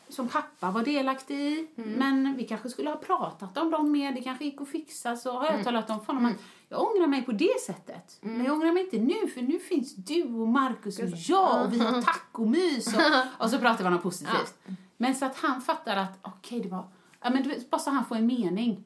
som 0.09 0.28
pappa 0.28 0.70
var 0.70 0.82
delaktig 0.82 1.35
i. 1.41 1.68
Men 1.74 2.35
vi 2.37 2.45
kanske 2.45 2.68
skulle 2.68 2.91
ha 2.91 2.97
pratat 2.97 3.59
om 3.59 3.70
dem 3.70 3.93
mer. 3.93 4.12
Det 4.12 4.20
kanske 4.20 4.45
gick 4.45 4.61
att 4.61 4.68
fixa. 4.68 5.16
Så 5.16 5.39
har 5.39 5.47
jag 5.47 5.64
talat 5.64 5.91
om 5.91 6.01
för 6.01 6.07
honom 6.07 6.26
att 6.26 6.37
jag 6.68 6.82
ångrar 6.82 7.07
mig 7.07 7.22
på 7.22 7.32
det 7.32 7.61
sättet. 7.66 8.18
Men 8.20 8.45
jag 8.45 8.55
ångrar 8.55 8.72
mig 8.72 8.85
inte 8.85 8.99
nu 8.99 9.28
för 9.28 9.43
nu 9.43 9.59
finns 9.59 9.95
du 9.95 10.22
och 10.22 10.49
Markus 10.49 10.99
och 10.99 11.09
jag 11.09 11.66
och 11.66 11.72
vi 11.72 11.78
har 11.78 12.03
tacomys. 12.03 12.87
Och, 12.95 13.45
och 13.45 13.51
så 13.51 13.59
pratar 13.59 13.78
vi 13.78 13.85
om 13.85 13.93
något 13.93 14.03
positivt. 14.03 14.59
Men 14.97 15.14
så 15.14 15.24
att 15.24 15.37
han 15.37 15.61
fattar 15.61 15.97
att 15.97 16.18
okej 16.22 16.61
det 16.61 16.68
var, 16.68 16.85
ja 17.20 17.30
men 17.30 17.55
bara 17.70 17.78
så 17.78 17.91
han 17.91 18.05
får 18.05 18.16
en 18.16 18.26
mening. 18.26 18.85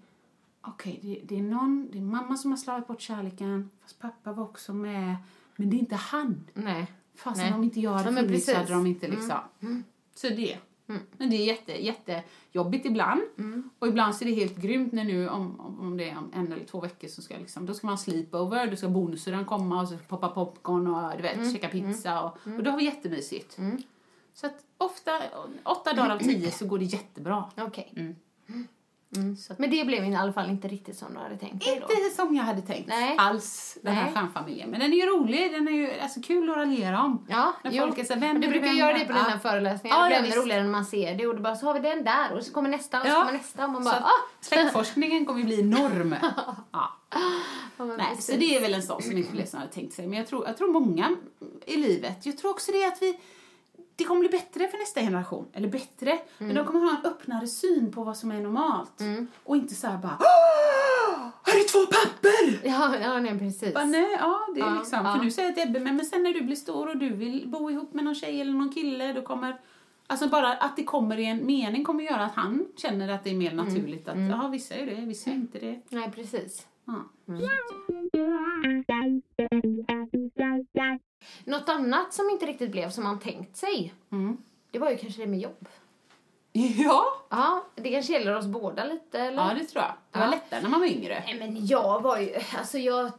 Okej, 0.69 0.99
det, 1.03 1.21
det 1.25 1.39
är 1.39 1.43
någon, 1.43 1.89
det 1.93 1.99
är 1.99 2.03
mamma 2.03 2.37
som 2.37 2.51
har 2.51 2.59
slarvat 2.59 2.87
bort 2.87 3.01
kärleken. 3.01 3.71
Fast 3.83 3.99
pappa 3.99 4.33
var 4.33 4.45
också 4.45 4.75
med. 4.75 5.17
Men 5.57 5.71
det 5.71 5.77
är 5.77 5.79
inte 5.79 5.97
han. 5.97 6.45
Nej. 6.55 6.93
Fasen 7.15 7.45
Nej. 7.45 7.55
om 7.55 7.65
inte 7.65 7.81
jag 7.81 7.93
hade 7.93 8.11
Ja, 8.11 8.17
funnits 8.27 8.45
så. 8.47 8.51
Mm. 8.51 8.61
hade 8.63 8.73
de 8.75 8.87
inte 8.87 9.09
liksom. 9.09 9.39
Så 10.15 10.29
det. 10.29 10.59
Men 11.17 11.31
det 11.31 11.37
är 11.37 11.45
jätte, 11.47 11.85
jättejobbigt 11.85 12.87
ibland. 12.87 13.21
Mm. 13.39 13.71
Och 13.79 13.89
ibland 13.89 14.17
så 14.17 14.25
är 14.25 14.29
det 14.29 14.35
helt 14.35 14.57
grymt 14.57 14.93
när 14.93 15.05
nu 15.05 15.29
om, 15.29 15.61
om, 15.81 15.97
det 15.97 16.11
är 16.11 16.19
om 16.19 16.31
en 16.35 16.53
eller 16.53 16.65
två 16.65 16.81
veckor 16.81 17.09
så 17.09 17.23
ska 17.23 17.37
liksom, 17.39 17.67
då 17.67 17.75
ska 17.75 17.87
man 17.87 17.99
sleepover, 17.99 18.67
då 18.71 18.77
ska 18.77 18.89
bonusen 18.89 19.45
komma 19.45 19.81
och 19.81 19.89
så 19.89 19.97
poppa 20.09 20.29
popcorn 20.29 20.87
och 20.87 21.17
du 21.17 21.23
vet, 21.23 21.37
Mm. 21.37 21.53
käka 21.53 21.69
pizza 21.69 22.23
och, 22.23 22.39
och 22.57 22.63
då 22.63 22.71
har 22.71 22.79
vi 22.79 22.85
jättemysigt. 22.85 23.59
Så 24.35 24.47
att 24.47 24.65
ofta, 24.79 25.11
åtta 25.65 25.93
dagar 25.93 26.15
av 26.15 26.19
tio 26.19 26.51
så 26.51 26.67
går 26.67 26.79
det 26.79 26.85
jättebra. 26.85 27.45
Okej. 27.57 28.15
Mm. 29.17 29.37
Så 29.37 29.53
att, 29.53 29.59
Men 29.59 29.71
det 29.71 29.85
blev 29.85 30.05
i 30.05 30.15
alla 30.15 30.33
fall 30.33 30.51
inte 30.51 30.69
riktigt 30.69 30.97
som 30.99 31.15
du 31.15 31.21
hade 31.21 31.37
tänkt 31.37 31.65
dig 31.65 31.83
då? 31.89 31.95
inte 31.95 32.17
som 32.17 32.35
jag 32.37 32.45
hade 32.45 32.63
tänkt 32.63 32.89
Nej. 32.89 33.15
alls, 33.19 33.79
den 33.83 33.95
här 33.95 34.05
Nej. 34.05 34.13
stjärnfamiljen. 34.15 34.71
Men 34.71 34.81
den 34.81 34.93
är 34.93 34.97
ju 34.97 35.07
rolig, 35.07 35.53
den 35.53 35.69
är 35.69 35.73
ju 35.73 36.01
alltså, 36.01 36.21
kul 36.21 36.51
att 36.51 36.57
raljera 36.57 37.03
om. 37.03 37.27
Ja, 37.29 37.53
När 37.65 37.73
jo. 37.73 37.83
folk 37.87 37.99
är 37.99 38.05
så 38.05 38.13
här, 38.15 38.21
vänner 38.21 38.41
du 38.41 38.49
brukar 38.49 38.67
göra 38.73 38.93
det 38.93 39.05
på 39.05 39.13
dina 39.13 39.31
Ja. 39.31 39.39
föreläsningar. 39.39 39.97
Ja, 39.97 40.17
det 40.17 40.23
blir 40.23 40.33
ännu 40.33 40.43
roligare 40.43 40.63
när 40.63 40.71
man 40.71 40.85
ser 40.85 41.15
det. 41.15 41.27
Och 41.27 41.37
då 41.37 41.43
bara, 41.43 41.57
så 41.57 41.67
har 41.67 41.75
vi 41.75 41.81
den 41.81 42.05
där 42.05 42.33
och 42.37 42.43
så 42.45 42.53
kommer 42.53 42.71
nästa 42.71 42.99
och 43.01 43.07
så 43.07 43.13
Ja. 43.13 43.21
kommer 43.21 43.33
nästa. 43.39 43.65
Och 43.65 43.71
man 43.73 43.85
Så 43.85 43.91
bara, 43.91 43.97
att 43.97 44.05
ah! 44.05 44.29
släktforskningen 44.41 45.27
kommer 45.27 45.41
ju 45.41 45.47
bli 45.47 45.61
enorm. 45.61 46.15
ja. 46.73 46.95
Ja, 47.77 47.85
Nej, 47.85 48.07
precis. 48.11 48.27
så 48.35 48.41
det 48.41 48.57
är 48.57 48.61
väl 48.61 48.75
en 48.75 48.83
sån 48.83 49.03
som 49.03 49.17
inte 49.17 49.31
fler 49.33 49.59
hade 49.59 49.73
tänkt 49.73 49.95
sig. 49.95 50.07
Men 50.07 50.19
jag 50.19 50.27
tror, 50.27 50.47
jag 50.47 50.57
tror 50.57 50.73
många 50.73 51.17
i 51.67 51.77
livet, 51.77 52.27
jag 52.27 52.39
tror 52.39 52.51
också 52.51 52.73
det 52.73 52.85
att 52.87 53.03
vi 53.03 53.19
det 53.99 54.05
kommer 54.05 54.21
bli 54.21 54.29
bättre 54.29 54.69
för 54.69 54.79
nästa 54.79 55.01
generation. 55.01 55.47
Eller 55.53 55.69
bättre, 55.69 56.19
men 56.39 56.55
de 56.55 56.65
kommer 56.67 56.81
ha 56.81 56.91
en 56.99 57.07
öppnare 57.07 57.47
syn 57.47 57.93
på 57.93 58.05
vad 58.05 58.17
som 58.17 58.31
är 58.31 58.41
normalt. 58.41 59.01
Och 59.45 59.57
inte 59.57 59.75
så 59.75 59.87
här 59.87 59.99
bara 59.99 60.19
"Åh, 60.21 61.27
Här 61.45 61.55
är 61.59 61.69
två 61.73 61.87
papper! 61.93 62.69
Ja, 62.69 62.97
ja 63.03 63.21
nej, 63.21 63.39
precis. 63.39 63.75
Bara, 63.75 63.85
nej, 63.85 64.17
ja, 64.21 64.39
det 64.55 64.61
är 64.61 64.65
Ja, 64.67 64.75
liksom. 64.79 65.07
ja. 65.07 65.15
För 65.17 65.25
nu 65.25 65.31
säger 65.31 65.49
jag 65.49 65.57
till 65.57 65.69
Ebbe, 65.69 65.81
men, 65.81 65.97
men 65.97 66.07
sen 66.07 66.23
när 66.23 66.33
du 66.33 66.41
blir 66.41 66.57
stor 66.57 66.89
och 66.89 66.97
du 66.99 67.09
vill 67.15 67.49
bo 67.49 67.71
ihop 67.71 67.95
med 67.95 68.05
någon 68.05 68.15
tjej 68.15 68.41
eller 68.41 68.53
någon 68.53 68.73
kille, 68.73 69.13
då 69.13 69.23
kommer 69.23 69.61
Alltså 70.11 70.29
bara 70.29 70.53
att 70.55 70.77
det 70.77 70.85
kommer 70.85 71.19
i 71.19 71.27
en 71.27 71.47
mening 71.47 71.85
kommer 71.85 72.05
göra 72.05 72.25
att 72.25 72.35
han 72.35 72.67
känner 72.77 73.09
att 73.09 73.25
det 73.25 73.31
är 73.31 73.35
mer 73.35 73.53
naturligt 73.53 74.09
att, 74.09 74.17
ja 74.31 74.49
vissa 74.49 74.75
är 74.75 74.87
det, 74.87 74.95
vissa 74.95 75.31
är 75.31 75.35
inte 75.35 75.59
det. 75.59 75.81
Nej, 75.89 76.11
precis. 76.15 76.67
Ja. 76.85 77.05
Något 81.45 81.69
annat 81.69 82.13
som 82.15 82.31
inte 82.31 82.47
riktigt 82.47 82.71
blev 82.71 82.91
som 82.91 83.05
man 83.05 83.21
tänkt 83.21 83.57
sig, 83.57 83.95
Mm. 84.13 84.37
det 84.71 84.79
var 84.79 84.91
ju 84.91 84.97
kanske 84.97 85.21
det 85.21 85.27
med 85.27 85.39
jobb. 85.41 85.69
Ja, 86.53 87.05
Ja, 87.31 87.65
det 87.75 87.91
kanske 87.91 88.13
gäller 88.13 88.37
oss 88.37 88.47
båda 88.47 88.85
lite, 88.85 89.19
eller? 89.21 89.43
ja 89.49 89.55
det 89.59 89.65
tror 89.65 89.85
jag. 89.85 89.93
Det 90.11 90.19
var 90.19 90.27
Ja. 90.27 90.31
lättare 90.31 90.61
när 90.63 90.69
man 90.69 90.81
var 90.81 90.87
yngre. 90.87 91.23
Nej, 91.27 91.39
men 91.39 91.67
jag 91.67 92.03
var 92.03 92.19
ju, 92.19 92.35
alltså 92.59 92.79
jag, 92.79 93.11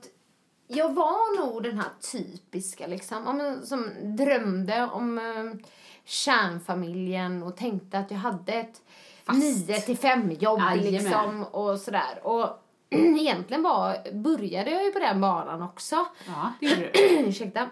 jag 0.68 0.94
var 0.94 1.46
nog 1.46 1.64
den 1.64 1.78
här 1.78 1.90
typiska 2.12 2.88
liksom, 2.88 3.60
som 3.64 3.90
drömde 4.18 4.90
om 4.94 5.18
eh, 5.18 5.68
kärnfamiljen 6.06 7.44
och 7.44 7.58
tänkte 7.58 8.00
att 8.00 8.12
jag 8.12 8.18
hade 8.18 8.54
ett 8.54 8.82
Fast. 9.26 9.40
9 9.68 9.80
till 9.82 9.98
5 9.98 10.32
jobb 10.32 10.60
Jajamän. 10.60 10.94
liksom 10.94 11.44
och 11.44 11.80
sådär. 11.80 12.20
Och 12.24 12.50
egentligen 12.90 13.64
var, 13.64 14.12
började 14.14 14.72
jag 14.72 14.84
ju 14.86 14.92
på 14.92 15.00
den 15.00 15.22
banan 15.22 15.62
också. 15.62 16.06
Ja, 16.28 16.54
det 16.60 16.66
gjorde 16.66 16.92
du. 16.94 17.00
Ursäkta. 17.28 17.70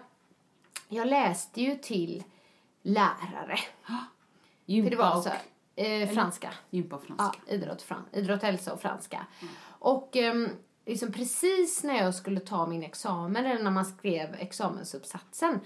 Jag 0.88 1.08
läste 1.08 1.60
ju 1.60 1.76
till 1.76 2.24
lärare. 2.82 3.58
För 3.86 4.72
Gympa 4.72 4.90
det 4.90 4.96
var 4.96 5.20
så 5.20 5.28
här, 5.28 6.02
eh, 6.02 6.08
franska. 6.08 6.50
gympa 6.70 6.96
och 6.96 7.02
franska. 7.02 7.38
Ja, 7.46 7.54
idrott, 7.54 7.82
fran, 7.82 8.04
idrott, 8.12 8.42
hälsa 8.42 8.72
och 8.72 8.80
franska. 8.80 9.26
Och 9.78 10.16
ehm, 10.16 10.48
liksom 10.86 11.12
precis 11.12 11.84
när 11.84 11.94
jag 11.94 12.14
skulle 12.14 12.40
ta 12.40 12.66
min 12.66 12.82
examen, 12.82 13.46
eller 13.46 13.62
när 13.62 13.70
man 13.70 13.84
skrev 13.84 14.34
examensuppsatsen, 14.38 15.60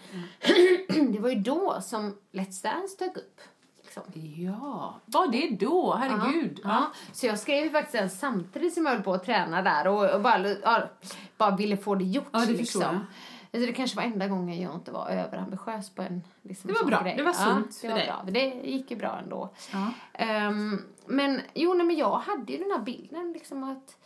det 1.12 1.18
var 1.18 1.28
ju 1.28 1.40
då 1.40 1.80
som 1.80 2.16
Let's 2.32 2.62
Dance 2.62 2.96
dök 2.98 3.16
upp. 3.16 3.40
Liksom. 3.82 4.02
Ja, 4.36 5.00
var 5.06 5.28
det 5.28 5.56
då? 5.66 5.94
Herregud. 5.94 6.60
Ja, 6.64 6.70
ja. 6.70 6.92
Så 7.12 7.26
jag 7.26 7.38
skrev 7.38 7.70
faktiskt 7.70 7.92
den 7.92 8.10
samtidigt 8.10 8.74
som 8.74 8.86
jag 8.86 8.92
höll 8.92 9.02
på 9.02 9.14
att 9.14 9.24
träna 9.24 9.62
där 9.62 9.86
och, 9.86 10.14
och 10.14 10.22
bara, 10.22 10.48
ja, 10.48 10.88
bara 11.36 11.56
ville 11.56 11.76
få 11.76 11.94
det 11.94 12.04
gjort. 12.04 12.28
Ja, 12.32 12.38
det 12.38 12.46
förstår 12.46 12.80
liksom. 12.80 13.06
Alltså 13.54 13.66
det 13.66 13.72
kanske 13.72 13.96
var 13.96 14.02
enda 14.02 14.28
gången 14.28 14.60
jag 14.60 14.74
inte 14.74 14.90
var 14.90 15.08
överambitiös 15.08 15.90
på 15.90 16.02
en 16.02 16.22
liksom, 16.42 16.68
Det 16.68 16.74
var 16.74 16.84
bra. 16.84 17.02
Grej. 17.02 17.16
Det 17.16 17.22
var 17.22 17.32
sunt 17.32 17.80
ja, 17.82 17.88
för 17.88 17.88
det 17.88 17.94
var 17.94 17.98
dig. 17.98 18.06
Bra. 18.06 18.62
Det 18.62 18.68
gick 18.70 18.90
ju 18.90 18.96
bra 18.96 19.18
ändå. 19.22 19.50
Ja. 19.72 19.90
Ehm, 20.12 20.82
men 21.06 21.40
jo, 21.54 21.74
nej, 21.74 21.86
men 21.86 21.96
jag 21.96 22.18
hade 22.18 22.52
ju 22.52 22.58
den 22.58 22.70
här 22.70 22.78
bilden 22.78 23.32
liksom 23.32 23.64
att, 23.64 23.96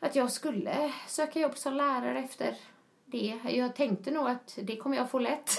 att 0.00 0.16
jag 0.16 0.32
skulle 0.32 0.92
söka 1.06 1.40
jobb 1.40 1.56
som 1.56 1.74
lärare 1.74 2.18
efter 2.18 2.54
det. 3.06 3.38
Jag 3.44 3.74
tänkte 3.74 4.10
nog 4.10 4.28
att 4.28 4.58
det 4.62 4.76
kommer 4.76 4.96
jag 4.96 5.10
få 5.10 5.18
lätt. 5.18 5.50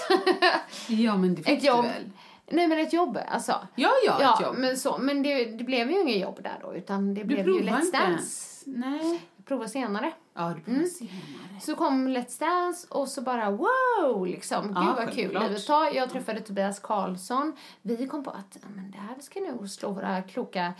Ja, 0.88 1.16
men 1.16 1.34
det 1.34 1.42
fick 1.42 1.58
ett 1.58 1.64
jobb. 1.64 1.84
du 1.84 1.88
väl? 1.88 2.10
Nej, 2.50 2.68
men 2.68 2.78
ett 2.78 2.92
jobb 2.92 3.18
alltså. 3.28 3.52
Ja, 3.74 3.90
ja, 4.06 4.18
Ja, 4.20 4.34
ett 4.34 4.40
jobb. 4.40 4.56
men, 4.58 4.76
så, 4.76 4.98
men 4.98 5.22
det, 5.22 5.44
det 5.44 5.64
blev 5.64 5.90
ju 5.90 6.00
inget 6.00 6.20
jobb 6.20 6.42
där 6.42 6.58
då, 6.62 6.74
utan 6.74 7.14
det 7.14 7.20
du 7.20 7.26
blev 7.26 7.46
ju 7.46 7.60
Let's 7.60 7.92
Dance. 7.92 8.62
Nej. 8.70 9.20
Jag 9.42 9.46
provade 9.46 9.68
senare. 9.70 10.12
Ja, 10.34 10.54
du 10.56 10.60
provade 10.62 10.86
senare. 10.86 11.60
Så 11.60 11.74
kom 11.76 12.08
Let's 12.08 12.40
Dance 12.40 12.86
och 12.90 13.08
så 13.08 13.22
bara 13.22 13.50
wow, 13.50 14.26
liksom. 14.26 14.66
Gud 14.66 14.76
Ja, 14.76 14.94
vad 14.96 15.12
kul 15.14 15.38
livet 15.42 15.66
tar. 15.66 15.94
Jag 15.94 16.10
träffade 16.10 16.40
Tobias 16.40 16.80
Karlsson. 16.80 17.56
Vi 17.82 18.06
kom 18.06 18.24
på 18.24 18.30
att 18.30 18.56
ja, 18.62 18.68
men 18.74 18.90
det 18.90 18.98
här 18.98 19.16
ska 19.20 19.40
nog 19.40 19.68
slå 19.70 19.90
våra 19.92 20.22
kloka 20.22 20.72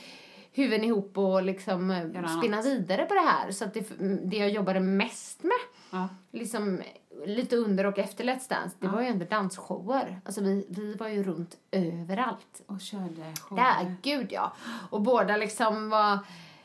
huvuden 0.53 0.85
ihop 0.85 1.19
och 1.19 1.43
liksom 1.43 1.91
eh, 1.91 2.39
spinna 2.39 2.63
vidare 2.63 3.05
på 3.07 3.15
det 3.15 3.21
här. 3.21 3.51
Så 3.51 3.65
att 3.65 3.75
det, 3.75 3.87
det 4.25 4.37
jag 4.37 4.51
jobbade 4.51 4.81
mest 4.81 5.43
med, 5.43 5.53
Ja. 5.91 6.09
liksom 6.33 6.81
lite 7.27 7.57
under 7.57 7.87
och 7.87 7.99
efter 7.99 8.25
Let's 8.25 8.49
Dance, 8.49 8.77
det 8.79 8.89
var 8.89 9.01
ju 9.01 9.07
ändå 9.07 9.27
dansshower. 9.31 10.21
Alltså 10.25 10.41
vi, 10.41 10.67
vi 10.69 10.95
var 10.95 11.09
ju 11.09 11.23
runt 11.23 11.57
överallt. 11.71 12.63
Och 12.67 12.81
körde 12.81 13.35
shower. 13.41 13.63
Där, 13.63 13.97
gud 14.03 14.27
ja. 14.33 14.53
Och 14.91 15.01
båda 15.03 15.37
liksom 15.37 15.91
var, 15.91 16.19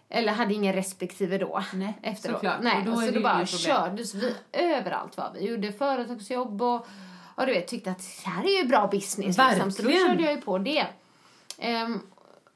eller 0.10 0.34
hade 0.34 0.54
ingen 0.54 0.74
respektive 0.74 1.38
då. 1.38 1.64
Nej, 1.74 2.00
efteråt. 2.02 2.36
såklart. 2.36 2.62
Nej, 2.62 2.78
Och 2.80 2.86
då 2.86 2.92
och 2.92 3.02
är 3.04 3.06
så 3.08 3.12
det 3.12 3.20
då 3.20 3.24
bara 3.24 3.46
kördes 3.46 4.16
vi. 4.16 4.36
Överallt 4.52 5.18
var 5.18 5.32
vi. 5.34 5.50
Gjorde 5.50 5.72
företagsjobb 5.72 6.62
och, 6.62 6.88
och 7.36 7.46
du 7.46 7.54
vet, 7.54 7.68
tyckte 7.68 7.92
att 7.92 8.00
det 8.24 8.30
här 8.30 8.44
är 8.44 8.62
ju 8.64 8.68
bra 8.68 8.88
business. 8.88 9.38
Liksom. 9.38 9.72
Så 9.72 9.82
då 9.84 9.90
körde 9.90 10.24
jag 10.24 10.34
ju 10.36 10.42
på 10.42 10.58
det. 10.58 10.88
Ehm, 11.58 12.00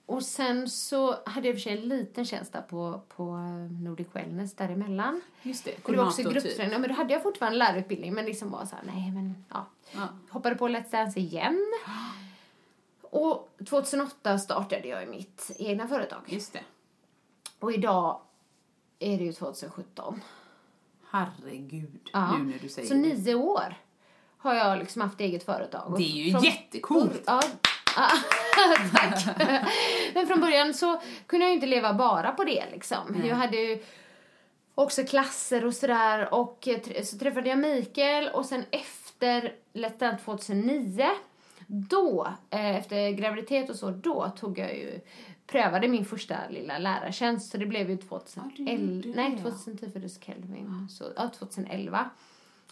och 0.06 0.24
sen 0.24 0.70
så 0.70 1.16
hade 1.26 1.48
jag 1.48 1.56
i 1.56 1.58
och 1.58 1.62
för 1.62 1.62
sig 1.62 1.78
en 1.78 1.82
liten 1.90 2.26
tjänst 2.26 2.54
där 2.54 2.62
på, 2.62 3.02
på 3.16 3.24
eh, 3.24 3.82
Nordic 3.84 4.08
Wellness 4.14 4.54
däremellan. 4.56 5.22
Just 5.42 5.66
det, 5.66 5.72
Och 5.84 5.92
det 5.92 5.98
var 5.98 6.06
också 6.06 6.18
koordinator 6.24 6.42
typ. 6.42 6.44
gruppträning. 6.44 6.74
Ja, 6.74 6.80
men 6.80 6.90
då 6.90 6.96
hade 6.96 7.14
jag 7.14 7.24
fortfarande 7.24 7.58
lärarutbildning 7.58 8.14
men 8.14 8.26
liksom 8.26 8.52
var 8.52 8.66
så 8.66 8.76
här, 8.76 8.84
nej 8.86 9.12
men 9.12 9.46
ja. 9.50 9.66
Ja. 9.92 10.08
Hoppade 10.30 10.56
på 10.56 10.68
Let's 10.68 10.92
Dance 10.92 11.20
igen. 11.20 11.74
Och 13.02 13.50
2008 13.70 14.40
startade 14.40 14.88
jag 14.88 15.08
mitt 15.10 15.52
egna 15.60 15.88
företag. 15.88 16.20
Just 16.26 16.54
det. 16.54 16.60
Och 17.62 17.74
idag 17.74 18.22
är 19.00 19.18
det 19.18 19.24
ju 19.24 19.34
2017. 19.34 20.22
Herregud, 21.10 22.10
Ja. 22.14 22.38
nu 22.38 22.44
när 22.44 22.60
du 22.62 22.70
säger 22.70 22.88
Så 22.88 22.94
det. 22.94 23.00
nio 23.00 23.36
år 23.36 23.76
har 24.38 24.54
jag 24.54 24.80
liksom 24.80 25.02
haft 25.02 25.20
eget 25.20 25.44
företag. 25.46 25.94
Det 25.98 26.04
är 26.04 26.08
ju 26.26 26.32
från- 26.32 26.44
jättecoolt. 26.44 27.22
Ja, 27.26 27.42
tack. 28.94 29.26
Men 30.14 30.28
från 30.28 30.40
början 30.42 30.74
så 30.74 31.02
kunde 31.28 31.46
jag 31.46 31.50
ju 31.50 31.56
inte 31.56 31.68
leva 31.68 31.94
bara 31.94 32.32
på 32.32 32.44
det 32.44 32.64
liksom. 32.72 33.22
Jag 33.26 33.36
hade 33.36 33.58
ju 33.58 33.84
också 34.76 35.04
klasser 35.04 35.66
och 35.66 35.74
sådär 35.76 36.34
och 36.34 36.68
så 37.04 37.18
träffade 37.18 37.50
jag 37.50 37.60
Mikael 37.60 38.28
och 38.30 38.46
sen 38.46 38.66
efter 38.72 39.56
Let's 39.74 39.98
Dance 40.00 40.24
2009 40.26 41.10
då, 41.68 42.28
eh, 42.50 42.76
efter 42.78 43.10
graviditet 43.10 43.70
och 43.70 43.76
så, 43.76 43.90
då 43.90 44.30
tog 44.40 44.60
jag 44.60 44.76
ju 44.78 45.00
prövade 45.52 45.88
min 45.88 46.06
första 46.06 46.36
lilla 46.50 46.78
lärartjänst 46.78 47.52
så 47.52 47.58
det 47.58 47.66
blev 47.66 47.90
ju 47.90 47.98
2011, 47.98 48.72
gjorde 48.72 49.08
det, 49.08 49.16
nej 49.16 49.32
ja. 49.44 49.52
2010 49.52 49.92
föddes 49.92 50.24
Kelvin, 50.24 50.88
så, 50.90 51.06
ja 51.16 51.30
2011. 51.30 52.10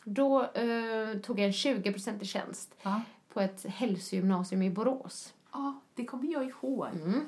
Då 0.03 0.43
eh, 0.43 1.17
tog 1.23 1.39
jag 1.39 1.45
en 1.45 1.51
20% 1.51 2.23
tjänst 2.23 2.75
Ja. 2.81 3.01
på 3.33 3.41
ett 3.41 3.65
hälsogymnasium 3.65 4.61
i 4.61 4.69
Borås. 4.69 5.33
ja, 5.53 5.79
det 5.95 6.05
kommer 6.05 6.31
jag 6.33 6.45
ihåg. 6.45 6.87
Mm. 6.87 7.27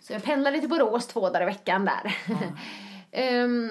Så 0.00 0.12
jag 0.12 0.22
pendlade 0.24 0.60
till 0.60 0.68
Borås 0.68 1.06
två 1.06 1.20
dagar 1.20 1.42
i 1.42 1.44
veckan 1.44 1.84
där. 1.84 2.16
Ehm, 3.12 3.70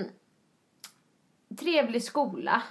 trevlig 1.59 2.03
skola. 2.03 2.63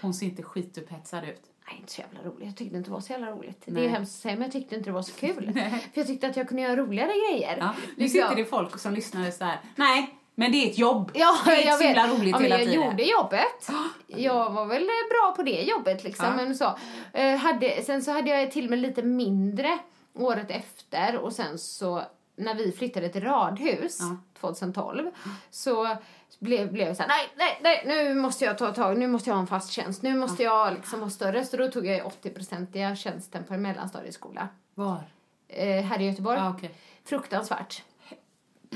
Hon 0.00 0.14
ser 0.14 0.26
inte 0.26 0.42
skitupphetsad 0.42 1.24
ut. 1.24 1.51
Nej, 1.68 1.76
inte 1.80 1.92
så 1.92 2.00
jävla 2.00 2.30
roligt. 2.30 2.46
Jag 2.46 2.56
tyckte 2.56 2.76
inte 2.76 2.90
det 2.90 2.94
var 2.94 3.00
så 3.00 3.12
jävla 3.12 3.30
roligt. 3.30 3.62
Det 3.64 3.72
Nej. 3.72 3.84
är 3.84 3.88
hemskt 3.88 4.14
att 4.14 4.20
säga, 4.22 4.34
men 4.34 4.42
jag 4.42 4.52
tyckte 4.52 4.74
inte 4.74 4.90
det 4.90 4.94
var 4.94 5.02
så 5.02 5.12
kul. 5.12 5.52
För 5.92 6.00
jag 6.00 6.06
tyckte 6.06 6.26
att 6.26 6.36
jag 6.36 6.48
kunde 6.48 6.62
göra 6.62 6.76
roligare 6.76 7.12
grejer. 7.30 7.56
Ja. 7.60 7.74
Nu 7.96 8.02
Liksom. 8.02 8.20
sitter 8.20 8.36
det 8.36 8.44
folk 8.44 8.78
som 8.78 8.94
lyssnar 8.94 9.30
så 9.30 9.44
här. 9.44 9.60
nej, 9.76 10.18
men 10.34 10.52
det 10.52 10.58
är 10.66 10.70
ett 10.70 10.78
jobb. 10.78 11.10
Ja, 11.14 11.38
det 11.44 11.50
är 11.62 11.66
jag 11.66 11.78
så 11.78 11.84
himla 11.84 12.06
roligt 12.08 12.30
ja, 12.32 12.38
hela 12.38 12.58
jag 12.58 12.68
tiden. 12.68 12.84
gjorde 12.90 13.02
jobbet. 13.02 13.68
Jag 14.06 14.50
var 14.50 14.66
väl 14.66 14.84
bra 15.10 15.32
på 15.36 15.42
det 15.42 15.62
jobbet 15.62 16.04
liksom. 16.04 16.26
Ja. 16.26 16.32
Men 16.36 16.54
så. 16.54 16.76
Eh, 17.12 17.36
hade, 17.36 17.82
sen 17.82 18.02
så 18.02 18.12
hade 18.12 18.30
jag 18.30 18.50
till 18.50 18.64
och 18.64 18.70
med 18.70 18.78
lite 18.78 19.02
mindre 19.02 19.78
året 20.14 20.50
efter 20.50 21.16
och 21.16 21.32
sen 21.32 21.58
så 21.58 22.02
när 22.36 22.54
vi 22.54 22.72
flyttade 22.72 23.08
till 23.08 23.22
radhus 23.24 23.98
Ja. 24.00 24.16
2012 24.40 25.10
så 25.50 25.96
blev, 26.40 26.72
blev 26.72 26.86
jag 26.86 26.96
så 26.96 27.02
här, 27.02 27.08
nej, 27.08 27.28
nej, 27.62 27.82
nej, 27.84 28.04
nu 28.04 28.14
måste 28.14 28.44
jag 28.44 28.58
ta 28.58 28.72
tag, 28.72 28.98
nu 28.98 29.06
måste 29.06 29.30
jag 29.30 29.34
ha 29.34 29.40
en 29.40 29.46
fast 29.46 29.70
tjänst, 29.72 30.02
nu 30.02 30.14
måste 30.16 30.42
jag 30.42 30.74
liksom 30.74 31.02
ha 31.02 31.10
större. 31.10 31.44
Så 31.44 31.56
då 31.56 31.68
tog 31.68 31.86
jag 31.86 32.06
80-procentiga 32.22 32.96
tjänsten 32.96 33.44
på 33.44 33.54
en 33.54 33.62
mellanstadieskola 33.62 34.48
Var? 34.74 35.00
eh, 35.48 35.82
här 35.84 36.00
i 36.00 36.06
Göteborg. 36.06 36.38
Ja, 36.38 36.50
okej. 36.56 36.74
Fruktansvärt. 37.04 37.82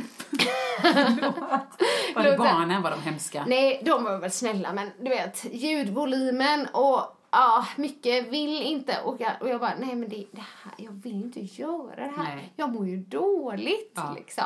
Var 2.15 2.23
det 2.23 2.37
barnen? 2.39 2.83
Var 2.83 2.91
de 2.91 3.03
hemska? 3.03 3.45
Nej, 3.49 3.83
de 3.85 4.05
var 4.05 4.19
väl 4.19 4.31
snälla, 4.31 4.73
men 4.73 4.91
du 5.01 5.09
vet, 5.11 5.45
ljudvolymen 5.53 6.67
och 6.73 7.01
ja, 7.31 7.67
mycket 7.77 8.29
vill 8.29 8.63
inte. 8.63 9.01
Och 9.05 9.21
jag, 9.21 9.33
och 9.41 9.49
jag 9.49 9.61
bara, 9.61 9.75
nej 9.79 9.95
men 9.95 10.09
det, 10.09 10.25
det 10.33 10.45
här, 10.63 10.73
jag 10.77 10.93
vill 10.93 11.13
inte 11.13 11.41
göra 11.41 11.97
det 11.97 12.13
här. 12.17 12.37
Nej. 12.37 12.53
Jag 12.57 12.73
mår 12.73 12.87
ju 12.89 12.97
dåligt 12.97 13.93
Ja. 13.95 14.13
liksom. 14.17 14.45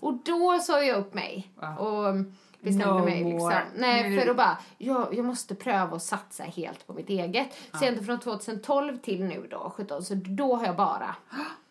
Och 0.00 0.14
då 0.14 0.58
sa 0.58 0.82
jag 0.82 0.98
upp 0.98 1.14
mig 1.14 1.50
Ja. 1.60 1.76
och 1.76 2.14
bestämde 2.60 3.00
No 3.00 3.04
mig 3.04 3.24
liksom. 3.24 3.38
more. 3.38 3.62
Nej, 3.76 4.20
för 4.20 4.30
att 4.30 4.36
bara, 4.36 4.58
jag, 4.78 5.14
jag 5.14 5.24
måste 5.24 5.54
pröva 5.54 5.96
att 5.96 6.02
satsa 6.02 6.42
helt 6.44 6.86
på 6.86 6.92
mitt 6.92 7.08
eget. 7.08 7.46
Sen 7.80 8.04
från 8.04 8.20
2012 8.20 8.96
till 8.96 9.24
nu 9.24 9.46
då, 9.50 9.72
17, 9.76 10.02
så 10.02 10.14
då 10.14 10.56
har 10.56 10.66
jag 10.66 10.76
bara 10.76 11.16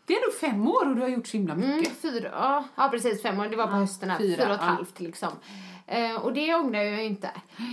Det 0.06 0.14
är 0.14 0.26
nog 0.28 0.34
fem 0.34 0.68
år 0.68 0.90
och 0.90 0.96
du 0.96 1.02
har 1.02 1.10
gjort 1.10 1.28
så 1.28 1.38
himla 1.38 1.56
mycket. 1.56 2.04
Mm, 2.04 2.14
fyra, 2.14 2.30
ja, 2.34 2.64
ja, 2.76 2.90
precis 2.92 3.22
fem 3.22 3.40
år. 3.40 3.48
Det 3.48 3.56
var 3.56 3.68
på 3.68 3.74
hösten 3.74 4.10
här. 4.10 4.18
fyra, 4.18 4.36
Fyra, 4.36 4.48
och 4.48 4.56
ett 4.56 4.62
ja. 4.62 4.68
halvt 4.68 5.00
liksom. 5.00 5.30
Eh, 5.90 6.16
och 6.16 6.34
det 6.34 6.56
ångrar 6.56 6.82
jag 6.82 7.06
inte. 7.06 7.32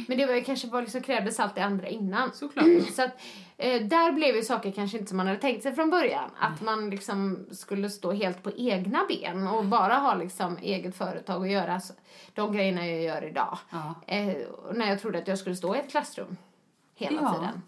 Men 0.09 0.19
det 0.19 0.27
var 0.27 0.35
ju 0.35 0.45
kanske 0.45 0.69
vad 0.69 0.83
liksom 0.83 1.01
krävdes 1.01 1.41
allt 1.41 1.55
det 1.55 1.65
andra 1.65 1.89
innan. 1.89 2.33
Såklart. 2.33 2.67
Så 2.93 3.03
att 3.03 3.11
eh, 3.57 3.83
där 3.83 4.13
blev 4.13 4.37
ju 4.37 4.43
saker 4.43 4.71
kanske 4.73 4.99
inte 4.99 5.09
som 5.09 5.17
man 5.17 5.27
hade 5.27 5.39
tänkt 5.39 5.63
sig 5.63 5.75
från 5.75 5.91
början. 5.91 6.31
Att 6.39 6.61
man 6.61 6.91
liksom 6.91 7.47
skulle 7.51 7.91
stå 7.91 8.13
helt 8.13 8.43
på 8.43 8.51
egna 8.57 9.01
ben 9.09 9.47
och 9.49 9.65
bara 9.65 9.95
ha 9.95 10.15
liksom 10.15 10.59
eget 10.63 10.97
företag 10.97 11.41
och 11.41 11.49
göra 11.49 11.81
de 12.35 12.53
grejerna 12.53 12.87
jag 12.87 13.03
gör 13.03 13.25
idag. 13.25 13.59
Ja. 13.71 13.95
Eh, 14.07 14.37
när 14.75 14.89
jag 14.89 15.01
trodde 15.01 15.19
att 15.19 15.29
jag 15.29 15.39
skulle 15.39 15.57
stå 15.57 15.77
i 15.77 15.79
ett 15.79 15.91
klassrum 15.91 16.37
hela 16.95 17.23
Ja. 17.23 17.35
tiden. 17.35 17.63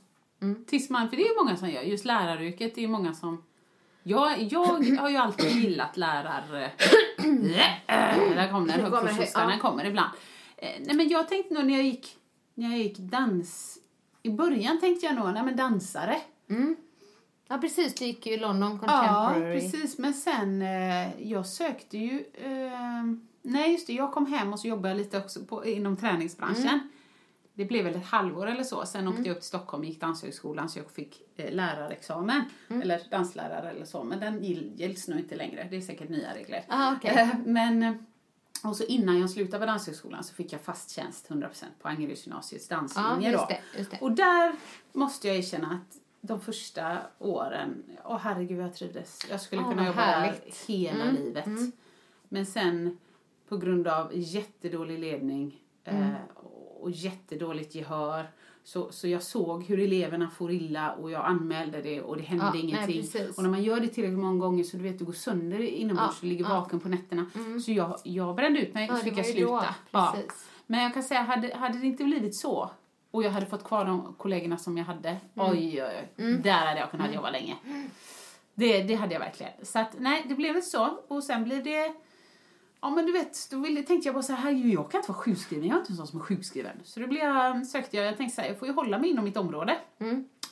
Tills 0.66 0.90
man, 0.90 1.08
för 1.08 1.16
det 1.16 1.22
är 1.22 1.28
ju 1.28 1.36
många 1.44 1.56
som 1.56 1.70
gör. 1.70 1.82
Just 1.82 2.04
läraryrket, 2.04 2.74
det 2.74 2.80
är 2.80 2.82
ju 2.82 2.88
många 2.88 3.14
som... 3.14 3.42
Jag, 4.02 4.42
jag 4.42 4.98
har 5.00 5.08
ju 5.10 5.16
alltid 5.16 5.50
gillat 5.50 5.96
lärar... 5.96 6.42
Där 8.36 8.50
kom 8.50 8.66
den, 8.66 8.90
den 9.48 9.58
kommer 9.58 9.84
ibland. 9.84 10.10
Eh, 10.56 10.68
Nej 10.86 10.96
men 10.96 11.08
jag 11.08 11.28
tänkte 11.28 11.54
nog 11.54 11.66
när 11.66 11.74
jag 11.74 11.84
gick, 11.84 12.16
när 12.54 12.68
jag 12.70 12.78
gick 12.78 12.98
dans... 12.98 13.78
I 14.22 14.30
början 14.30 14.80
tänkte 14.80 15.06
jag 15.06 15.14
nog, 15.14 15.32
nej 15.34 15.42
men 15.42 15.56
dansare. 15.56 16.16
Ja 17.48 17.58
precis, 17.58 17.94
du 17.94 18.04
gick 18.04 18.26
ju 18.26 18.36
London 18.36 18.70
Ja, 18.70 18.78
Contemporary. 18.78 19.60
precis. 19.60 19.98
Men 19.98 20.14
sen, 20.14 20.62
eh, 20.62 21.22
jag 21.22 21.46
sökte 21.46 21.98
ju... 21.98 22.24
Eh, 22.34 23.04
nej, 23.42 23.72
just 23.72 23.86
det. 23.86 23.92
Jag 23.92 24.12
kom 24.12 24.26
hem 24.26 24.52
och 24.52 24.60
så 24.60 24.68
jobbade 24.68 24.88
jag 24.88 24.98
lite 24.98 25.18
också 25.18 25.44
på, 25.44 25.66
inom 25.66 25.96
träningsbranschen. 25.96 26.66
Mm. 26.68 26.88
Det 27.54 27.64
blev 27.64 27.84
väl 27.84 27.94
ett 27.96 28.06
halvår 28.06 28.46
eller 28.46 28.64
så. 28.64 28.86
Sen 28.86 29.08
åkte 29.08 29.22
jag 29.22 29.30
upp 29.30 29.40
till 29.40 29.48
Stockholm 29.48 29.80
och 29.82 29.88
gick 29.88 30.00
danshögskolan 30.00 30.68
så 30.68 30.78
jag 30.78 30.90
fick 30.90 31.22
eh, 31.36 31.52
lärarexamen. 31.54 32.42
Mm. 32.68 32.82
Eller 32.82 33.00
danslärare 33.10 33.70
eller 33.70 33.84
så. 33.84 34.04
Men 34.04 34.20
den 34.20 34.40
gill- 34.44 34.72
gills 34.76 35.08
nog 35.08 35.18
inte 35.18 35.36
längre. 35.36 35.66
Det 35.70 35.76
är 35.76 35.80
säkert 35.80 36.08
nya 36.08 36.34
regler. 36.34 36.64
Ah. 36.68 36.94
Eh, 37.02 37.28
men... 37.44 38.06
Och 38.66 38.76
så 38.76 38.84
innan 38.84 39.20
jag 39.20 39.30
slutade 39.30 39.58
på 39.60 39.66
danshögskolan 39.66 40.24
så 40.24 40.34
fick 40.34 40.52
jag 40.52 40.60
fast 40.60 40.90
tjänst 40.90 41.28
100% 41.28 41.48
på 41.82 41.88
Angereds 41.88 42.26
gymnasiets 42.26 42.66
Ja, 42.70 42.76
danslinje 42.76 43.32
då. 43.32 43.46
det, 43.48 43.90
det. 43.90 43.98
Och 44.00 44.12
där 44.12 44.54
måste 44.92 45.28
jag 45.28 45.36
erkänna 45.36 45.66
att 45.70 45.96
de 46.20 46.40
första 46.40 46.98
åren, 47.18 47.82
åh 48.04 48.18
herregud 48.22 48.58
jag 48.60 48.74
trivdes. 48.74 49.26
Jag 49.30 49.40
skulle 49.40 49.62
Åh, 49.62 49.68
kunna 49.70 49.86
jobba 49.86 50.00
härligt. 50.00 50.44
där 50.66 50.74
hela 50.74 51.02
Mm, 51.04 51.14
livet. 51.16 51.46
Men 52.28 52.46
sen 52.46 52.98
på 53.48 53.56
grund 53.56 53.88
av 53.88 54.10
jättedålig 54.14 54.98
ledning 54.98 55.62
Mm. 55.84 56.02
eh, 56.02 56.14
och 56.80 56.90
jättedåligt 56.90 57.74
gehör 57.74 58.30
så, 58.66 58.92
så 58.92 59.08
jag 59.08 59.22
såg 59.22 59.64
hur 59.64 59.80
eleverna 59.80 60.30
får 60.30 60.50
illa 60.52 60.92
och 60.92 61.10
jag 61.10 61.24
anmälde 61.24 61.82
det 61.82 62.00
och 62.02 62.16
det 62.16 62.22
hände 62.22 62.44
Ja, 62.44 62.50
nej, 62.52 62.62
ingenting. 62.62 63.00
precis. 63.00 63.36
och 63.36 63.42
när 63.42 63.50
man 63.50 63.62
gör 63.62 63.80
det 63.80 63.88
tillräckligt 63.88 64.18
många 64.18 64.38
gånger 64.38 64.64
så 64.64 64.76
du 64.76 64.82
vet 64.82 64.98
du 64.98 65.04
går 65.04 65.12
sönder 65.12 65.60
inombords 65.60 66.14
Ja, 66.14 66.18
och 66.20 66.24
ligger 66.24 66.44
ja. 66.44 66.50
Mm. 66.50 66.60
vaken 66.62 66.80
på 66.80 66.88
nätterna. 66.88 67.26
Så 67.64 67.72
jag, 67.72 67.98
jag 68.02 68.36
brände 68.36 68.60
ut 68.60 68.74
mig 68.74 68.90
och 68.90 68.96
så 68.98 69.04
fick 69.04 69.18
jag 69.18 69.26
ju 69.26 69.32
då, 69.32 69.58
sluta. 69.58 69.74
Ja. 69.90 70.16
Men 70.66 70.82
jag 70.82 70.94
kan 70.94 71.02
säga, 71.02 71.22
hade, 71.22 71.56
hade 71.56 71.78
det 71.78 71.86
inte 71.86 72.04
blivit 72.04 72.36
så 72.36 72.70
och 73.10 73.22
jag 73.22 73.30
hade 73.30 73.46
fått 73.46 73.64
kvar 73.64 73.84
de 73.84 74.14
kollegorna 74.18 74.58
som 74.58 74.78
jag 74.78 74.84
hade. 74.84 75.16
Oj, 75.34 75.82
oj, 75.82 76.08
oj. 76.18 76.38
Där 76.42 76.66
hade 76.66 76.80
jag 76.80 76.90
kunnat 76.90 77.14
jobba 77.14 77.30
länge. 77.30 77.56
Det, 78.54 78.82
det 78.82 78.94
hade 78.94 79.12
jag 79.12 79.20
verkligen. 79.20 79.52
Så 79.62 79.78
att, 79.78 79.94
nej, 79.98 80.24
det 80.28 80.34
blev 80.34 80.56
inte 80.56 80.68
så. 80.68 80.98
Och 81.08 81.24
sen 81.24 81.44
blev 81.44 81.64
det... 81.64 81.94
Ja, 82.80 82.90
men 82.90 83.06
du 83.06 83.12
vet, 83.12 83.50
då 83.50 83.58
ville, 83.58 83.82
tänkte 83.82 84.08
jag 84.08 84.14
bara 84.14 84.22
så 84.22 84.32
här, 84.32 84.42
"Herregud, 84.42 84.74
jag 84.74 84.90
kan 84.90 84.98
inte 85.00 85.12
vara 85.12 85.18
sjukskriven. 85.22 85.66
Jag 85.68 85.74
är 85.76 85.80
inte 85.80 85.92
en 85.92 85.96
sån 85.96 86.06
som 86.06 86.20
är 86.20 86.24
sjukskriven. 86.24 86.76
Så 86.84 87.00
då 87.00 87.06
blev 87.06 87.22
jag, 87.22 87.66
sökte 87.66 87.96
jag, 87.96 88.06
jag 88.06 88.16
tänkte 88.16 88.34
så 88.34 88.40
här, 88.42 88.48
jag 88.48 88.58
får 88.58 88.68
ju 88.68 88.74
hålla 88.74 88.98
mig 88.98 89.10
inom 89.10 89.24
mitt 89.24 89.36
område. 89.36 89.78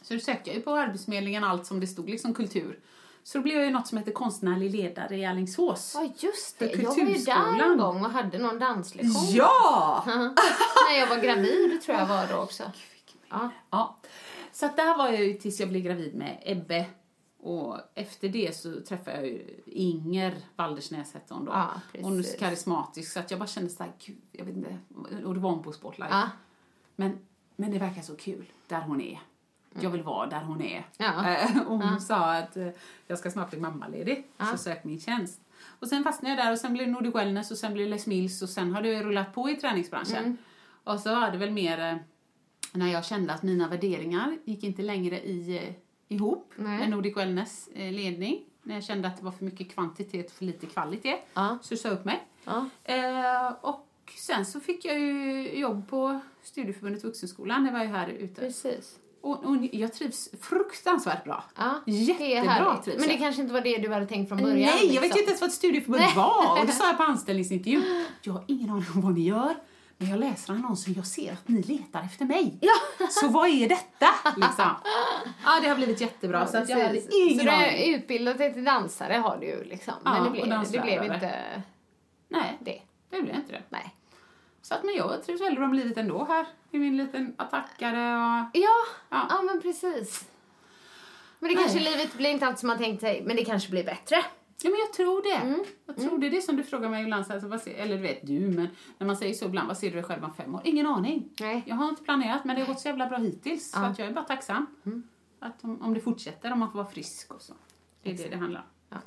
Så 0.02 0.14
då 0.14 0.20
sökte 0.20 0.50
jag 0.50 0.56
ju 0.56 0.62
på 0.62 0.70
Arbetsförmedlingen 0.70 1.44
allt 1.44 1.66
som 1.66 1.80
det 1.80 1.86
stod, 1.86 2.10
liksom 2.10 2.34
kultur. 2.34 2.78
Så 3.22 3.38
då 3.38 3.42
blev 3.44 3.56
jag 3.56 3.64
ju 3.64 3.70
något 3.70 3.86
som 3.86 3.98
heter 3.98 4.12
konstnärlig 4.12 4.70
ledare 4.70 5.16
i 5.16 5.24
Alingsås. 5.26 5.92
Ja, 5.96 6.12
just 6.18 6.58
det. 6.58 6.64
Jag 6.74 6.88
var 6.90 6.96
ju 6.96 7.14
där 7.14 7.62
en 7.72 7.78
gång 7.78 8.04
och 8.04 8.10
hade 8.10 8.38
någon 8.38 8.58
danslektion. 8.58 9.12
Ja! 9.28 10.02
När 10.90 10.98
jag 10.98 11.06
var 11.06 11.16
gravid 11.16 11.82
tror 11.82 11.98
jag 11.98 12.06
var 12.06 12.26
då 12.26 12.36
också. 12.36 12.62
Ja. 13.30 13.50
Ja. 13.70 13.96
Så 14.52 14.66
att 14.66 14.76
där 14.76 14.96
var 14.98 15.08
jag 15.08 15.24
ju 15.24 15.34
tills 15.34 15.60
jag 15.60 15.68
blev 15.68 15.82
gravid 15.82 16.14
med 16.14 16.42
Ebbe. 16.44 16.84
Och 17.44 17.78
efter 17.94 18.28
det 18.28 18.56
så 18.56 18.80
träffade 18.80 19.16
jag 19.16 19.26
ju 19.26 19.60
Inger 19.66 20.34
Waldersnäs 20.56 21.14
hette 21.14 21.34
hon 21.34 21.44
då. 21.44 21.52
Ja, 21.52 21.70
hon 22.02 22.18
är 22.18 22.22
så 22.22 22.38
karismatisk 22.38 23.12
så 23.12 23.20
att 23.20 23.30
jag 23.30 23.40
bara 23.40 23.46
kände 23.46 23.70
såhär, 23.70 23.92
gud, 24.04 24.16
jag 24.32 24.44
vet 24.44 24.56
inte. 24.56 24.78
Och 25.24 25.34
det 25.34 25.40
var 25.40 25.50
hon 25.50 25.62
på 25.62 25.72
Spotlight. 25.72 26.10
Ja. 26.10 26.30
Men, 26.96 27.18
men 27.56 27.70
det 27.70 27.78
verkar 27.78 28.02
så 28.02 28.16
kul 28.16 28.52
där 28.68 28.80
hon 28.80 29.00
är. 29.00 29.20
Jag 29.80 29.90
vill 29.90 30.02
vara 30.02 30.26
där 30.26 30.42
hon 30.42 30.62
är. 30.62 30.86
Ja. 30.96 31.34
Eh, 31.34 31.60
Och 31.66 31.78
hon 31.78 32.00
sa 32.00 32.34
att 32.34 32.56
eh, 32.56 32.68
jag 33.06 33.18
ska 33.18 33.30
snart 33.30 33.50
bli 33.50 33.60
mammaledig, 33.60 34.26
så 34.52 34.58
sök 34.58 34.84
min 34.84 35.00
tjänst. 35.00 35.40
Och 35.66 35.88
sen 35.88 36.04
fastnade 36.04 36.34
jag 36.34 36.46
där 36.46 36.52
och 36.52 36.58
sen 36.58 36.72
blev 36.72 36.88
Nordic 36.88 37.14
Wellness 37.14 37.50
och 37.50 37.56
sen 37.58 37.74
blev 37.74 37.88
Les 37.88 38.06
Mills 38.06 38.42
och 38.42 38.48
sen 38.48 38.74
har 38.74 38.82
det 38.82 39.02
rullat 39.02 39.34
på 39.34 39.50
i 39.50 39.54
träningsbranschen. 39.56 40.24
Mm. 40.24 40.36
Och 40.84 41.00
så 41.00 41.20
var 41.20 41.30
det 41.30 41.38
väl 41.38 41.50
mer 41.50 41.78
eh, 41.80 41.96
när 42.72 42.92
jag 42.92 43.04
kände 43.04 43.32
att 43.32 43.42
mina 43.42 43.68
värderingar 43.68 44.38
gick 44.44 44.64
inte 44.64 44.82
längre 44.82 45.20
i, 45.20 45.74
ihop 46.08 46.52
Nej. 46.56 46.78
med 46.78 46.90
Nordic 46.90 47.16
Wellness 47.16 47.68
eh, 47.74 47.92
ledning. 47.92 48.40
När 48.62 48.74
jag 48.74 48.84
kände 48.84 49.08
att 49.08 49.16
det 49.16 49.24
var 49.24 49.32
för 49.32 49.44
mycket 49.44 49.70
kvantitet 49.74 50.26
och 50.26 50.32
för 50.32 50.44
lite 50.44 50.66
kvalitet. 50.66 51.16
Ja. 51.34 51.58
Så 51.62 51.76
sa 51.76 51.88
jag 51.88 51.98
upp 51.98 52.04
mig. 52.04 52.22
Ja. 52.44 52.68
Eh, 52.84 53.52
och 53.60 53.88
sen 54.18 54.46
så 54.46 54.60
fick 54.60 54.84
jag 54.84 54.98
ju 54.98 55.48
jobb 55.58 55.88
på 55.88 56.20
Studieförbundet 56.42 57.04
Vuxenskolan. 57.04 57.64
Det 57.64 57.70
var 57.70 57.80
ju 57.82 57.86
här 57.88 58.08
ute. 58.08 58.40
Precis. 58.40 58.98
Och, 59.20 59.44
och 59.44 59.56
jag 59.72 59.92
trivs 59.92 60.28
fruktansvärt 60.40 61.24
bra. 61.24 61.44
Ja, 61.56 61.80
Jättebra 61.86 62.76
trivs 62.84 62.98
Men 62.98 63.08
det 63.08 63.12
jag. 63.14 63.20
kanske 63.20 63.42
inte 63.42 63.54
var 63.54 63.60
det 63.60 63.78
du 63.78 63.92
hade 63.92 64.06
tänkt 64.06 64.28
från 64.28 64.38
början? 64.38 64.56
Nej, 64.56 64.94
jag 64.94 65.00
vet 65.00 65.02
liksom. 65.02 65.16
ju 65.16 65.20
inte 65.20 65.30
ens 65.30 65.40
vad 65.40 65.48
ett 65.48 65.54
studieförbund 65.54 66.00
Nej. 66.00 66.12
var. 66.16 66.60
Och 66.60 66.66
det 66.66 66.72
sa 66.80 66.86
jag 66.86 66.96
på 66.96 67.02
anställningsintervjun. 67.02 68.04
Jag 68.22 68.32
har 68.32 68.44
ingen 68.46 68.70
aning 68.70 68.86
om 68.94 69.00
vad 69.00 69.14
ni 69.14 69.20
gör. 69.20 69.54
Men 69.98 70.10
jag 70.10 70.18
läser 70.20 70.52
annonsen 70.52 70.94
jag 70.94 71.06
ser 71.06 71.32
att 71.32 71.48
ni 71.48 71.62
letar 71.62 72.02
efter 72.02 72.24
mig. 72.24 72.58
Ja. 72.60 73.06
Så 73.10 73.28
vad 73.28 73.48
är 73.48 73.68
detta? 73.68 74.06
Liksom. 74.36 74.70
Ja, 75.44 75.60
det 75.62 75.68
har 75.68 75.76
blivit 75.76 76.00
jättebra. 76.00 76.46
så 76.46 76.56
att 76.58 76.68
jag 76.68 76.80
hade 76.86 77.14
ingen 77.14 77.38
så 77.38 77.44
du 77.44 77.50
är 77.50 77.96
utbildat 77.96 78.38
dig 78.38 78.52
till 78.54 78.64
dansare 78.64 79.14
har 79.14 79.36
du 79.36 79.46
ju 79.46 79.64
liksom. 79.64 79.94
Ja, 80.04 80.10
Men 80.12 80.22
det 80.22 80.28
och 80.28 80.46
blev, 80.46 80.72
det 80.72 80.80
blev 80.80 81.04
inte 81.04 81.62
Nej, 82.28 82.58
det. 82.60 82.82
det 83.10 83.22
blev 83.22 83.34
inte 83.34 83.52
det. 83.52 83.62
Nej. 83.68 83.94
Så 84.62 84.74
att, 84.74 84.84
men 84.84 84.94
jag 84.94 85.24
trivs 85.24 85.40
väldigt 85.40 85.58
bra 85.58 85.66
med 85.68 85.76
livet 85.76 85.96
ändå 85.98 86.24
här. 86.24 86.46
I 86.70 86.78
min 86.78 86.96
liten 86.96 87.34
attackare 87.38 88.14
och... 88.14 88.50
Ja, 88.52 88.70
Ja. 89.08 89.26
ja. 89.30 89.42
men 89.42 89.60
precis. 89.62 90.24
Men 91.38 91.48
det 91.48 91.56
kanske 91.56 91.78
livet 91.78 92.14
blir 92.14 92.30
inte 92.30 92.46
alltid 92.46 92.58
som 92.58 92.66
man 92.66 92.78
tänkt 92.78 93.00
sig, 93.00 93.22
men 93.26 93.36
det 93.36 93.44
kanske 93.44 93.70
blir 93.70 93.84
bättre. 93.84 94.24
Ja, 94.62 94.70
men 94.70 94.78
jag 94.80 94.92
tror 94.92 95.22
det. 95.22 95.46
Mm. 95.48 95.64
Jag 95.86 95.96
tror 95.96 96.18
det. 96.18 96.28
Det 96.30 96.36
är 96.36 96.40
som 96.40 96.56
du 96.56 96.62
frågar 96.64 96.88
mig 96.88 97.02
ibland, 97.02 97.26
så 97.26 97.40
så 97.40 97.48
vad 97.48 97.60
ser, 97.60 97.74
eller 97.74 97.96
du 97.96 98.02
vet 98.02 98.26
du, 98.26 98.40
men 98.40 98.68
när 98.98 99.06
man 99.06 99.16
säger 99.16 99.34
så 99.34 99.44
ibland, 99.44 99.68
vad 99.68 99.78
ser 99.78 99.88
du 99.90 99.94
dig 99.94 100.02
själv 100.02 100.24
om 100.24 100.34
fem 100.34 100.54
år? 100.54 100.60
Ingen 100.64 100.86
aning. 100.86 101.28
Nej. 101.40 101.62
Jag 101.66 101.76
har 101.76 101.88
inte 101.88 102.02
planerat, 102.02 102.44
men 102.44 102.56
det 102.56 102.62
har 102.62 102.68
gått 102.68 102.80
så 102.80 102.88
jävla 102.88 103.06
bra 103.06 103.18
hittills. 103.18 103.70
Så 103.70 103.76
Ja. 103.76 103.80
Mm. 103.80 103.92
att 103.92 103.98
jag 103.98 104.08
är 104.08 104.12
bara 104.12 104.24
tacksam. 104.24 104.66
Att 105.40 105.64
om, 105.64 105.82
om 105.82 105.94
det 105.94 106.00
fortsätter, 106.00 106.52
om 106.52 106.58
man 106.58 106.70
får 106.72 106.78
vara 106.78 106.90
frisk 106.90 107.34
och 107.34 107.42
så. 107.42 107.54
Det 108.02 108.10
är 108.10 108.14
det 108.14 108.28
det 108.28 108.36
handlar 108.36 108.60
om. 108.60 108.98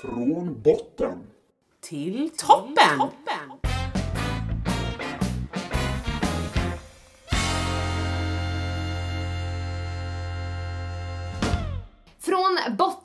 Från 0.00 0.62
botten. 0.62 1.18
Till 1.80 2.30
toppen! 2.36 2.98
toppen. 2.98 3.63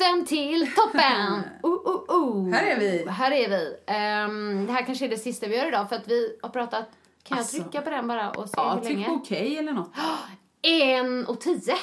Botten 0.10 0.26
till 0.26 0.72
toppen! 0.76 1.44
Uh, 1.66 1.72
uh, 1.72 2.16
uh. 2.16 2.54
Här 2.54 2.66
är 2.66 2.80
vi. 2.80 3.06
Här 3.10 3.32
är 3.32 3.50
vi. 3.50 3.76
Ehm, 3.88 4.66
det 4.66 4.74
här 4.74 4.86
kanske 4.86 5.06
är 5.06 5.10
det 5.10 5.18
sista 5.18 5.48
vi 5.48 5.58
gör 5.58 5.68
idag 5.68 5.90
för 5.90 5.96
att 5.96 6.08
vi 6.08 6.40
har 6.42 6.50
pratat... 6.50 6.86
Kan 7.24 7.38
Alltså. 7.38 7.58
jag 7.58 7.64
trycka 7.66 7.82
på 7.82 7.90
den 7.90 8.08
bara 8.08 8.30
och 8.32 8.50
se 8.50 8.54
Ja, 8.58 8.74
hur 8.74 8.82
tryck 8.82 8.94
länge? 8.94 9.06
på 9.08 9.14
okej 9.14 9.58
eller 9.58 9.74
något. 9.74 9.92
En 10.62 11.26
och 11.26 11.42
tio. 11.42 11.76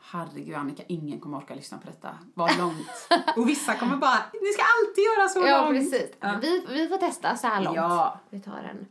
Herregud 0.00 0.54
Annika, 0.56 0.82
ingen 0.86 1.20
kommer 1.20 1.38
orka 1.38 1.54
lyssna 1.54 1.78
på 1.78 1.86
detta. 1.86 2.18
Vad 2.34 2.58
långt. 2.58 3.08
Och 3.36 3.48
vissa 3.48 3.74
kommer 3.74 3.96
bara, 3.96 4.18
ni 4.42 4.52
ska 4.52 4.62
alltid 4.62 5.04
göra 5.04 5.28
så 5.28 5.40
Ja, 5.48 5.64
långt. 5.64 5.78
precis. 5.92 6.10
Ja. 6.20 6.38
Vi, 6.42 6.66
vi 6.68 6.88
får 6.88 6.96
testa 6.96 7.36
så 7.36 7.46
här 7.46 7.62
långt. 7.64 7.76
Ja. 7.76 8.20
Vi 8.30 8.40
tar 8.40 8.62
den 8.62 8.86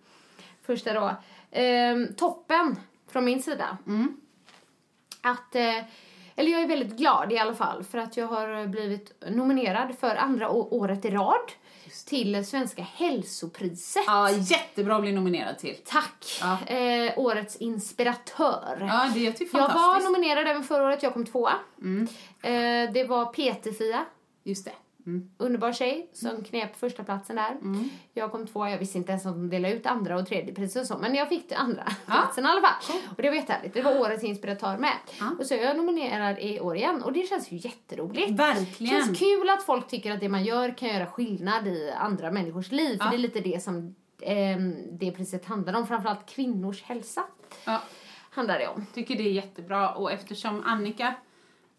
första 0.66 0.94
då. 0.94 1.16
Ehm, 1.52 2.14
toppen 2.16 2.80
från 3.08 3.26
min 3.26 3.42
sida. 3.44 3.78
Mm. 3.88 4.18
Att, 5.22 5.56
eh, 5.56 5.84
eller 6.40 6.52
jag 6.52 6.62
är 6.62 6.68
väldigt 6.68 6.98
glad 6.98 7.32
i 7.32 7.38
alla 7.38 7.56
fall 7.56 7.84
för 7.84 7.98
att 7.98 8.18
jag 8.18 8.28
har 8.28 8.68
blivit 8.68 9.24
nominerad 9.30 9.96
för 10.00 10.16
andra 10.16 10.50
året 10.50 11.06
i 11.06 11.10
rad 11.10 11.52
till 12.06 12.46
Svenska 12.46 12.82
hälsopriset. 12.82 14.04
Ja, 14.08 14.32
jättebra 14.32 14.96
att 14.96 15.02
bli 15.02 15.12
nominerad 15.12 15.58
till. 15.58 15.76
Tack! 15.86 16.40
Ja. 16.42 16.76
Eh, 16.76 17.14
årets 17.20 17.56
inspiratör. 17.56 18.78
Ja, 18.80 19.12
det 19.14 19.28
är 19.28 19.32
typ 19.32 19.54
jag 19.54 19.62
var 19.62 19.68
fantastiskt. 19.68 20.12
nominerad 20.12 20.48
även 20.48 20.64
förra 20.64 20.84
året, 20.84 21.04
jag 21.04 21.14
kom 21.14 21.26
tvåa. 21.26 21.54
Mm. 21.82 22.08
Eh, 22.42 22.94
det 22.94 23.04
var 23.04 23.26
PT-Fia, 23.26 24.06
Just 24.44 24.66
det. 24.66 24.74
Mm. 25.10 25.30
underbar 25.38 25.74
tjej, 25.74 26.10
som 26.14 26.44
knep 26.44 26.76
första 26.76 27.04
platsen 27.04 27.36
där. 27.36 27.58
Jag 28.14 28.32
kom 28.32 28.48
tvåa, 28.48 28.72
jag 28.72 28.78
visste 28.78 28.98
inte 28.98 29.12
ens 29.12 29.26
att 29.26 29.34
de 29.34 29.50
delade 29.50 29.74
ut 29.74 29.86
andra 29.86 30.16
och 30.18 30.28
tredje 30.28 30.54
pris 30.54 30.76
och 30.76 30.86
så, 30.86 30.98
men 30.98 31.16
jag 31.16 31.30
fick 31.30 31.50
det 31.50 31.56
andra 31.56 31.84
platsen 32.06 32.46
i 32.46 32.48
alla 32.48 32.62
fall. 32.62 32.96
Och 33.16 33.22
det 33.22 33.30
var 33.30 33.36
jättehärligt, 33.36 33.74
det 33.74 33.82
var 33.82 34.00
årets 34.00 34.24
inspiratör 34.24 34.78
med. 34.78 34.94
Och 35.40 35.46
så 35.46 35.54
är 35.54 35.64
jag 35.64 35.78
nominerad 35.78 36.40
i 36.40 36.60
år 36.60 36.76
igen 36.76 37.04
och 37.04 37.14
det 37.14 37.28
känns 37.30 37.52
ju 37.52 37.58
jätteroligt. 37.58 38.30
Verkligen. 38.32 38.96
Det 39.00 39.06
känns 39.06 39.20
kul 39.20 39.50
att 39.50 39.64
folk 39.64 39.88
tycker 39.88 40.12
att 40.14 40.20
det 40.20 40.30
man 40.30 40.44
gör 40.44 40.78
kan 40.78 40.90
göra 40.90 41.06
skillnad 41.06 41.68
i 41.68 41.92
andra 41.92 42.32
människors 42.32 42.72
liv, 42.72 42.98
för 42.98 43.06
Ja. 43.06 43.10
det 43.12 43.16
är 43.16 43.20
lite 43.20 43.40
det 43.40 43.64
som 43.64 43.96
ehm, 44.22 44.76
det 44.98 45.12
priset 45.12 45.46
handlar 45.46 45.74
om, 45.74 45.88
framförallt 45.88 46.26
kvinnors 46.30 46.84
hälsa 46.84 47.24
Ja, 47.66 47.82
handlar 48.32 48.60
det 48.60 48.68
om. 48.68 48.86
tycker 48.94 49.16
det 49.16 49.24
är 49.24 49.32
jättebra 49.32 49.90
och 49.94 50.12
eftersom 50.12 50.64
Annika, 50.66 51.14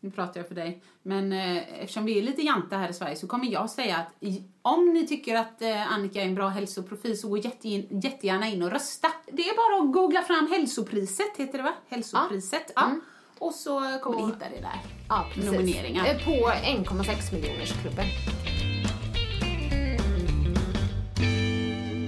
nu 0.01 0.10
pratar 0.10 0.40
jag 0.40 0.48
för 0.48 0.55
dig, 0.55 0.82
men 1.02 1.32
eh, 1.32 1.82
eftersom 1.82 2.05
vi 2.05 2.18
är 2.18 2.22
lite 2.22 2.43
janta 2.43 2.77
här 2.77 2.89
i 2.89 2.93
Sverige 2.93 3.16
så 3.16 3.27
kommer 3.27 3.47
jag 3.47 3.70
säga 3.70 3.97
att 3.97 4.24
om 4.62 4.93
ni 4.93 5.06
tycker 5.06 5.36
att 5.36 5.62
eh, 5.62 5.93
Annika 5.93 6.22
är 6.22 6.27
en 6.27 6.35
bra 6.35 6.48
hälsoprofil 6.48 7.18
så 7.18 7.28
gå 7.28 7.36
jätte, 7.36 7.68
jättegärna 7.68 8.48
in 8.48 8.62
och 8.62 8.70
rösta. 8.70 9.09
Det 9.32 9.43
är 9.43 9.56
bara 9.56 9.85
att 9.85 9.93
googla 9.93 10.22
fram 10.22 10.48
hälsopriset, 10.51 11.36
heter 11.36 11.59
det 11.59 11.64
va? 11.64 11.72
Hälsopriset. 11.89 12.72
Ja. 12.74 12.90
Och 13.39 13.55
så 13.55 13.98
kommer 14.02 14.16
ni 14.16 14.27
hitta 14.27 14.44
det 14.55 14.60
där. 14.60 14.81
Ja, 15.09 15.27
precis. 15.35 15.52
Nomineringar. 15.52 16.06
Eh, 16.06 16.24
På 16.24 16.31
1,6 16.31 17.35
miljoners 17.35 17.72
klubben. 17.82 18.05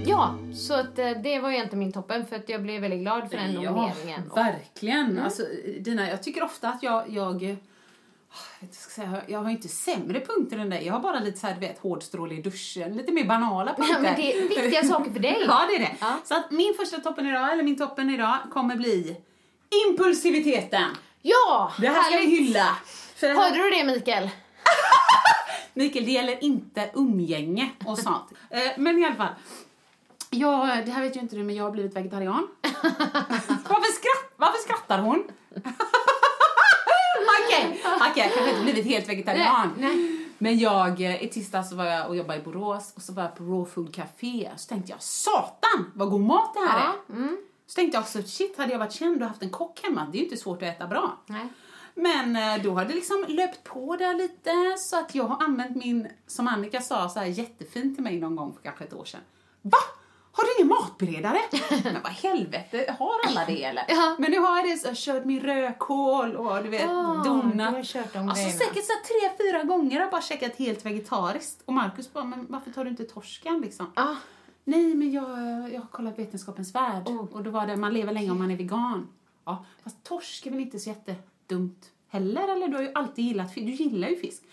Ja, 0.05 0.35
så 0.53 0.73
att 0.73 0.99
eh, 0.99 1.11
det 1.23 1.39
var 1.39 1.51
egentligen 1.51 1.79
min 1.79 1.91
toppen 1.91 2.25
för 2.25 2.35
att 2.35 2.49
jag 2.49 2.61
blev 2.61 2.81
väldigt 2.81 2.99
glad 2.99 3.29
för 3.29 3.37
den 3.37 3.51
nomineringen. 3.53 4.23
Ja, 4.35 4.35
verkligen. 4.35 5.19
Alltså, 5.19 5.43
Dina, 5.79 6.09
jag 6.09 6.23
tycker 6.23 6.43
ofta 6.43 6.69
att 6.69 6.83
jag, 6.83 7.09
jag, 7.09 7.57
jag, 8.33 8.67
vet 8.67 8.69
inte, 8.69 8.75
ska 8.77 8.89
säga, 9.01 9.21
jag 9.27 9.39
har 9.39 9.49
inte 9.49 9.67
sämre 9.67 10.19
punkter 10.19 10.57
än 10.57 10.69
dig. 10.69 10.85
Jag 10.85 10.93
har 10.93 10.99
bara 10.99 11.19
lite 11.19 11.39
så 11.39 11.47
här, 11.47 11.53
du 11.53 11.59
vet, 11.59 11.79
hårdstråle 11.79 12.35
i 12.35 12.41
duschen, 12.41 12.97
lite 12.97 13.11
mer 13.11 13.23
banala 13.25 13.73
punkter. 13.73 13.93
Ja, 13.93 13.99
men 14.01 14.15
det 14.15 14.37
är 14.37 14.41
viktiga 14.49 14.83
saker 14.87 15.11
för 15.11 15.19
dig. 15.19 15.43
Ja, 15.47 15.65
det 15.69 15.75
är 15.75 15.79
det. 15.79 15.95
Ja. 15.99 16.17
Så 16.23 16.35
att 16.35 16.51
min 16.51 16.73
första 16.73 16.97
toppen 16.99 17.27
idag, 17.27 17.53
eller 17.53 17.63
min 17.63 17.77
toppen 17.77 18.09
idag, 18.09 18.37
kommer 18.53 18.75
bli 18.75 19.17
impulsiviteten. 19.87 20.89
Ja! 21.21 21.71
Det 21.79 21.87
här 21.87 22.03
ska 22.03 22.09
vi 22.17 22.23
härligt. 22.23 22.39
hylla. 22.39 22.77
För 23.15 23.27
här- 23.27 23.35
Hörde 23.35 23.57
du 23.57 23.69
det 23.69 23.83
Mikael? 23.83 24.29
Mikael, 25.73 26.05
det 26.05 26.11
gäller 26.11 26.43
inte 26.43 26.91
umgänge 26.93 27.69
och 27.85 27.97
sånt. 27.99 28.25
Eh, 28.49 28.71
men 28.77 28.97
i 28.99 29.05
alla 29.05 29.15
fall. 29.15 29.33
Jag, 30.29 30.85
det 30.85 30.91
här 30.91 31.01
vet 31.01 31.15
ju 31.15 31.19
inte 31.19 31.35
du, 31.35 31.43
men 31.43 31.55
jag 31.55 31.63
har 31.63 31.71
blivit 31.71 31.95
vegetarian. 31.95 32.47
varför, 32.63 33.91
skratt, 33.93 34.31
varför 34.37 34.57
skrattar 34.57 34.99
hon? 34.99 35.23
Okej, 37.47 37.81
okej, 38.09 38.23
jag 38.23 38.33
kanske 38.33 38.49
inte 38.49 38.63
blivit 38.63 38.85
helt 38.85 39.09
vegetarian. 39.09 39.73
Nej, 39.77 40.19
Men 40.37 40.59
jag, 40.59 41.01
eh, 41.01 41.23
i 41.23 41.27
tisdags 41.27 41.69
så 41.69 41.75
var 41.75 41.85
jag 41.85 42.07
och 42.09 42.15
jobbade 42.15 42.39
i 42.39 42.43
Borås 42.43 42.93
och 42.95 43.01
så 43.01 43.13
var 43.13 43.23
jag 43.23 43.35
på 43.35 43.43
Raw 43.43 43.71
Food 43.71 43.95
Café. 43.95 44.49
Så 44.55 44.67
tänkte 44.67 44.91
jag, 44.91 45.01
satan 45.01 45.91
vad 45.93 46.09
god 46.09 46.21
mat 46.21 46.53
det 46.53 46.59
här 46.59 46.79
är. 46.79 46.93
Ja, 47.07 47.15
mm. 47.15 47.37
Så 47.67 47.75
tänkte 47.75 47.97
jag 47.97 48.01
också, 48.01 48.21
shit 48.23 48.57
hade 48.57 48.71
jag 48.71 48.79
varit 48.79 48.93
känd 48.93 49.21
och 49.21 49.27
haft 49.27 49.41
en 49.41 49.49
kock 49.49 49.83
hemma, 49.83 50.07
det 50.11 50.17
är 50.17 50.19
ju 50.19 50.25
inte 50.25 50.37
svårt 50.37 50.61
att 50.63 50.69
äta 50.69 50.87
bra. 50.87 51.17
Nej. 51.25 51.47
Men 51.95 52.35
eh, 52.35 52.63
då 52.63 52.71
har 52.71 52.85
det 52.85 52.93
liksom 52.93 53.25
löpt 53.27 53.63
på 53.63 53.95
där 53.95 54.13
lite 54.13 54.75
så 54.77 54.99
att 54.99 55.15
jag 55.15 55.23
har 55.23 55.43
använt 55.43 55.75
min, 55.75 56.07
som 56.27 56.47
Annika 56.47 56.81
sa 56.81 57.09
så 57.09 57.19
här 57.19 57.25
jättefint 57.25 57.95
till 57.95 58.03
mig 58.03 58.19
någon 58.19 58.35
gång 58.35 58.53
för 58.53 58.61
kanske 58.61 58.83
ett 58.83 58.93
år 58.93 59.05
sedan. 59.05 59.21
Va? 59.61 59.77
Har 60.35 60.43
du 60.43 60.49
ingen 60.57 60.67
matberedare? 60.67 61.39
men 61.83 62.01
vad 62.03 62.11
helvete, 62.11 62.95
har 62.99 63.13
alla 63.27 63.45
det 63.45 63.63
eller? 63.63 63.85
Ja. 63.87 64.15
Men 64.19 64.31
nu 64.31 64.37
har 64.39 64.57
jag 64.57 64.65
det, 64.67 64.77
så 64.77 64.87
jag 64.87 64.97
kört 64.97 65.25
min 65.25 65.39
rödkål 65.39 66.35
och 66.35 66.63
du 66.63 66.69
vet, 66.69 66.89
Ah, 66.89 67.23
donat. 67.23 67.75
alltså, 67.75 67.97
grejerna. 67.97 68.35
säkert 68.35 68.85
så 68.85 68.93
här 68.93 69.03
tre, 69.03 69.37
fyra 69.45 69.63
gånger 69.63 69.95
har 69.95 70.01
jag 70.01 70.11
bara 70.11 70.21
käkat 70.21 70.55
helt 70.55 70.85
vegetariskt. 70.85 71.61
Och 71.65 71.73
Markus 71.73 72.13
bara, 72.13 72.23
men 72.23 72.45
varför 72.49 72.71
tar 72.71 72.83
du 72.83 72.89
inte 72.89 73.03
torskan 73.03 73.61
liksom? 73.61 73.91
Ah, 73.95 74.15
Nej, 74.65 74.95
men 74.95 75.11
jag, 75.11 75.29
jag 75.73 75.79
har 75.81 75.87
kollat 75.91 76.19
Vetenskapens 76.19 76.75
Värld 76.75 77.07
Oh. 77.07 77.25
och 77.33 77.43
då 77.43 77.51
var 77.51 77.67
det, 77.67 77.75
man 77.77 77.93
lever 77.93 78.13
länge 78.13 78.31
om 78.31 78.37
man 78.39 78.51
är 78.51 78.55
vegan. 78.57 79.07
Ja, 79.45 79.65
fast 79.83 80.03
torsk 80.03 80.45
är 80.45 80.51
väl 80.51 80.59
inte 80.59 80.79
så 80.79 80.89
jättedumt 80.89 81.91
heller, 82.09 82.47
eller? 82.47 82.67
Du 82.67 82.75
har 82.75 82.83
ju 82.83 82.91
alltid 82.95 83.25
gillat 83.25 83.53
fisk, 83.53 83.65
du 83.77 83.83
gillar 83.83 84.07
ju 84.09 84.15
fisk. 84.15 84.43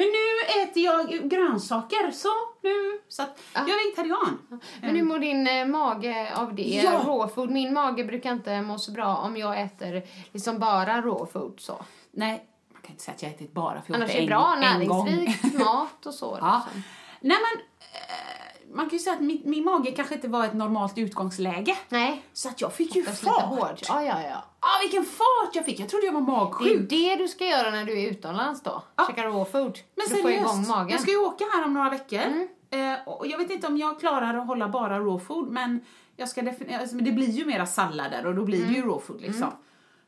Men 0.00 0.08
nu 0.08 0.62
äter 0.62 0.82
jag 0.82 1.30
grönsaker, 1.30 2.10
så 2.10 2.28
nu, 2.62 3.00
så 3.08 3.22
att 3.22 3.40
jag 3.54 3.68
är 3.68 3.84
vegetarian. 3.84 4.38
men 4.80 4.96
hur 4.96 5.02
mår 5.02 5.18
din 5.18 5.46
eh, 5.46 5.66
mage 5.66 6.32
av 6.36 6.54
det? 6.54 6.62
Ja. 6.62 6.92
Raw 6.92 7.34
food. 7.34 7.50
Min 7.50 7.72
mage 7.72 8.04
brukar 8.04 8.32
inte 8.32 8.62
må 8.62 8.78
så 8.78 8.90
bra 8.92 9.16
om 9.16 9.36
jag 9.36 9.60
äter 9.60 10.02
liksom 10.32 10.58
bara 10.58 11.00
raw 11.02 11.26
food 11.32 11.60
så. 11.60 11.84
Nej, 12.10 12.46
man 12.72 12.82
kan 12.82 12.90
inte 12.90 13.02
säga 13.04 13.14
att 13.14 13.22
jag 13.22 13.30
ätit 13.30 13.52
bara 13.52 13.82
för 13.82 13.92
jag 13.92 13.96
Annars 13.96 14.10
åt 14.10 14.14
är 14.14 14.18
det 14.18 14.22
en, 14.22 14.28
bra 14.28 14.56
en 14.62 14.88
gång. 14.88 15.04
näringsrik 15.04 15.54
mat 15.58 16.06
och 16.06 16.14
så. 16.14 16.38
Ja. 16.40 16.62
liksom. 16.64 16.82
Nej 17.20 17.36
men, 17.36 17.62
eh, 17.80 18.76
man 18.76 18.84
kan 18.88 18.92
ju 18.92 18.98
säga 18.98 19.14
att 19.16 19.22
min, 19.22 19.42
min 19.44 19.64
mage 19.64 19.90
kanske 19.90 20.14
inte 20.14 20.28
var 20.28 20.44
ett 20.44 20.54
normalt 20.54 20.98
utgångsläge. 20.98 21.76
Nej. 21.88 22.22
Så 22.32 22.48
att 22.48 22.60
jag 22.60 22.72
fick 22.72 22.96
ju 22.96 23.02
fart. 23.02 23.82
Ja, 23.88 24.02
ja, 24.04 24.22
ja. 24.22 24.44
Ah, 24.72 24.80
vilken 24.82 25.04
fart 25.04 25.54
jag 25.54 25.64
fick! 25.64 25.80
Jag 25.80 25.88
trodde 25.88 26.06
jag 26.06 26.12
var 26.12 26.20
Det 26.20 26.26
är 26.32 26.36
magsjuk. 26.36 26.90
det 26.90 27.16
du 27.16 27.28
ska 27.28 27.44
göra 27.46 27.70
när 27.70 27.84
du 27.84 28.00
är 28.02 28.10
utomlands 28.10 28.62
då. 28.62 28.82
Ja. 28.96 29.06
Käka 29.06 29.24
raw 29.26 29.44
food. 29.52 29.78
Men 29.94 30.04
att 30.06 30.10
få 30.22 30.30
igång 30.30 30.48
seriöst, 30.48 30.68
magen. 30.68 30.80
Mm. 30.80 30.90
jag 30.92 31.00
ska 31.00 31.10
ju 31.10 31.16
åka 31.18 31.44
här 31.52 31.64
om 31.64 31.74
några 31.74 31.90
veckor. 31.90 32.48
Eh, 32.70 32.94
och 33.08 33.26
jag 33.26 33.38
vet 33.38 33.50
inte 33.50 33.66
om 33.66 33.76
jag 33.76 34.00
klarar 34.00 34.34
att 34.34 34.46
hålla 34.46 34.68
bara 34.68 34.98
raw 35.00 35.24
food, 35.24 35.48
men 35.50 35.80
jag 36.16 36.28
ska 36.28 36.40
alltså, 36.80 36.96
det 36.96 37.12
blir 37.12 37.30
ju 37.30 37.44
mera 37.44 37.66
sallader 37.66 38.26
och 38.26 38.34
då 38.34 38.44
blir 38.44 38.58
Mm. 38.58 38.72
det 38.72 38.78
ju 38.78 38.82
raw 38.84 39.00
food 39.06 39.20
liksom. 39.20 39.48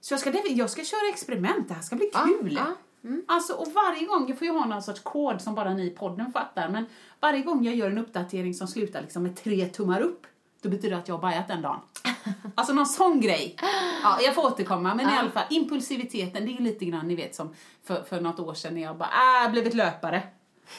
Så 0.01 0.13
jag 0.15 0.21
ska, 0.21 0.33
jag 0.49 0.71
ska 0.71 0.85
köra 0.85 1.09
experiment, 1.09 1.69
det 1.69 1.75
här 1.75 1.83
ska 1.83 1.97
bli 1.97 2.11
Ja, 2.13 2.21
kul. 2.41 2.53
ja, 2.53 2.67
mm. 3.09 3.23
Alltså, 3.29 3.53
och 3.53 3.69
varje 3.73 4.07
gång, 4.07 4.29
jag 4.29 4.39
får 4.39 4.47
ju 4.47 4.53
ha 4.53 4.65
någon 4.65 4.83
sorts 4.83 5.01
kod 5.01 5.41
som 5.41 5.55
bara 5.55 5.75
ni 5.75 5.87
i 5.87 5.91
podden 5.91 6.33
fattar, 6.33 6.69
men 6.69 6.85
varje 7.21 7.41
gång 7.43 7.65
jag 7.65 7.75
gör 7.75 7.91
en 7.91 7.99
uppdatering 7.99 8.55
som 8.55 8.69
slutar 8.69 9.01
liksom 9.03 9.23
med 9.23 9.37
tre 9.37 9.67
tummar 9.67 10.01
upp, 10.01 10.27
då 10.63 10.69
betyder 10.69 10.91
det 10.91 10.97
att 10.97 11.09
jag 11.09 11.15
har 11.15 11.23
bajat 11.23 11.49
den 11.49 11.63
dagen. 11.63 11.81
Alltså 12.55 12.73
någon 12.73 12.87
sån 12.87 13.21
grej. 13.21 13.57
Ja, 14.03 14.19
jag 14.23 14.35
får 14.35 14.47
återkomma, 14.47 14.95
men 14.95 15.09
i 15.09 15.13
alla 15.13 15.31
fall 15.31 15.45
impulsiviteten, 15.51 16.45
det 16.47 16.53
är 16.53 16.55
ju 16.55 16.65
lite 16.65 16.85
grann 16.85 17.09
ni 17.09 17.15
vet 17.15 17.35
som 17.35 17.55
för, 17.85 18.03
för 18.03 18.21
något 18.21 18.41
år 18.41 18.55
sedan 18.55 18.75
när 18.75 18.83
jag 18.83 18.97
bara, 18.97 19.11
jag 19.43 19.53
blivit 19.53 19.75
löpare. 19.75 20.23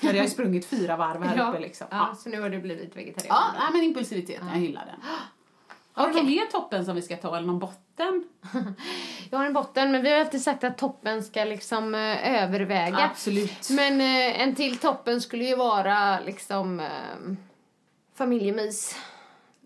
Då 0.01 0.07
hade 0.07 0.19
jag 0.19 0.29
sprungit 0.29 0.65
fyra 0.65 0.97
varv 0.97 1.23
här 1.23 1.49
uppe 1.49 1.59
liksom. 1.59 1.87
ja, 1.91 2.07
Ja, 2.09 2.15
så 2.15 2.29
nu 2.29 2.41
har 2.41 2.49
du 2.49 2.59
blivit 2.59 2.97
vegetarian. 2.97 3.35
ja 3.35 3.59
nej, 3.59 3.67
men 3.71 3.83
impulsiviteten, 3.83 4.47
jag 4.47 4.59
gillar 4.59 4.85
den. 4.85 5.09
Har 5.93 6.07
du 6.07 6.13
någon 6.13 6.25
mer 6.25 6.45
toppen 6.45 6.85
som 6.85 6.95
vi 6.95 7.01
ska 7.01 7.17
ta, 7.17 7.37
eller 7.37 7.47
någon 7.47 7.59
botten? 7.59 8.23
Jag 9.29 9.37
har 9.37 9.45
en 9.45 9.53
botten, 9.53 9.91
men 9.91 10.01
vi 10.03 10.11
har 10.11 10.19
alltid 10.19 10.41
sagt 10.41 10.63
att 10.63 10.77
toppen 10.77 11.23
ska 11.23 11.43
liksom 11.43 11.95
eh, 11.95 12.43
överväga. 12.43 12.97
Absolut. 13.11 13.69
Men 13.69 14.01
eh, 14.01 14.41
en 14.41 14.55
till 14.55 14.77
toppen 14.77 15.21
skulle 15.21 15.43
ju 15.45 15.55
vara 15.55 16.19
liksom 16.19 16.79
eh, 16.79 16.87
familjemys. 18.15 18.95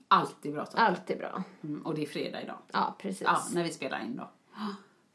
Alltid 0.07 0.53
bra 0.53 0.65
toppen. 0.65 0.83
Alltid 0.85 1.17
bra. 1.17 1.43
Mm, 1.63 1.85
och 1.85 1.95
det 1.95 2.01
är 2.01 2.05
fredag 2.05 2.41
idag. 2.41 2.57
Ja, 2.71 2.95
precis. 2.99 3.21
Ja, 3.21 3.43
när 3.53 3.63
vi 3.63 3.69
spelar 3.69 3.99
in 3.99 4.15
då. 4.15 4.29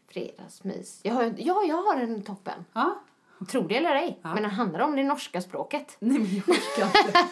Fredagsmys. 0.09 1.01
Jag 1.03 1.15
har, 1.15 1.35
ja, 1.39 1.63
jag 1.69 1.83
har 1.83 1.97
en 1.97 2.23
toppen. 2.23 2.65
Ja. 2.73 3.01
Tror 3.49 3.69
det 3.69 3.77
eller 3.77 3.95
ej. 3.95 4.19
Men 4.23 4.43
den 4.43 4.51
handlar 4.51 4.81
om 4.81 4.97
det 4.97 5.03
norska 5.03 5.41
språket. 5.41 5.97
Nej 6.01 6.19
men 6.19 6.35
jag 6.35 6.49
orkar 6.49 7.07
inte. 7.07 7.29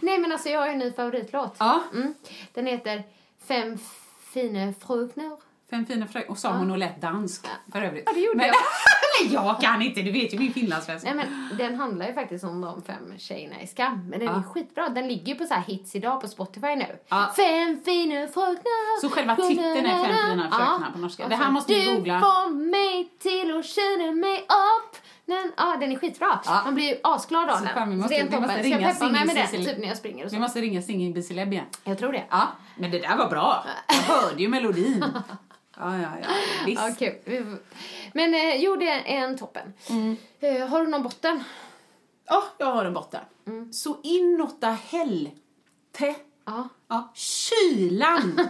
Nej, 0.00 0.18
men 0.18 0.32
alltså 0.32 0.48
jag 0.48 0.60
har 0.60 0.68
en 0.68 0.78
ny 0.78 0.92
favoritlåt. 0.92 1.56
Ja. 1.58 1.82
Mm. 1.94 2.14
Den 2.52 2.66
heter 2.66 3.02
Fem 3.38 3.78
fina 4.20 4.72
frukner. 4.72 5.36
Fem 5.70 5.86
fina 5.86 6.06
fröken. 6.06 6.30
Och 6.30 6.38
sa 6.38 6.52
hon 6.52 6.70
och 6.70 6.78
lät 6.78 7.00
dansk 7.00 7.46
för 7.72 7.82
övrigt. 7.82 8.02
Ja, 8.06 8.12
det 8.12 8.20
gjorde 8.20 8.36
men, 8.36 8.46
jag. 8.46 8.56
men 9.24 9.32
jag 9.32 9.60
kan 9.60 9.82
inte, 9.82 10.02
du 10.02 10.12
vet 10.12 10.34
ju 10.34 10.38
min 10.38 10.52
finlandssvenska. 10.52 11.14
Nej, 11.14 11.26
men 11.26 11.58
den 11.58 11.74
handlar 11.74 12.06
ju 12.06 12.14
faktiskt 12.14 12.44
om 12.44 12.60
de 12.60 12.82
fem 12.82 13.14
tjejerna 13.18 13.62
i 13.62 13.66
Skam. 13.66 14.08
Men 14.08 14.18
den 14.18 14.28
Ja. 14.28 14.38
är 14.38 14.42
skitbra. 14.42 14.88
Den 14.88 15.08
ligger 15.08 15.32
ju 15.32 15.34
på 15.34 15.44
så 15.44 15.54
här 15.54 15.62
hits 15.62 15.94
idag 15.94 16.20
på 16.20 16.28
Spotify 16.28 16.76
nu. 16.76 16.98
Ja. 17.08 17.32
Fem 17.36 17.80
fina 17.84 18.28
frukner. 18.28 19.00
Så 19.00 19.10
själva 19.10 19.36
titeln 19.36 19.86
är 19.86 20.04
Fem 20.04 20.30
fina 20.30 20.50
fröknar 20.50 20.90
på 20.92 20.98
norska. 20.98 21.28
Det 21.28 21.36
här 21.36 21.46
så, 21.46 21.52
måste 21.52 21.74
vi 21.74 21.84
googla. 21.84 22.14
Du 22.14 22.20
får 22.20 22.50
mig 22.54 23.08
till 23.18 23.58
att 23.58 23.66
känna 23.66 24.12
mig 24.12 24.38
upp. 24.38 24.96
Den, 25.26 25.52
ja, 25.56 25.76
den 25.80 25.92
är 25.92 25.96
skitbra. 25.98 26.40
Ja. 26.44 26.62
Man 26.64 26.74
blir 26.74 26.98
asglad 27.02 27.50
av 27.50 27.56
Så 27.56 27.64
den. 27.64 27.90
vi 27.90 27.96
Så 27.96 28.02
måste- 28.02 28.14
vi 28.24 28.40
måste 28.40 28.54
jag 28.56 28.64
ringa 28.64 28.92
peppa 28.92 29.08
mig 29.08 29.26
med 29.26 29.48
Singel 29.48 29.64
den 29.64 29.74
typ 29.74 29.78
när 29.82 29.88
jag 29.88 29.96
springer 29.96 30.24
och 30.24 30.32
Vi 30.32 30.36
så? 30.36 30.40
måste 30.40 30.60
ringa 30.60 30.82
Singin 30.82 31.12
Bisileb 31.12 31.52
igen. 31.52 31.64
Jag 31.84 31.98
tror 31.98 32.12
det. 32.12 32.24
Ja, 32.30 32.48
men 32.76 32.90
det 32.90 32.98
där 32.98 33.16
var 33.16 33.28
bra. 33.30 33.64
Jag 33.88 33.94
hörde 34.14 34.42
ju 34.42 34.48
melodin. 34.48 35.04
Ja, 35.78 35.96
ja, 35.98 36.08
ja. 36.22 36.28
Visst. 36.66 37.02
Vi 37.24 37.38
får- 37.44 37.58
Men 38.14 38.34
eh, 38.34 38.56
jo, 38.56 38.76
det 38.76 38.88
är 38.90 39.04
en 39.04 39.38
toppen. 39.38 39.72
Mm. 39.90 40.16
Eh, 40.40 40.68
har 40.68 40.80
du 40.80 40.86
någon 40.86 41.02
botten? 41.02 41.44
Ja, 42.26 42.42
jag 42.58 42.66
har 42.66 42.84
en 42.84 42.94
botten. 42.94 43.20
Mm. 43.46 43.72
Så 43.72 43.96
inåtta 44.02 44.70
helvete. 44.88 46.14
Ja. 46.46 46.68
Ja, 46.88 47.12
kylan! 47.14 48.40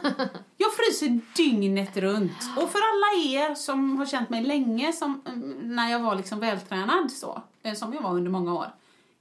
Jag 0.56 0.72
fryser 0.74 1.20
dygnet 1.36 1.96
runt. 1.96 2.32
Och 2.56 2.70
för 2.70 2.78
alla 2.78 3.22
er 3.24 3.54
som 3.54 3.96
har 3.96 4.06
känt 4.06 4.30
mig 4.30 4.42
länge, 4.44 4.92
som, 4.92 5.22
mm, 5.26 5.76
när 5.76 5.90
jag 5.90 6.00
var 6.00 6.14
liksom 6.14 6.40
vältränad, 6.40 7.12
så, 7.12 7.42
eh, 7.62 7.74
som 7.74 7.92
jag 7.94 8.02
var 8.02 8.10
under 8.10 8.30
många 8.30 8.54
år. 8.54 8.66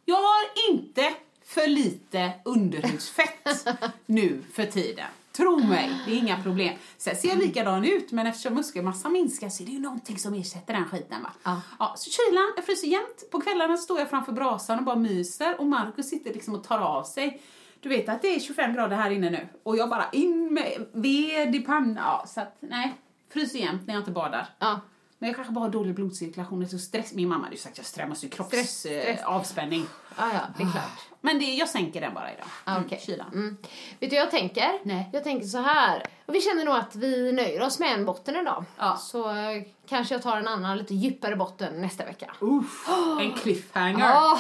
Jag 0.06 0.16
har 0.16 0.72
inte 0.72 1.14
för 1.46 1.68
lite 1.68 2.32
underhudsfett 2.46 3.68
nu 4.06 4.44
för 4.54 4.66
tiden. 4.66 5.06
Tro 5.32 5.60
mig, 5.60 5.92
det 6.06 6.12
är 6.12 6.18
inga 6.18 6.44
problem. 6.44 6.76
Sen 6.98 7.16
ser 7.16 7.28
jag 7.30 7.38
likadan 7.38 7.86
ut, 7.86 8.12
men 8.12 8.28
eftersom 8.28 8.54
muskelmassan 8.54 9.12
minskar 9.14 9.50
så 9.50 9.64
är 9.64 9.68
det 9.68 9.72
ju 9.72 9.80
någonting 9.80 10.18
som 10.20 10.34
ersätter 10.34 10.74
den 10.74 10.86
skiten. 10.86 11.24
Va? 11.24 11.32
Ja. 11.44 11.62
Ja, 11.80 11.96
så 11.98 12.12
kylan, 12.12 12.54
jag 12.56 12.66
fryser 12.66 12.88
jämt. 12.88 13.32
På 13.32 13.42
kvällarna 13.42 13.78
står 13.78 14.00
jag 14.00 14.10
framför 14.10 14.32
brasan 14.32 14.80
och 14.80 14.86
bara 14.86 14.96
myser 14.96 15.60
och 15.60 15.66
Markus 15.66 16.10
sitter 16.10 16.34
liksom 16.34 16.56
och 16.56 16.64
tar 16.64 16.80
av 16.80 17.04
sig. 17.04 17.42
Du 17.86 17.90
vet 17.90 18.10
att 18.10 18.22
det 18.22 18.36
är 18.36 18.40
25 18.40 18.74
grader 18.74 18.96
här 18.96 19.12
inne 19.12 19.30
nu 19.30 19.48
och 19.64 19.78
jag 19.78 19.90
bara 19.90 20.10
in 20.12 20.54
med 20.54 20.86
ved 20.94 21.56
i 21.56 21.60
pannan. 21.60 21.96
Ja, 21.96 22.24
så 22.28 22.42
att 22.42 22.58
nej, 22.60 22.94
fryser 23.34 23.60
jämt 23.60 23.88
när 23.88 23.94
jag 23.94 24.02
inte 24.02 24.12
badar. 24.12 24.48
Ja. 24.60 24.80
Men 25.20 25.28
jag 25.30 25.36
kanske 25.36 25.54
bara 25.54 25.66
har 25.66 25.70
dålig 25.70 25.96
blodcirkulation, 25.96 26.60
det 26.60 26.66
är 26.66 26.68
så 26.68 26.78
stress. 26.80 27.14
Min 27.14 27.30
mamma 27.30 27.44
hade 27.44 27.56
ju 27.56 27.62
sagt 27.62 27.74
att 27.74 27.78
jag 27.78 27.86
strömmar 27.86 28.16
ju 28.20 28.30
kropps 28.30 28.50
Stress, 28.50 28.80
stress. 28.80 29.20
eh, 29.20 29.28
avspänning. 29.28 29.86
Ja, 30.18 30.24
ja, 30.34 30.40
det 30.58 30.64
är 30.64 30.72
klart. 30.72 31.00
Men 31.22 31.40
det, 31.40 31.46
jag 31.46 31.70
sänker 31.70 32.02
den 32.02 32.14
bara 32.14 32.34
idag. 32.34 32.46
Ah, 32.64 32.72
Mm, 32.72 32.86
okej. 32.86 33.02
kylan. 33.06 33.28
Mm. 33.34 33.58
Vet 34.00 34.10
du 34.10 34.16
jag 34.16 34.32
tänker? 34.32 34.80
Nej. 34.84 35.10
Jag 35.14 35.24
tänker 35.24 35.48
så 35.48 35.58
här. 35.58 36.04
Och 36.26 36.36
vi 36.36 36.42
känner 36.42 36.66
nog 36.66 36.76
att 36.76 36.96
vi 36.96 37.32
nöjer 37.32 37.62
oss 37.62 37.80
med 37.80 37.94
en 37.94 38.06
botten 38.06 38.36
idag. 38.36 38.64
Ja. 38.78 38.98
Så 38.98 39.30
eh, 39.30 39.64
kanske 39.90 40.16
jag 40.16 40.22
tar 40.22 40.38
en 40.38 40.48
annan 40.48 40.78
lite 40.78 40.94
djupare 40.96 41.36
botten 41.36 41.82
nästa 41.82 42.06
vecka. 42.06 42.32
Uff, 42.40 42.88
en 43.22 43.32
cliffhanger. 43.34 44.00
Ja. 44.00 44.40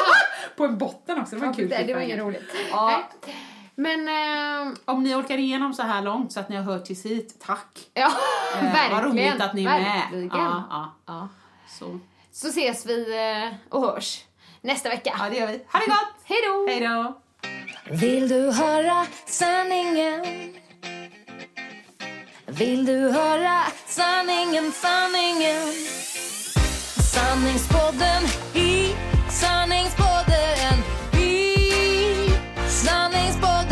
På 0.56 0.64
en 0.64 0.78
botten 0.78 1.20
också, 1.20 1.34
det 1.34 1.40
var 1.40 1.48
en 1.48 1.54
kul 1.54 1.68
det, 1.68 1.74
det 1.76 1.80
var 1.80 1.84
cliffhanger. 2.00 2.06
inget 2.06 2.18
roligt. 2.24 2.54
Ja. 2.70 3.02
Men, 3.82 4.08
eh, 4.08 4.74
Om 4.84 5.02
ni 5.02 5.14
orkar 5.14 5.38
igenom 5.38 5.74
så 5.74 5.82
här 5.82 6.02
långt 6.02 6.32
så 6.32 6.40
att 6.40 6.48
ni 6.48 6.56
har 6.56 6.62
hört 6.62 6.84
tills 6.84 7.04
hit, 7.06 7.36
tack. 7.46 7.78
ja, 7.94 8.12
Eh, 8.56 8.62
verkligen. 8.72 8.90
Vad 8.90 9.04
roligt 9.04 9.40
att 9.40 9.54
ni 9.54 9.64
är 9.64 9.68
verkligen. 9.68 10.26
med. 10.28 10.36
Ja, 10.38 10.64
ja. 10.70 10.94
Ja. 11.06 11.28
Så. 11.78 11.98
Så 12.32 12.48
ses 12.48 12.86
vi 12.86 13.16
eh, 13.42 13.54
och 13.74 13.80
hörs 13.82 14.24
nästa 14.60 14.88
vecka. 14.88 15.14
ja, 15.18 15.30
det 15.30 15.36
gör 15.36 15.46
vi. 15.46 15.64
Ha 15.72 15.78
det 15.78 15.86
gott! 15.86 16.14
Hej 16.24 16.38
då! 16.48 16.66
Hej 16.68 16.80
då! 16.80 17.18
Vill 17.96 18.28
du 18.28 18.52
höra 18.52 19.06
sanningen? 19.26 20.24
Vill 22.46 22.84
du 22.86 23.10
höra 23.10 23.62
sanningen, 23.86 24.72
sanningen? 24.72 25.72
Sanningspodden 27.14 28.22
i 28.54 28.94
sanningspodden 29.30 30.74
i 31.22 31.56
sanningspodden 32.68 33.71